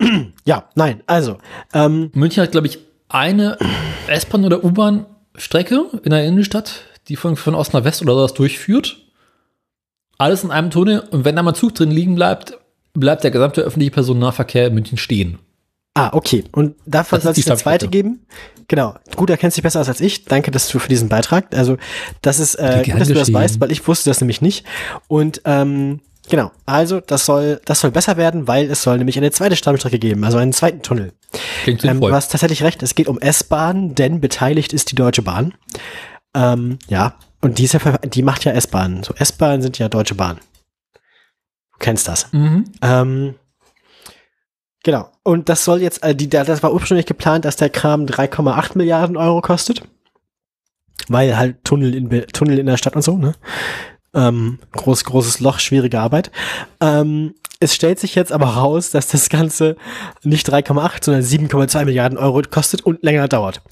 ja, 0.44 0.68
nein, 0.74 1.02
also, 1.06 1.38
ähm, 1.72 2.10
München 2.14 2.42
hat, 2.42 2.50
glaube 2.52 2.66
ich, 2.66 2.78
eine 3.08 3.58
S-Bahn 4.08 4.44
oder 4.44 4.64
U-Bahn-Strecke 5.34 5.86
in 6.02 6.10
der 6.10 6.24
Innenstadt, 6.24 6.82
die 7.08 7.16
von, 7.16 7.36
von 7.36 7.54
Ost 7.54 7.72
nach 7.72 7.84
West 7.84 8.02
oder 8.02 8.14
sowas 8.14 8.34
durchführt. 8.34 8.96
Alles 10.18 10.44
in 10.44 10.50
einem 10.50 10.70
Tunnel 10.70 11.00
und 11.10 11.24
wenn 11.24 11.36
da 11.36 11.42
mal 11.42 11.54
Zug 11.54 11.74
drin 11.74 11.90
liegen 11.90 12.14
bleibt, 12.14 12.58
bleibt 12.94 13.24
der 13.24 13.30
gesamte 13.30 13.62
öffentliche 13.62 13.90
Personennahverkehr 13.90 14.68
in 14.68 14.74
München 14.74 14.98
stehen. 14.98 15.38
ah, 15.94 16.10
okay. 16.12 16.44
Und 16.52 16.76
davon 16.86 17.20
soll 17.20 17.32
es 17.32 17.46
eine 17.46 17.56
zweite 17.56 17.88
geben. 17.88 18.26
Genau. 18.68 18.94
Gut, 19.16 19.30
da 19.30 19.36
kennst 19.36 19.56
du 19.56 19.60
dich 19.60 19.64
besser 19.64 19.80
aus 19.80 19.88
als 19.88 20.00
ich. 20.00 20.24
Danke, 20.24 20.50
dass 20.50 20.68
du 20.68 20.78
für 20.78 20.88
diesen 20.88 21.08
Beitrag. 21.08 21.54
Also, 21.54 21.76
das 22.22 22.38
ist 22.38 22.54
äh, 22.54 22.82
gut, 22.84 23.00
dass 23.00 23.08
du 23.08 23.14
das 23.14 23.32
weißt, 23.32 23.60
weil 23.60 23.72
ich 23.72 23.86
wusste 23.86 24.10
das 24.10 24.20
nämlich 24.20 24.40
nicht. 24.40 24.64
Und 25.08 25.42
ähm, 25.44 26.00
genau, 26.28 26.50
also 26.66 27.00
das 27.00 27.26
soll, 27.26 27.60
das 27.64 27.80
soll 27.80 27.90
besser 27.90 28.16
werden, 28.16 28.46
weil 28.48 28.70
es 28.70 28.82
soll 28.82 28.98
nämlich 28.98 29.16
eine 29.18 29.30
zweite 29.30 29.56
Stammstrecke 29.56 29.98
geben, 29.98 30.24
also 30.24 30.38
einen 30.38 30.52
zweiten 30.52 30.82
Tunnel. 30.82 31.12
Klingt 31.64 31.82
Ähm, 31.84 31.90
sinnvoll. 31.90 32.10
du 32.10 32.16
hast 32.16 32.30
tatsächlich 32.32 32.62
recht, 32.62 32.82
es 32.82 32.94
geht 32.94 33.08
um 33.08 33.18
S-Bahn, 33.20 33.94
denn 33.94 34.20
beteiligt 34.20 34.72
ist 34.72 34.90
die 34.90 34.94
Deutsche 34.96 35.22
Bahn. 35.22 35.54
Ähm, 36.34 36.78
ja, 36.88 37.14
und 37.40 37.58
die, 37.58 37.64
ist 37.64 37.72
ja, 37.74 37.80
ver- 37.80 37.98
die 37.98 38.22
macht 38.22 38.44
ja 38.44 38.52
S-Bahn. 38.52 39.02
So 39.02 39.14
S-Bahn 39.14 39.62
sind 39.62 39.78
ja 39.78 39.88
Deutsche 39.88 40.14
Bahn. 40.14 40.38
Du 41.72 41.78
kennst 41.78 42.06
das. 42.08 42.32
mhm. 42.32 42.64
Ähm, 42.80 43.34
genau. 44.84 45.10
Und 45.24 45.48
das 45.48 45.64
soll 45.64 45.82
jetzt, 45.82 46.02
äh, 46.02 46.14
die, 46.14 46.28
das 46.28 46.62
war 46.62 46.72
ursprünglich 46.72 47.06
geplant, 47.06 47.44
dass 47.44 47.56
der 47.56 47.70
Kram 47.70 48.06
3,8 48.06 48.78
Milliarden 48.78 49.16
Euro 49.16 49.40
kostet. 49.40 49.82
Weil 51.08 51.36
halt 51.36 51.64
Tunnel 51.64 51.94
in, 51.94 52.08
Tunnel 52.28 52.58
in 52.60 52.66
der 52.66 52.76
Stadt 52.76 52.94
und 52.94 53.02
so, 53.02 53.18
ne? 53.18 53.34
Ähm, 54.14 54.58
groß, 54.72 55.04
großes 55.04 55.40
Loch, 55.40 55.58
schwierige 55.58 55.98
Arbeit. 56.00 56.30
Ähm, 56.80 57.34
es 57.60 57.74
stellt 57.74 58.00
sich 58.00 58.14
jetzt 58.14 58.32
aber 58.32 58.46
raus, 58.46 58.90
dass 58.90 59.06
das 59.08 59.28
Ganze 59.28 59.76
nicht 60.24 60.48
3,8, 60.48 61.04
sondern 61.04 61.22
7,2 61.22 61.84
Milliarden 61.84 62.18
Euro 62.18 62.42
kostet 62.50 62.82
und 62.82 63.02
länger 63.02 63.28
dauert. 63.28 63.62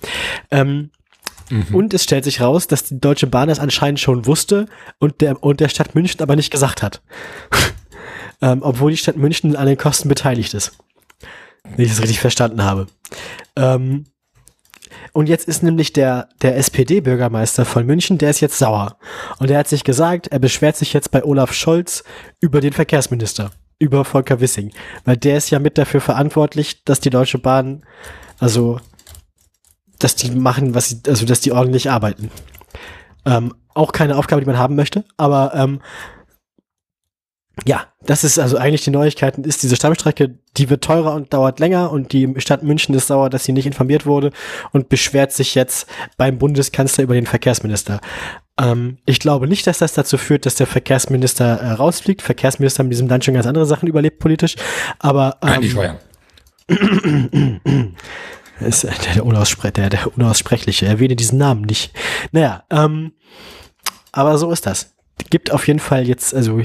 Ähm, 0.51 0.91
Und 1.73 1.93
es 1.95 2.05
stellt 2.05 2.25
sich 2.25 2.41
raus, 2.41 2.69
dass 2.69 2.85
die 2.85 3.01
Deutsche 3.01 3.27
Bahn 3.27 3.49
das 3.49 3.59
anscheinend 3.59 3.99
schon 4.01 4.27
wusste 4.27 4.67
und 4.99 5.21
der, 5.21 5.43
und 5.43 5.61
der 5.61 5.69
Stadt 5.69 5.95
München 5.95 6.23
aber 6.23 6.37
nicht 6.37 6.51
gesagt 6.53 6.83
hat. 6.83 7.03
ähm, 8.41 8.61
obwohl 8.63 8.93
die 8.93 8.97
Stadt 8.97 9.17
München 9.17 9.57
an 9.57 9.67
den 9.67 9.77
Kosten 9.77 10.09
beteiligt 10.09 10.55
ist. 10.55 10.73
Wenn 11.65 11.85
ich 11.85 11.91
das 11.91 12.01
richtig 12.01 12.21
verstanden 12.21 12.63
habe. 12.63 12.87
Ähm, 13.57 14.05
und 15.13 15.29
jetzt 15.29 15.49
ist 15.49 15.63
nämlich 15.63 15.93
der, 15.93 16.29
der 16.43 16.57
SPD-Bürgermeister 16.57 17.65
von 17.65 17.87
München, 17.87 18.19
der 18.19 18.31
ist 18.31 18.41
jetzt 18.41 18.59
sauer. 18.59 18.97
Und 19.39 19.51
er 19.51 19.59
hat 19.59 19.69
sich 19.69 19.85
gesagt, 19.85 20.29
er 20.29 20.39
beschwert 20.39 20.77
sich 20.77 20.93
jetzt 20.93 21.11
bei 21.11 21.25
Olaf 21.25 21.53
Scholz 21.53 22.05
über 22.41 22.61
den 22.61 22.73
Verkehrsminister, 22.73 23.51
über 23.79 24.05
Volker 24.05 24.41
Wissing. 24.41 24.73
Weil 25.05 25.17
der 25.17 25.37
ist 25.37 25.51
ja 25.51 25.59
mit 25.59 25.79
dafür 25.79 26.01
verantwortlich, 26.01 26.85
dass 26.85 27.01
die 27.01 27.11
Deutsche 27.11 27.39
Bahn, 27.39 27.83
also, 28.39 28.81
dass 29.99 30.15
die 30.15 30.31
machen, 30.31 30.75
was 30.75 30.91
sie, 30.91 31.01
also, 31.07 31.27
dass 31.27 31.41
die 31.41 31.53
ordentlich 31.53 31.91
arbeiten. 31.91 32.31
Ähm, 33.27 33.55
auch 33.75 33.93
keine 33.93 34.17
Aufgabe, 34.17 34.41
die 34.41 34.47
man 34.47 34.59
haben 34.59 34.77
möchte, 34.77 35.05
aber 35.17 35.53
ähm, 35.55 35.81
Ja, 37.67 37.87
das 38.03 38.25
ist 38.25 38.39
also 38.39 38.57
eigentlich 38.57 38.85
die 38.85 38.91
Neuigkeiten, 38.91 39.45
ist 39.45 39.63
diese 39.63 39.77
Stammstrecke, 39.77 40.39
die 40.57 40.71
wird 40.71 40.83
teurer 40.83 41.15
und 41.15 41.33
dauert 41.33 41.61
länger 41.61 41.93
und 41.93 42.13
die 42.13 42.33
Stadt 42.39 42.63
München 42.63 42.95
ist 42.95 43.09
sauer, 43.09 43.29
dass 43.29 43.45
sie 43.45 43.53
nicht 43.53 43.67
informiert 43.67 44.07
wurde 44.07 44.33
und 44.73 44.89
beschwert 44.89 45.33
sich 45.33 45.55
jetzt 45.55 45.87
beim 46.17 46.39
Bundeskanzler 46.39 47.05
über 47.05 47.15
den 47.15 47.27
Verkehrsminister. 47.27 48.01
Ähm, 48.59 48.99
ich 49.05 49.21
glaube 49.21 49.47
nicht, 49.47 49.67
dass 49.67 49.79
das 49.79 49.93
dazu 49.93 50.17
führt, 50.17 50.47
dass 50.47 50.55
der 50.55 50.67
Verkehrsminister 50.67 51.45
äh, 51.45 51.73
rausfliegt. 51.73 52.23
Verkehrsminister 52.23 52.81
haben 52.81 52.87
in 52.87 52.93
diesem 52.93 53.09
Land 53.09 53.25
schon 53.25 53.35
ganz 53.35 53.47
andere 53.47 53.67
Sachen 53.67 53.89
überlebt 53.89 54.19
politisch, 54.19 54.57
aber 54.99 55.37
ähm, 55.43 55.61
die 55.61 55.71
Steuern. 55.71 55.99
ist 58.61 58.85
äh, 58.85 58.93
der, 59.15 59.27
Unaussprech 59.27 59.73
der, 59.73 59.91
der 59.91 60.17
Unaussprechliche, 60.17 60.87
erwähne 60.87 61.17
diesen 61.17 61.39
Namen 61.39 61.63
nicht. 61.63 61.93
Naja, 62.33 62.65
ähm, 62.71 63.13
aber 64.13 64.39
so 64.39 64.51
ist 64.51 64.67
das. 64.67 64.95
Gibt 65.29 65.51
auf 65.51 65.67
jeden 65.67 65.81
Fall 65.81 66.09
jetzt, 66.09 66.35
also 66.35 66.63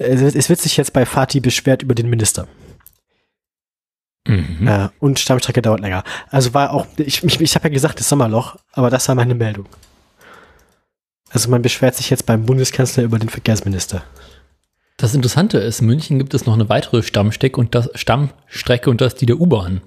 es 0.00 0.48
wird, 0.48 0.60
sich 0.60 0.76
jetzt 0.76 0.92
bei 0.92 1.04
Fatih 1.04 1.40
beschwert 1.40 1.82
über 1.82 1.94
den 1.94 2.08
Minister. 2.08 2.48
Mhm. 4.26 4.66
Äh, 4.66 4.88
und 4.98 5.18
Stammstrecke 5.18 5.62
dauert 5.62 5.80
länger. 5.80 6.04
Also 6.30 6.54
war 6.54 6.72
auch, 6.72 6.86
ich, 6.96 7.22
ich, 7.22 7.40
ich 7.40 7.54
habe 7.54 7.68
ja 7.68 7.74
gesagt, 7.74 8.00
das 8.00 8.08
Sommerloch, 8.08 8.56
aber 8.72 8.90
das 8.90 9.08
war 9.08 9.14
meine 9.14 9.34
Meldung. 9.34 9.66
Also 11.30 11.50
man 11.50 11.62
beschwert 11.62 11.94
sich 11.94 12.10
jetzt 12.10 12.26
beim 12.26 12.46
Bundeskanzler 12.46 13.04
über 13.04 13.18
den 13.18 13.28
Verkehrsminister. 13.28 14.02
Das 14.96 15.14
Interessante 15.14 15.58
ist, 15.58 15.80
in 15.80 15.86
München 15.86 16.18
gibt 16.18 16.34
es 16.34 16.44
noch 16.44 16.54
eine 16.54 16.68
weitere 16.68 17.02
Stammstrecke 17.02 17.58
und 17.58 17.74
das 17.74 17.90
Stammstrecke 17.94 18.90
und 18.90 19.00
das 19.00 19.14
ist 19.14 19.20
die 19.20 19.26
der 19.26 19.40
U-Bahn. 19.40 19.80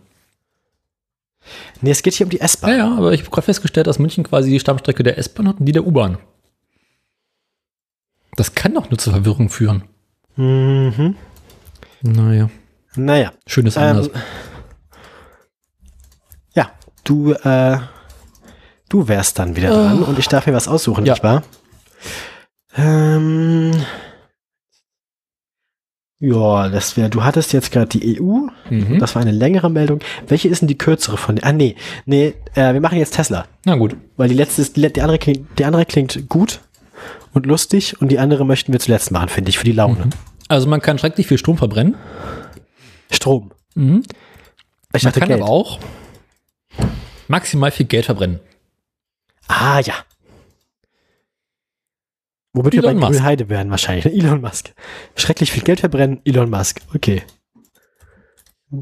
Nee, 1.81 1.91
es 1.91 2.02
geht 2.02 2.14
hier 2.14 2.26
um 2.26 2.31
die 2.31 2.40
S-Bahn. 2.40 2.72
Ja, 2.72 2.77
ja, 2.77 2.98
aber 2.98 3.11
ich 3.11 3.22
habe 3.22 3.30
gerade 3.30 3.45
festgestellt, 3.45 3.88
dass 3.88 3.99
München 3.99 4.23
quasi 4.23 4.49
die 4.49 4.60
Stammstrecke 4.60 5.03
der 5.03 5.18
S-Bahn 5.18 5.48
hat 5.48 5.60
und 5.60 5.65
die 5.65 5.73
der 5.73 5.85
U-Bahn. 5.85 6.18
Das 8.35 8.56
kann 8.56 8.73
doch 8.73 8.90
nur 8.90 8.98
zur 8.98 9.14
Verwirrung 9.14 9.49
führen. 9.49 9.84
Mhm. 10.35 11.15
Naja, 12.01 12.49
Naja. 12.95 13.31
schönes 13.47 13.77
anders. 13.77 14.07
Ähm, 14.07 14.14
ja, 16.55 16.72
du, 17.03 17.34
äh, 17.34 17.77
du 18.89 19.07
wärst 19.07 19.39
dann 19.39 19.55
wieder 19.55 19.69
dran 19.69 20.03
und 20.03 20.19
ich 20.19 20.27
darf 20.27 20.47
mir 20.47 20.53
was 20.53 20.68
aussuchen, 20.68 21.05
Ja. 21.05 21.14
nicht 21.14 21.23
wahr? 21.23 21.43
Ähm, 22.76 23.72
ja, 26.19 26.69
das 26.69 26.95
wäre, 26.97 27.10
du 27.10 27.23
hattest 27.23 27.53
jetzt 27.53 27.72
gerade 27.72 27.88
die 27.99 28.19
EU, 28.19 28.47
Mhm. 28.69 28.99
das 28.99 29.14
war 29.15 29.22
eine 29.22 29.31
längere 29.31 29.69
Meldung. 29.69 29.99
Welche 30.27 30.47
ist 30.47 30.61
denn 30.61 30.68
die 30.68 30.77
kürzere 30.77 31.18
von, 31.18 31.38
ah 31.43 31.51
nee, 31.51 31.76
nee, 32.05 32.34
äh, 32.55 32.73
wir 32.73 32.81
machen 32.81 32.97
jetzt 32.97 33.14
Tesla, 33.15 33.45
Na 33.65 33.76
gut. 33.76 33.95
weil 34.18 34.30
die 34.30 34.35
letzte 34.35 34.61
ist, 34.61 34.77
die, 34.77 34.91
die, 34.91 35.01
andere, 35.01 35.19
klingt, 35.19 35.60
die 35.60 35.65
andere 35.65 35.85
klingt 35.85 36.27
gut 36.30 36.61
und 37.34 37.45
lustig 37.45 37.99
und 38.01 38.10
die 38.10 38.19
andere 38.19 38.45
möchten 38.45 38.72
wir 38.73 38.80
zuletzt 38.80 39.11
machen, 39.11 39.30
finde 39.30 39.49
ich, 39.49 39.57
für 39.57 39.65
die 39.65 39.72
Laune. 39.72 40.10
Also 40.47 40.68
man 40.68 40.81
kann 40.81 40.97
schrecklich 40.97 41.27
viel 41.27 41.38
Strom 41.38 41.57
verbrennen. 41.57 41.95
Strom. 43.11 43.51
Mhm. 43.76 44.03
Ich 44.95 45.03
Man 45.03 45.14
kann 45.14 45.27
Geld. 45.30 45.41
aber 45.41 45.49
auch 45.49 45.80
maximal 47.27 47.72
viel 47.72 47.85
Geld 47.88 48.05
verbrennen. 48.05 48.39
Ah, 49.47 49.80
ja. 49.80 49.93
Womit 52.53 52.73
wir 52.73 52.84
Elon 52.84 52.99
bei 52.99 53.07
Musk. 53.07 53.11
Grünheide 53.19 53.49
werden 53.49 53.72
wahrscheinlich. 53.72 54.05
ne? 54.05 54.14
Elon 54.14 54.41
Musk. 54.41 54.73
Schrecklich 55.15 55.51
viel 55.51 55.64
Geld 55.64 55.80
verbrennen, 55.80 56.22
Elon 56.26 56.49
Musk. 56.49 56.81
Okay. 56.93 57.23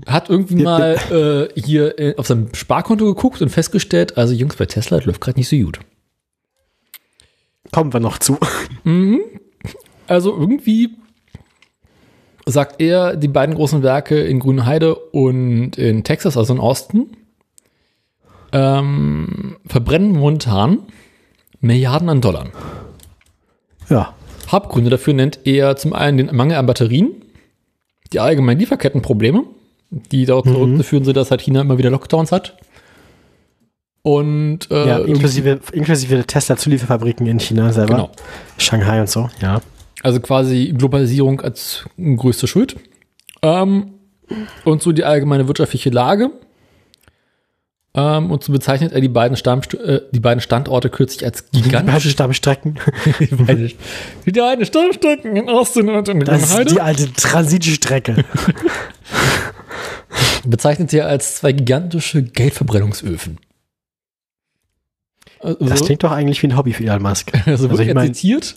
Hat 0.07 0.30
irgendwie 0.30 0.57
Wir- 0.57 0.64
mal 0.64 1.49
äh, 1.56 1.60
hier 1.60 1.98
äh, 1.99 2.15
auf 2.18 2.28
seinem 2.28 2.53
Sparkonto 2.53 3.06
geguckt 3.06 3.41
und 3.41 3.49
festgestellt, 3.49 4.18
also 4.18 4.34
Jungs, 4.34 4.56
bei 4.56 4.65
Tesla 4.65 4.99
läuft 5.03 5.22
gerade 5.22 5.40
nicht 5.40 5.49
so 5.49 5.56
gut. 5.57 5.80
Kommen 7.72 7.94
wir 7.94 8.00
noch 8.00 8.18
zu. 8.18 8.38
Mhm. 8.84 9.22
Also 10.08 10.36
irgendwie 10.36 10.90
sagt 12.46 12.82
er, 12.82 13.16
die 13.16 13.28
beiden 13.28 13.56
großen 13.56 13.84
Werke 13.84 14.20
in 14.20 14.40
Grünheide 14.40 14.96
und 14.96 15.78
in 15.78 16.04
Texas, 16.04 16.36
also 16.38 16.54
in 16.54 16.60
Austin, 16.60 17.16
ähm, 18.52 19.58
verbrennen 19.66 20.12
momentan 20.14 20.80
Milliarden 21.62 22.10
an 22.10 22.22
Dollar. 22.22 22.48
Ja. 23.90 24.16
Hauptgründe 24.52 24.90
dafür 24.90 25.14
nennt 25.14 25.40
er 25.46 25.78
zum 25.78 25.94
einen 25.94 26.18
den 26.18 26.36
Mangel 26.36 26.58
an 26.58 26.66
Batterien, 26.66 27.12
die 28.12 28.20
allgemeinen 28.20 28.60
Lieferkettenprobleme, 28.60 29.44
die 29.92 30.26
dort 30.26 30.48
Mhm. 30.48 30.54
zurückzuführen 30.54 31.06
sind, 31.06 31.16
dass 31.16 31.32
halt 31.32 31.42
China 31.42 31.62
immer 31.62 31.78
wieder 31.78 31.92
Lockdowns 31.92 32.32
hat. 32.32 32.58
Und 34.03 34.72
äh, 34.72 34.88
ja, 34.88 34.98
inklusive, 34.99 35.60
inklusive 35.73 36.15
der 36.15 36.26
Tesla-Zulieferfabriken 36.26 37.28
in 37.28 37.40
China 37.40 37.72
selber. 37.72 37.94
Genau. 37.94 38.11
Shanghai 38.57 38.99
und 38.99 39.10
so. 39.10 39.30
Ja. 39.41 39.61
Also 40.02 40.19
quasi 40.19 40.73
Globalisierung 40.76 41.41
als 41.41 41.86
größte 41.98 42.48
Schuld. 42.48 42.78
Ähm, 43.44 43.94
und 44.65 44.82
so 44.82 44.91
die 44.91 45.03
allgemeine 45.03 45.48
wirtschaftliche 45.48 45.91
Lage. 45.91 46.32
Ähm, 47.94 48.32
und 48.32 48.44
so 48.44 48.53
bezeichnet 48.53 48.94
er 48.94 49.02
die 49.02 49.10
beiden, 49.10 49.36
Stammst 49.36 49.73
äh, 49.76 50.02
die 50.11 50.22
beiden 50.22 50.40
Standorte 50.40 50.90
kürzlich 50.90 51.26
als 51.26 51.52
gigantisch. 51.52 51.94
Beide 51.94 52.10
Stammstrecken. 52.10 52.80
die 53.19 53.26
beiden, 53.28 53.72
die 54.26 54.32
beiden 54.32 54.65
Stammstrecken 54.65 55.36
in 55.36 55.49
Austin 55.49 55.90
und 55.90 56.07
in 56.07 56.22
Das 56.22 56.57
ist 56.57 56.72
die 56.72 56.82
alte 56.82 57.11
Transitstrecke. 57.11 58.23
bezeichnet 60.45 60.90
sie 60.90 61.02
als 61.02 61.36
zwei 61.36 61.52
gigantische 61.52 62.23
Geldverbrennungsöfen. 62.23 63.38
Also, 65.42 65.66
Das 65.66 65.84
klingt 65.86 66.04
doch 66.04 66.12
eigentlich 66.12 66.42
wie 66.44 66.48
ein 66.48 66.58
Hobby 66.58 66.74
für 66.74 66.84
Elon 66.84 67.02
Musk. 67.02 67.32
also 67.48 67.68
also 67.70 67.82
ich 67.84 67.94
mein- 67.94 68.14
zitiert. 68.14 68.56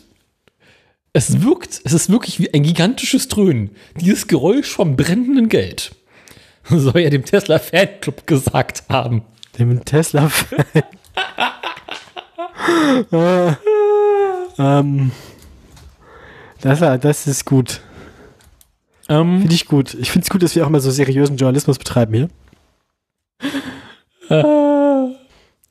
Es 1.16 1.42
wirkt, 1.42 1.80
es 1.84 1.92
ist 1.92 2.10
wirklich 2.10 2.40
wie 2.40 2.52
ein 2.52 2.64
gigantisches 2.64 3.28
Dröhnen. 3.28 3.70
Dieses 4.00 4.26
Geräusch 4.26 4.68
vom 4.70 4.96
brennenden 4.96 5.48
Geld. 5.48 5.94
Soll 6.68 7.00
er 7.00 7.10
dem 7.10 7.24
Tesla 7.24 7.58
Fanclub 7.58 8.26
gesagt 8.26 8.84
haben. 8.88 9.22
Dem 9.58 9.84
Tesla. 9.84 10.28
äh, 13.12 13.52
ähm, 14.58 15.12
das, 16.60 16.80
das 17.00 17.26
ist 17.28 17.44
gut. 17.44 17.80
Ähm, 19.08 19.40
Finde 19.40 19.54
ich 19.54 19.66
gut. 19.66 19.94
Ich 19.94 20.10
finde 20.10 20.24
es 20.24 20.30
gut, 20.30 20.42
dass 20.42 20.56
wir 20.56 20.66
auch 20.66 20.70
mal 20.70 20.80
so 20.80 20.90
seriösen 20.90 21.36
Journalismus 21.36 21.78
betreiben 21.78 22.14
hier. 22.14 22.28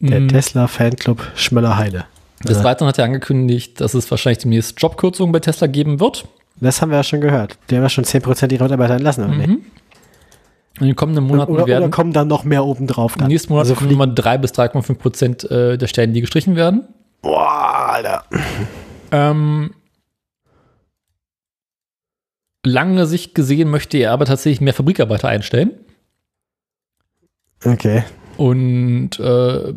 Der 0.09 0.19
mh, 0.19 0.27
Tesla 0.27 0.67
Fanclub 0.67 1.25
Schmöller-Heide. 1.35 2.03
des 2.43 2.57
Äh, 2.57 2.63
Weiteren 2.65 2.89
hat 2.89 2.99
er 2.99 3.05
angekündigt, 3.05 3.79
dass 3.79 3.93
es 3.93 4.09
wahrscheinlich 4.11 4.39
demnächst 4.39 4.81
Jobkürzungen 4.81 5.31
bei 5.31 5.39
Tesla 5.39 5.67
geben 5.67 6.01
wird. 6.01 6.27
das 6.59 6.81
haben 6.81 6.89
wir 6.89 6.97
ja 6.97 7.03
schon 7.03 7.21
gehört. 7.21 7.57
Die 7.69 7.75
haben 7.75 7.83
ja 7.83 7.89
schon 7.89 8.03
10% 8.03 8.51
ihrer 8.51 8.63
Mitarbeiter 8.65 8.95
entlassen. 8.95 9.23
Oder, 9.23 9.35
nicht? 9.37 9.47
Mhm. 9.47 9.61
In 10.81 10.87
den 10.87 10.95
kommenden 10.97 11.23
Monaten 11.23 11.51
oder, 11.53 11.63
oder 11.63 11.71
werden 11.71 11.91
kommen 11.91 12.11
dann 12.11 12.27
noch 12.27 12.43
mehr 12.43 12.65
oben 12.65 12.85
drauf? 12.87 13.15
im 13.17 13.27
nächsten 13.27 13.53
Monat 13.53 13.63
Also 13.65 13.75
kommen 13.75 13.89
nochmal 13.91 14.13
3 14.13 14.39
bis 14.39 14.51
3,5 14.51 14.95
Prozent 14.95 15.49
äh, 15.49 15.77
der 15.77 15.87
Stellen, 15.87 16.13
die 16.13 16.19
gestrichen 16.21 16.55
werden. 16.57 16.87
Boah, 17.21 17.93
Alter. 17.93 18.25
Ähm, 19.11 19.73
lange 22.65 23.05
Sicht 23.05 23.35
gesehen 23.35 23.69
möchte 23.69 23.97
er 23.99 24.11
aber 24.11 24.25
tatsächlich 24.25 24.59
mehr 24.59 24.73
Fabrikarbeiter 24.73 25.29
einstellen. 25.29 25.71
Okay. 27.63 28.03
Und 28.35 29.19
äh, 29.19 29.73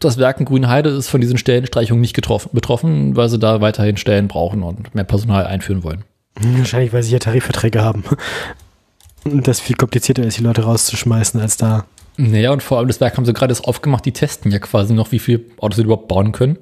das 0.00 0.18
Werk 0.18 0.40
in 0.40 0.46
Grünheide 0.46 0.90
ist 0.90 1.08
von 1.08 1.20
diesen 1.20 1.38
Stellenstreichungen 1.38 2.00
nicht 2.00 2.14
getroffen, 2.14 2.50
betroffen, 2.52 3.16
weil 3.16 3.28
sie 3.28 3.38
da 3.38 3.60
weiterhin 3.60 3.96
Stellen 3.96 4.28
brauchen 4.28 4.62
und 4.62 4.94
mehr 4.94 5.04
Personal 5.04 5.46
einführen 5.46 5.82
wollen. 5.82 6.04
Hm, 6.38 6.58
Wahrscheinlich, 6.58 6.92
weil 6.92 7.02
sie 7.02 7.12
ja 7.12 7.18
Tarifverträge 7.18 7.82
haben. 7.82 8.04
Und 9.24 9.48
das 9.48 9.60
viel 9.60 9.76
komplizierter 9.76 10.22
ist, 10.22 10.38
die 10.38 10.42
Leute 10.42 10.62
rauszuschmeißen, 10.62 11.40
als 11.40 11.56
da. 11.56 11.86
Naja, 12.16 12.52
und 12.52 12.62
vor 12.62 12.78
allem 12.78 12.88
das 12.88 13.00
Werk 13.00 13.16
haben 13.16 13.26
sie 13.26 13.32
gerade 13.32 13.52
erst 13.52 13.66
aufgemacht, 13.66 14.04
die 14.06 14.12
testen 14.12 14.50
ja 14.50 14.58
quasi 14.58 14.94
noch, 14.94 15.12
wie 15.12 15.18
viele 15.18 15.40
Autos 15.58 15.76
sie 15.76 15.82
überhaupt 15.82 16.08
bauen 16.08 16.32
können. 16.32 16.58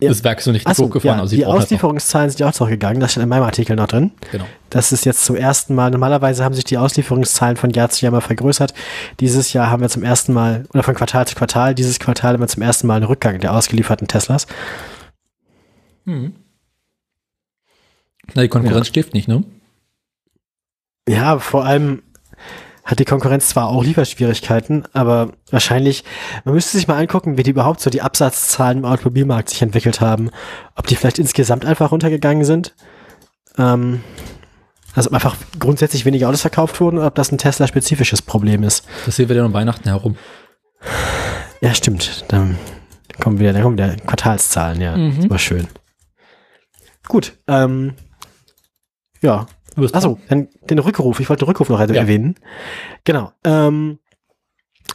Ja. 0.00 0.10
Das 0.10 0.22
Werk 0.24 0.40
ist 0.40 0.46
noch 0.46 0.52
nicht 0.52 0.66
Achso, 0.66 0.84
hochgefahren, 0.84 1.18
ja, 1.18 1.22
also 1.22 1.36
die 1.36 1.46
halt 1.46 1.56
Auslieferungszahlen 1.56 2.28
sind 2.28 2.40
ja 2.40 2.48
auch 2.48 2.52
zurückgegangen. 2.52 3.00
Das 3.00 3.12
steht 3.12 3.22
in 3.22 3.30
meinem 3.30 3.44
Artikel 3.44 3.76
noch 3.76 3.86
drin. 3.86 4.10
Genau. 4.30 4.44
Das 4.68 4.92
ist 4.92 5.06
jetzt 5.06 5.24
zum 5.24 5.36
ersten 5.36 5.74
Mal, 5.74 5.90
normalerweise 5.90 6.44
haben 6.44 6.54
sich 6.54 6.64
die 6.64 6.76
Auslieferungszahlen 6.76 7.56
von 7.56 7.70
Jahr 7.70 7.88
zu 7.88 8.04
Jahr 8.04 8.12
mal 8.12 8.20
vergrößert. 8.20 8.74
Dieses 9.20 9.54
Jahr 9.54 9.70
haben 9.70 9.80
wir 9.80 9.88
zum 9.88 10.02
ersten 10.02 10.34
Mal, 10.34 10.66
oder 10.74 10.82
von 10.82 10.94
Quartal 10.94 11.26
zu 11.26 11.34
Quartal, 11.34 11.74
dieses 11.74 11.98
Quartal 11.98 12.34
haben 12.34 12.40
wir 12.40 12.48
zum 12.48 12.62
ersten 12.62 12.86
Mal 12.86 12.96
einen 12.96 13.06
Rückgang 13.06 13.40
der 13.40 13.54
ausgelieferten 13.54 14.06
Teslas. 14.06 14.46
Mhm. 16.04 16.34
Na, 18.34 18.42
die 18.42 18.48
Konkurrenz 18.48 18.88
schläft 18.88 19.14
nicht, 19.14 19.28
ne? 19.28 19.44
Ja, 21.08 21.38
vor 21.38 21.64
allem 21.64 22.02
hat 22.86 23.00
die 23.00 23.04
Konkurrenz 23.04 23.48
zwar 23.48 23.68
auch 23.68 23.82
Lieferschwierigkeiten, 23.82 24.84
aber 24.92 25.32
wahrscheinlich, 25.50 26.04
man 26.44 26.54
müsste 26.54 26.76
sich 26.76 26.86
mal 26.86 26.96
angucken, 26.96 27.36
wie 27.36 27.42
die 27.42 27.50
überhaupt 27.50 27.80
so 27.80 27.90
die 27.90 28.00
Absatzzahlen 28.00 28.78
im 28.78 28.84
Automobilmarkt 28.84 29.50
sich 29.50 29.60
entwickelt 29.60 30.00
haben. 30.00 30.30
Ob 30.76 30.86
die 30.86 30.94
vielleicht 30.94 31.18
insgesamt 31.18 31.66
einfach 31.66 31.90
runtergegangen 31.90 32.44
sind. 32.44 32.76
Ähm, 33.58 34.04
also 34.94 35.10
ob 35.10 35.14
einfach 35.14 35.36
grundsätzlich 35.58 36.04
weniger 36.04 36.28
Autos 36.28 36.42
verkauft 36.42 36.80
wurden 36.80 36.98
oder 36.98 37.08
ob 37.08 37.16
das 37.16 37.32
ein 37.32 37.38
Tesla-spezifisches 37.38 38.22
Problem 38.22 38.62
ist. 38.62 38.86
Das 39.04 39.16
sehen 39.16 39.28
wir 39.28 39.36
dann 39.36 39.46
um 39.46 39.52
Weihnachten 39.52 39.88
herum. 39.88 40.16
Ja, 41.60 41.74
stimmt. 41.74 42.24
Dann 42.28 42.56
kommen 43.20 43.40
wieder, 43.40 43.52
dann 43.52 43.62
kommen 43.62 43.76
wieder 43.76 43.96
Quartalszahlen, 43.96 44.80
ja. 44.80 44.96
Mhm. 44.96 45.22
Das 45.22 45.30
war 45.30 45.38
schön. 45.38 45.66
Gut, 47.08 47.36
ähm, 47.48 47.94
ja. 49.22 49.46
Bist 49.76 49.94
Achso, 49.94 50.18
dann 50.28 50.48
den 50.68 50.78
Rückruf. 50.78 51.20
Ich 51.20 51.28
wollte 51.28 51.44
den 51.44 51.48
Rückruf 51.48 51.68
noch 51.68 51.80
Ja. 51.80 51.86
erwähnen. 51.86 52.36
Genau. 53.04 53.32
Ähm, 53.44 53.98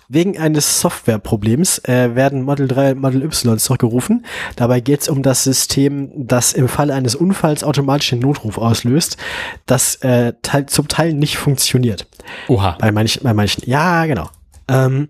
wegen 0.08 0.38
eines 0.38 0.82
Softwareproblems 0.82 1.80
äh, 1.80 2.16
werden 2.16 2.42
Model 2.42 2.68
3 2.68 2.92
und 2.94 3.00
Model 3.02 3.24
Y 3.24 3.58
zurückgerufen. 3.60 4.26
Dabei 4.56 4.80
geht 4.82 5.02
es 5.02 5.10
um 5.10 5.22
das 5.24 5.44
System, 5.44 6.12
das 6.16 6.54
im 6.54 6.68
Falle 6.68 6.94
eines 6.94 7.16
Unfalls 7.16 7.64
automatisch 7.64 8.10
den 8.10 8.20
Notruf 8.20 8.58
auslöst, 8.58 9.18
das 9.66 9.96
äh, 9.98 10.34
teil, 10.42 10.66
zum 10.66 10.88
Teil 10.88 11.14
nicht 11.14 11.38
funktioniert. 11.38 12.08
Oha. 12.50 12.78
Bei 12.80 12.92
manchen, 12.92 13.24
bei 13.24 13.34
manchen. 13.34 13.64
Ja, 13.70 14.06
genau. 14.06 14.30
Ähm, 14.68 15.08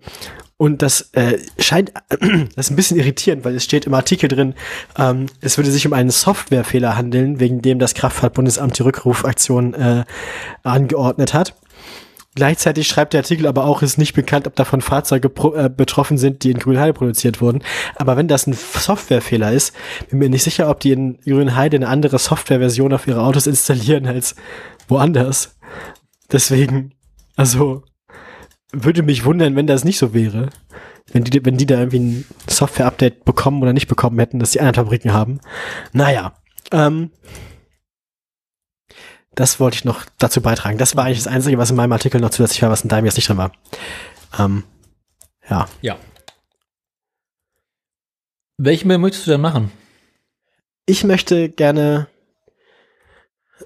und 0.62 0.80
das 0.80 1.10
äh, 1.14 1.38
scheint, 1.58 1.92
das 2.54 2.66
ist 2.66 2.70
ein 2.70 2.76
bisschen 2.76 2.96
irritierend, 2.96 3.44
weil 3.44 3.56
es 3.56 3.64
steht 3.64 3.84
im 3.84 3.94
Artikel 3.94 4.28
drin, 4.28 4.54
ähm, 4.96 5.26
es 5.40 5.58
würde 5.58 5.72
sich 5.72 5.88
um 5.88 5.92
einen 5.92 6.10
Softwarefehler 6.10 6.96
handeln, 6.96 7.40
wegen 7.40 7.62
dem 7.62 7.80
das 7.80 7.94
Kraftfahrtbundesamt 7.94 8.78
die 8.78 8.84
Rückrufaktion 8.84 9.74
äh, 9.74 10.04
angeordnet 10.62 11.34
hat. 11.34 11.56
Gleichzeitig 12.36 12.86
schreibt 12.86 13.12
der 13.12 13.22
Artikel 13.22 13.48
aber 13.48 13.64
auch, 13.64 13.82
es 13.82 13.90
ist 13.90 13.98
nicht 13.98 14.12
bekannt, 14.12 14.46
ob 14.46 14.54
davon 14.54 14.82
Fahrzeuge 14.82 15.30
pro, 15.30 15.52
äh, 15.52 15.68
betroffen 15.68 16.16
sind, 16.16 16.44
die 16.44 16.52
in 16.52 16.60
Grünheide 16.60 16.92
produziert 16.92 17.40
wurden. 17.40 17.64
Aber 17.96 18.16
wenn 18.16 18.28
das 18.28 18.46
ein 18.46 18.52
Softwarefehler 18.52 19.50
ist, 19.50 19.74
bin 20.10 20.20
mir 20.20 20.30
nicht 20.30 20.44
sicher, 20.44 20.70
ob 20.70 20.78
die 20.78 20.92
in 20.92 21.18
Grünheide 21.22 21.76
eine 21.76 21.88
andere 21.88 22.20
Softwareversion 22.20 22.92
auf 22.92 23.08
ihre 23.08 23.22
Autos 23.22 23.48
installieren 23.48 24.06
als 24.06 24.36
woanders. 24.86 25.56
Deswegen, 26.30 26.94
also, 27.34 27.82
würde 28.72 29.02
mich 29.02 29.24
wundern, 29.24 29.56
wenn 29.56 29.66
das 29.66 29.84
nicht 29.84 29.98
so 29.98 30.14
wäre. 30.14 30.50
Wenn 31.12 31.24
die, 31.24 31.44
wenn 31.44 31.56
die 31.56 31.66
da 31.66 31.78
irgendwie 31.78 31.98
ein 31.98 32.24
Software-Update 32.48 33.24
bekommen 33.24 33.62
oder 33.62 33.72
nicht 33.72 33.88
bekommen 33.88 34.18
hätten, 34.18 34.38
dass 34.38 34.52
die 34.52 34.60
anderen 34.60 34.86
Fabriken 34.86 35.12
haben. 35.12 35.40
Naja, 35.92 36.32
ähm, 36.70 37.10
das 39.34 39.60
wollte 39.60 39.76
ich 39.76 39.84
noch 39.84 40.04
dazu 40.18 40.40
beitragen. 40.40 40.78
Das 40.78 40.96
war 40.96 41.04
eigentlich 41.04 41.22
das 41.22 41.32
Einzige, 41.32 41.58
was 41.58 41.70
in 41.70 41.76
meinem 41.76 41.92
Artikel 41.92 42.20
noch 42.20 42.30
zusätzlich 42.30 42.62
war, 42.62 42.70
was 42.70 42.82
in 42.82 42.88
deinem 42.88 43.06
jetzt 43.06 43.16
nicht 43.16 43.28
drin 43.28 43.38
war. 43.38 43.52
Ähm, 44.38 44.64
ja. 45.48 45.68
Ja. 45.80 45.98
Welchen 48.58 48.88
Mail 48.88 48.98
möchtest 48.98 49.26
du 49.26 49.32
denn 49.32 49.40
machen? 49.40 49.72
Ich 50.86 51.04
möchte 51.04 51.48
gerne, 51.48 52.08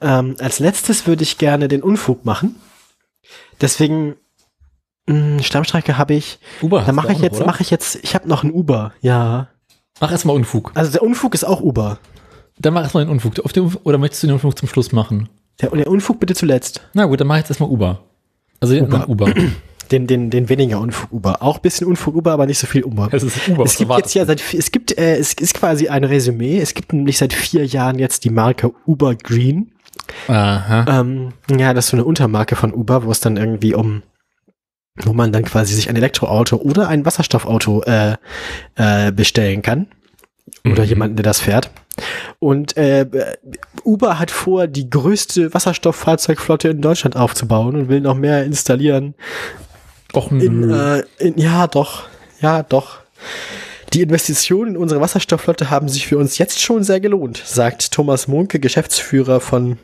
ähm, 0.00 0.36
als 0.38 0.58
letztes 0.58 1.06
würde 1.06 1.22
ich 1.22 1.38
gerne 1.38 1.68
den 1.68 1.82
Unfug 1.82 2.24
machen. 2.24 2.60
Deswegen, 3.60 4.16
Stammstrecke 5.42 5.98
habe 5.98 6.14
ich, 6.14 6.38
Uber. 6.62 6.82
da 6.84 6.92
mache 6.92 7.12
ich 7.12 7.20
jetzt, 7.20 7.44
mache 7.44 7.62
ich 7.62 7.70
jetzt, 7.70 7.98
ich 8.02 8.14
habe 8.14 8.28
noch 8.28 8.42
einen 8.42 8.52
Uber, 8.52 8.92
ja. 9.00 9.48
Mach 10.00 10.10
erstmal 10.10 10.36
Unfug. 10.36 10.72
Also 10.74 10.90
der 10.92 11.02
Unfug 11.02 11.34
ist 11.34 11.44
auch 11.44 11.60
Uber. 11.60 11.98
Dann 12.58 12.74
mach 12.74 12.82
erstmal 12.82 13.04
den 13.04 13.10
Unfug. 13.10 13.38
Auf 13.40 13.52
den 13.52 13.64
Unfug. 13.64 13.84
Oder 13.84 13.98
möchtest 13.98 14.22
du 14.22 14.26
den 14.26 14.34
Unfug 14.34 14.58
zum 14.58 14.68
Schluss 14.68 14.92
machen? 14.92 15.28
Der, 15.60 15.70
der 15.70 15.88
Unfug 15.88 16.20
bitte 16.20 16.34
zuletzt. 16.34 16.82
Na 16.92 17.06
gut, 17.06 17.20
dann 17.20 17.26
mach 17.26 17.36
ich 17.36 17.40
jetzt 17.40 17.50
erstmal 17.50 17.70
Uber. 17.70 18.00
Also 18.60 18.74
den 18.74 18.84
Uber. 18.84 19.08
Uber. 19.08 19.32
Den, 19.92 20.08
den, 20.08 20.30
den 20.30 20.48
weniger 20.48 20.80
Unfug 20.80 21.12
Uber. 21.12 21.44
Auch 21.44 21.60
bisschen 21.60 21.86
Unfug 21.86 22.16
Uber, 22.16 22.32
aber 22.32 22.46
nicht 22.46 22.58
so 22.58 22.66
viel 22.66 22.82
Uber. 22.82 23.08
Es 23.12 23.22
ist 23.22 23.48
Uber. 23.48 23.62
Es 23.62 23.76
gibt 23.76 23.92
jetzt 23.92 24.14
ja 24.14 24.24
seit, 24.24 24.42
es 24.52 24.72
gibt, 24.72 24.98
äh, 24.98 25.16
es 25.16 25.34
ist 25.34 25.54
quasi 25.54 25.86
ein 25.86 26.02
Resümee. 26.02 26.58
Es 26.58 26.74
gibt 26.74 26.92
nämlich 26.92 27.18
seit 27.18 27.32
vier 27.32 27.64
Jahren 27.64 28.00
jetzt 28.00 28.24
die 28.24 28.30
Marke 28.30 28.72
Uber 28.84 29.14
Green. 29.14 29.70
Aha. 30.26 31.00
Ähm, 31.00 31.34
ja, 31.56 31.72
das 31.72 31.84
ist 31.84 31.90
so 31.92 31.96
eine 31.96 32.04
Untermarke 32.04 32.56
von 32.56 32.74
Uber, 32.74 33.04
wo 33.04 33.12
es 33.12 33.20
dann 33.20 33.36
irgendwie 33.36 33.74
um, 33.74 34.02
wo 35.04 35.12
man 35.12 35.32
dann 35.32 35.44
quasi 35.44 35.74
sich 35.74 35.88
ein 35.88 35.96
Elektroauto 35.96 36.56
oder 36.56 36.88
ein 36.88 37.04
Wasserstoffauto 37.04 37.82
äh, 37.82 38.16
äh, 38.76 39.12
bestellen 39.12 39.62
kann. 39.62 39.86
Oder 40.64 40.82
Mhm. 40.82 40.88
jemanden, 40.88 41.16
der 41.16 41.24
das 41.24 41.40
fährt. 41.40 41.70
Und 42.38 42.76
äh, 42.76 43.06
Uber 43.84 44.18
hat 44.18 44.30
vor, 44.30 44.66
die 44.66 44.90
größte 44.90 45.54
Wasserstofffahrzeugflotte 45.54 46.68
in 46.68 46.80
Deutschland 46.82 47.16
aufzubauen 47.16 47.74
und 47.76 47.88
will 47.88 48.00
noch 48.00 48.14
mehr 48.16 48.44
installieren. 48.44 49.14
Och, 50.14 50.30
In, 50.30 50.70
äh, 50.70 51.02
in, 51.18 51.38
ja, 51.38 51.66
doch. 51.66 52.04
Ja, 52.40 52.62
doch. 52.62 52.98
Die 53.92 54.02
Investitionen 54.02 54.72
in 54.72 54.76
unsere 54.76 55.00
Wasserstoffflotte 55.00 55.70
haben 55.70 55.88
sich 55.88 56.06
für 56.06 56.18
uns 56.18 56.38
jetzt 56.38 56.60
schon 56.60 56.82
sehr 56.84 57.00
gelohnt, 57.00 57.42
sagt 57.44 57.92
Thomas 57.92 58.28
Munke, 58.28 58.58
Geschäftsführer 58.60 59.40
von 59.40 59.78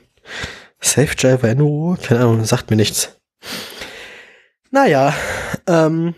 Safe 0.80 1.14
Driver 1.16 1.54
NO. 1.54 1.96
Keine 2.02 2.20
Ahnung, 2.20 2.44
sagt 2.44 2.70
mir 2.70 2.76
nichts. 2.76 3.16
Naja, 4.74 5.12
ähm, 5.66 6.14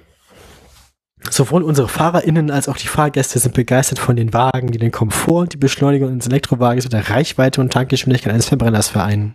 sowohl 1.28 1.64
unsere 1.64 1.89
FahrerInnen 1.89 2.52
als 2.52 2.68
auch 2.68 2.76
die 2.76 2.86
Fahrgäste 2.86 3.40
sind 3.40 3.52
begeistert 3.52 3.98
von 3.98 4.14
den 4.14 4.32
Wagen, 4.32 4.70
die 4.70 4.78
den 4.78 4.93
Komfort 4.93 5.40
und 5.40 5.52
die 5.55 5.59
Beschleunigung 5.59 6.10
eines 6.10 6.28
Elektrowagens 6.28 6.85
mit 6.85 6.93
der 6.93 7.10
Reichweite 7.10 7.60
und 7.60 7.72
Tankgeschwindigkeit 7.72 8.32
eines 8.32 8.47
Verbrenners 8.47 8.89
vereinen. 8.89 9.35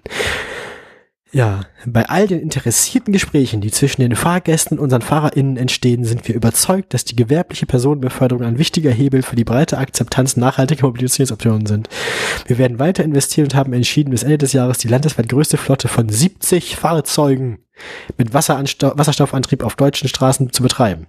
Ja, 1.31 1.61
bei 1.85 2.09
all 2.09 2.27
den 2.27 2.39
interessierten 2.39 3.13
Gesprächen, 3.13 3.61
die 3.61 3.69
zwischen 3.69 4.01
den 4.01 4.15
Fahrgästen 4.15 4.79
und 4.79 4.83
unseren 4.83 5.03
FahrerInnen 5.03 5.57
entstehen, 5.57 6.03
sind 6.03 6.27
wir 6.27 6.33
überzeugt, 6.33 6.95
dass 6.95 7.05
die 7.05 7.15
gewerbliche 7.15 7.67
Personenbeförderung 7.67 8.43
ein 8.43 8.57
wichtiger 8.57 8.89
Hebel 8.89 9.21
für 9.21 9.35
die 9.35 9.43
breite 9.43 9.77
Akzeptanz 9.77 10.37
nachhaltiger 10.37 10.87
Mobilitätsoptionen 10.87 11.67
sind. 11.67 11.87
Wir 12.47 12.57
werden 12.57 12.79
weiter 12.79 13.03
investieren 13.03 13.45
und 13.45 13.53
haben 13.53 13.73
entschieden, 13.73 14.09
bis 14.09 14.23
Ende 14.23 14.39
des 14.39 14.53
Jahres 14.53 14.79
die 14.79 14.87
landesweit 14.87 15.29
größte 15.29 15.57
Flotte 15.57 15.87
von 15.87 16.09
70 16.09 16.75
Fahrzeugen 16.75 17.59
mit 18.17 18.33
Wasserstoffantrieb 18.33 19.63
auf 19.63 19.75
deutschen 19.75 20.09
Straßen 20.09 20.51
zu 20.51 20.63
betreiben. 20.63 21.05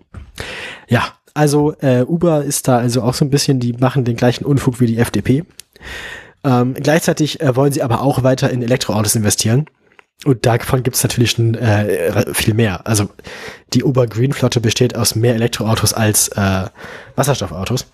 Ja, 0.87 1.03
also 1.33 1.75
äh, 1.81 2.05
Uber 2.07 2.45
ist 2.45 2.69
da 2.69 2.77
also 2.77 3.03
auch 3.03 3.15
so 3.15 3.25
ein 3.25 3.31
bisschen, 3.31 3.59
die 3.59 3.73
machen 3.73 4.05
den 4.05 4.17
gleichen 4.17 4.45
Unfug 4.45 4.81
wie 4.81 4.87
die 4.87 4.99
FDP. 4.99 5.45
Ähm, 6.45 6.75
gleichzeitig 6.75 7.41
äh, 7.41 7.57
wollen 7.57 7.73
sie 7.73 7.83
aber 7.83 8.03
auch 8.03 8.23
weiter 8.23 8.51
in 8.51 8.63
Elektroautos 8.63 9.15
investieren. 9.15 9.67
Und 10.25 10.45
davon 10.45 10.83
gibt 10.83 10.97
es 10.97 11.03
natürlich 11.03 11.31
schon 11.33 11.55
äh, 11.55 12.35
viel 12.35 12.55
mehr. 12.55 12.87
Also 12.87 13.09
die 13.73 13.85
Uber 13.85 14.07
Green 14.07 14.33
Flotte 14.33 14.61
besteht 14.61 14.95
aus 14.95 15.15
mehr 15.15 15.35
Elektroautos 15.35 15.95
als 15.95 16.29
äh, 16.29 16.67
Wasserstoffautos. 17.17 17.87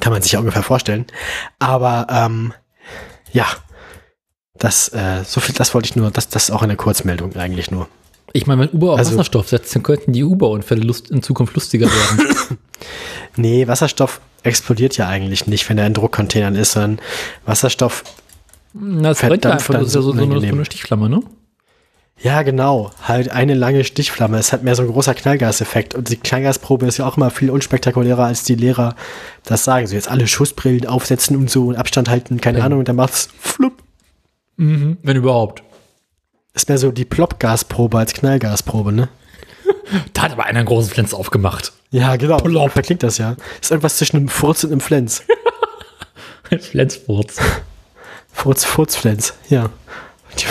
Kann 0.00 0.12
man 0.12 0.22
sich 0.22 0.32
ja 0.32 0.40
ungefähr 0.40 0.62
vorstellen. 0.62 1.06
Aber 1.58 2.06
ähm, 2.10 2.52
ja, 3.32 3.46
das, 4.58 4.88
äh, 4.88 5.24
so 5.24 5.40
viel, 5.40 5.54
das 5.54 5.74
wollte 5.74 5.88
ich 5.88 5.96
nur, 5.96 6.10
das, 6.10 6.28
das 6.28 6.44
ist 6.44 6.50
auch 6.50 6.62
eine 6.62 6.76
Kurzmeldung 6.76 7.34
eigentlich 7.36 7.70
nur. 7.70 7.88
Ich 8.34 8.46
meine, 8.46 8.62
wenn 8.62 8.70
Uber 8.70 8.92
auf 8.92 8.98
also- 8.98 9.12
Wasserstoff 9.12 9.48
setzt, 9.48 9.74
dann 9.74 9.82
könnten 9.82 10.12
die 10.12 10.24
Uber-Unfälle 10.24 10.82
in 11.10 11.22
Zukunft 11.22 11.54
lustiger 11.54 11.86
werden. 11.86 12.58
Nee, 13.36 13.66
Wasserstoff 13.66 14.20
explodiert 14.42 14.96
ja 14.96 15.08
eigentlich 15.08 15.46
nicht, 15.46 15.68
wenn 15.68 15.78
er 15.78 15.86
in 15.86 15.94
Druckcontainern 15.94 16.54
ist, 16.54 16.72
sondern 16.72 17.00
Wasserstoff 17.46 18.04
das 18.74 19.20
brennt 19.20 19.46
einfach, 19.46 19.74
das 19.74 19.88
ist 19.88 19.94
ja 19.94 20.00
so, 20.02 20.08
so, 20.08 20.12
eine, 20.12 20.20
so 20.22 20.26
unangenehm. 20.28 20.54
eine 20.54 20.64
Stichflamme, 20.64 21.08
ne? 21.08 21.22
Ja, 22.20 22.42
genau. 22.42 22.92
Halt 23.02 23.30
eine 23.30 23.54
lange 23.54 23.82
Stichflamme. 23.84 24.38
Es 24.38 24.52
hat 24.52 24.62
mehr 24.62 24.76
so 24.76 24.82
ein 24.82 24.88
großer 24.88 25.14
Knallgaseffekt. 25.14 25.94
Und 25.94 26.08
die 26.08 26.16
Knallgasprobe 26.16 26.86
ist 26.86 26.98
ja 26.98 27.06
auch 27.06 27.16
immer 27.16 27.30
viel 27.30 27.50
unspektakulärer, 27.50 28.24
als 28.26 28.44
die 28.44 28.54
Lehrer 28.54 28.94
das 29.44 29.64
sagen. 29.64 29.86
So 29.88 29.94
jetzt 29.94 30.08
alle 30.08 30.28
Schussbrillen 30.28 30.86
aufsetzen 30.86 31.36
und 31.36 31.50
so 31.50 31.66
und 31.66 31.76
Abstand 31.76 32.08
halten, 32.08 32.40
keine 32.40 32.58
Ja. 32.58 32.64
Ahnung, 32.64 32.78
und 32.80 32.88
dann 32.88 32.96
macht's 32.96 33.28
flupp. 33.40 33.82
Mhm, 34.56 34.98
wenn 35.02 35.16
überhaupt. 35.16 35.64
Ist 36.54 36.68
mehr 36.68 36.78
so 36.78 36.92
die 36.92 37.06
Plop-Gasprobe 37.06 37.98
als 37.98 38.12
Knallgasprobe, 38.12 38.92
ne? 38.92 39.08
Da 40.12 40.22
hat 40.22 40.32
aber 40.32 40.44
einer 40.44 40.60
einen 40.60 40.68
großen 40.68 40.90
Flens 40.92 41.14
aufgemacht. 41.14 41.72
Ja, 41.90 42.14
genau. 42.16 42.36
Plop. 42.36 42.70
Verklingt 42.70 43.02
das 43.02 43.18
ja. 43.18 43.36
Ist 43.60 43.70
irgendwas 43.72 43.96
zwischen 43.96 44.16
einem 44.16 44.28
Furz 44.28 44.62
und 44.62 44.70
einem 44.70 44.80
Flens. 44.80 45.24
Flensfurz. 46.60 47.38
Furz, 48.32 48.64
Furz, 48.64 48.96
Flens. 48.96 49.34
Ja. 49.48 49.70
Die 50.38 50.44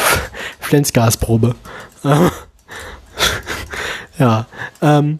Flensgasprobe. 0.59 1.55
ja. 4.19 4.45
Ähm, 4.81 5.19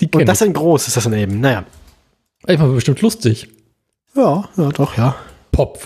Die 0.00 0.08
und 0.12 0.26
das 0.26 0.40
in 0.40 0.52
groß 0.52 0.88
ist 0.88 0.96
das 0.96 1.04
dann 1.04 1.12
eben. 1.12 1.40
Naja. 1.40 1.64
War 2.46 2.68
bestimmt 2.68 3.02
lustig. 3.02 3.48
Ja, 4.16 4.48
ja, 4.56 4.68
doch, 4.70 4.96
ja. 4.96 5.14
Pop. 5.52 5.78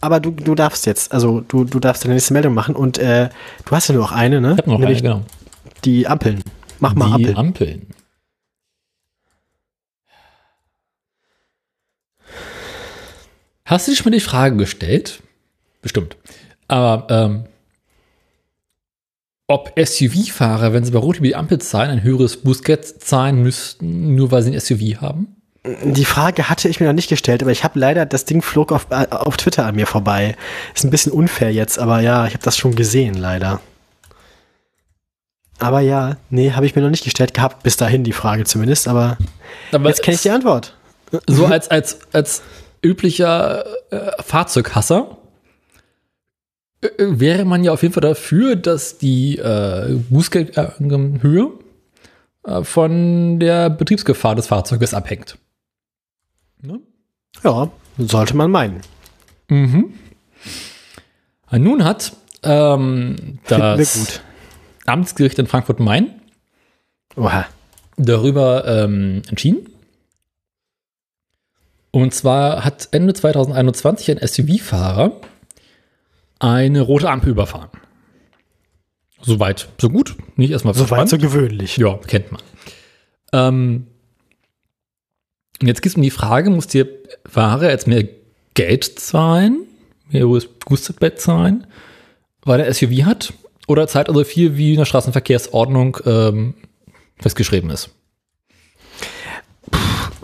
Aber 0.00 0.20
du, 0.20 0.30
du 0.30 0.54
darfst 0.54 0.86
jetzt, 0.86 1.12
also 1.12 1.40
du, 1.40 1.64
du 1.64 1.78
darfst 1.80 2.04
deine 2.04 2.14
nächste 2.14 2.32
Meldung 2.32 2.54
machen 2.54 2.74
und 2.74 2.98
äh, 2.98 3.28
du 3.64 3.70
hast 3.76 3.88
ja 3.88 3.94
nur 3.94 4.04
noch 4.04 4.12
eine, 4.12 4.40
ne? 4.40 4.52
Ich 4.52 4.58
hab 4.58 4.66
noch 4.66 4.74
eine, 4.76 4.84
Nämlich 4.86 5.02
genau. 5.02 5.22
die 5.84 6.06
Ampeln. 6.06 6.42
Mach 6.80 6.94
mal 6.94 7.06
Die 7.06 7.12
Ampeln. 7.14 7.36
Ampeln. 7.36 7.86
Hast 13.66 13.86
du 13.86 13.90
dich 13.90 13.98
schon 13.98 14.10
mal 14.10 14.16
die 14.16 14.24
Frage 14.24 14.56
gestellt? 14.56 15.20
Bestimmt. 15.82 16.16
Aber 16.68 17.06
ähm, 17.10 17.44
ob 19.48 19.72
SUV-Fahrer, 19.76 20.72
wenn 20.72 20.84
sie 20.84 20.92
bei 20.92 20.98
Rot 20.98 21.16
über 21.16 21.26
die 21.26 21.36
Ampel 21.36 21.58
zahlen, 21.60 21.90
ein 21.90 22.02
höheres 22.02 22.36
Bußgeld 22.38 23.02
zahlen 23.02 23.42
müssten, 23.42 24.14
nur 24.14 24.30
weil 24.30 24.42
sie 24.42 24.52
ein 24.52 24.60
SUV 24.60 25.00
haben? 25.00 25.36
Die 25.84 26.04
Frage 26.04 26.48
hatte 26.48 26.68
ich 26.68 26.78
mir 26.78 26.86
noch 26.86 26.92
nicht 26.92 27.08
gestellt, 27.08 27.42
aber 27.42 27.50
ich 27.50 27.64
habe 27.64 27.78
leider, 27.78 28.06
das 28.06 28.24
Ding 28.24 28.40
flog 28.40 28.70
auf, 28.70 28.86
äh, 28.90 29.08
auf 29.10 29.36
Twitter 29.36 29.66
an 29.66 29.74
mir 29.74 29.86
vorbei. 29.86 30.36
Ist 30.72 30.84
ein 30.84 30.90
bisschen 30.90 31.10
unfair 31.10 31.52
jetzt, 31.52 31.80
aber 31.80 32.00
ja, 32.00 32.24
ich 32.26 32.34
habe 32.34 32.44
das 32.44 32.56
schon 32.56 32.76
gesehen, 32.76 33.14
leider. 33.14 33.60
Aber 35.58 35.80
ja, 35.80 36.18
nee, 36.30 36.52
habe 36.52 36.66
ich 36.66 36.76
mir 36.76 36.82
noch 36.82 36.90
nicht 36.90 37.02
gestellt 37.02 37.34
gehabt, 37.34 37.64
bis 37.64 37.76
dahin 37.76 38.04
die 38.04 38.12
Frage 38.12 38.44
zumindest, 38.44 38.86
aber 38.86 39.18
Aber 39.72 39.88
jetzt 39.88 40.02
kenne 40.04 40.14
ich 40.14 40.22
die 40.22 40.30
Antwort. 40.30 40.76
so 41.26 41.46
als, 41.46 41.68
als, 41.68 41.98
als 42.12 42.42
üblicher 42.86 43.64
äh, 43.90 44.22
Fahrzeughasser 44.22 45.18
äh, 46.80 46.88
wäre 46.98 47.44
man 47.44 47.64
ja 47.64 47.72
auf 47.72 47.82
jeden 47.82 47.94
Fall 47.94 48.02
dafür, 48.02 48.56
dass 48.56 48.98
die 48.98 49.38
äh, 49.38 49.98
Bußgeldhöhe 50.10 51.50
äh, 52.44 52.62
von 52.62 53.40
der 53.40 53.70
Betriebsgefahr 53.70 54.34
des 54.34 54.46
Fahrzeuges 54.46 54.94
abhängt. 54.94 55.38
Ne? 56.62 56.80
Ja, 57.44 57.70
sollte 57.98 58.36
man 58.36 58.50
meinen. 58.50 58.80
Mhm. 59.48 59.94
Nun 61.52 61.84
hat 61.84 62.12
ähm, 62.42 63.38
das 63.48 64.20
Amtsgericht 64.84 65.38
in 65.38 65.46
Frankfurt-Main 65.46 66.20
darüber 67.96 68.66
ähm, 68.66 69.22
entschieden. 69.28 69.68
Und 71.96 72.12
zwar 72.12 72.62
hat 72.62 72.88
Ende 72.90 73.14
2021 73.14 74.10
ein 74.10 74.18
SUV-Fahrer 74.18 75.18
eine 76.38 76.82
rote 76.82 77.08
Ampel 77.08 77.30
überfahren. 77.30 77.70
Soweit, 79.22 79.70
so 79.80 79.88
gut. 79.88 80.14
Nicht 80.36 80.50
erstmal 80.50 80.74
Soweit 80.74 81.08
so 81.08 81.16
gewöhnlich. 81.16 81.78
Ja, 81.78 81.96
kennt 82.06 82.32
man. 82.32 82.42
Ähm, 83.32 83.86
und 85.62 85.68
jetzt 85.68 85.80
gibt 85.80 85.94
es 85.94 85.96
mir 85.96 86.02
die 86.02 86.10
Frage, 86.10 86.50
muss 86.50 86.66
der 86.66 86.86
Fahrer 87.24 87.70
jetzt 87.70 87.86
mehr 87.86 88.06
Geld 88.52 88.84
zahlen, 89.00 89.62
mehr 90.10 90.26
Bußgeld 90.26 91.18
zahlen, 91.18 91.66
weil 92.42 92.60
er 92.60 92.74
SUV 92.74 93.06
hat? 93.06 93.32
Oder 93.68 93.88
zahlt 93.88 94.10
also 94.10 94.22
viel, 94.22 94.58
wie 94.58 94.72
in 94.72 94.80
der 94.80 94.84
Straßenverkehrsordnung 94.84 95.96
ähm, 96.04 96.56
festgeschrieben 97.20 97.70
ist? 97.70 97.95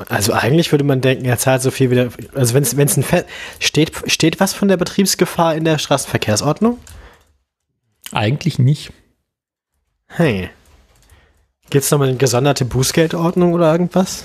Also 0.08 0.32
eigentlich 0.32 0.72
würde 0.72 0.84
man 0.84 1.00
denken, 1.00 1.24
er 1.24 1.38
zahlt 1.38 1.62
so 1.62 1.70
viel 1.70 1.90
wieder. 1.90 2.10
Also 2.34 2.54
wenn 2.54 2.62
es 2.62 2.96
ein 2.96 3.02
Fe 3.02 3.24
steht, 3.58 3.92
steht 4.06 4.40
was 4.40 4.52
von 4.52 4.68
der 4.68 4.76
Betriebsgefahr 4.76 5.54
in 5.54 5.64
der 5.64 5.78
Straßenverkehrsordnung? 5.78 6.78
Eigentlich 8.10 8.58
nicht. 8.58 8.92
Hey. 10.06 10.50
Gibt 11.70 11.84
es 11.84 11.90
nochmal 11.90 12.08
eine 12.08 12.18
gesonderte 12.18 12.64
Bußgeldordnung 12.64 13.54
oder 13.54 13.72
irgendwas? 13.72 14.24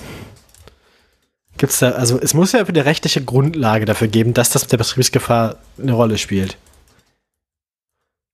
Gibt 1.57 1.73
es 1.73 1.79
da, 1.79 1.91
also 1.91 2.19
es 2.19 2.33
muss 2.33 2.51
ja 2.51 2.63
eine 2.63 2.85
rechtliche 2.85 3.23
Grundlage 3.23 3.85
dafür 3.85 4.07
geben, 4.07 4.33
dass 4.33 4.49
das 4.49 4.63
mit 4.63 4.73
der 4.73 4.77
Betriebsgefahr 4.77 5.57
eine 5.81 5.93
Rolle 5.93 6.17
spielt. 6.17 6.57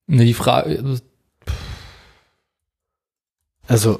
Ne, 0.06 0.24
die 0.24 0.34
Frage. 0.34 1.00
Also, 3.66 3.98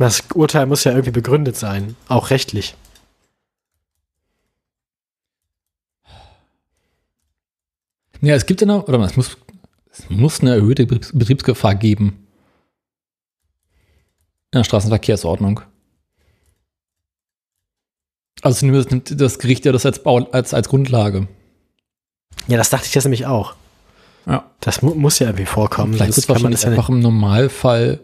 Das 0.00 0.22
Urteil 0.34 0.64
muss 0.64 0.84
ja 0.84 0.92
irgendwie 0.92 1.10
begründet 1.10 1.56
sein, 1.56 1.94
auch 2.08 2.30
rechtlich. 2.30 2.74
Ja, 8.22 8.34
es 8.34 8.46
gibt 8.46 8.62
ja 8.62 8.66
noch, 8.66 8.88
oder 8.88 8.98
es 9.00 9.18
muss, 9.18 9.36
es 9.92 10.08
muss 10.08 10.40
eine 10.40 10.54
erhöhte 10.54 10.86
Betriebsgefahr 10.86 11.74
geben. 11.74 12.26
In 14.52 14.60
der 14.60 14.64
Straßenverkehrsordnung. 14.64 15.60
Also 18.40 18.64
nimmt 18.64 19.20
das 19.20 19.38
Gericht 19.38 19.66
ja 19.66 19.72
das 19.72 19.84
als, 19.84 20.06
als, 20.06 20.54
als 20.54 20.68
Grundlage. 20.70 21.28
Ja, 22.48 22.56
das 22.56 22.70
dachte 22.70 22.86
ich 22.86 22.94
jetzt 22.94 23.04
nämlich 23.04 23.26
auch. 23.26 23.54
Ja. 24.24 24.50
Das 24.60 24.80
mu 24.80 24.94
muss 24.94 25.18
ja 25.18 25.26
irgendwie 25.26 25.44
vorkommen. 25.44 25.92
Vielleicht 25.92 26.16
ist 26.16 26.26
kann 26.26 26.40
man 26.40 26.52
das 26.52 26.64
einfach 26.64 26.88
im 26.88 27.00
Normalfall 27.00 28.00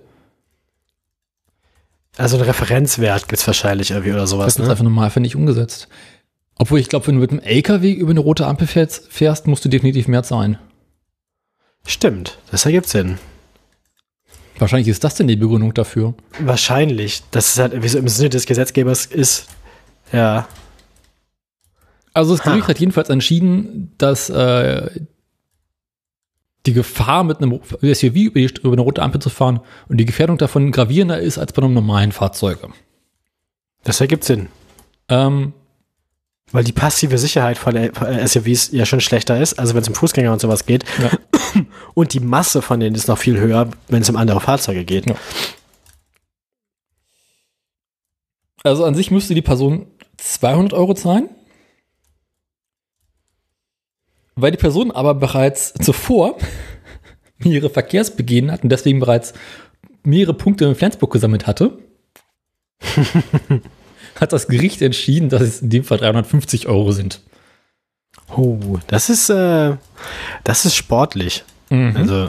also 2.16 2.36
einen 2.36 2.47
Referenzwert 2.47 3.28
gibt 3.28 3.40
es 3.40 3.47
wahrscheinlich 3.47 3.90
irgendwie 3.90 4.12
oder 4.12 4.26
sowas. 4.26 4.55
Das 4.55 4.56
ist 4.56 4.66
ne? 4.66 4.70
einfach 4.70 4.84
normal 4.84 5.10
für 5.10 5.20
nicht 5.20 5.36
umgesetzt. 5.36 5.88
Obwohl 6.59 6.80
ich 6.80 6.88
glaube, 6.88 7.06
wenn 7.06 7.16
du 7.16 7.20
mit 7.20 7.30
einem 7.30 7.40
LKW 7.40 7.93
über 7.93 8.10
eine 8.10 8.20
rote 8.20 8.47
Ampel 8.47 8.66
fährst, 8.66 9.12
fährst, 9.12 9.47
musst 9.47 9.64
du 9.64 9.68
definitiv 9.68 10.09
mehr 10.09 10.22
zahlen. 10.22 10.59
Stimmt, 11.86 12.38
das 12.51 12.64
ergibt 12.64 12.88
Sinn. 12.88 13.18
Wahrscheinlich 14.59 14.88
ist 14.88 15.05
das 15.05 15.14
denn 15.14 15.28
die 15.28 15.36
Begründung 15.36 15.74
dafür. 15.74 16.14
Wahrscheinlich. 16.40 17.22
Das 17.30 17.48
ist 17.48 17.59
halt, 17.59 17.82
wie 17.82 17.88
so 17.88 17.98
im 17.98 18.09
Sinne 18.09 18.30
des 18.30 18.47
Gesetzgebers 18.47 19.05
ist. 19.05 19.48
Ja. 20.12 20.48
Also 22.14 22.34
das 22.34 22.43
Gericht 22.43 22.64
ha. 22.64 22.68
hat 22.68 22.78
jedenfalls 22.78 23.10
entschieden, 23.10 23.93
dass 23.98 24.30
äh, 24.30 24.88
die 26.66 26.72
Gefahr, 26.72 27.24
mit 27.24 27.38
einem 27.38 27.60
SUV 27.80 28.16
über 28.16 28.72
eine 28.72 28.82
rote 28.82 29.02
Ampel 29.02 29.20
zu 29.20 29.30
fahren 29.30 29.60
und 29.88 29.98
die 29.98 30.05
Gefährdung 30.05 30.38
davon 30.38 30.72
gravierender 30.72 31.18
ist 31.20 31.38
als 31.38 31.52
bei 31.52 31.62
einem 31.62 31.74
normalen 31.74 32.12
Fahrzeug. 32.12 32.59
Das 33.84 34.01
ergibt 34.01 34.24
Sinn. 34.24 34.48
Ähm, 35.09 35.52
Weil 36.51 36.64
die 36.64 36.72
passive 36.72 37.18
Sicherheit 37.18 37.59
von 37.59 37.74
SUVs 37.74 38.72
ja 38.72 38.84
schon 38.86 39.01
schlechter 39.01 39.40
ist, 39.40 39.59
also 39.59 39.74
wenn 39.74 39.82
es 39.82 39.88
um 39.88 39.94
Fußgänger 39.94 40.32
und 40.32 40.40
sowas 40.40 40.66
geht. 40.66 40.84
Ja. 41.01 41.10
Und 41.94 42.12
die 42.12 42.20
Masse 42.20 42.60
von 42.60 42.80
denen 42.80 42.94
ist 42.94 43.09
noch 43.09 43.16
viel 43.16 43.38
höher, 43.38 43.70
wenn 43.88 44.02
es 44.02 44.10
um 44.10 44.16
andere 44.16 44.40
Fahrzeuge 44.40 44.84
geht. 44.84 45.09
Ja. 45.09 45.14
Also 48.62 48.84
an 48.84 48.94
sich 48.94 49.10
müsste 49.10 49.34
die 49.34 49.43
Person 49.43 49.86
200 50.18 50.74
Euro 50.74 50.94
zahlen. 50.94 51.30
Weil 54.36 54.50
die 54.50 54.58
Person 54.58 54.90
aber 54.90 55.14
bereits 55.14 55.72
zuvor 55.74 56.36
mehrere 57.38 57.70
Verkehrsbegehen 57.70 58.52
hat 58.52 58.62
und 58.62 58.68
deswegen 58.68 59.00
bereits 59.00 59.32
mehrere 60.04 60.34
Punkte 60.34 60.66
in 60.66 60.74
Flensburg 60.74 61.12
gesammelt 61.12 61.46
hatte, 61.46 61.78
hat 64.20 64.32
das 64.32 64.46
Gericht 64.46 64.82
entschieden, 64.82 65.30
dass 65.30 65.42
es 65.42 65.62
in 65.62 65.70
dem 65.70 65.84
Fall 65.84 65.98
350 65.98 66.68
Euro 66.68 66.92
sind. 66.92 67.20
Oh, 68.34 68.78
das 68.86 69.08
ist, 69.08 69.30
äh, 69.30 69.76
das 70.44 70.64
ist 70.64 70.74
sportlich. 70.74 71.44
Mhm. 71.70 71.96
Also. 71.96 72.28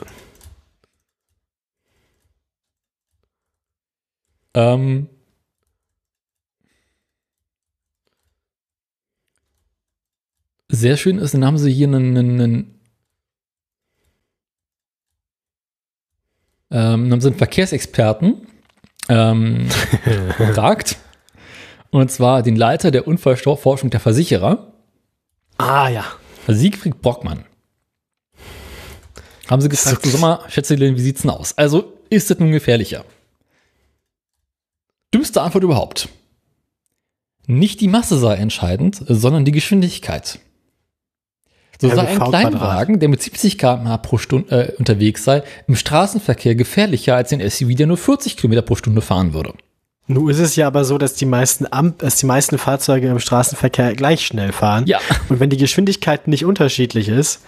Ähm, 4.53 5.09
sehr 10.69 10.98
schön 10.98 11.18
ist, 11.18 11.34
dann 11.34 11.45
haben 11.45 11.57
sie 11.57 11.72
hier 11.72 11.88
einen, 11.88 12.18
einen, 12.18 12.41
einen 12.41 12.80
ähm, 16.72 17.11
haben 17.11 17.22
sie 17.22 17.30
einen 17.30 17.38
Verkehrsexperten 17.38 18.48
ähm, 19.10 19.69
gefragt. 20.38 20.98
Und 21.89 22.11
zwar 22.11 22.44
den 22.44 22.56
Leiter 22.56 22.91
der 22.91 23.07
Unfallforschung 23.07 23.89
der 23.89 23.99
Versicherer. 23.99 24.73
Ah 25.57 25.88
ja. 25.88 26.06
Siegfried 26.48 27.02
Brockmann. 27.02 27.45
Haben 29.48 29.61
sie 29.61 29.69
gefragt, 29.69 30.06
so, 30.06 30.18
mal, 30.18 30.44
schätze, 30.49 30.77
wie 30.77 30.99
sieht's 30.99 31.22
denn 31.22 31.31
aus? 31.31 31.57
Also, 31.57 31.94
ist 32.10 32.30
das 32.30 32.39
nun 32.39 32.52
gefährlicher? 32.52 33.06
Dümmste 35.14 35.41
Antwort 35.41 35.64
überhaupt. 35.64 36.10
Nicht 37.48 37.80
die 37.80 37.88
Masse 37.88 38.18
sei 38.18 38.35
entscheidend, 38.35 39.02
sondern 39.07 39.45
die 39.45 39.53
Geschwindigkeit. 39.53 40.39
So 41.80 41.90
sei 41.90 42.08
ein 42.08 42.20
Kleinwagen, 42.20 42.99
der 42.99 43.10
mit 43.10 43.22
70 43.22 43.58
km/h 43.58 43.98
pro 43.98 44.18
Stunde 44.18 44.74
äh, 44.74 44.76
unterwegs 44.78 45.24
sei, 45.24 45.44
im 45.68 45.76
Straßenverkehr 45.76 46.56
gefährlicher 46.56 47.16
als 47.16 47.32
ein 47.32 47.48
SUV, 47.48 47.76
der 47.76 47.88
nur 47.88 47.98
40 47.98 48.38
km 48.38 48.66
pro 48.66 48.76
Stunde 48.76 49.02
fahren 49.02 49.34
würde. 49.34 49.54
Nun 50.08 50.30
ist 50.30 50.40
es 50.40 50.56
ja 50.56 50.68
aber 50.68 50.86
so, 50.86 50.98
dass 50.98 51.14
die 51.16 51.26
meisten, 51.26 51.66
Amp 51.70 51.99
dass 51.99 52.16
die 52.16 52.26
meisten 52.26 52.58
Fahrzeuge 52.58 53.10
im 53.10 53.20
Straßenverkehr 53.20 53.94
gleich 53.94 54.26
schnell 54.26 54.54
fahren. 54.54 54.86
Ja. 54.88 54.99
Und 55.30 55.40
wenn 55.40 55.49
die 55.49 55.58
Geschwindigkeit 55.58 56.28
nicht 56.28 56.45
unterschiedlich 56.45 57.10
ist, 57.10 57.41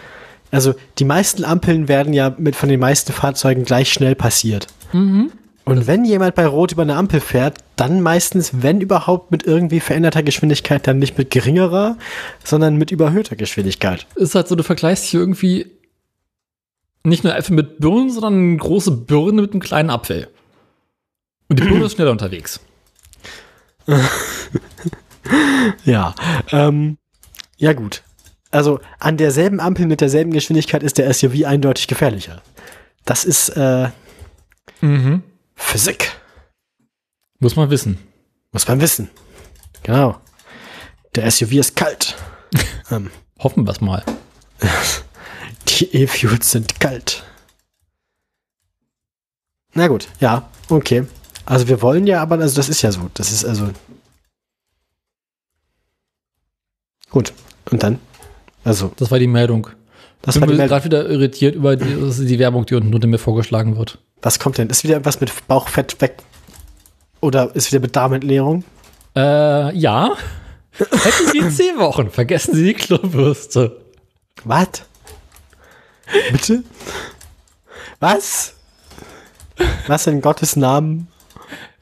also 0.52 0.74
die 0.98 1.06
meisten 1.06 1.46
Ampeln 1.46 1.88
werden 1.88 2.14
ja 2.14 2.36
mit 2.38 2.56
von 2.56 2.70
den 2.70 2.80
meisten 2.80 3.14
Fahrzeugen 3.14 3.64
gleich 3.64 3.92
schnell 3.92 4.16
passiert. 4.16 4.68
Mhm. 4.92 5.32
Und 5.70 5.86
wenn 5.86 6.04
jemand 6.04 6.34
bei 6.34 6.48
Rot 6.48 6.72
über 6.72 6.82
eine 6.82 6.96
Ampel 6.96 7.20
fährt, 7.20 7.60
dann 7.76 8.02
meistens, 8.02 8.64
wenn 8.64 8.82
überhaupt, 8.82 9.30
mit 9.30 9.44
irgendwie 9.44 9.80
veränderter 9.80 10.24
Geschwindigkeit, 10.24 10.88
dann 10.88 10.98
nicht 10.98 11.16
mit 11.20 11.30
geringerer, 11.30 11.96
sondern 12.44 12.78
mit 12.78 12.90
überhöhter 12.90 13.36
Geschwindigkeit. 13.36 14.08
Ist 14.16 14.34
halt 14.34 14.48
so, 14.48 14.56
du 14.56 14.64
vergleichst 14.64 15.04
hier 15.04 15.20
irgendwie 15.20 15.68
nicht 17.04 17.24
nur 17.24 17.36
Äpfel 17.36 17.56
mit 17.56 17.78
Birnen, 17.78 18.10
sondern 18.10 18.34
eine 18.34 18.58
große 18.58 18.90
Birne 18.90 19.44
mit 19.44 19.52
einem 19.52 19.62
kleinen 19.62 19.92
Apfel. 19.92 20.30
Und 21.50 21.60
die 21.60 21.64
Birne 21.64 21.86
ist 21.86 21.94
schneller 21.94 22.12
unterwegs. 22.12 22.60
ja, 25.86 26.16
ähm, 26.52 26.98
ja 27.58 27.74
gut. 27.74 28.02
Also 28.50 28.80
an 28.98 29.18
derselben 29.18 29.60
Ampel 29.60 29.86
mit 29.86 30.02
derselben 30.02 30.32
Geschwindigkeit 30.32 30.82
ist 30.82 30.98
der 30.98 31.14
SUV 31.14 31.46
eindeutig 31.46 31.86
gefährlicher. 31.86 32.42
Das 33.06 33.24
ist, 33.24 33.50
äh, 33.50 33.90
mhm. 34.82 35.22
Physik. 35.60 36.12
Muss 37.40 37.56
man 37.56 37.70
wissen. 37.70 38.00
Muss 38.52 38.68
man 38.68 38.82
wissen. 38.82 39.10
Genau. 39.84 40.20
Der 41.16 41.30
SUV 41.30 41.52
ist 41.54 41.76
kalt. 41.76 42.16
ähm. 42.92 43.12
Hoffen 43.40 43.66
wir 43.66 43.72
es 43.72 43.82
mal. 43.82 44.04
Die 45.68 45.96
E-Fuels 45.96 46.52
sind 46.52 46.80
kalt. 46.80 47.24
Na 49.74 49.88
gut, 49.88 50.08
ja, 50.20 50.50
okay. 50.70 51.06
Also 51.46 51.68
wir 51.68 51.82
wollen 51.82 52.08
ja, 52.08 52.22
aber 52.22 52.40
also 52.40 52.56
das 52.56 52.68
ist 52.68 52.82
ja 52.82 52.92
so. 52.92 53.10
Das 53.14 53.32
ist 53.32 53.46
also. 53.46 53.70
Gut. 57.10 57.34
Und 57.72 57.84
dann? 57.84 58.00
Also, 58.64 58.92
Das 58.98 59.10
war 59.12 59.20
die 59.20 59.28
Meldung. 59.28 59.68
das 60.22 60.36
ich 60.36 60.42
bin 60.42 60.58
gerade 60.58 60.86
wieder 60.86 61.08
irritiert 61.08 61.56
über 61.56 61.76
die, 61.76 62.26
die 62.26 62.40
Werbung, 62.40 62.66
die 62.66 62.76
unten 62.76 62.94
unter 62.94 63.08
mir 63.08 63.20
vorgeschlagen 63.20 63.78
wird. 63.78 64.00
Was 64.22 64.40
kommt 64.40 64.58
denn? 64.58 64.70
Ist 64.70 64.84
wieder 64.84 64.96
irgendwas 64.96 65.20
mit 65.22 65.48
Bauchfett 65.48 66.00
weg? 66.02 66.18
Oder 67.22 67.56
ist 67.56 67.72
wieder 67.72 67.82
mit 67.82 67.96
Darmentleerung? 67.96 68.64
Äh, 69.16 69.76
ja. 69.78 70.16
Hätten 70.78 71.28
Sie 71.32 71.50
zehn 71.56 71.78
Wochen, 71.80 72.10
vergessen 72.10 72.54
Sie 72.56 72.64
die 72.66 72.74
Klobürste. 72.74 73.82
Was? 74.44 74.68
Bitte? 76.32 76.64
Was? 78.00 78.54
Was 79.88 80.08
in 80.08 80.22
Gottes 80.22 80.56
Namen? 80.56 81.08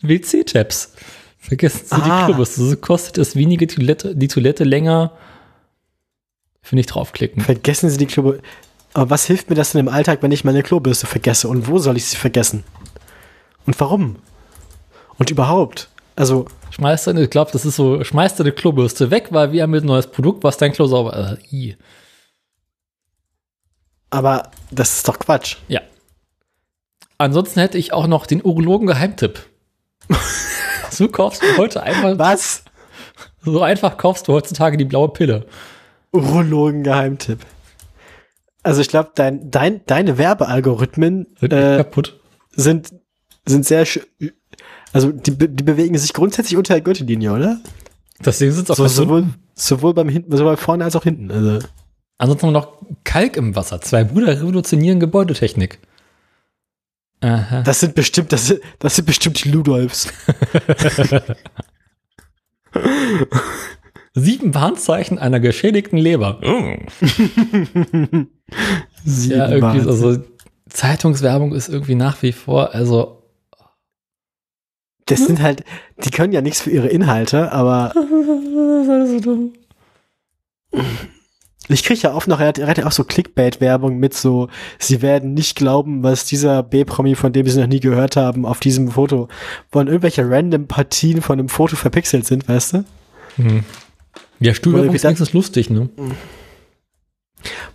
WC-Tabs. 0.01 0.93
Vergessen 1.39 1.85
Sie 1.87 1.95
Ah. 1.95 2.21
die 2.21 2.25
Klobürste. 2.25 2.61
So 2.61 2.75
kostet 2.77 3.17
es 3.19 3.35
weniger 3.35 3.67
Toilette, 3.67 4.15
die 4.15 4.27
Toilette 4.27 4.63
länger. 4.63 5.11
Finde 6.61 6.81
ich 6.81 6.87
draufklicken. 6.87 7.41
Vergessen 7.43 7.89
Sie 7.89 7.97
die 7.97 8.07
Klobürste. 8.07 8.43
Aber 8.93 9.09
was 9.09 9.25
hilft 9.25 9.49
mir 9.49 9.55
das 9.55 9.71
denn 9.71 9.81
im 9.81 9.93
Alltag, 9.93 10.19
wenn 10.21 10.31
ich 10.31 10.43
meine 10.43 10.63
Klobürste 10.63 11.07
vergesse? 11.07 11.47
Und 11.47 11.67
wo 11.67 11.77
soll 11.77 11.97
ich 11.97 12.05
sie 12.05 12.17
vergessen? 12.17 12.63
Und 13.65 13.79
warum? 13.79 14.17
Und 15.17 15.29
überhaupt? 15.29 15.89
Also, 16.15 16.47
Schmeiß 16.71 17.05
deine, 17.05 17.23
ich 17.23 17.29
glaube, 17.29 17.51
das 17.51 17.65
ist 17.65 17.75
so, 17.75 18.03
schmeiß 18.03 18.35
deine 18.35 18.51
Klobürste 18.51 19.09
weg, 19.09 19.27
weil 19.31 19.51
wir 19.51 19.63
haben 19.63 19.73
jetzt 19.73 19.83
ein 19.83 19.87
neues 19.87 20.07
Produkt, 20.07 20.43
was 20.43 20.57
dein 20.57 20.73
Klo 20.73 20.87
sauber. 20.87 21.37
Äh, 21.51 21.55
i. 21.55 21.77
aber 24.09 24.51
das 24.71 24.97
ist 24.97 25.07
doch 25.07 25.19
Quatsch. 25.19 25.57
Ja. 25.67 25.81
Ansonsten 27.17 27.59
hätte 27.59 27.77
ich 27.77 27.93
auch 27.93 28.07
noch 28.07 28.27
den 28.27 28.43
Urologen-Geheimtipp. 28.43 29.39
so 30.91 31.07
kaufst 31.07 31.41
du 31.41 31.57
heute 31.57 31.81
einfach, 31.81 32.17
Was? 32.19 32.63
so 33.41 33.61
einfach 33.61 33.97
kaufst 33.97 34.27
du 34.27 34.33
heutzutage 34.33 34.77
die 34.77 34.85
blaue 34.85 35.09
Pille. 35.09 35.45
Urologen-Geheimtipp. 36.11 37.39
Also 38.67 38.81
ich 38.81 38.89
glaube, 38.89 39.11
dein, 39.15 39.49
dein, 39.49 39.79
deine 39.85 40.17
Werbealgorithmen 40.17 41.27
Sind 41.39 41.53
äh, 41.53 41.77
kaputt. 41.77 42.19
sind, 42.51 42.93
sind 43.45 43.65
sehr 43.65 43.85
also 44.91 45.11
die, 45.13 45.37
die 45.37 45.63
bewegen 45.63 45.97
sich 45.97 46.11
grundsätzlich 46.11 46.57
unter 46.57 46.73
der 46.73 46.81
Gürtellinie, 46.81 47.31
oder? 47.31 47.61
Deswegen 48.19 48.51
sind 48.51 48.65
es 48.65 48.71
auch 48.71 48.75
So, 48.75 48.87
sowohl, 48.87 49.27
sowohl 49.55 49.93
beim 49.93 50.09
hinten, 50.09 50.35
sowohl 50.35 50.57
vorne 50.57 50.83
als 50.83 50.97
auch 50.97 51.03
hinten. 51.03 51.31
Also 51.31 51.65
Ansonsten 52.17 52.47
haben 52.47 52.53
wir 52.53 52.59
noch 52.59 52.81
Kalk 53.05 53.37
im 53.37 53.55
Wasser. 53.55 53.79
Zwei 53.79 54.03
Brüder 54.03 54.37
revolutionieren 54.37 54.99
Gebäudetechnik. 54.99 55.79
Aha. 57.21 57.61
das 57.61 57.79
sind 57.79 57.95
bestimmt, 57.95 58.33
das 58.33 58.47
sind, 58.47 58.59
das 58.79 58.97
sind 58.97 59.05
bestimmt 59.05 59.43
die 59.43 59.49
Ludolfs. 59.49 60.11
Sieben 64.19 64.53
Warnzeichen 64.55 65.19
einer 65.19 65.39
geschädigten 65.39 65.97
Leber. 65.97 66.39
ja, 69.05 69.49
irgendwie, 69.49 69.81
so- 69.81 69.89
also 69.89 70.17
Zeitungswerbung 70.69 71.53
ist 71.53 71.69
irgendwie 71.69 71.95
nach 71.95 72.21
wie 72.23 72.31
vor, 72.31 72.73
also 72.73 73.23
Das 75.05 75.25
sind 75.25 75.41
halt, 75.41 75.63
die 76.03 76.09
können 76.11 76.33
ja 76.33 76.41
nichts 76.41 76.61
für 76.61 76.69
ihre 76.71 76.87
Inhalte, 76.87 77.51
aber 77.51 77.91
das 77.95 78.03
ist 78.05 78.89
alles 78.89 79.09
so 79.11 79.19
dumm. 79.21 79.53
ich 81.69 81.83
kriege 81.83 82.01
ja 82.01 82.13
oft 82.13 82.27
noch 82.27 82.39
relativ 82.39 82.85
auch 82.85 82.91
so 82.91 83.03
Clickbait-Werbung 83.05 83.97
mit 83.97 84.13
so, 84.13 84.49
sie 84.79 85.01
werden 85.01 85.33
nicht 85.33 85.55
glauben, 85.55 86.03
was 86.03 86.25
dieser 86.25 86.63
B-Promi, 86.63 87.15
von 87.15 87.31
dem 87.33 87.47
sie 87.47 87.59
noch 87.61 87.67
nie 87.67 87.79
gehört 87.79 88.15
haben, 88.17 88.45
auf 88.45 88.59
diesem 88.59 88.89
Foto, 88.91 89.29
wo 89.71 89.79
dann 89.79 89.87
irgendwelche 89.87 90.29
random 90.29 90.67
Partien 90.67 91.21
von 91.21 91.39
einem 91.39 91.49
Foto 91.49 91.75
verpixelt 91.75 92.25
sind, 92.25 92.47
weißt 92.49 92.73
du? 92.73 92.83
Ja, 94.39 94.53
Stuhlwerbung 94.53 94.95
Oder 94.95 95.11
ist 95.11 95.33
lustig, 95.33 95.69
ne? 95.69 95.89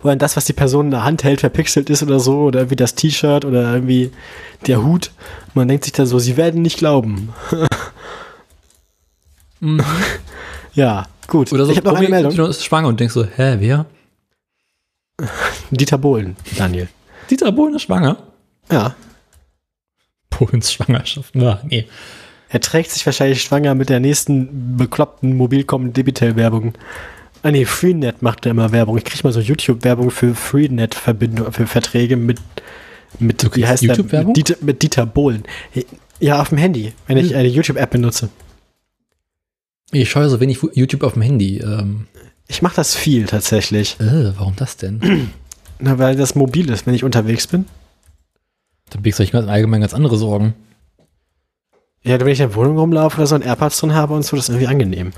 Wo 0.01 0.09
dann 0.09 0.19
das, 0.19 0.35
was 0.37 0.45
die 0.45 0.53
Person 0.53 0.85
in 0.85 0.91
der 0.91 1.03
Hand 1.03 1.23
hält, 1.23 1.41
verpixelt 1.41 1.89
ist 1.89 2.03
oder 2.03 2.19
so, 2.19 2.41
oder 2.43 2.59
irgendwie 2.59 2.75
das 2.75 2.95
T-Shirt 2.95 3.45
oder 3.45 3.73
irgendwie 3.73 4.11
der 4.67 4.83
Hut. 4.83 5.11
Man 5.53 5.67
denkt 5.67 5.85
sich 5.85 5.93
da 5.93 6.05
so, 6.05 6.19
sie 6.19 6.37
werden 6.37 6.61
nicht 6.61 6.77
glauben. 6.77 7.29
ja, 10.73 11.07
gut. 11.27 11.51
Oder 11.51 11.65
so, 11.65 11.71
ich 11.71 11.77
habe 11.77 11.89
noch 11.89 11.97
eine 11.97 12.09
Meldung. 12.09 12.49
ist 12.49 12.65
schwanger 12.65 12.87
und 12.87 12.99
denkst 12.99 13.13
so, 13.13 13.25
hä, 13.25 13.57
wer? 13.59 13.85
Dieter 15.71 15.97
Bohlen, 15.97 16.35
Daniel. 16.57 16.89
Dieter 17.29 17.51
Bohlen 17.51 17.75
ist 17.75 17.83
schwanger? 17.83 18.17
Ja. 18.71 18.95
Bohlens 20.29 20.73
Schwangerschaft. 20.73 21.35
Na, 21.35 21.61
nee. 21.63 21.87
Er 22.53 22.61
trägt 22.61 22.91
sich 22.91 23.03
wahrscheinlich 23.07 23.41
schwanger 23.41 23.73
mit 23.73 23.89
der 23.89 23.99
nächsten 23.99 24.77
bekloppten 24.77 25.35
Mobilcom-Debitel-Werbung. 25.35 26.75
Ah 27.41 27.49
nee, 27.49 27.65
Freenet 27.65 28.21
macht 28.21 28.45
ja 28.45 28.51
immer 28.51 28.71
Werbung. 28.71 28.95
Ich 28.97 29.03
krieg 29.03 29.23
mal 29.23 29.33
so 29.33 29.39
YouTube-Werbung 29.39 30.11
für 30.11 30.35
Freenet-Verbindung, 30.35 31.51
für 31.51 31.65
Verträge 31.65 32.15
mit, 32.15 32.39
mit 33.17 33.41
Du 33.43 33.49
kriegst 33.49 33.81
YouTube-Werbung? 33.81 34.33
Mit 34.33 34.37
Dieter, 34.37 34.55
mit 34.61 34.81
Dieter 34.83 35.07
Bohlen. 35.07 35.43
Ja, 36.19 36.41
auf 36.41 36.49
dem 36.49 36.59
Handy, 36.59 36.93
wenn 37.07 37.17
ich 37.17 37.35
eine 37.35 37.47
YouTube-App 37.47 37.89
benutze. 37.89 38.29
Ich 39.91 40.11
schaue 40.11 40.29
so 40.29 40.39
wenig 40.39 40.59
YouTube 40.73 41.01
auf 41.03 41.13
dem 41.13 41.23
Handy. 41.23 41.57
Ähm, 41.57 42.05
Ich 42.47 42.61
mache 42.61 42.75
das 42.75 42.95
viel 42.95 43.25
tatsächlich. 43.25 43.99
äh, 43.99 44.31
warum 44.37 44.55
das 44.55 44.77
denn? 44.77 45.31
Na, 45.79 45.97
weil 45.97 46.15
das 46.15 46.35
mobil 46.35 46.69
ist, 46.69 46.85
wenn 46.85 46.93
ich 46.93 47.03
unterwegs 47.03 47.47
bin. 47.47 47.65
Dann 48.91 49.01
biegst 49.01 49.17
du 49.19 49.23
dich 49.23 49.31
ganz 49.31 49.47
allgemein 49.49 49.81
ganz 49.81 49.95
andere 49.95 50.17
Sorgen. 50.17 50.53
Ja, 52.03 52.19
wenn 52.19 52.27
ich 52.27 52.39
in 52.39 52.49
der 52.49 52.55
Wohnung 52.55 52.77
rumlaufe 52.77 53.17
oder 53.17 53.27
so 53.27 53.35
ein 53.35 53.41
AirPods 53.41 53.79
drin 53.79 53.93
habe 53.93 54.13
und 54.13 54.23
so, 54.23 54.35
das 54.35 54.49
ist 54.49 54.55
irgendwie 54.55 54.67
angenehm. 54.67 55.13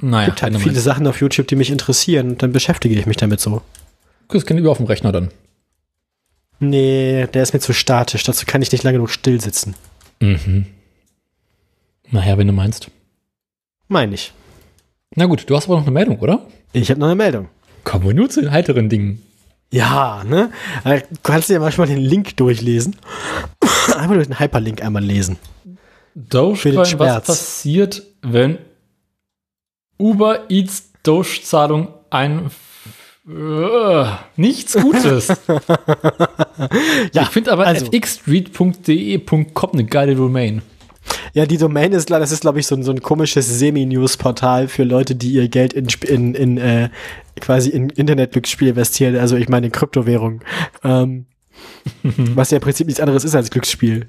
Naja, 0.00 0.26
gibt 0.26 0.42
halt 0.42 0.56
viele. 0.56 0.80
Sachen 0.80 1.06
auf 1.06 1.20
YouTube, 1.20 1.46
die 1.48 1.56
mich 1.56 1.70
interessieren 1.70 2.30
und 2.30 2.42
dann 2.42 2.52
beschäftige 2.52 2.98
ich 2.98 3.06
mich 3.06 3.16
damit 3.16 3.40
so. 3.40 3.62
Das 4.28 4.46
kann 4.46 4.58
über 4.58 4.70
auf 4.70 4.78
dem 4.78 4.86
Rechner 4.86 5.12
dann. 5.12 5.30
Nee, 6.58 7.26
der 7.26 7.42
ist 7.42 7.52
mir 7.52 7.60
zu 7.60 7.72
statisch. 7.72 8.22
Dazu 8.24 8.46
kann 8.46 8.62
ich 8.62 8.70
nicht 8.72 8.84
lange 8.84 8.98
genug 8.98 9.10
still 9.10 9.40
sitzen. 9.40 9.74
Mhm. 10.20 10.66
Naja, 12.10 12.38
wenn 12.38 12.46
du 12.46 12.52
meinst. 12.52 12.90
Meine 13.88 14.14
ich. 14.14 14.32
Na 15.14 15.26
gut, 15.26 15.48
du 15.48 15.56
hast 15.56 15.66
aber 15.66 15.76
noch 15.76 15.82
eine 15.82 15.90
Meldung, 15.90 16.18
oder? 16.18 16.46
Ich 16.72 16.90
habe 16.90 17.00
noch 17.00 17.08
eine 17.08 17.16
Meldung. 17.16 17.48
Kommen 17.84 18.06
wir 18.06 18.14
nur 18.14 18.30
zu 18.30 18.40
den 18.40 18.50
heiteren 18.50 18.88
Dingen. 18.88 19.22
Ja, 19.72 20.22
ne? 20.24 20.52
Äh, 20.84 21.00
Du 21.00 21.16
kannst 21.24 21.48
dir 21.48 21.58
manchmal 21.58 21.88
den 21.88 21.98
Link 21.98 22.36
durchlesen. 22.36 22.94
Einfach 23.96 24.14
durch 24.14 24.28
den 24.28 24.38
Hyperlink 24.38 24.80
einmal 24.82 25.02
lesen. 25.02 25.38
Dogecoin, 26.14 26.98
was 26.98 27.24
passiert, 27.24 28.02
wenn 28.22 28.58
Uber 29.98 30.50
Eats 30.50 30.90
Doge-Zahlung 31.02 31.88
ein 32.10 32.50
äh, 33.26 34.04
nichts 34.36 34.74
Gutes. 34.74 35.28
Ja, 37.12 37.22
ich 37.22 37.28
finde 37.28 37.52
aber 37.52 37.66
also- 37.66 37.86
fxstreet.de.com 37.86 39.70
eine 39.72 39.84
geile 39.84 40.14
Domain. 40.14 40.62
Ja, 41.34 41.46
die 41.46 41.56
Domain 41.56 41.92
ist, 41.92 42.10
das 42.10 42.32
ist, 42.32 42.42
glaube 42.42 42.60
ich, 42.60 42.66
so 42.66 42.74
ein, 42.74 42.82
so 42.82 42.92
ein 42.92 43.00
komisches 43.00 43.58
Semi-News-Portal 43.58 44.68
für 44.68 44.84
Leute, 44.84 45.14
die 45.14 45.32
ihr 45.32 45.48
Geld 45.48 45.72
in, 45.72 45.86
in, 46.06 46.34
in 46.34 46.58
äh, 46.58 46.90
quasi 47.40 47.70
in 47.70 47.90
Internetglücksspiel 47.90 48.68
investieren, 48.68 49.16
also 49.16 49.36
ich 49.36 49.48
meine 49.48 49.66
in 49.66 49.72
Kryptowährung. 49.72 50.42
Ähm, 50.84 51.26
was 52.02 52.50
ja 52.50 52.58
im 52.58 52.62
Prinzip 52.62 52.86
nichts 52.86 53.00
anderes 53.00 53.24
ist 53.24 53.34
als 53.34 53.50
Glücksspiel. 53.50 54.08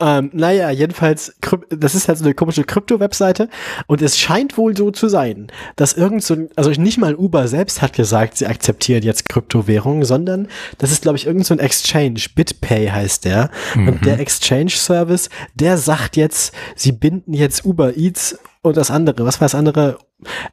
Ähm, 0.00 0.30
naja, 0.32 0.70
jedenfalls, 0.70 1.34
das 1.68 1.94
ist 1.94 2.08
halt 2.08 2.18
so 2.18 2.24
eine 2.24 2.34
komische 2.34 2.64
Krypto-Webseite 2.64 3.48
und 3.86 4.00
es 4.00 4.18
scheint 4.18 4.56
wohl 4.56 4.76
so 4.76 4.90
zu 4.90 5.08
sein, 5.08 5.48
dass 5.76 5.92
irgend 5.92 6.24
so 6.24 6.34
ein, 6.34 6.48
also 6.56 6.70
nicht 6.70 6.98
mal 6.98 7.14
Uber 7.14 7.48
selbst 7.48 7.82
hat 7.82 7.92
gesagt, 7.92 8.38
sie 8.38 8.46
akzeptieren 8.46 9.02
jetzt 9.02 9.28
Kryptowährungen, 9.28 10.04
sondern 10.04 10.48
das 10.78 10.90
ist, 10.90 11.02
glaube 11.02 11.18
ich, 11.18 11.26
irgend 11.26 11.44
so 11.44 11.54
ein 11.54 11.60
Exchange, 11.60 12.20
BitPay 12.34 12.88
heißt 12.88 13.24
der. 13.26 13.50
Und 13.74 14.04
der 14.06 14.18
Exchange-Service, 14.20 15.28
der 15.54 15.76
sagt 15.76 16.16
jetzt, 16.16 16.54
sie 16.76 16.92
binden 16.92 17.34
jetzt 17.34 17.64
Uber 17.64 17.96
Eats 17.96 18.38
und 18.62 18.76
das 18.76 18.90
andere, 18.90 19.24
was 19.24 19.40
war 19.40 19.46
das 19.46 19.54
andere, 19.54 19.98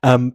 ähm, 0.02 0.34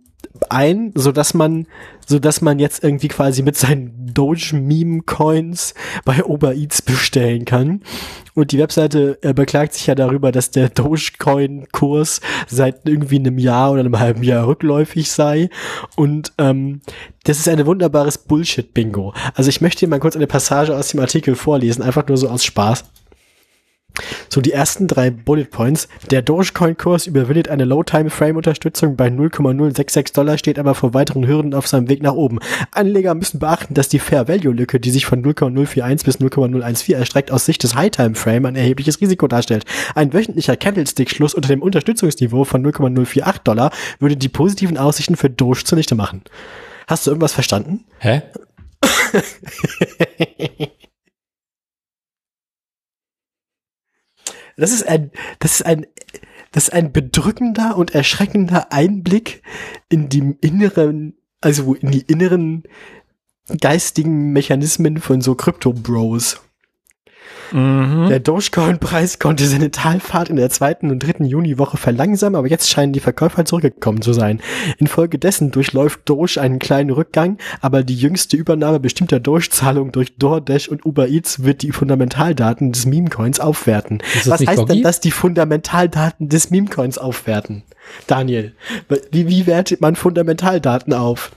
ein, 0.51 0.93
so 0.94 1.12
dass 1.12 1.35
man, 1.35 1.66
so 2.07 2.19
dass 2.19 2.40
man 2.40 2.59
jetzt 2.59 2.85
irgendwie 2.85 3.09
quasi 3.09 3.43
mit 3.43 3.57
seinen 3.57 4.12
Doge-Meme-Coins 4.12 5.74
bei 6.05 6.24
Uber 6.24 6.55
Eats 6.55 6.82
bestellen 6.82 7.44
kann. 7.44 7.82
Und 8.35 8.53
die 8.53 8.59
Webseite 8.59 9.19
äh, 9.23 9.32
beklagt 9.32 9.74
sich 9.74 9.86
ja 9.86 9.94
darüber, 9.94 10.32
dass 10.32 10.51
der 10.51 10.69
Dogecoin-Kurs 10.69 12.20
seit 12.47 12.86
irgendwie 12.89 13.19
einem 13.19 13.39
Jahr 13.39 13.73
oder 13.73 13.81
einem 13.81 13.99
halben 13.99 14.23
Jahr 14.23 14.47
rückläufig 14.47 15.11
sei. 15.11 15.49
Und 15.97 16.32
ähm, 16.39 16.81
das 17.24 17.39
ist 17.39 17.49
ein 17.49 17.65
wunderbares 17.66 18.19
Bullshit-Bingo. 18.19 19.15
Also 19.35 19.49
ich 19.49 19.61
möchte 19.61 19.81
hier 19.81 19.89
mal 19.89 20.01
kurz 20.01 20.16
eine 20.16 20.27
Passage 20.27 20.77
aus 20.77 20.89
dem 20.89 21.01
Artikel 21.01 21.35
vorlesen, 21.35 21.82
einfach 21.82 22.07
nur 22.07 22.16
so 22.16 22.28
aus 22.28 22.44
Spaß. 22.44 22.85
So, 24.28 24.40
die 24.40 24.52
ersten 24.52 24.89
drei 24.89 25.10
Bullet 25.10 25.44
Points. 25.44 25.89
Der 26.10 26.23
Dogecoin-Kurs 26.23 27.06
überwindet 27.06 27.48
eine 27.48 27.64
Low-Time-Frame-Unterstützung 27.64 28.97
bei 28.97 29.10
0,066 29.10 30.12
Dollar, 30.14 30.39
steht 30.39 30.59
aber 30.59 30.74
vor 30.74 30.94
weiteren 30.94 31.27
Hürden 31.27 31.55
auf 31.55 31.66
seinem 31.69 31.89
Weg 31.89 32.02
nach 32.02 32.14
oben. 32.14 32.39
Anleger 32.70 33.14
müssen 33.14 33.39
beachten, 33.39 33.74
dass 33.74 33.89
die 33.89 33.98
Fair-Value-Lücke, 33.98 34.81
die 34.81 34.90
sich 34.90 35.05
von 35.06 35.23
0,041 35.23 36.05
bis 36.05 36.20
0,014 36.20 36.94
erstreckt, 36.94 37.31
aus 37.31 37.44
Sicht 37.44 37.62
des 37.62 37.74
High-Time-Frame 37.74 38.47
ein 38.47 38.56
erhebliches 38.56 39.01
Risiko 39.01 39.28
darstellt. 39.28 39.64
Ein 39.94 40.12
wöchentlicher 40.12 40.56
Candlestick-Schluss 40.56 41.35
unter 41.35 41.48
dem 41.48 41.62
Unterstützungsniveau 41.62 42.44
von 42.44 42.62
0,048 42.62 43.43
Dollar 43.44 43.70
würde 43.98 44.16
die 44.16 44.28
positiven 44.28 44.78
Aussichten 44.78 45.16
für 45.16 45.31
Doge 45.31 45.64
zunichte 45.64 45.94
machen. 45.94 46.23
Hast 46.86 47.06
du 47.06 47.10
irgendwas 47.10 47.32
verstanden? 47.32 47.85
Hä? 47.98 48.23
Das 54.56 54.72
ist 54.72 54.86
ein, 54.86 55.10
das 55.38 55.60
ist 55.60 55.66
ein, 55.66 55.86
das 56.52 56.64
ist 56.64 56.72
ein 56.72 56.92
bedrückender 56.92 57.76
und 57.76 57.94
erschreckender 57.94 58.72
Einblick 58.72 59.42
in 59.88 60.08
die 60.08 60.36
inneren, 60.40 61.16
also 61.40 61.74
in 61.74 61.90
die 61.90 62.02
inneren 62.02 62.64
geistigen 63.60 64.32
Mechanismen 64.32 64.98
von 64.98 65.20
so 65.20 65.34
Crypto-Bros. 65.34 66.40
Mhm. 67.53 68.09
Der 68.09 68.20
Dogecoin-Preis 68.20 69.19
konnte 69.19 69.47
seine 69.47 69.70
Talfahrt 69.70 70.31
in 70.31 70.36
der 70.36 70.51
zweiten 70.51 70.90
und 70.90 71.01
dritten 71.01 71.24
Juniwoche 71.24 71.77
verlangsamen, 71.77 72.36
aber 72.36 72.49
jetzt 72.49 72.70
scheinen 72.70 72.93
die 72.93 73.01
Verkäufer 73.01 73.44
zurückgekommen 73.44 74.03
zu 74.03 74.12
sein. 74.12 74.40
Infolgedessen 74.78 75.51
durchläuft 75.51 76.01
Doge 76.05 76.40
einen 76.40 76.59
kleinen 76.59 76.90
Rückgang, 76.90 77.39
aber 77.61 77.82
die 77.82 77.97
jüngste 77.97 78.36
Übernahme 78.36 78.81
bestimmter 78.81 79.20
Doge-Zahlungen 79.20 79.93
durch 79.93 80.16
DoorDash 80.16 80.69
und 80.69 80.86
Uber 80.86 81.09
Eats 81.09 81.44
wird 81.44 81.62
die 81.62 81.73
Fundamentaldaten 81.73 82.73
des 82.73 82.86
Meme-Coins 82.86 83.40
aufwerten. 83.40 84.03
Was 84.24 84.40
heißt 84.40 84.59
Doggy? 84.59 84.74
denn, 84.74 84.82
dass 84.82 85.01
die 85.01 85.11
Fundamentaldaten 85.11 86.28
des 86.28 86.51
Meme-Coins 86.51 86.99
aufwerten? 86.99 87.62
Daniel, 88.06 88.54
wie, 89.10 89.28
wie 89.28 89.46
wertet 89.46 89.80
man 89.80 89.96
Fundamentaldaten 89.96 90.92
auf? 90.92 91.32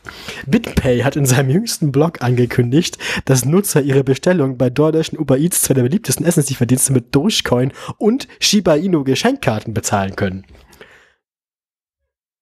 BitPay 0.45 1.01
hat 1.01 1.15
in 1.15 1.25
seinem 1.25 1.49
jüngsten 1.49 1.91
Blog 1.91 2.21
angekündigt, 2.21 2.97
dass 3.25 3.45
Nutzer 3.45 3.81
ihre 3.81 4.03
Bestellung 4.03 4.57
bei 4.57 4.69
DoorDash 4.69 5.09
und 5.09 5.19
Uber 5.19 5.37
Eats, 5.37 5.61
zwei 5.61 5.73
der 5.73 5.83
beliebtesten 5.83 6.25
Essenslieferdienste 6.25 6.93
mit 6.93 7.13
Dogecoin 7.13 7.73
und 7.97 8.27
Shiba 8.39 8.75
Inu 8.75 9.03
Geschenkkarten 9.03 9.73
bezahlen 9.73 10.15
können. 10.15 10.45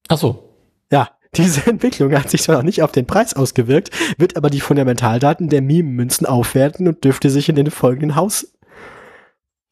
Ach 0.10 0.18
so. 0.18 0.50
Ja, 0.92 1.10
diese 1.36 1.66
Entwicklung 1.70 2.14
hat 2.14 2.30
sich 2.30 2.44
zwar 2.44 2.58
noch 2.58 2.64
nicht 2.64 2.82
auf 2.84 2.92
den 2.92 3.08
Preis 3.08 3.34
ausgewirkt, 3.34 3.92
wird 4.18 4.38
aber 4.38 4.50
die 4.50 4.62
Fundamentaldaten 4.62 5.50
der 5.50 5.62
Meme-Münzen 5.62 6.26
aufwerten 6.26 6.88
und 6.88 7.04
dürfte 7.04 7.30
sich 7.30 7.50
in 7.50 7.56
den 7.56 7.72
folgenden 7.72 8.16
Haus, 8.16 8.54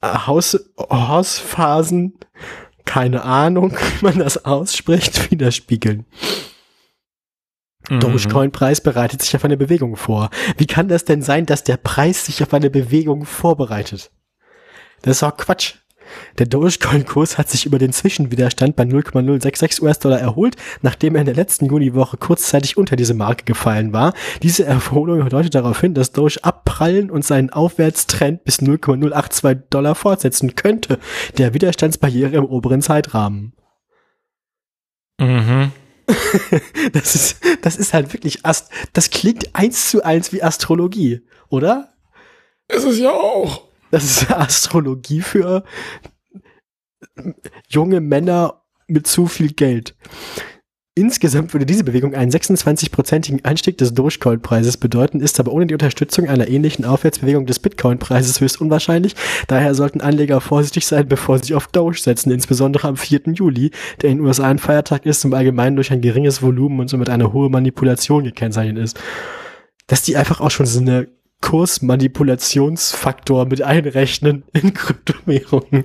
äh, 0.01 0.07
Haus, 0.07 0.71
Hausphasen, 0.77 2.17
keine 2.85 3.23
Ahnung, 3.23 3.71
wie 3.99 4.05
man 4.05 4.19
das 4.19 4.45
ausspricht, 4.45 5.31
widerspiegeln. 5.31 6.05
Mhm. 7.89 7.99
Dogecoin-Preis 7.99 8.81
bereitet 8.81 9.21
sich 9.21 9.35
auf 9.35 9.45
eine 9.45 9.57
Bewegung 9.57 9.95
vor. 9.95 10.29
Wie 10.57 10.67
kann 10.67 10.87
das 10.87 11.05
denn 11.05 11.21
sein, 11.21 11.45
dass 11.45 11.63
der 11.63 11.77
Preis 11.77 12.25
sich 12.25 12.43
auf 12.43 12.53
eine 12.53 12.69
Bewegung 12.69 13.25
vorbereitet? 13.25 14.11
Das 15.01 15.17
ist 15.17 15.23
auch 15.23 15.35
Quatsch. 15.35 15.75
Der 16.39 16.45
Dogecoin-Kurs 16.45 17.37
hat 17.37 17.49
sich 17.49 17.65
über 17.65 17.79
den 17.79 17.93
Zwischenwiderstand 17.93 18.75
bei 18.75 18.85
0,066 18.85 19.81
US-Dollar 19.81 20.19
erholt, 20.19 20.55
nachdem 20.81 21.15
er 21.15 21.21
in 21.21 21.25
der 21.25 21.35
letzten 21.35 21.65
Juniwoche 21.65 22.17
kurzzeitig 22.17 22.77
unter 22.77 22.95
diese 22.95 23.13
Marke 23.13 23.45
gefallen 23.45 23.93
war. 23.93 24.13
Diese 24.43 24.65
Erholung 24.65 25.27
deutet 25.29 25.55
darauf 25.55 25.81
hin, 25.81 25.93
dass 25.93 26.11
Doge 26.11 26.39
abprallen 26.43 27.11
und 27.11 27.25
seinen 27.25 27.49
Aufwärtstrend 27.49 28.43
bis 28.43 28.61
0,082 28.61 29.69
Dollar 29.69 29.95
fortsetzen 29.95 30.55
könnte. 30.55 30.99
Der 31.37 31.53
Widerstandsbarriere 31.53 32.35
im 32.35 32.45
oberen 32.45 32.81
Zeitrahmen. 32.81 33.53
Mhm. 35.19 35.71
Das 36.93 37.15
ist, 37.15 37.37
das 37.61 37.77
ist 37.77 37.93
halt 37.93 38.11
wirklich 38.13 38.45
Ast. 38.45 38.71
Das 38.93 39.11
klingt 39.11 39.55
eins 39.55 39.89
zu 39.89 40.03
eins 40.03 40.33
wie 40.33 40.43
Astrologie, 40.43 41.21
oder? 41.49 41.93
Ist 42.67 42.85
es 42.85 42.99
ja 42.99 43.11
auch. 43.11 43.70
Das 43.91 44.03
ist 44.03 44.31
Astrologie 44.31 45.21
für 45.21 45.63
junge 47.69 48.01
Männer 48.01 48.63
mit 48.87 49.07
zu 49.07 49.27
viel 49.27 49.53
Geld. 49.53 49.95
Insgesamt 50.93 51.53
würde 51.53 51.65
diese 51.65 51.85
Bewegung 51.85 52.13
einen 52.15 52.31
26-prozentigen 52.31 53.45
Anstieg 53.45 53.77
des 53.77 53.93
Dogecoin-Preises 53.93 54.75
bedeuten, 54.75 55.21
ist 55.21 55.39
aber 55.39 55.53
ohne 55.53 55.65
die 55.65 55.73
Unterstützung 55.73 56.27
einer 56.27 56.49
ähnlichen 56.49 56.83
Aufwärtsbewegung 56.83 57.45
des 57.45 57.59
Bitcoin-Preises 57.59 58.41
höchst 58.41 58.59
unwahrscheinlich. 58.59 59.15
Daher 59.47 59.73
sollten 59.73 60.01
Anleger 60.01 60.41
vorsichtig 60.41 60.85
sein, 60.85 61.07
bevor 61.07 61.39
sie 61.39 61.55
auf 61.55 61.67
Doge 61.67 61.97
setzen, 61.97 62.29
insbesondere 62.29 62.89
am 62.89 62.97
4. 62.97 63.21
Juli, 63.27 63.71
der 64.01 64.09
in 64.09 64.17
den 64.17 64.25
USA 64.25 64.49
ein 64.49 64.59
Feiertag 64.59 65.05
ist, 65.05 65.23
im 65.23 65.33
Allgemeinen 65.33 65.77
durch 65.77 65.93
ein 65.93 66.01
geringes 66.01 66.41
Volumen 66.41 66.81
und 66.81 66.89
somit 66.89 67.09
eine 67.09 67.31
hohe 67.31 67.49
Manipulation 67.49 68.25
gekennzeichnet 68.25 68.83
ist. 68.83 68.99
Dass 69.87 70.01
die 70.01 70.17
einfach 70.17 70.41
auch 70.41 70.51
schon 70.51 70.65
so 70.65 70.81
eine 70.81 71.07
Kursmanipulationsfaktor 71.41 73.45
mit 73.45 73.61
einrechnen 73.61 74.43
in 74.53 74.73
Kryptowährungen. 74.73 75.83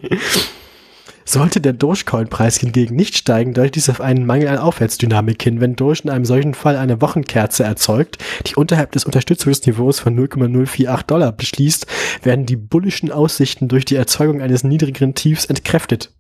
Sollte 1.29 1.61
der 1.61 1.73
Dogecoin-Preis 1.73 2.59
hingegen 2.59 2.95
nicht 2.95 3.17
steigen, 3.17 3.53
deutet 3.53 3.75
dies 3.75 3.89
auf 3.89 4.01
einen 4.01 4.27
Mangel 4.27 4.47
an 4.47 4.59
Aufwärtsdynamik 4.59 5.43
hin. 5.43 5.61
Wenn 5.61 5.75
Doge 5.75 6.03
in 6.05 6.11
einem 6.11 6.25
solchen 6.25 6.55
Fall 6.55 6.77
eine 6.77 7.01
Wochenkerze 7.01 7.65
erzeugt, 7.65 8.19
die 8.47 8.55
unterhalb 8.55 8.93
des 8.93 9.07
Unterstützungsniveaus 9.07 9.99
von 9.99 10.15
0,048 10.15 11.03
Dollar 11.07 11.33
beschließt, 11.33 11.87
werden 12.23 12.47
die 12.47 12.55
bullischen 12.55 13.11
Aussichten 13.11 13.67
durch 13.67 13.85
die 13.85 13.97
Erzeugung 13.97 14.41
eines 14.41 14.63
niedrigeren 14.63 15.15
Tiefs 15.15 15.47
entkräftet. 15.47 16.13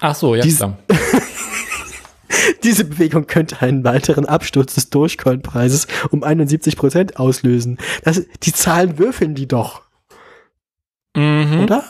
Ach 0.00 0.14
so, 0.14 0.34
ja 0.34 0.42
Dies- 0.42 0.56
klar. 0.56 0.78
Diese 2.62 2.84
Bewegung 2.84 3.26
könnte 3.26 3.60
einen 3.62 3.84
weiteren 3.84 4.26
Absturz 4.26 4.74
des 4.74 4.90
Dogecoin-Preises 4.90 5.86
um 6.10 6.22
71% 6.22 7.16
auslösen. 7.16 7.78
Das, 8.04 8.22
die 8.42 8.52
Zahlen 8.52 8.98
würfeln 8.98 9.34
die 9.34 9.48
doch. 9.48 9.82
Mhm. 11.16 11.60
oder? 11.62 11.84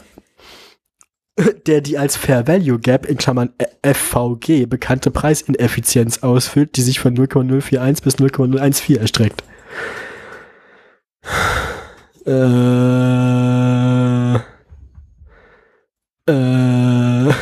Der 1.66 1.80
die 1.82 1.98
als 1.98 2.16
Fair 2.16 2.46
Value 2.46 2.78
Gap 2.78 3.04
in 3.04 3.18
Klammern 3.18 3.52
FVG 3.82 4.66
bekannte 4.66 5.10
Preisineffizienz 5.10 6.22
ausfüllt, 6.22 6.76
die 6.76 6.82
sich 6.82 6.98
von 6.98 7.12
0,041 7.14 8.02
bis 8.02 8.18
0,014 8.18 8.96
erstreckt. 8.96 9.42
Äh, 12.26 12.32
äh, 16.28 17.32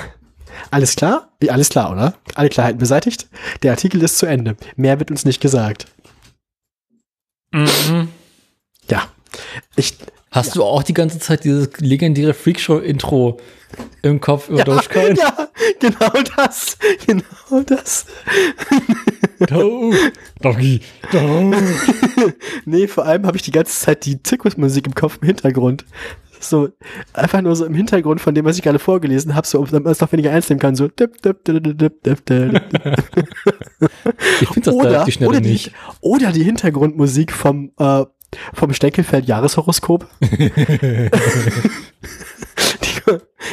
alles 0.71 0.97
klar? 0.97 1.34
Ja, 1.47 1.53
alles 1.53 1.69
klar, 1.69 1.93
oder? 1.93 2.15
Alle 2.35 2.49
Klarheiten 2.49 2.79
beseitigt? 2.79 3.29
Der 3.63 3.73
Artikel 3.73 4.03
ist 4.03 4.19
zu 4.19 4.27
Ende. 4.27 4.57
Mehr 4.77 4.99
wird 4.99 5.11
uns 5.11 5.25
nicht 5.25 5.41
gesagt. 5.41 5.87
Mhm. 7.53 8.09
Ja. 8.89 9.09
Ich, 9.77 9.97
Hast 10.35 10.57
du 10.57 10.65
auch 10.65 10.83
die 10.83 10.95
ganze 10.95 11.21
Zeit 11.21 11.45
dieses 11.45 11.79
legendäre 11.79 12.35
Freakshow-Intro 12.35 13.39
im 14.03 14.21
Kopf 14.21 14.49
über 14.49 14.65
Dogecoin? 14.65 15.15
ja, 15.17 15.49
genau 15.79 16.11
das. 16.37 16.77
Genau 17.07 17.63
das. 17.65 18.07
Doge. 19.39 20.13
Doggy. 20.41 20.81
Doge. 21.13 21.63
Nee, 22.65 22.89
vor 22.89 23.05
allem 23.05 23.27
habe 23.27 23.37
ich 23.37 23.45
die 23.45 23.53
ganze 23.53 23.79
Zeit 23.79 24.05
die 24.07 24.21
Zirkusmusik 24.21 24.89
im 24.89 24.95
Kopf 24.97 25.19
im 25.21 25.27
Hintergrund. 25.27 25.85
So, 26.49 26.69
einfach 27.13 27.43
nur 27.43 27.57
so 27.57 27.65
im 27.65 27.75
Hintergrund 27.75 28.21
von 28.21 28.35
dem, 28.35 28.45
was 28.45 28.57
ich 28.57 28.63
gerade 28.63 28.79
vorgelesen 28.79 29.35
habe, 29.35 29.47
so, 29.47 29.67
man 29.71 29.87
es 29.87 30.01
noch 30.01 30.13
weniger 30.13 30.31
ernst 30.31 30.51
nehmen 30.51 30.61
kann, 30.61 30.75
so. 30.75 30.89
dip, 30.89 31.21
dip, 31.23 31.45
dip, 31.45 31.63
dip, 31.63 31.79
dip, 31.79 32.03
dip, 32.03 32.27
dip. 32.27 32.63
Ich 34.41 34.49
finde 34.49 34.71
das 34.71 34.77
da 34.77 34.81
Oder, 34.81 35.03
auf 35.03 35.09
die 35.09 35.25
oder, 35.25 35.41
die, 35.41 35.51
nicht. 35.53 35.73
oder 36.01 36.33
die 36.33 36.43
Hintergrundmusik 36.45 37.33
vom, 37.33 37.73
äh, 37.79 38.05
vom 38.53 38.73
Steckelfeld 38.73 39.27
Jahreshoroskop. 39.27 40.07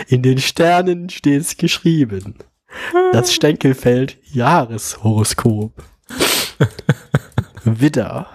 In 0.08 0.22
den 0.22 0.38
Sternen 0.38 1.10
steht's 1.10 1.58
geschrieben. 1.58 2.36
Das 3.12 3.34
Steckelfeld 3.34 4.18
Jahreshoroskop. 4.32 5.74
Widder. 7.64 8.28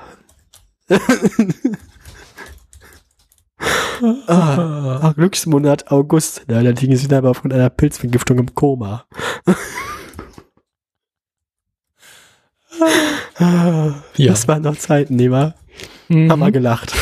Ah, 4.26 5.12
Glücksmonat 5.16 5.90
August. 5.90 6.44
Da 6.48 6.60
liegen 6.60 6.96
sie 6.96 7.14
aber 7.14 7.34
von 7.34 7.52
einer 7.52 7.70
Pilzvergiftung 7.70 8.38
im 8.38 8.54
Koma. 8.54 9.04
Ah, 13.38 13.94
Ja. 14.16 14.32
Das 14.32 14.48
waren 14.48 14.62
noch 14.62 14.76
Zeiten, 14.76 15.18
war. 15.30 15.54
Mhm. 16.08 16.30
Haben 16.30 16.40
wir 16.40 16.52
gelacht. 16.52 16.94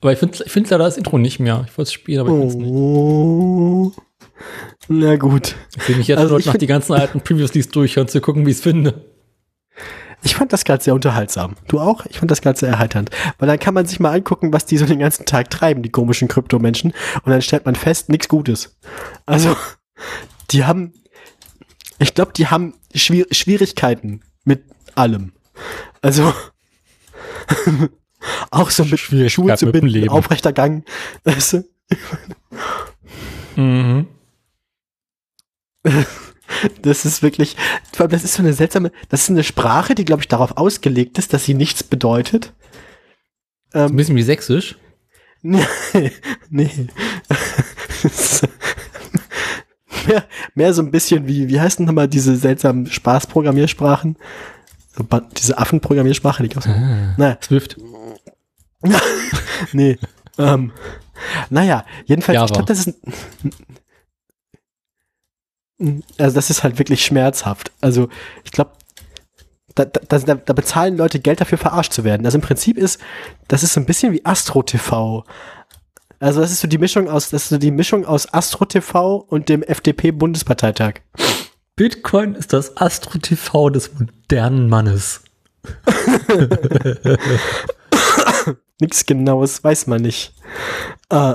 Aber 0.00 0.12
ich 0.12 0.18
finde 0.18 0.44
ich 0.44 0.52
find 0.52 0.68
leider 0.68 0.84
das 0.84 0.98
Intro 0.98 1.16
nicht 1.16 1.40
mehr. 1.40 1.64
Ich 1.66 1.78
wollte 1.78 1.88
es 1.88 1.92
spielen, 1.92 2.20
aber 2.20 2.30
ich 2.30 2.34
finde 2.34 2.48
es 2.48 2.56
nicht. 2.56 2.70
Oh. 2.70 3.92
Na 4.88 5.16
gut. 5.16 5.54
Ich 5.78 5.88
will 5.88 5.96
mich 5.96 6.08
jetzt 6.08 6.18
Also 6.18 6.36
ich 6.36 6.44
noch 6.44 6.56
die 6.56 6.66
ganzen 6.66 6.92
alten 6.92 7.22
Previouslies 7.22 7.68
durchhören, 7.68 8.08
zu 8.08 8.20
gucken, 8.20 8.44
wie 8.44 8.50
ich 8.50 8.56
es 8.58 8.62
finde. 8.62 9.13
Ich 10.24 10.36
fand 10.36 10.54
das 10.54 10.64
gerade 10.64 10.82
sehr 10.82 10.94
unterhaltsam. 10.94 11.54
Du 11.68 11.78
auch? 11.78 12.06
Ich 12.06 12.18
fand 12.18 12.30
das 12.30 12.40
gerade 12.40 12.58
sehr 12.58 12.70
erheiternd. 12.70 13.10
Weil 13.38 13.46
dann 13.46 13.58
kann 13.58 13.74
man 13.74 13.84
sich 13.84 14.00
mal 14.00 14.10
angucken, 14.10 14.54
was 14.54 14.64
die 14.64 14.78
so 14.78 14.86
den 14.86 14.98
ganzen 14.98 15.26
Tag 15.26 15.50
treiben, 15.50 15.82
die 15.82 15.90
komischen 15.90 16.28
Kryptomenschen. 16.28 16.94
Und 17.24 17.30
dann 17.30 17.42
stellt 17.42 17.66
man 17.66 17.74
fest, 17.74 18.08
nichts 18.08 18.26
Gutes. 18.28 18.78
Also, 19.26 19.54
die 20.50 20.64
haben, 20.64 20.94
ich 21.98 22.14
glaube, 22.14 22.32
die 22.32 22.46
haben 22.46 22.72
Schwier 22.94 23.26
Schwierigkeiten 23.30 24.22
mit 24.44 24.64
allem. 24.94 25.32
Also, 26.00 26.32
auch 28.50 28.70
so 28.70 28.86
mit 28.86 28.98
Schuhe 28.98 29.56
zu 29.56 29.70
binden, 29.70 29.88
Leben. 29.88 30.08
aufrechter 30.08 30.54
Gang. 30.54 30.86
Mhm. 33.56 34.06
Das 36.82 37.04
ist 37.04 37.22
wirklich, 37.22 37.56
das 37.96 38.24
ist 38.24 38.34
so 38.34 38.42
eine 38.42 38.52
seltsame, 38.52 38.92
das 39.08 39.22
ist 39.24 39.30
eine 39.30 39.44
Sprache, 39.44 39.94
die, 39.94 40.04
glaube 40.04 40.22
ich, 40.22 40.28
darauf 40.28 40.56
ausgelegt 40.56 41.18
ist, 41.18 41.32
dass 41.32 41.44
sie 41.44 41.54
nichts 41.54 41.82
bedeutet. 41.82 42.52
Ein 43.72 43.90
Ähm, 43.90 43.96
bisschen 43.96 44.16
wie 44.16 44.22
sächsisch. 44.22 44.76
nee, 45.42 45.64
nee. 46.50 46.70
Mehr, 50.06 50.24
mehr 50.54 50.74
so 50.74 50.82
ein 50.82 50.90
bisschen 50.90 51.26
wie, 51.26 51.48
wie 51.48 51.60
heißen 51.60 51.86
nochmal 51.86 52.08
diese 52.08 52.36
seltsamen 52.36 52.86
Spaßprogrammiersprachen? 52.86 54.16
Diese 55.38 55.56
Affenprogrammiersprache, 55.56 56.42
die 56.42 56.50
gab's. 56.50 56.66
Ah. 56.66 57.14
Naja, 57.16 57.38
Swift. 57.42 57.76
nee. 59.72 59.98
Ähm, 60.36 60.72
naja, 61.48 61.86
jedenfalls, 62.04 62.34
Java. 62.34 62.46
ich 62.46 62.52
glaube, 62.52 62.66
das 62.68 62.78
ist 62.80 62.88
ein, 62.88 63.50
also 66.18 66.34
das 66.34 66.50
ist 66.50 66.62
halt 66.62 66.78
wirklich 66.78 67.04
schmerzhaft. 67.04 67.72
Also 67.80 68.08
ich 68.44 68.50
glaube, 68.50 68.72
da, 69.74 69.84
da, 69.84 70.18
da, 70.18 70.52
bezahlen 70.52 70.96
Leute 70.96 71.18
Geld 71.18 71.40
dafür, 71.40 71.58
verarscht 71.58 71.92
zu 71.92 72.04
werden. 72.04 72.24
Also 72.24 72.38
im 72.38 72.42
Prinzip 72.42 72.78
ist, 72.78 73.00
das 73.48 73.62
ist 73.62 73.72
so 73.72 73.80
ein 73.80 73.86
bisschen 73.86 74.12
wie 74.12 74.24
Astro 74.24 74.62
TV. 74.62 75.24
Also 76.20 76.40
das 76.40 76.52
ist 76.52 76.60
so 76.60 76.68
die 76.68 76.78
Mischung 76.78 77.08
aus, 77.08 77.30
das 77.30 77.44
ist 77.44 77.48
so 77.48 77.58
die 77.58 77.72
Mischung 77.72 78.06
aus 78.06 78.32
Astro 78.32 78.66
TV 78.66 79.16
und 79.16 79.48
dem 79.48 79.62
FDP-Bundesparteitag. 79.62 81.00
Bitcoin 81.76 82.36
ist 82.36 82.52
das 82.52 82.76
Astro-TV 82.76 83.68
des 83.70 83.90
modernen 83.98 84.68
Mannes. 84.68 85.24
Nichts 88.80 89.06
Genaues 89.06 89.64
weiß 89.64 89.88
man 89.88 90.02
nicht. 90.02 90.34
Äh, 91.10 91.34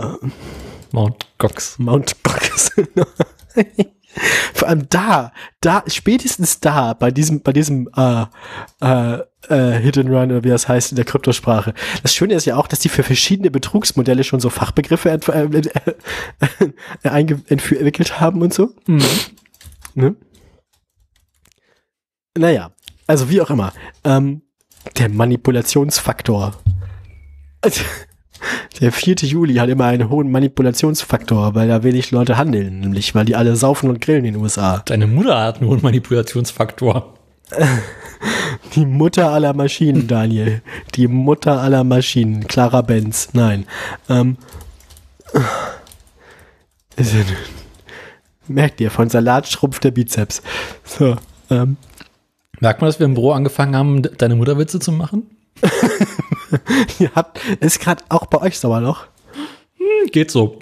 Mount 0.93 1.27
Gox. 1.39 1.77
Mount 1.77 2.15
Gox. 2.23 2.71
Vor 4.53 4.67
allem 4.67 4.87
da, 4.89 5.31
da, 5.61 5.83
spätestens 5.87 6.59
da, 6.59 6.93
bei 6.93 7.11
diesem, 7.11 7.41
bei 7.41 7.53
diesem 7.53 7.89
äh, 7.95 8.25
äh, 8.81 9.19
äh, 9.47 9.79
Hit 9.79 9.97
and 9.97 10.09
Run 10.09 10.31
oder 10.31 10.43
wie 10.43 10.49
das 10.49 10.67
heißt 10.67 10.91
in 10.91 10.95
der 10.95 11.05
Kryptosprache. 11.05 11.73
Das 12.01 12.15
Schöne 12.15 12.33
ist 12.33 12.45
ja 12.45 12.55
auch, 12.55 12.67
dass 12.67 12.79
die 12.79 12.89
für 12.89 13.03
verschiedene 13.03 13.51
Betrugsmodelle 13.51 14.23
schon 14.23 14.39
so 14.39 14.49
Fachbegriffe 14.49 15.09
äh, 15.09 15.43
äh, 15.43 16.69
äh, 17.03 17.35
entwickelt 17.47 18.19
haben 18.19 18.41
und 18.41 18.53
so. 18.53 18.73
Ne? 19.95 20.15
Naja, 22.37 22.71
also 23.07 23.29
wie 23.29 23.41
auch 23.41 23.49
immer. 23.49 23.73
Ähm, 24.03 24.41
der 24.97 25.09
Manipulationsfaktor. 25.09 26.53
Also, 27.61 27.81
der 28.79 28.91
4. 28.91 29.15
Juli 29.15 29.55
hat 29.55 29.69
immer 29.69 29.85
einen 29.85 30.09
hohen 30.09 30.31
Manipulationsfaktor, 30.31 31.55
weil 31.55 31.67
da 31.67 31.83
wenig 31.83 32.11
Leute 32.11 32.37
handeln, 32.37 32.79
nämlich 32.79 33.13
weil 33.15 33.25
die 33.25 33.35
alle 33.35 33.55
saufen 33.55 33.89
und 33.89 34.01
grillen 34.01 34.25
in 34.25 34.33
den 34.35 34.41
USA. 34.41 34.81
Deine 34.85 35.07
Mutter 35.07 35.39
hat 35.41 35.57
einen 35.61 35.69
hohen 35.69 35.81
Manipulationsfaktor. 35.81 37.13
Die 38.75 38.85
Mutter 38.85 39.29
aller 39.31 39.53
Maschinen, 39.53 40.07
Daniel. 40.07 40.61
Die 40.93 41.07
Mutter 41.07 41.61
aller 41.61 41.83
Maschinen. 41.83 42.45
Clara 42.47 42.81
Benz. 42.81 43.29
Nein. 43.33 43.65
Ähm, 44.09 44.37
merkt 48.47 48.79
ihr, 48.81 48.91
von 48.91 49.09
Salat 49.09 49.47
schrumpft 49.47 49.83
der 49.83 49.91
Bizeps. 49.91 50.41
So, 50.83 51.15
ähm, 51.49 51.77
Merkt 52.59 52.81
man, 52.81 52.89
dass 52.89 52.99
wir 52.99 53.05
im 53.05 53.13
Büro 53.13 53.31
angefangen 53.31 53.75
haben, 53.75 54.01
de- 54.03 54.13
deine 54.15 54.35
Mutterwitze 54.35 54.79
zu 54.79 54.91
machen? 54.91 55.23
ihr 56.99 57.11
habt, 57.15 57.39
ist 57.59 57.79
gerade 57.79 58.03
auch 58.09 58.25
bei 58.25 58.41
euch 58.41 58.57
Sauerloch. 58.59 59.05
Hm, 59.77 60.11
Geht 60.11 60.31
so. 60.31 60.59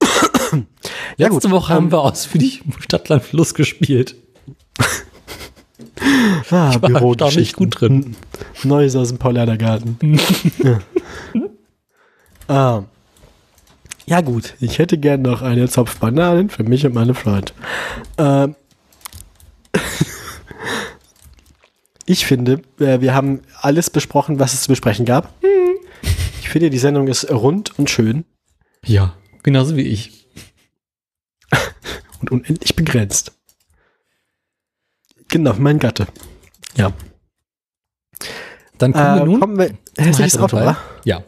Ja, 1.18 1.28
Letzte 1.28 1.48
gut, 1.48 1.56
Woche 1.56 1.72
haben 1.74 1.90
wir 1.90 2.02
ausführlich 2.02 2.62
Stadtland 2.80 3.22
Fluss 3.22 3.54
gespielt. 3.54 4.16
Ah, 6.50 6.72
Ich 6.74 6.82
war 6.82 6.90
erstaunlich 7.02 7.54
gut 7.54 7.80
drin. 7.80 8.16
Neues 8.62 8.94
aus 8.96 9.08
dem 9.08 9.18
Paulanergarten. 9.18 9.98
ja. 10.62 10.78
Ah. 12.48 12.82
ja 14.06 14.20
gut, 14.20 14.54
ich 14.60 14.78
hätte 14.78 14.98
gern 14.98 15.22
noch 15.22 15.42
eine 15.42 15.68
Zopf 15.68 15.98
Bananen 15.98 16.48
für 16.50 16.62
mich 16.64 16.86
und 16.86 16.94
meine 16.94 17.14
Freund. 17.14 17.54
Ähm. 18.18 18.54
Ich 22.06 22.24
finde, 22.24 22.62
äh, 22.78 23.00
wir 23.00 23.14
haben 23.14 23.42
alles 23.60 23.90
besprochen, 23.90 24.38
was 24.38 24.54
es 24.54 24.62
zu 24.62 24.68
besprechen 24.68 25.04
gab. 25.04 25.34
Ich 26.40 26.48
finde, 26.48 26.70
die 26.70 26.78
Sendung 26.78 27.08
ist 27.08 27.30
rund 27.30 27.76
und 27.78 27.90
schön 27.90 28.24
Ja, 28.84 29.14
genauso 29.42 29.76
wie 29.76 29.82
ich. 29.82 30.28
und 32.20 32.30
unendlich 32.30 32.76
begrenzt. 32.76 33.32
Genau, 35.28 35.54
mein 35.58 35.80
Gatte. 35.80 36.06
Ja. 36.76 36.92
Dann 38.78 38.92
kommen 38.92 39.16
wir 39.16 39.22
Äh, 39.22 39.26
nun 39.26 39.40
kommen 39.40 39.58
wir. 39.58 39.76
Hässliches 39.98 40.38
Auto, 40.38 40.56
oder? 40.56 40.76
Ja. 41.04 41.24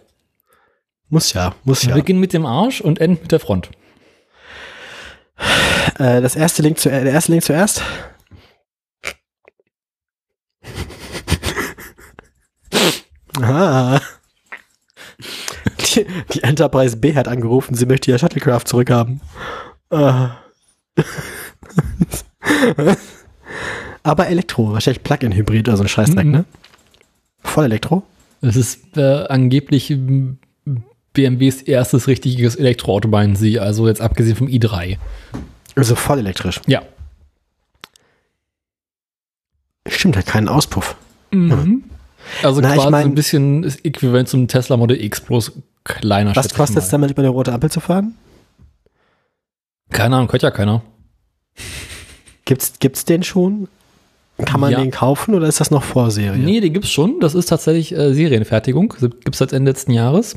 Muss 1.09 1.33
ja, 1.33 1.55
muss 1.65 1.83
Wir 1.83 1.91
ja. 1.91 1.97
beginnen 1.97 2.21
mit 2.21 2.33
dem 2.33 2.47
Arsch 2.47 2.81
und 2.81 3.01
enden 3.01 3.23
mit 3.23 3.33
der 3.33 3.41
Front. 3.41 3.71
Äh, 5.99 6.21
das 6.21 6.37
erste 6.37 6.63
Link 6.63 6.79
zu, 6.79 6.91
der 6.91 7.05
erste 7.05 7.33
Link 7.33 7.43
zuerst. 7.43 7.83
Ah. 13.43 14.01
Die, 15.95 16.07
die 16.33 16.43
Enterprise 16.43 16.97
B 16.97 17.15
hat 17.15 17.29
angerufen, 17.29 17.75
sie 17.75 17.87
möchte 17.87 18.11
ihr 18.11 18.19
Shuttlecraft 18.19 18.65
zurückhaben. 18.67 19.21
Ah. 19.91 20.37
Aber 24.03 24.27
Elektro, 24.29 24.73
wahrscheinlich 24.73 25.03
Plug-in-Hybrid 25.03 25.69
oder 25.69 25.77
so 25.77 25.83
ein 25.85 25.89
Scheißdreck, 25.89 26.25
Mhm. 26.27 26.31
ne? 26.33 26.45
Voll 27.43 27.65
Elektro? 27.65 28.03
Es 28.41 28.57
ist 28.57 28.97
äh, 28.97 29.27
angeblich 29.29 29.91
ähm, 29.91 30.39
BMWs 31.13 31.63
erstes 31.63 32.07
richtiges 32.07 32.55
Elektroauto, 32.57 33.09
meinen 33.09 33.35
sie, 33.37 33.59
also 33.59 33.89
jetzt 33.89 34.01
abgesehen 34.01 34.37
vom 34.37 34.47
i3. 34.47 34.99
Also 35.75 35.95
voll 35.97 36.19
elektrisch. 36.19 36.61
Ja. 36.67 36.83
Stimmt, 39.89 40.17
hat 40.17 40.27
keinen 40.27 40.49
Auspuff. 40.49 40.97
Also 42.43 42.61
Na, 42.61 42.71
ich 42.71 42.75
quasi 42.77 42.91
mein- 42.91 43.07
ein 43.09 43.15
bisschen 43.15 43.63
das 43.63 43.77
Äquivalent 43.85 44.29
zum 44.29 44.49
Tesla 44.49 44.77
Model 44.77 45.01
X, 45.03 45.21
bloß 45.21 45.53
kleiner. 45.85 46.35
Was 46.37 46.47
ich 46.47 46.55
kostet 46.55 46.79
es 46.79 46.89
damit, 46.89 47.11
über 47.11 47.23
eine 47.23 47.31
rote 47.31 47.53
Ampel 47.53 47.71
zu 47.71 47.81
fahren? 47.81 48.15
Keine 49.91 50.17
Ahnung, 50.17 50.31
hört 50.31 50.43
ja 50.43 50.51
keiner. 50.51 50.83
Gibt's, 52.45 52.75
gibt's 52.79 53.05
den 53.05 53.23
schon? 53.23 53.69
Kann 54.45 54.61
man 54.61 54.71
Ja. 54.71 54.79
den 54.81 54.91
kaufen 54.91 55.35
oder 55.35 55.49
ist 55.49 55.61
das 55.61 55.71
noch 55.71 55.83
Vorserie? 55.83 56.39
Nee, 56.39 56.61
den 56.61 56.73
gibt's 56.73 56.91
schon. 56.91 57.19
Das 57.21 57.35
ist 57.35 57.47
tatsächlich 57.47 57.93
äh, 57.93 58.13
Serienfertigung. 58.15 58.95
Gibt's 59.01 59.39
seit 59.39 59.53
Ende 59.53 59.71
letzten 59.73 59.91
Jahres. 59.93 60.37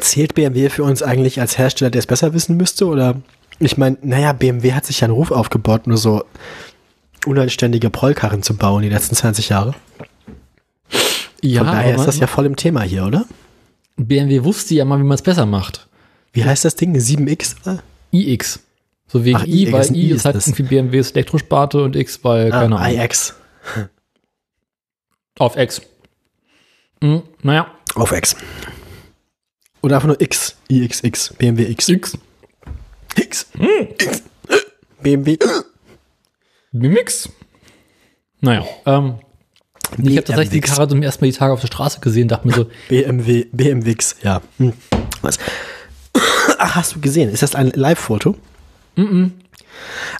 Zählt 0.00 0.34
BMW 0.34 0.68
für 0.68 0.82
uns 0.82 1.02
eigentlich 1.02 1.40
als 1.40 1.56
Hersteller, 1.56 1.90
der 1.90 2.00
es 2.00 2.06
besser 2.06 2.34
wissen 2.34 2.56
müsste? 2.56 2.86
Oder 2.86 3.16
ich 3.58 3.78
meine, 3.78 3.96
naja, 4.02 4.32
BMW 4.32 4.72
hat 4.72 4.84
sich 4.86 5.00
ja 5.00 5.04
einen 5.06 5.14
Ruf 5.14 5.30
aufgebaut, 5.30 5.86
nur 5.86 5.96
so 5.96 6.24
unanständige 7.26 7.90
Prollkarren 7.90 8.42
zu 8.42 8.56
bauen 8.56 8.82
die 8.82 8.88
letzten 8.88 9.14
20 9.14 9.48
Jahre. 9.48 9.74
Ja, 11.42 11.62
Von 11.64 11.72
daher 11.72 11.94
ist 11.96 12.06
das 12.06 12.18
ja 12.18 12.26
voll 12.26 12.46
im 12.46 12.56
Thema 12.56 12.82
hier, 12.82 13.04
oder? 13.06 13.26
BMW 13.96 14.42
wusste 14.44 14.74
ja 14.74 14.84
mal, 14.84 14.98
wie 14.98 15.04
man 15.04 15.14
es 15.14 15.22
besser 15.22 15.46
macht. 15.46 15.86
Wie 16.32 16.44
heißt 16.44 16.64
das 16.64 16.76
Ding? 16.76 16.94
7X? 16.96 17.56
oder? 17.62 17.82
iX. 18.12 18.60
So 19.08 19.24
wegen 19.24 19.36
Ach, 19.38 19.46
I, 19.46 19.70
weil 19.72 19.94
I 19.94 20.10
ist 20.10 20.24
halt 20.24 20.36
irgendwie 20.36 20.62
BMWs 20.64 21.12
Elektrosparte 21.12 21.82
und 21.82 21.94
X, 21.96 22.20
weil, 22.24 22.50
keine 22.50 22.76
Ah, 22.76 22.80
Ahnung. 22.80 22.98
iX. 22.98 23.34
Auf 25.38 25.56
X. 25.56 25.80
Hm, 27.02 27.22
naja, 27.42 27.70
Auf 27.94 28.12
X. 28.12 28.34
Oder 29.82 29.96
einfach 29.96 30.08
nur 30.08 30.20
X. 30.20 30.56
IXX. 30.68 31.34
BMW 31.38 31.64
X. 31.70 31.88
X. 31.88 32.18
X. 33.16 33.46
X. 33.98 34.22
BMW. 35.02 35.38
Mimix. 36.78 37.28
Naja, 38.40 38.64
ähm, 38.84 39.14
ich 39.98 40.16
habe 40.16 40.24
tatsächlich 40.24 40.50
die. 40.50 40.60
Karre 40.60 40.88
zum 40.88 41.02
ersten 41.02 41.24
Mal 41.24 41.30
die 41.30 41.36
Tage 41.36 41.52
auf 41.52 41.60
der 41.60 41.68
Straße 41.68 42.00
gesehen, 42.00 42.28
dachte 42.28 42.46
mir 42.46 42.54
so, 42.54 42.66
BMW, 42.88 43.46
BMWX, 43.52 44.16
ja. 44.22 44.42
Hm. 44.58 44.72
Was? 45.22 45.38
Ach, 46.58 46.74
hast 46.74 46.94
du 46.94 47.00
gesehen? 47.00 47.30
Ist 47.30 47.42
das 47.42 47.54
ein 47.54 47.70
Live-Foto? 47.70 48.36
dann 48.96 49.32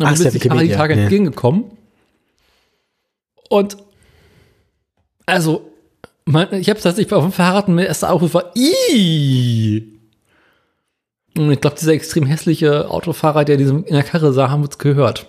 Ach, 0.02 0.12
ist 0.12 0.20
ist 0.20 0.24
ja 0.26 0.30
die 0.32 0.48
Karre 0.48 0.64
die. 0.64 0.72
Tage 0.72 0.94
Nee. 0.96 1.02
entgegengekommen. 1.02 1.64
Und 3.48 3.76
also, 5.24 5.70
mein, 6.24 6.52
ich 6.54 6.68
habe 6.68 6.80
tatsächlich 6.80 7.12
auf 7.12 7.24
dem 7.24 7.32
Fahrrad 7.32 7.68
mein 7.68 7.86
erster 7.86 8.12
Aufruf 8.12 8.34
war, 8.34 8.52
Ih! 8.54 9.92
Und 11.36 11.50
ich 11.50 11.60
glaube, 11.60 11.76
dieser 11.78 11.92
extrem 11.92 12.26
hässliche 12.26 12.90
Autofahrer, 12.90 13.44
der 13.44 13.56
diesem 13.56 13.84
in 13.84 13.94
der 13.94 14.02
Karre 14.02 14.32
sah, 14.32 14.50
haben 14.50 14.62
uns 14.62 14.78
gehört. 14.78 15.26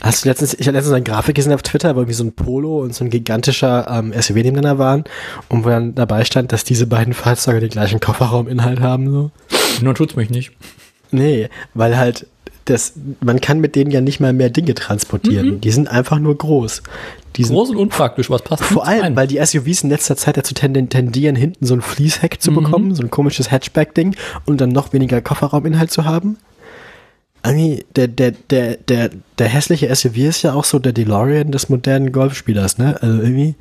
Hast 0.00 0.24
du 0.24 0.28
letztens, 0.28 0.54
ich 0.54 0.66
habe 0.66 0.76
letztens 0.76 0.94
eine 0.94 1.04
Grafik 1.04 1.34
gesehen 1.36 1.52
auf 1.52 1.62
Twitter, 1.62 1.94
wo 1.94 2.00
irgendwie 2.00 2.14
so 2.14 2.24
ein 2.24 2.32
Polo 2.32 2.80
und 2.80 2.94
so 2.94 3.04
ein 3.04 3.10
gigantischer 3.10 3.86
ähm, 3.90 4.12
SUV 4.12 4.36
nebeneinander 4.36 4.78
waren 4.78 5.04
und 5.48 5.64
wo 5.64 5.68
dann 5.68 5.94
dabei 5.94 6.24
stand, 6.24 6.52
dass 6.52 6.64
diese 6.64 6.86
beiden 6.86 7.14
Fahrzeuge 7.14 7.60
den 7.60 7.70
gleichen 7.70 8.00
Kofferrauminhalt 8.00 8.80
haben, 8.80 9.10
so. 9.10 9.30
Nun 9.82 9.94
tut's 9.94 10.16
mich 10.16 10.30
nicht. 10.30 10.52
Nee, 11.10 11.48
weil 11.74 11.96
halt 11.96 12.26
das, 12.66 12.92
man 13.20 13.40
kann 13.40 13.60
mit 13.60 13.74
denen 13.74 13.90
ja 13.90 14.00
nicht 14.00 14.20
mal 14.20 14.32
mehr 14.32 14.50
Dinge 14.50 14.74
transportieren. 14.74 15.60
Die 15.60 15.70
sind 15.70 15.88
einfach 15.88 16.18
nur 16.18 16.36
groß. 16.36 16.82
Die 17.36 17.44
sind 17.44 17.54
Groß 17.54 17.70
und 17.70 17.76
unpraktisch, 17.76 18.30
was 18.30 18.42
passt 18.42 18.64
vor 18.64 18.86
allem, 18.86 19.02
rein. 19.02 19.16
weil 19.16 19.26
die 19.26 19.44
SUVs 19.44 19.82
in 19.82 19.90
letzter 19.90 20.16
Zeit 20.16 20.36
dazu 20.36 20.54
tendieren, 20.54 21.36
hinten 21.36 21.64
so 21.64 21.74
ein 21.74 21.80
Fließheck 21.80 22.40
zu 22.40 22.52
bekommen, 22.52 22.94
so 22.94 23.02
ein 23.02 23.10
komisches 23.10 23.50
Hatchback-Ding 23.50 24.16
und 24.46 24.60
dann 24.60 24.70
noch 24.70 24.92
weniger 24.92 25.20
Kofferrauminhalt 25.20 25.90
zu 25.90 26.04
haben. 26.04 26.38
Irgendwie, 27.44 27.84
der, 27.96 28.08
der, 28.08 28.32
der, 28.32 28.76
der, 28.76 29.10
der 29.38 29.48
hässliche 29.48 29.94
SUV 29.94 30.16
ist 30.18 30.42
ja 30.42 30.52
auch 30.52 30.64
so 30.64 30.78
der 30.78 30.92
DeLorean 30.92 31.50
des 31.52 31.68
modernen 31.68 32.12
Golfspielers, 32.12 32.78
ne? 32.78 33.00
Also 33.00 33.18
irgendwie. 33.22 33.54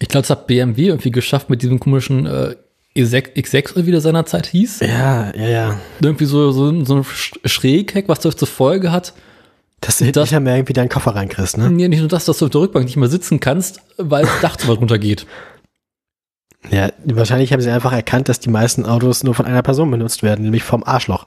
Ich 0.00 0.08
glaube, 0.08 0.22
das 0.22 0.30
hat 0.30 0.46
BMW 0.46 0.88
irgendwie 0.88 1.10
geschafft 1.12 1.48
mit 1.48 1.62
diesem 1.62 1.80
komischen 1.80 2.26
äh, 2.26 2.56
E6, 2.96 3.34
X6 3.36 3.72
oder 3.74 3.86
wie 3.86 3.90
der 3.92 4.00
seinerzeit 4.00 4.46
hieß. 4.48 4.80
Ja, 4.80 5.34
ja, 5.34 5.48
ja. 5.48 5.80
Irgendwie 6.02 6.26
so, 6.26 6.50
so, 6.52 6.84
so 6.84 6.96
ein 6.96 7.02
Sch- 7.04 7.38
Schrägheck, 7.48 8.08
was 8.08 8.20
zur 8.20 8.32
Folge 8.34 8.92
hat. 8.92 9.14
Dass 9.80 9.98
du 9.98 10.10
Das- 10.12 10.30
nicht 10.30 10.40
mehr 10.40 10.56
irgendwie 10.56 10.72
deinen 10.72 10.88
Koffer 10.88 11.14
reinkriegst, 11.14 11.56
ne? 11.58 11.64
Ja, 11.80 11.88
nicht 11.88 12.00
nur 12.00 12.08
das, 12.08 12.24
dass 12.24 12.38
du 12.38 12.44
auf 12.46 12.50
der 12.50 12.60
Rückbank 12.62 12.84
nicht 12.86 12.96
mehr 12.96 13.08
sitzen 13.08 13.40
kannst, 13.40 13.80
weil 13.96 14.24
das 14.24 14.40
Dach 14.42 14.56
zu 14.56 14.68
weit 14.68 14.78
runtergeht. 14.78 15.26
Ja, 16.70 16.90
wahrscheinlich 17.04 17.52
haben 17.52 17.60
sie 17.60 17.70
einfach 17.70 17.92
erkannt, 17.92 18.28
dass 18.28 18.40
die 18.40 18.48
meisten 18.50 18.86
Autos 18.86 19.22
nur 19.22 19.34
von 19.34 19.44
einer 19.46 19.62
Person 19.62 19.90
benutzt 19.90 20.22
werden, 20.22 20.42
nämlich 20.42 20.62
vom 20.62 20.82
Arschloch. 20.84 21.26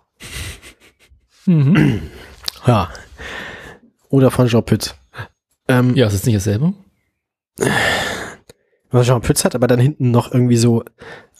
Mhm. 1.48 2.02
Ja. 2.66 2.90
Oder 4.10 4.32
von 4.32 4.48
Jean 4.48 4.64
Pütz. 4.64 4.96
Ähm, 5.68 5.96
Ja, 5.96 6.08
ist 6.08 6.14
das 6.14 6.26
nicht 6.26 6.36
dasselbe? 6.36 6.74
Was 8.92 9.06
Jean 9.08 9.22
Pütz 9.22 9.44
hat, 9.44 9.56
aber 9.56 9.68
dann 9.68 9.80
hinten 9.80 10.12
noch 10.12 10.32
irgendwie 10.32 10.58
so 10.58 10.84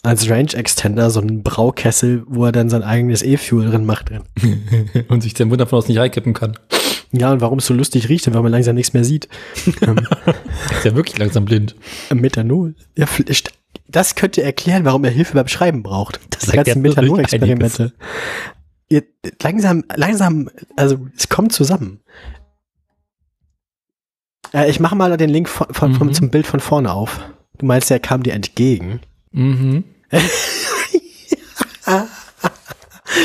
als 0.02 0.28
Range 0.30 0.52
Extender 0.54 1.10
so 1.10 1.20
einen 1.20 1.42
Braukessel, 1.42 2.24
wo 2.26 2.44
er 2.44 2.52
dann 2.52 2.68
sein 2.68 2.82
eigenes 2.82 3.22
E-Fuel 3.22 3.70
drin 3.70 3.84
macht. 3.86 4.10
Drin. 4.10 4.22
Und 5.08 5.22
sich 5.22 5.34
den 5.34 5.50
Wunder 5.50 5.66
von 5.66 5.78
aus 5.78 5.88
nicht 5.88 5.98
reinkippen 5.98 6.34
kann. 6.34 6.58
Ja, 7.10 7.32
und 7.32 7.40
warum 7.40 7.58
es 7.58 7.64
so 7.64 7.72
lustig 7.72 8.10
riecht 8.10 8.26
und 8.28 8.34
weil 8.34 8.42
man 8.42 8.52
langsam 8.52 8.74
nichts 8.74 8.92
mehr 8.92 9.02
sieht. 9.02 9.30
ähm, 9.80 9.96
Ist 10.76 10.84
ja 10.84 10.94
wirklich 10.94 11.16
langsam 11.16 11.46
blind. 11.46 11.74
Methanol. 12.12 12.74
Ja, 12.98 13.06
das 13.88 14.14
könnte 14.14 14.42
erklären, 14.42 14.84
warum 14.84 15.04
er 15.04 15.10
Hilfe 15.10 15.32
beim 15.32 15.48
Schreiben 15.48 15.82
braucht. 15.82 16.20
Das 16.28 16.52
ganzen 16.52 16.82
natürlich 16.82 16.96
Methanol-Experimente. 16.96 17.94
Ihr- 18.88 19.04
Langsam, 19.42 19.84
langsam, 19.94 20.50
also 20.76 21.06
es 21.16 21.28
kommt 21.28 21.52
zusammen. 21.52 22.00
Äh, 24.54 24.70
ich 24.70 24.80
mache 24.80 24.96
mal 24.96 25.16
den 25.16 25.30
Link 25.30 25.48
von, 25.48 25.72
von, 25.74 25.94
vom- 25.94 26.08
Mhm. 26.08 26.14
zum 26.14 26.30
Bild 26.30 26.46
von 26.46 26.60
vorne 26.60 26.92
auf. 26.92 27.20
Du 27.58 27.66
meinst, 27.66 27.90
er 27.90 28.00
kam 28.00 28.22
dir 28.22 28.32
entgegen. 28.34 29.00
Mhm. 29.32 29.84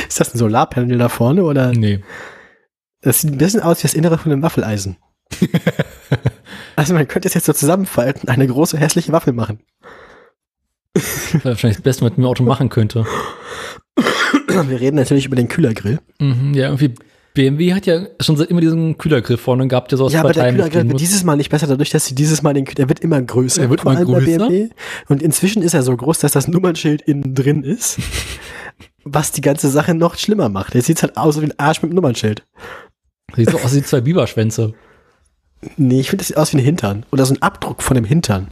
Ist 0.08 0.20
das 0.20 0.34
ein 0.34 0.38
Solarpanel 0.38 0.98
da 0.98 1.10
vorne 1.10 1.44
oder? 1.44 1.72
Nee. 1.72 2.04
Das 3.02 3.22
sieht 3.22 3.32
ein 3.32 3.38
bisschen 3.38 3.62
aus 3.62 3.80
wie 3.80 3.84
das 3.84 3.94
Innere 3.94 4.18
von 4.18 4.32
einem 4.32 4.42
Waffeleisen. 4.42 4.98
also 6.76 6.94
man 6.94 7.08
könnte 7.08 7.28
es 7.28 7.34
jetzt 7.34 7.46
so 7.46 7.54
zusammenfalten, 7.54 8.30
eine 8.30 8.48
große 8.48 8.78
hässliche 8.78 9.12
Waffel 9.12 9.34
machen. 9.34 9.60
Wahrscheinlich 11.44 11.78
das 11.78 11.82
Beste, 11.84 12.02
was 12.02 12.02
man 12.02 12.12
mit 12.12 12.18
dem 12.18 12.26
Auto 12.26 12.44
machen 12.44 12.70
könnte. 12.70 13.06
Wir 14.54 14.80
reden 14.80 14.96
natürlich 14.96 15.26
über 15.26 15.36
den 15.36 15.48
Kühlergrill. 15.48 16.00
Mhm. 16.20 16.54
Ja, 16.54 16.68
irgendwie 16.68 16.94
BMW 17.34 17.74
hat 17.74 17.86
ja 17.88 18.02
schon 18.20 18.38
seit 18.38 18.50
immer 18.50 18.62
diesen 18.62 18.98
Kühlergriff 18.98 19.42
vorne 19.42 19.68
gehabt, 19.68 19.92
der 19.92 19.98
so 19.98 20.06
aus 20.06 20.14
Ja, 20.14 20.20
aber 20.20 20.34
der 20.34 20.52
Kühlergrill 20.52 20.88
wird 20.88 21.00
dieses 21.00 21.24
Mal 21.24 21.36
nicht 21.36 21.50
besser, 21.50 21.68
dadurch, 21.68 21.90
dass 21.90 22.06
sie 22.06 22.16
dieses 22.16 22.44
Mal 22.44 22.54
den 22.54 22.66
Kühler, 22.66 22.76
der 22.76 22.90
wird 22.90 23.00
immer 23.00 23.22
größer. 23.22 23.64
Er 23.64 23.70
wird 23.70 23.82
vor 23.82 23.92
immer 23.92 24.00
allem 24.00 24.12
bei 24.12 24.20
größer? 24.20 24.48
BMW. 24.48 24.70
Und 25.08 25.24
inzwischen 25.24 25.64
ist 25.64 25.74
er 25.74 25.82
so 25.82 25.96
groß, 25.98 26.20
dass 26.20 26.34
das 26.34 26.48
Nummernschild 26.48 27.02
innen 27.02 27.34
drin 27.34 27.64
ist. 27.64 28.00
was 29.04 29.32
die 29.32 29.42
ganze 29.42 29.70
Sache 29.70 29.94
noch 29.94 30.16
schlimmer 30.18 30.50
macht. 30.50 30.76
Jetzt 30.76 30.86
sieht's 30.86 31.04
halt 31.04 31.18
aus 31.18 31.40
wie 31.42 31.46
ein 31.46 31.60
Arsch 31.60 31.82
mit 31.82 31.90
einem 31.90 31.96
Nummernschild. 31.96 32.46
Sieht 33.36 33.50
so 33.50 33.60
aus 33.60 33.76
wie 33.76 33.84
zwei 33.84 34.02
Biberschwänze. 34.02 34.74
Nee, 35.78 36.02
ich 36.02 36.10
finde, 36.10 36.22
das 36.22 36.28
sieht 36.28 36.38
aus 36.38 36.54
wie 36.54 36.58
ein 36.58 36.64
Hintern. 36.64 37.06
Oder 37.12 37.26
so 37.26 37.34
ein 37.34 37.42
Abdruck 37.42 37.82
von 37.82 37.96
dem 37.96 38.06
Hintern. 38.06 38.50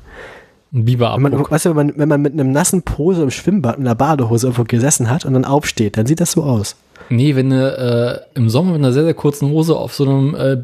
Ein 0.73 0.77
Wenn 0.77 0.79
man, 0.79 0.85
Biberabdruck. 0.85 1.51
weißt 1.51 1.65
du, 1.65 1.69
wenn 1.71 1.75
man, 1.87 1.93
wenn 1.97 2.07
man 2.09 2.21
mit 2.21 2.33
einem 2.33 2.51
nassen 2.51 2.81
Pose 2.83 3.23
im 3.23 3.31
Schwimmbad 3.31 3.77
in 3.77 3.85
einer 3.85 3.95
Badehose 3.95 4.47
irgendwo 4.47 4.63
gesessen 4.63 5.09
hat 5.09 5.25
und 5.25 5.33
dann 5.33 5.43
aufsteht, 5.45 5.97
dann 5.97 6.05
sieht 6.05 6.21
das 6.21 6.31
so 6.31 6.43
aus. 6.43 6.75
Nee, 7.09 7.35
wenn 7.35 7.49
du 7.49 8.25
äh, 8.35 8.37
im 8.39 8.49
Sommer 8.49 8.71
mit 8.71 8.79
einer 8.79 8.93
sehr, 8.93 9.03
sehr 9.03 9.13
kurzen 9.13 9.49
Hose 9.49 9.75
auf 9.75 9.93
so 9.93 10.05
einem 10.05 10.35
äh, 10.35 10.61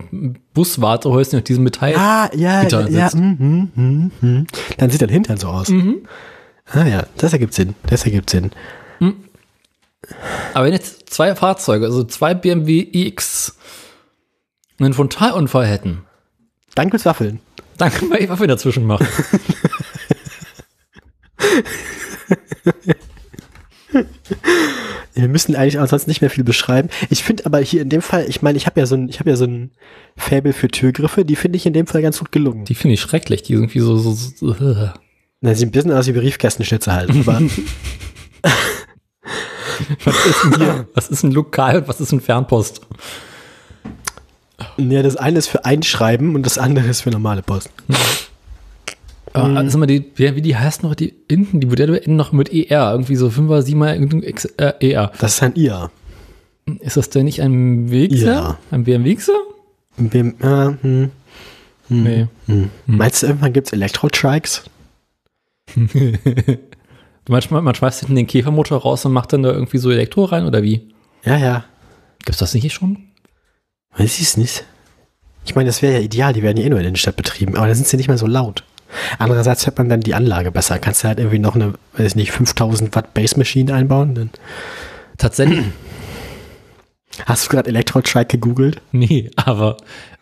Buswartehäuschen 0.53 1.38
mit 1.39 1.49
diesem 1.49 1.65
Metall. 1.65 1.93
Ah, 1.97 2.29
ja, 2.34 2.61
Gitter 2.63 2.89
ja, 2.89 3.09
sitzt. 3.09 3.21
mhm, 3.21 3.71
mhm, 3.75 4.11
mhm. 4.21 4.47
Dann 4.77 4.89
sieht 4.89 5.01
dein 5.01 5.09
Hintern 5.09 5.35
so 5.38 5.47
aus. 5.47 5.69
Ah 6.71 6.85
ja, 6.85 7.03
das 7.17 7.34
ergibt 7.34 7.53
Sinn. 7.53 7.75
Das 7.89 8.05
ergibt 8.05 8.29
Sinn. 8.29 8.51
Aber 10.53 10.65
wenn 10.65 10.73
jetzt 10.73 11.09
zwei 11.09 11.35
Fahrzeuge, 11.35 11.85
also 11.85 12.03
zwei 12.05 12.34
BMW 12.34 12.79
iX, 12.93 13.57
einen 14.79 14.93
Frontalunfall 14.93 15.65
hätten, 15.65 16.03
Dann 16.75 16.89
gibt's 16.89 17.05
Waffeln. 17.05 17.39
dann 17.77 17.91
können 17.91 18.11
wir 18.11 18.19
die 18.19 18.29
Waffe 18.29 18.47
dazwischen 18.47 18.85
machen. 18.85 19.05
Wir 25.14 25.27
müssen 25.27 25.55
eigentlich 25.55 25.80
ansonsten 25.80 26.09
nicht 26.11 26.22
mehr 26.22 26.30
viel 26.30 26.43
beschreiben. 26.43 26.89
Ich 27.09 27.23
finde 27.23 27.47
aber 27.47 27.57
hier 27.59 27.81
in 27.81 27.89
dem 27.89 28.01
Fall, 28.01 28.26
ich 28.27 28.43
meine, 28.43 28.57
ich 28.57 28.68
habe 28.68 28.80
ja 28.80 28.85
so 28.85 28.95
ein, 28.95 29.09
ich 29.09 29.19
habe 29.19 29.31
ja 29.31 29.35
so 29.35 29.45
ein 29.45 29.72
Faible 30.15 30.53
für 30.53 30.68
Türgriffe, 30.68 31.26
die 31.26 31.35
finde 31.35 31.57
ich 31.57 31.65
in 31.65 31.73
dem 31.73 31.88
Fall 31.88 32.03
ganz 32.03 32.19
gut 32.19 32.31
gelungen. 32.31 32.65
Die 32.65 32.76
finde 32.76 32.93
ich 32.93 33.01
schrecklich. 33.01 33.41
Die 33.43 33.53
irgendwie 33.53 33.80
so, 33.80 33.97
so, 33.97 34.14
so 34.14 34.51
äh. 34.51 34.89
Na, 35.41 35.55
sieht 35.55 35.69
ein 35.69 35.72
bisschen 35.72 35.91
aus 35.91 36.07
wie 36.07 36.14
Briefkästenschnitze 36.14 36.93
halt, 36.93 37.09
aber 37.09 37.41
Was 40.05 40.26
ist 40.26 40.43
denn 40.43 40.55
hier? 40.55 40.88
Was 40.93 41.09
ist 41.09 41.23
ein 41.23 41.31
Lokal 41.31 41.77
und 41.77 41.88
was 41.88 42.01
ist 42.01 42.11
ein 42.11 42.22
Fernpost? 42.22 42.81
ja, 44.77 45.03
das 45.03 45.18
eine 45.18 45.39
ist 45.39 45.47
für 45.47 45.65
Einschreiben 45.65 46.35
und 46.35 46.43
das 46.43 46.57
andere 46.57 46.88
ist 46.88 47.01
für 47.01 47.11
normale 47.11 47.41
Post. 47.41 47.69
Aber 49.33 49.57
also 49.57 49.77
mal 49.77 49.85
die, 49.85 50.05
wie, 50.15 50.41
die 50.41 50.55
heißt 50.55 50.83
noch, 50.83 50.95
die 50.95 51.13
hinten, 51.29 51.59
die 51.59 51.67
Modelle 51.67 51.97
enden 51.97 52.15
noch 52.15 52.31
mit 52.31 52.51
ER, 52.53 52.91
irgendwie 52.91 53.15
so 53.15 53.27
5er, 53.27 53.61
7er, 53.61 53.93
irgendein 53.93 54.23
X- 54.23 54.45
äh, 54.57 54.73
ER. 54.91 55.11
Das 55.19 55.33
ist 55.35 55.43
ein 55.43 55.55
IA. 55.55 55.91
Ist 56.79 56.97
das 56.97 57.09
denn 57.09 57.25
nicht 57.25 57.41
ein 57.41 57.91
Wixer? 57.91 58.25
Ja. 58.33 58.57
Ein 58.71 58.83
BMW-Xer? 58.83 59.33
Wem, 59.97 60.35
äh, 60.41 60.45
hm, 60.45 60.77
hm, 60.81 62.03
Nee. 62.03 62.27
hm. 62.47 62.69
Meinst 62.85 63.23
du, 63.23 63.27
irgendwann 63.27 63.53
gibt's 63.53 63.71
Elektro-Trikes? 63.73 64.63
Du 65.75 65.87
meinst, 67.29 67.51
man, 67.51 67.63
man 67.63 67.75
schmeißt 67.75 67.99
hinten 67.99 68.15
den 68.15 68.27
Käfermotor 68.27 68.79
raus 68.81 69.05
und 69.05 69.13
macht 69.13 69.33
dann 69.33 69.43
da 69.43 69.51
irgendwie 69.51 69.77
so 69.77 69.89
Elektro 69.91 70.25
rein 70.25 70.45
oder 70.45 70.63
wie? 70.63 70.89
Ja, 71.23 71.37
ja. 71.37 71.65
Gibt's 72.25 72.39
das 72.39 72.53
nicht 72.53 72.71
schon? 72.73 72.97
Weiß 73.97 74.15
ich 74.19 74.23
es 74.27 74.37
nicht. 74.37 74.63
Ich 75.45 75.55
meine, 75.55 75.67
das 75.67 75.81
wäre 75.81 75.93
ja 75.95 75.99
ideal, 75.99 76.33
die 76.33 76.43
werden 76.43 76.57
ja 76.57 76.65
eh 76.65 76.69
nur 76.69 76.79
in 76.79 76.85
der 76.93 76.95
Stadt 76.99 77.15
betrieben, 77.15 77.55
aber 77.55 77.67
dann 77.67 77.75
sind 77.75 77.87
sie 77.87 77.97
nicht 77.97 78.07
mehr 78.09 78.17
so 78.17 78.27
laut. 78.27 78.63
Andererseits 79.19 79.65
hört 79.65 79.77
man 79.77 79.89
dann 79.89 80.01
die 80.01 80.15
Anlage 80.15 80.51
besser. 80.51 80.80
Kannst 80.80 81.03
du 81.03 81.07
halt 81.07 81.19
irgendwie 81.19 81.39
noch 81.39 81.55
eine, 81.55 81.73
weiß 81.93 82.07
ich 82.07 82.15
nicht, 82.15 82.31
5000 82.31 82.95
Watt 82.95 83.14
Base 83.14 83.38
Machine 83.38 83.73
einbauen? 83.73 84.15
Dann 84.15 84.30
Tatsächlich. 85.18 85.65
Hast 87.26 87.45
du 87.45 87.49
gerade 87.49 87.69
Elektro-Trike 87.69 88.38
gegoogelt? 88.38 88.81
nee, 88.91 89.31
aber 89.35 89.77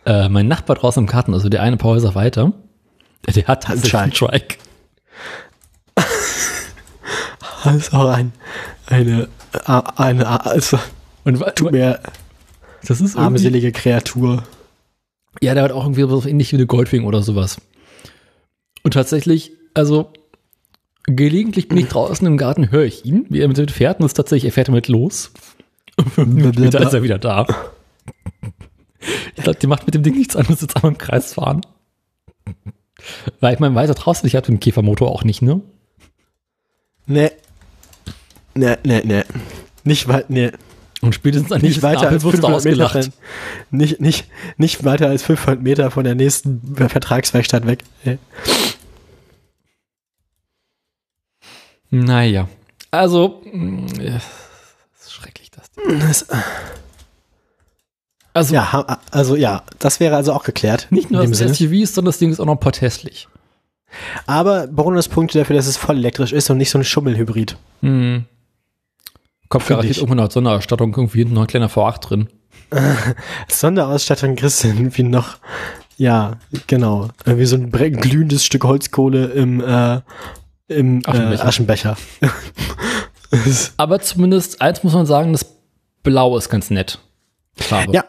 äh, 0.06 0.30
mein 0.30 0.48
Nachbar 0.48 0.78
draußen 0.78 1.04
im 1.04 1.08
Garten, 1.08 1.34
also 1.34 1.50
der 1.50 1.62
eine 1.62 1.78
paar 1.78 1.92
Häuser 1.92 2.16
weiter, 2.16 2.54
der 3.28 3.48
hat 3.48 3.64
tatsächlich 3.64 3.96
einen 3.96 4.14
Trike. 4.14 4.58
Das 7.64 7.76
ist 7.78 7.94
auch 7.96 8.08
ein, 8.10 8.32
eine, 8.86 9.28
äh, 9.66 9.82
eine, 9.96 10.46
also, 10.46 10.78
Und 11.24 11.44
tut 11.56 11.72
mir 11.72 12.00
das 12.88 13.02
ist 13.02 13.18
armselige 13.18 13.72
Kreatur. 13.72 14.44
Ja, 15.42 15.56
der 15.56 15.64
hat 15.64 15.72
auch 15.72 15.84
irgendwie 15.84 16.08
so 16.08 16.24
ähnlich 16.28 16.52
wie 16.52 16.58
eine 16.58 16.68
Goldwing 16.68 17.06
oder 17.06 17.24
sowas. 17.24 17.58
Und 18.86 18.94
tatsächlich, 18.94 19.52
also 19.74 20.14
gelegentlich 21.07 21.68
bin 21.70 21.80
ich 21.80 21.88
draußen 21.90 22.26
im 22.28 22.38
Garten, 22.38 22.70
höre 22.70 22.86
ich 22.86 23.03
ihn, 23.03 23.26
wie 23.30 23.41
er 23.41 23.48
mit 23.48 23.57
dem 23.57 23.68
fährt 23.68 23.99
und 23.99 24.06
es 24.06 24.12
ist 24.12 24.18
tatsächlich, 24.18 24.52
er 24.52 24.53
fährt 24.53 24.68
damit 24.68 24.88
los. 24.88 25.32
Und 26.16 26.53
später 26.53 26.82
ist 26.82 26.94
er 26.94 27.02
wieder 27.02 27.18
da. 27.18 27.48
Ich 29.36 29.44
glaube, 29.44 29.57
die 29.60 29.66
macht 29.66 29.88
mit 29.88 29.95
dem 29.95 30.03
Ding 30.03 30.16
nichts 30.16 30.36
anderes 30.36 30.62
als 30.62 30.76
einmal 30.76 30.91
im 30.91 30.98
Kreis 30.99 31.34
fahren. 31.34 31.62
Weil 33.40 33.56
ich 33.56 33.60
meine, 33.60 33.74
weiter 33.74 33.95
draußen, 33.95 34.28
ich 34.28 34.36
habe 34.36 34.45
den 34.45 34.60
Käfermotor 34.60 35.10
auch 35.10 35.24
nicht, 35.24 35.41
ne? 35.41 35.62
Nee. 37.07 37.32
Nee, 38.53 38.78
nee, 38.84 39.02
nee. 39.03 39.24
Nicht 39.84 40.07
weit, 40.07 40.30
nee. 40.30 40.52
Und 41.02 41.14
spätestens 41.14 41.52
an 41.52 41.62
Nicht 41.62 41.82
weiter 41.82 42.10
als 42.10 42.24
wirst 42.24 42.44
du 42.44 42.48
500 42.48 42.66
Meter 42.66 42.90
von, 42.90 43.14
nicht, 43.72 43.99
nicht, 43.99 44.28
nicht 44.57 44.84
weiter 44.84 45.07
als 45.07 45.24
500 45.24 45.62
Meter 45.62 45.90
von 45.90 46.03
der 46.03 46.16
nächsten 46.16 46.76
Vertragswerkstatt 46.76 47.66
weg. 47.66 47.84
Äh, 48.03 48.18
Naja. 52.04 52.48
Also, 52.92 53.42
ja, 54.00 54.14
das 54.14 55.08
ist 55.08 55.14
schrecklich, 55.14 55.52
das. 55.52 55.72
Das, 56.00 56.28
Also, 58.34 58.54
ja, 58.54 59.00
also 59.12 59.36
ja, 59.36 59.64
das 59.80 60.00
wäre 60.00 60.16
also 60.16 60.34
auch 60.34 60.44
geklärt. 60.44 60.88
nicht 60.90 61.10
nur 61.10 61.22
in 61.22 61.28
dem 61.28 61.32
das 61.32 61.40
Sinne. 61.40 61.54
SUV 61.54 61.84
ist, 61.84 61.96
sondern 61.96 62.10
das 62.10 62.20
Ding 62.20 62.32
ist 62.32 62.40
auch 62.40 62.46
noch 62.46 62.60
porthässlich. 62.60 63.28
Aber 64.26 64.68
Bonuspunkte 64.68 65.40
dafür, 65.40 65.56
dass 65.56 65.68
es 65.68 65.78
voll 65.78 65.98
elektrisch 65.98 66.34
ist 66.34 66.50
und 66.50 66.58
nicht 66.58 66.70
so 66.70 66.78
ein 66.78 66.84
Schummelhybrid. 66.84 67.56
Hm. 67.82 68.26
Kommt 69.48 69.68
garantiert 69.68 69.98
irgendwo 69.98 70.16
noch 70.16 70.30
Sonderausstattung, 70.30 70.94
irgendwie 70.94 71.20
hinten 71.20 71.36
noch 71.36 71.44
ein 71.44 71.48
kleiner 71.48 71.70
V8 71.70 72.00
drin. 72.02 72.30
Sonderausstattung 73.48 74.36
kriegst 74.36 74.64
du 74.66 74.68
irgendwie 74.68 75.04
noch, 75.04 75.38
ja, 75.98 76.34
genau, 76.68 77.08
irgendwie 77.26 77.46
so 77.46 77.56
ein 77.56 77.72
glühendes 77.72 78.44
Stück 78.44 78.66
Holzkohle 78.66 79.28
im, 79.28 79.62
äh, 79.62 80.02
im 80.68 81.02
Aschenbecher. 81.06 81.46
Aschenbecher. 81.46 81.98
Aschenbecher. 82.22 83.72
Aber 83.78 84.00
zumindest, 84.00 84.62
eins 84.62 84.84
muss 84.84 84.94
man 84.94 85.06
sagen, 85.06 85.32
das 85.34 85.46
Blau 86.04 86.38
ist 86.38 86.50
ganz 86.50 86.70
nett. 86.70 87.00
Farbe. 87.56 87.94
Ja. 87.94 88.06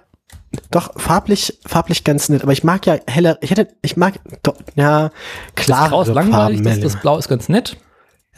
Doch, 0.71 0.99
farblich, 0.99 1.59
farblich 1.67 2.05
ganz 2.05 2.29
nett, 2.29 2.43
aber 2.43 2.53
ich 2.53 2.65
mag 2.65 2.87
ja 2.87 2.99
heller, 3.07 3.37
ich 3.43 3.51
hätte, 3.51 3.69
ich 3.83 3.97
mag, 3.97 4.15
doch, 4.43 4.55
ja, 4.75 5.11
Das 5.55 5.67
Grau 5.67 6.03
ist 6.03 6.09
langweilig, 6.09 6.63
das, 6.63 6.81
das. 6.81 7.01
Blau 7.01 7.19
ist 7.19 7.29
ganz 7.29 7.49
nett. 7.49 7.77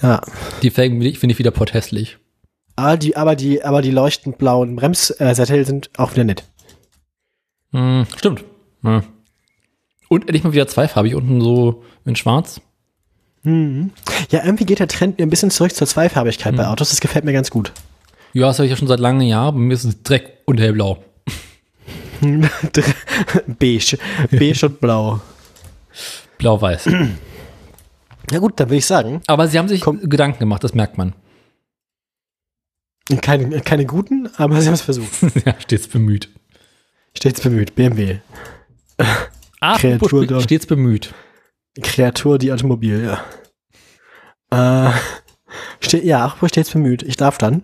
ja, 0.02 0.20
Die 0.62 0.70
Felgen 0.70 0.96
finde 0.96 1.08
ich- 1.10 1.18
finde 1.18 1.32
ich 1.34 1.38
wieder 1.38 1.50
porthässlich. 1.52 2.18
aber 2.76 2.96
die, 2.96 3.16
aber 3.16 3.36
die, 3.36 3.62
aber 3.62 3.82
die 3.82 3.90
leuchtend 3.92 4.38
blauen 4.38 4.74
Bremssättel 4.76 5.64
sind 5.64 5.90
auch 5.96 6.12
wieder 6.12 6.24
nett. 6.24 6.44
Hm, 7.72 8.06
stimmt. 8.16 8.44
Ja. 8.82 9.02
Und 10.08 10.22
endlich 10.22 10.42
mal 10.42 10.52
wieder 10.52 10.66
zweifarbig, 10.66 11.14
unten 11.14 11.40
so 11.40 11.84
in 12.04 12.16
schwarz. 12.16 12.60
Mhm. 13.48 13.90
Ja, 14.30 14.44
irgendwie 14.44 14.66
geht 14.66 14.78
der 14.78 14.88
Trend 14.88 15.20
ein 15.20 15.30
bisschen 15.30 15.50
zurück 15.50 15.74
zur 15.74 15.86
Zweifarbigkeit 15.86 16.54
bei 16.54 16.66
Autos, 16.66 16.90
das 16.90 17.00
gefällt 17.00 17.24
mir 17.24 17.32
ganz 17.32 17.50
gut. 17.50 17.72
Ja, 18.34 18.48
das 18.48 18.58
habe 18.58 18.66
ich 18.66 18.70
ja 18.70 18.76
schon 18.76 18.88
seit 18.88 19.00
langem 19.00 19.26
Jahr. 19.26 19.52
Bei 19.52 19.58
mir 19.58 19.72
ist 19.72 19.84
es 19.84 20.02
Dreck 20.02 20.38
und 20.44 20.60
hellblau. 20.60 21.02
Beige, 23.58 23.96
beige 24.30 24.66
und 24.66 24.80
blau. 24.80 25.20
Blau-weiß. 26.38 26.88
Ja 28.30 28.40
gut, 28.40 28.60
dann 28.60 28.68
würde 28.68 28.76
ich 28.76 28.84
sagen, 28.84 29.22
Aber 29.26 29.48
sie 29.48 29.58
haben 29.58 29.68
sich 29.68 29.80
Komm. 29.80 30.06
Gedanken 30.06 30.38
gemacht, 30.40 30.62
das 30.62 30.74
merkt 30.74 30.98
man. 30.98 31.14
keine, 33.22 33.62
keine 33.62 33.86
guten, 33.86 34.28
aber 34.36 34.60
sie 34.60 34.66
haben 34.66 34.74
es 34.74 34.82
versucht. 34.82 35.08
ja, 35.46 35.54
stets 35.58 35.88
bemüht. 35.88 36.28
Stets 37.16 37.40
bemüht, 37.40 37.74
BMW. 37.74 38.18
Da. 38.98 39.78
stets 40.42 40.66
bemüht. 40.66 41.14
Kreatur, 41.82 42.38
die 42.38 42.52
Automobil, 42.52 43.04
ja. 43.04 44.88
Äh, 44.88 44.92
ste 45.80 46.04
ja, 46.04 46.24
apropos 46.24 46.50
stets 46.50 46.70
bemüht. 46.70 47.02
Ich 47.02 47.16
darf 47.16 47.38
dann. 47.38 47.62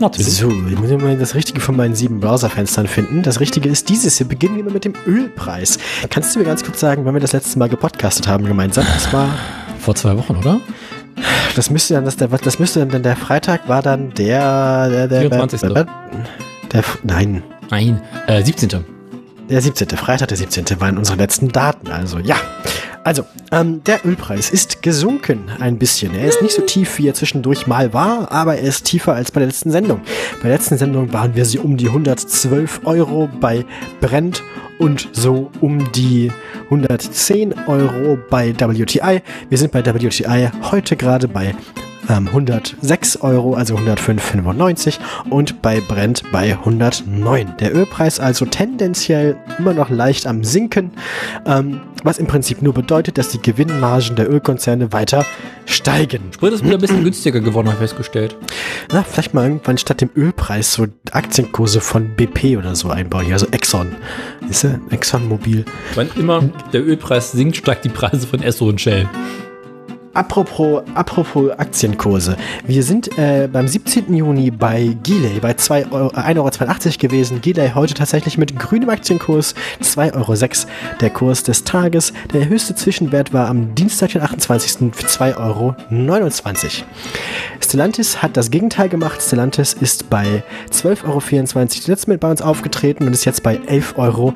Natürlich. 0.00 0.36
So, 0.36 0.48
ich 0.48 0.78
muss 0.78 0.90
mal 1.02 1.16
das 1.16 1.34
Richtige 1.34 1.60
von 1.60 1.76
meinen 1.76 1.96
sieben 1.96 2.20
Browserfenstern 2.20 2.86
finden. 2.86 3.22
Das 3.22 3.40
Richtige 3.40 3.68
ist 3.68 3.88
dieses 3.88 4.16
hier. 4.16 4.28
Beginnen 4.28 4.56
wir 4.56 4.64
mal 4.64 4.72
mit 4.72 4.84
dem 4.84 4.94
Ölpreis. 5.06 5.78
Kannst 6.08 6.34
du 6.34 6.38
mir 6.38 6.44
ganz 6.44 6.62
kurz 6.62 6.78
sagen, 6.78 7.04
wann 7.04 7.14
wir 7.14 7.20
das 7.20 7.32
letzte 7.32 7.58
Mal 7.58 7.68
gepodcastet 7.68 8.28
haben 8.28 8.44
gemeinsam? 8.44 8.84
Das 8.94 9.12
war, 9.12 9.28
Vor 9.80 9.96
zwei 9.96 10.16
Wochen, 10.16 10.36
oder? 10.36 10.60
das 11.56 11.70
müsste 11.70 11.94
dann, 11.94 12.04
das, 12.04 12.16
der, 12.16 12.28
das 12.28 12.60
müsste 12.60 12.86
dann, 12.86 13.02
der 13.02 13.16
Freitag 13.16 13.68
war 13.68 13.82
dann 13.82 14.14
der, 14.14 14.88
der, 14.88 15.08
der, 15.08 15.20
24.. 15.22 15.60
der, 15.72 15.86
der 16.72 16.84
nein, 17.02 17.42
Nein, 17.70 18.00
äh, 18.26 18.42
17. 18.42 18.97
Der 19.48 19.62
17. 19.62 19.88
Freitag, 19.96 20.28
der 20.28 20.36
17. 20.36 20.78
waren 20.78 20.98
unsere 20.98 21.16
letzten 21.16 21.48
Daten. 21.48 21.88
Also 21.90 22.18
ja. 22.18 22.36
Also, 23.02 23.24
ähm, 23.50 23.82
der 23.84 24.04
Ölpreis 24.04 24.50
ist 24.50 24.82
gesunken 24.82 25.50
ein 25.58 25.78
bisschen. 25.78 26.14
Er 26.14 26.26
ist 26.26 26.42
nicht 26.42 26.54
so 26.54 26.60
tief, 26.60 26.98
wie 26.98 27.08
er 27.08 27.14
zwischendurch 27.14 27.66
mal 27.66 27.94
war, 27.94 28.30
aber 28.30 28.56
er 28.56 28.68
ist 28.68 28.84
tiefer 28.84 29.14
als 29.14 29.32
bei 29.32 29.40
der 29.40 29.46
letzten 29.46 29.70
Sendung. 29.70 30.02
Bei 30.42 30.48
der 30.48 30.58
letzten 30.58 30.76
Sendung 30.76 31.10
waren 31.14 31.34
wir 31.34 31.46
sie 31.46 31.58
um 31.58 31.78
die 31.78 31.86
112 31.86 32.82
Euro 32.84 33.30
bei 33.40 33.64
Brent 34.02 34.42
und 34.78 35.08
so 35.12 35.50
um 35.62 35.90
die 35.92 36.30
110 36.64 37.54
Euro 37.66 38.18
bei 38.28 38.54
WTI. 38.54 39.22
Wir 39.48 39.58
sind 39.58 39.72
bei 39.72 39.82
WTI 39.82 40.50
heute 40.70 40.96
gerade 40.96 41.26
bei 41.26 41.54
ähm, 42.08 42.28
106 42.28 43.18
Euro, 43.18 43.54
also 43.54 43.76
105,95 43.76 44.98
und 45.30 45.62
bei 45.62 45.80
Brent 45.80 46.22
bei 46.32 46.52
109. 46.52 47.56
Der 47.58 47.74
Ölpreis 47.74 48.20
also 48.20 48.44
tendenziell 48.44 49.36
immer 49.58 49.74
noch 49.74 49.90
leicht 49.90 50.26
am 50.26 50.44
Sinken, 50.44 50.92
ähm, 51.46 51.80
was 52.04 52.18
im 52.18 52.26
Prinzip 52.26 52.62
nur 52.62 52.74
bedeutet, 52.74 53.18
dass 53.18 53.28
die 53.28 53.40
Gewinnmargen 53.40 54.16
der 54.16 54.30
Ölkonzerne 54.30 54.92
weiter 54.92 55.24
steigen. 55.66 56.32
Sprit 56.32 56.52
ist 56.52 56.64
wieder 56.64 56.74
ein 56.74 56.80
bisschen 56.80 57.04
günstiger 57.04 57.40
geworden, 57.40 57.66
habe 57.66 57.76
ich 57.76 57.90
festgestellt. 57.90 58.36
Na, 58.92 59.02
vielleicht 59.02 59.34
mal 59.34 59.44
irgendwann 59.44 59.78
statt 59.78 60.00
dem 60.00 60.10
Ölpreis 60.16 60.72
so 60.72 60.86
Aktienkurse 61.12 61.80
von 61.80 62.14
BP 62.16 62.56
oder 62.56 62.74
so 62.74 62.88
einbauen, 62.90 63.24
hier, 63.24 63.34
also 63.34 63.46
Exxon. 63.50 63.94
Siehst 64.46 64.64
du? 64.64 64.80
Exxon 64.90 65.28
Mobil. 65.28 65.64
Wann 65.94 66.08
immer 66.16 66.42
der 66.72 66.86
Ölpreis 66.86 67.32
sinkt, 67.32 67.56
steigt 67.56 67.84
die 67.84 67.90
Preise 67.90 68.26
von 68.26 68.42
Esso 68.42 68.68
und 68.68 68.80
Shell. 68.80 69.08
Apropos, 70.14 70.82
apropos 70.94 71.50
Aktienkurse. 71.58 72.36
Wir 72.66 72.82
sind 72.82 73.16
äh, 73.18 73.48
beim 73.50 73.68
17. 73.68 74.12
Juni 74.14 74.50
bei 74.50 74.96
Gilei 75.02 75.38
bei 75.40 75.54
2 75.54 75.92
Euro, 75.92 76.08
äh, 76.08 76.34
1,82 76.34 76.38
Euro 76.38 76.98
gewesen. 76.98 77.40
Gilei 77.40 77.72
heute 77.74 77.94
tatsächlich 77.94 78.38
mit 78.38 78.58
grünem 78.58 78.90
Aktienkurs 78.90 79.54
2,06 79.82 80.14
Euro 80.14 80.72
der 81.00 81.10
Kurs 81.10 81.42
des 81.42 81.64
Tages. 81.64 82.12
Der 82.32 82.48
höchste 82.48 82.74
Zwischenwert 82.74 83.32
war 83.32 83.48
am 83.48 83.74
Dienstag, 83.74 84.10
den 84.12 84.22
28. 84.22 84.92
für 84.92 85.06
2,29 85.06 85.36
Euro. 85.38 85.74
Stellantis 87.60 88.22
hat 88.22 88.36
das 88.36 88.50
Gegenteil 88.50 88.88
gemacht. 88.88 89.22
Stellantis 89.22 89.74
ist 89.74 90.10
bei 90.10 90.42
12,24 90.72 91.56
Euro 91.56 91.66
zuletzt 91.68 92.08
mit 92.08 92.20
bei 92.20 92.30
uns 92.30 92.42
aufgetreten 92.42 93.06
und 93.06 93.12
ist 93.12 93.24
jetzt 93.24 93.42
bei 93.42 93.56
11,61 93.56 93.96
Euro. 93.96 94.34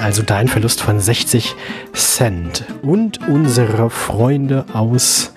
Also 0.00 0.22
da 0.22 0.36
ein 0.36 0.48
Verlust 0.48 0.80
von 0.80 1.00
60 1.00 1.54
Cent. 1.92 2.64
Und 2.94 3.26
unsere 3.26 3.90
Freunde 3.90 4.66
aus 4.72 5.32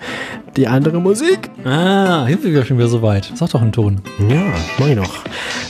die 0.56 0.68
andere 0.68 1.00
Musik. 1.00 1.50
Ah, 1.64 2.24
sind 2.28 2.44
wir 2.44 2.64
schon 2.64 2.78
wieder 2.78 2.86
so 2.86 3.02
weit. 3.02 3.32
Sag 3.34 3.50
doch 3.50 3.60
einen 3.60 3.72
Ton. 3.72 4.00
Ja, 4.28 4.44
mach 4.78 4.86
ich 4.86 4.94
noch. 4.94 5.12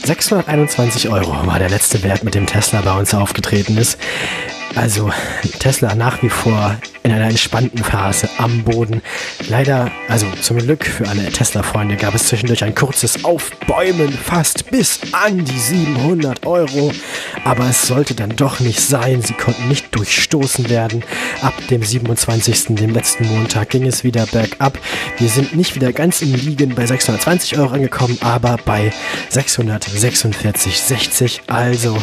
621 0.05 1.09
Euro 1.09 1.47
war 1.47 1.57
der 1.57 1.71
letzte 1.71 2.03
Wert, 2.03 2.23
mit 2.23 2.35
dem 2.35 2.45
Tesla 2.45 2.81
bei 2.81 2.95
uns 2.95 3.15
aufgetreten 3.15 3.75
ist. 3.75 3.97
Also 4.75 5.09
Tesla 5.57 5.95
nach 5.95 6.21
wie 6.21 6.29
vor 6.29 6.75
in 7.03 7.11
einer 7.11 7.29
entspannten 7.29 7.83
Phase 7.83 8.27
am 8.37 8.63
Boden. 8.63 9.01
Leider, 9.47 9.91
also 10.07 10.25
zum 10.41 10.57
Glück 10.57 10.85
für 10.85 11.07
alle 11.07 11.31
Tesla-Freunde, 11.31 11.95
gab 11.95 12.15
es 12.15 12.27
zwischendurch 12.27 12.63
ein 12.63 12.75
kurzes 12.75 13.23
Aufbäumen 13.23 14.11
fast 14.11 14.69
bis 14.71 14.99
an 15.11 15.45
die 15.45 15.57
700 15.57 16.45
Euro. 16.45 16.91
Aber 17.45 17.69
es 17.69 17.87
sollte 17.87 18.15
dann 18.15 18.35
doch 18.35 18.59
nicht 18.59 18.81
sein. 18.81 19.21
Sie 19.21 19.33
konnten 19.33 19.67
nicht 19.67 19.95
durchstoßen 19.95 20.69
werden. 20.69 21.03
Ab 21.41 21.53
dem 21.69 21.83
27., 21.83 22.75
dem 22.75 22.93
letzten 22.93 23.27
Montag, 23.27 23.69
ging 23.69 23.85
es 23.85 24.03
wieder 24.03 24.25
bergab. 24.25 24.77
Wir 25.17 25.29
sind 25.29 25.55
nicht 25.55 25.75
wieder 25.75 25.93
ganz 25.93 26.21
im 26.21 26.35
Liegen 26.35 26.75
bei 26.75 26.85
620 26.85 27.57
Euro 27.57 27.75
angekommen, 27.75 28.17
aber 28.21 28.57
bei 28.65 28.91
646,60. 29.31 31.39
Also 31.47 31.97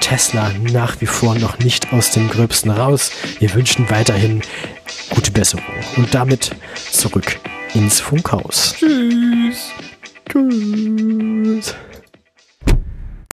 Tesla 0.00 0.50
nach 0.72 1.00
wie 1.00 1.06
vor 1.06 1.34
noch 1.36 1.58
nicht 1.58 1.92
aus 1.92 2.10
dem 2.10 2.28
Gröbsten 2.28 2.70
raus. 2.70 3.10
Wir 3.38 3.54
wünschen 3.54 3.88
weiterhin 3.90 4.41
gute 5.10 5.30
Besserung. 5.30 5.64
Und 5.96 6.14
damit 6.14 6.50
zurück 6.90 7.38
ins 7.74 8.00
Funkhaus. 8.00 8.74
Tschüss. 8.78 9.70
Tschüss. 10.28 11.74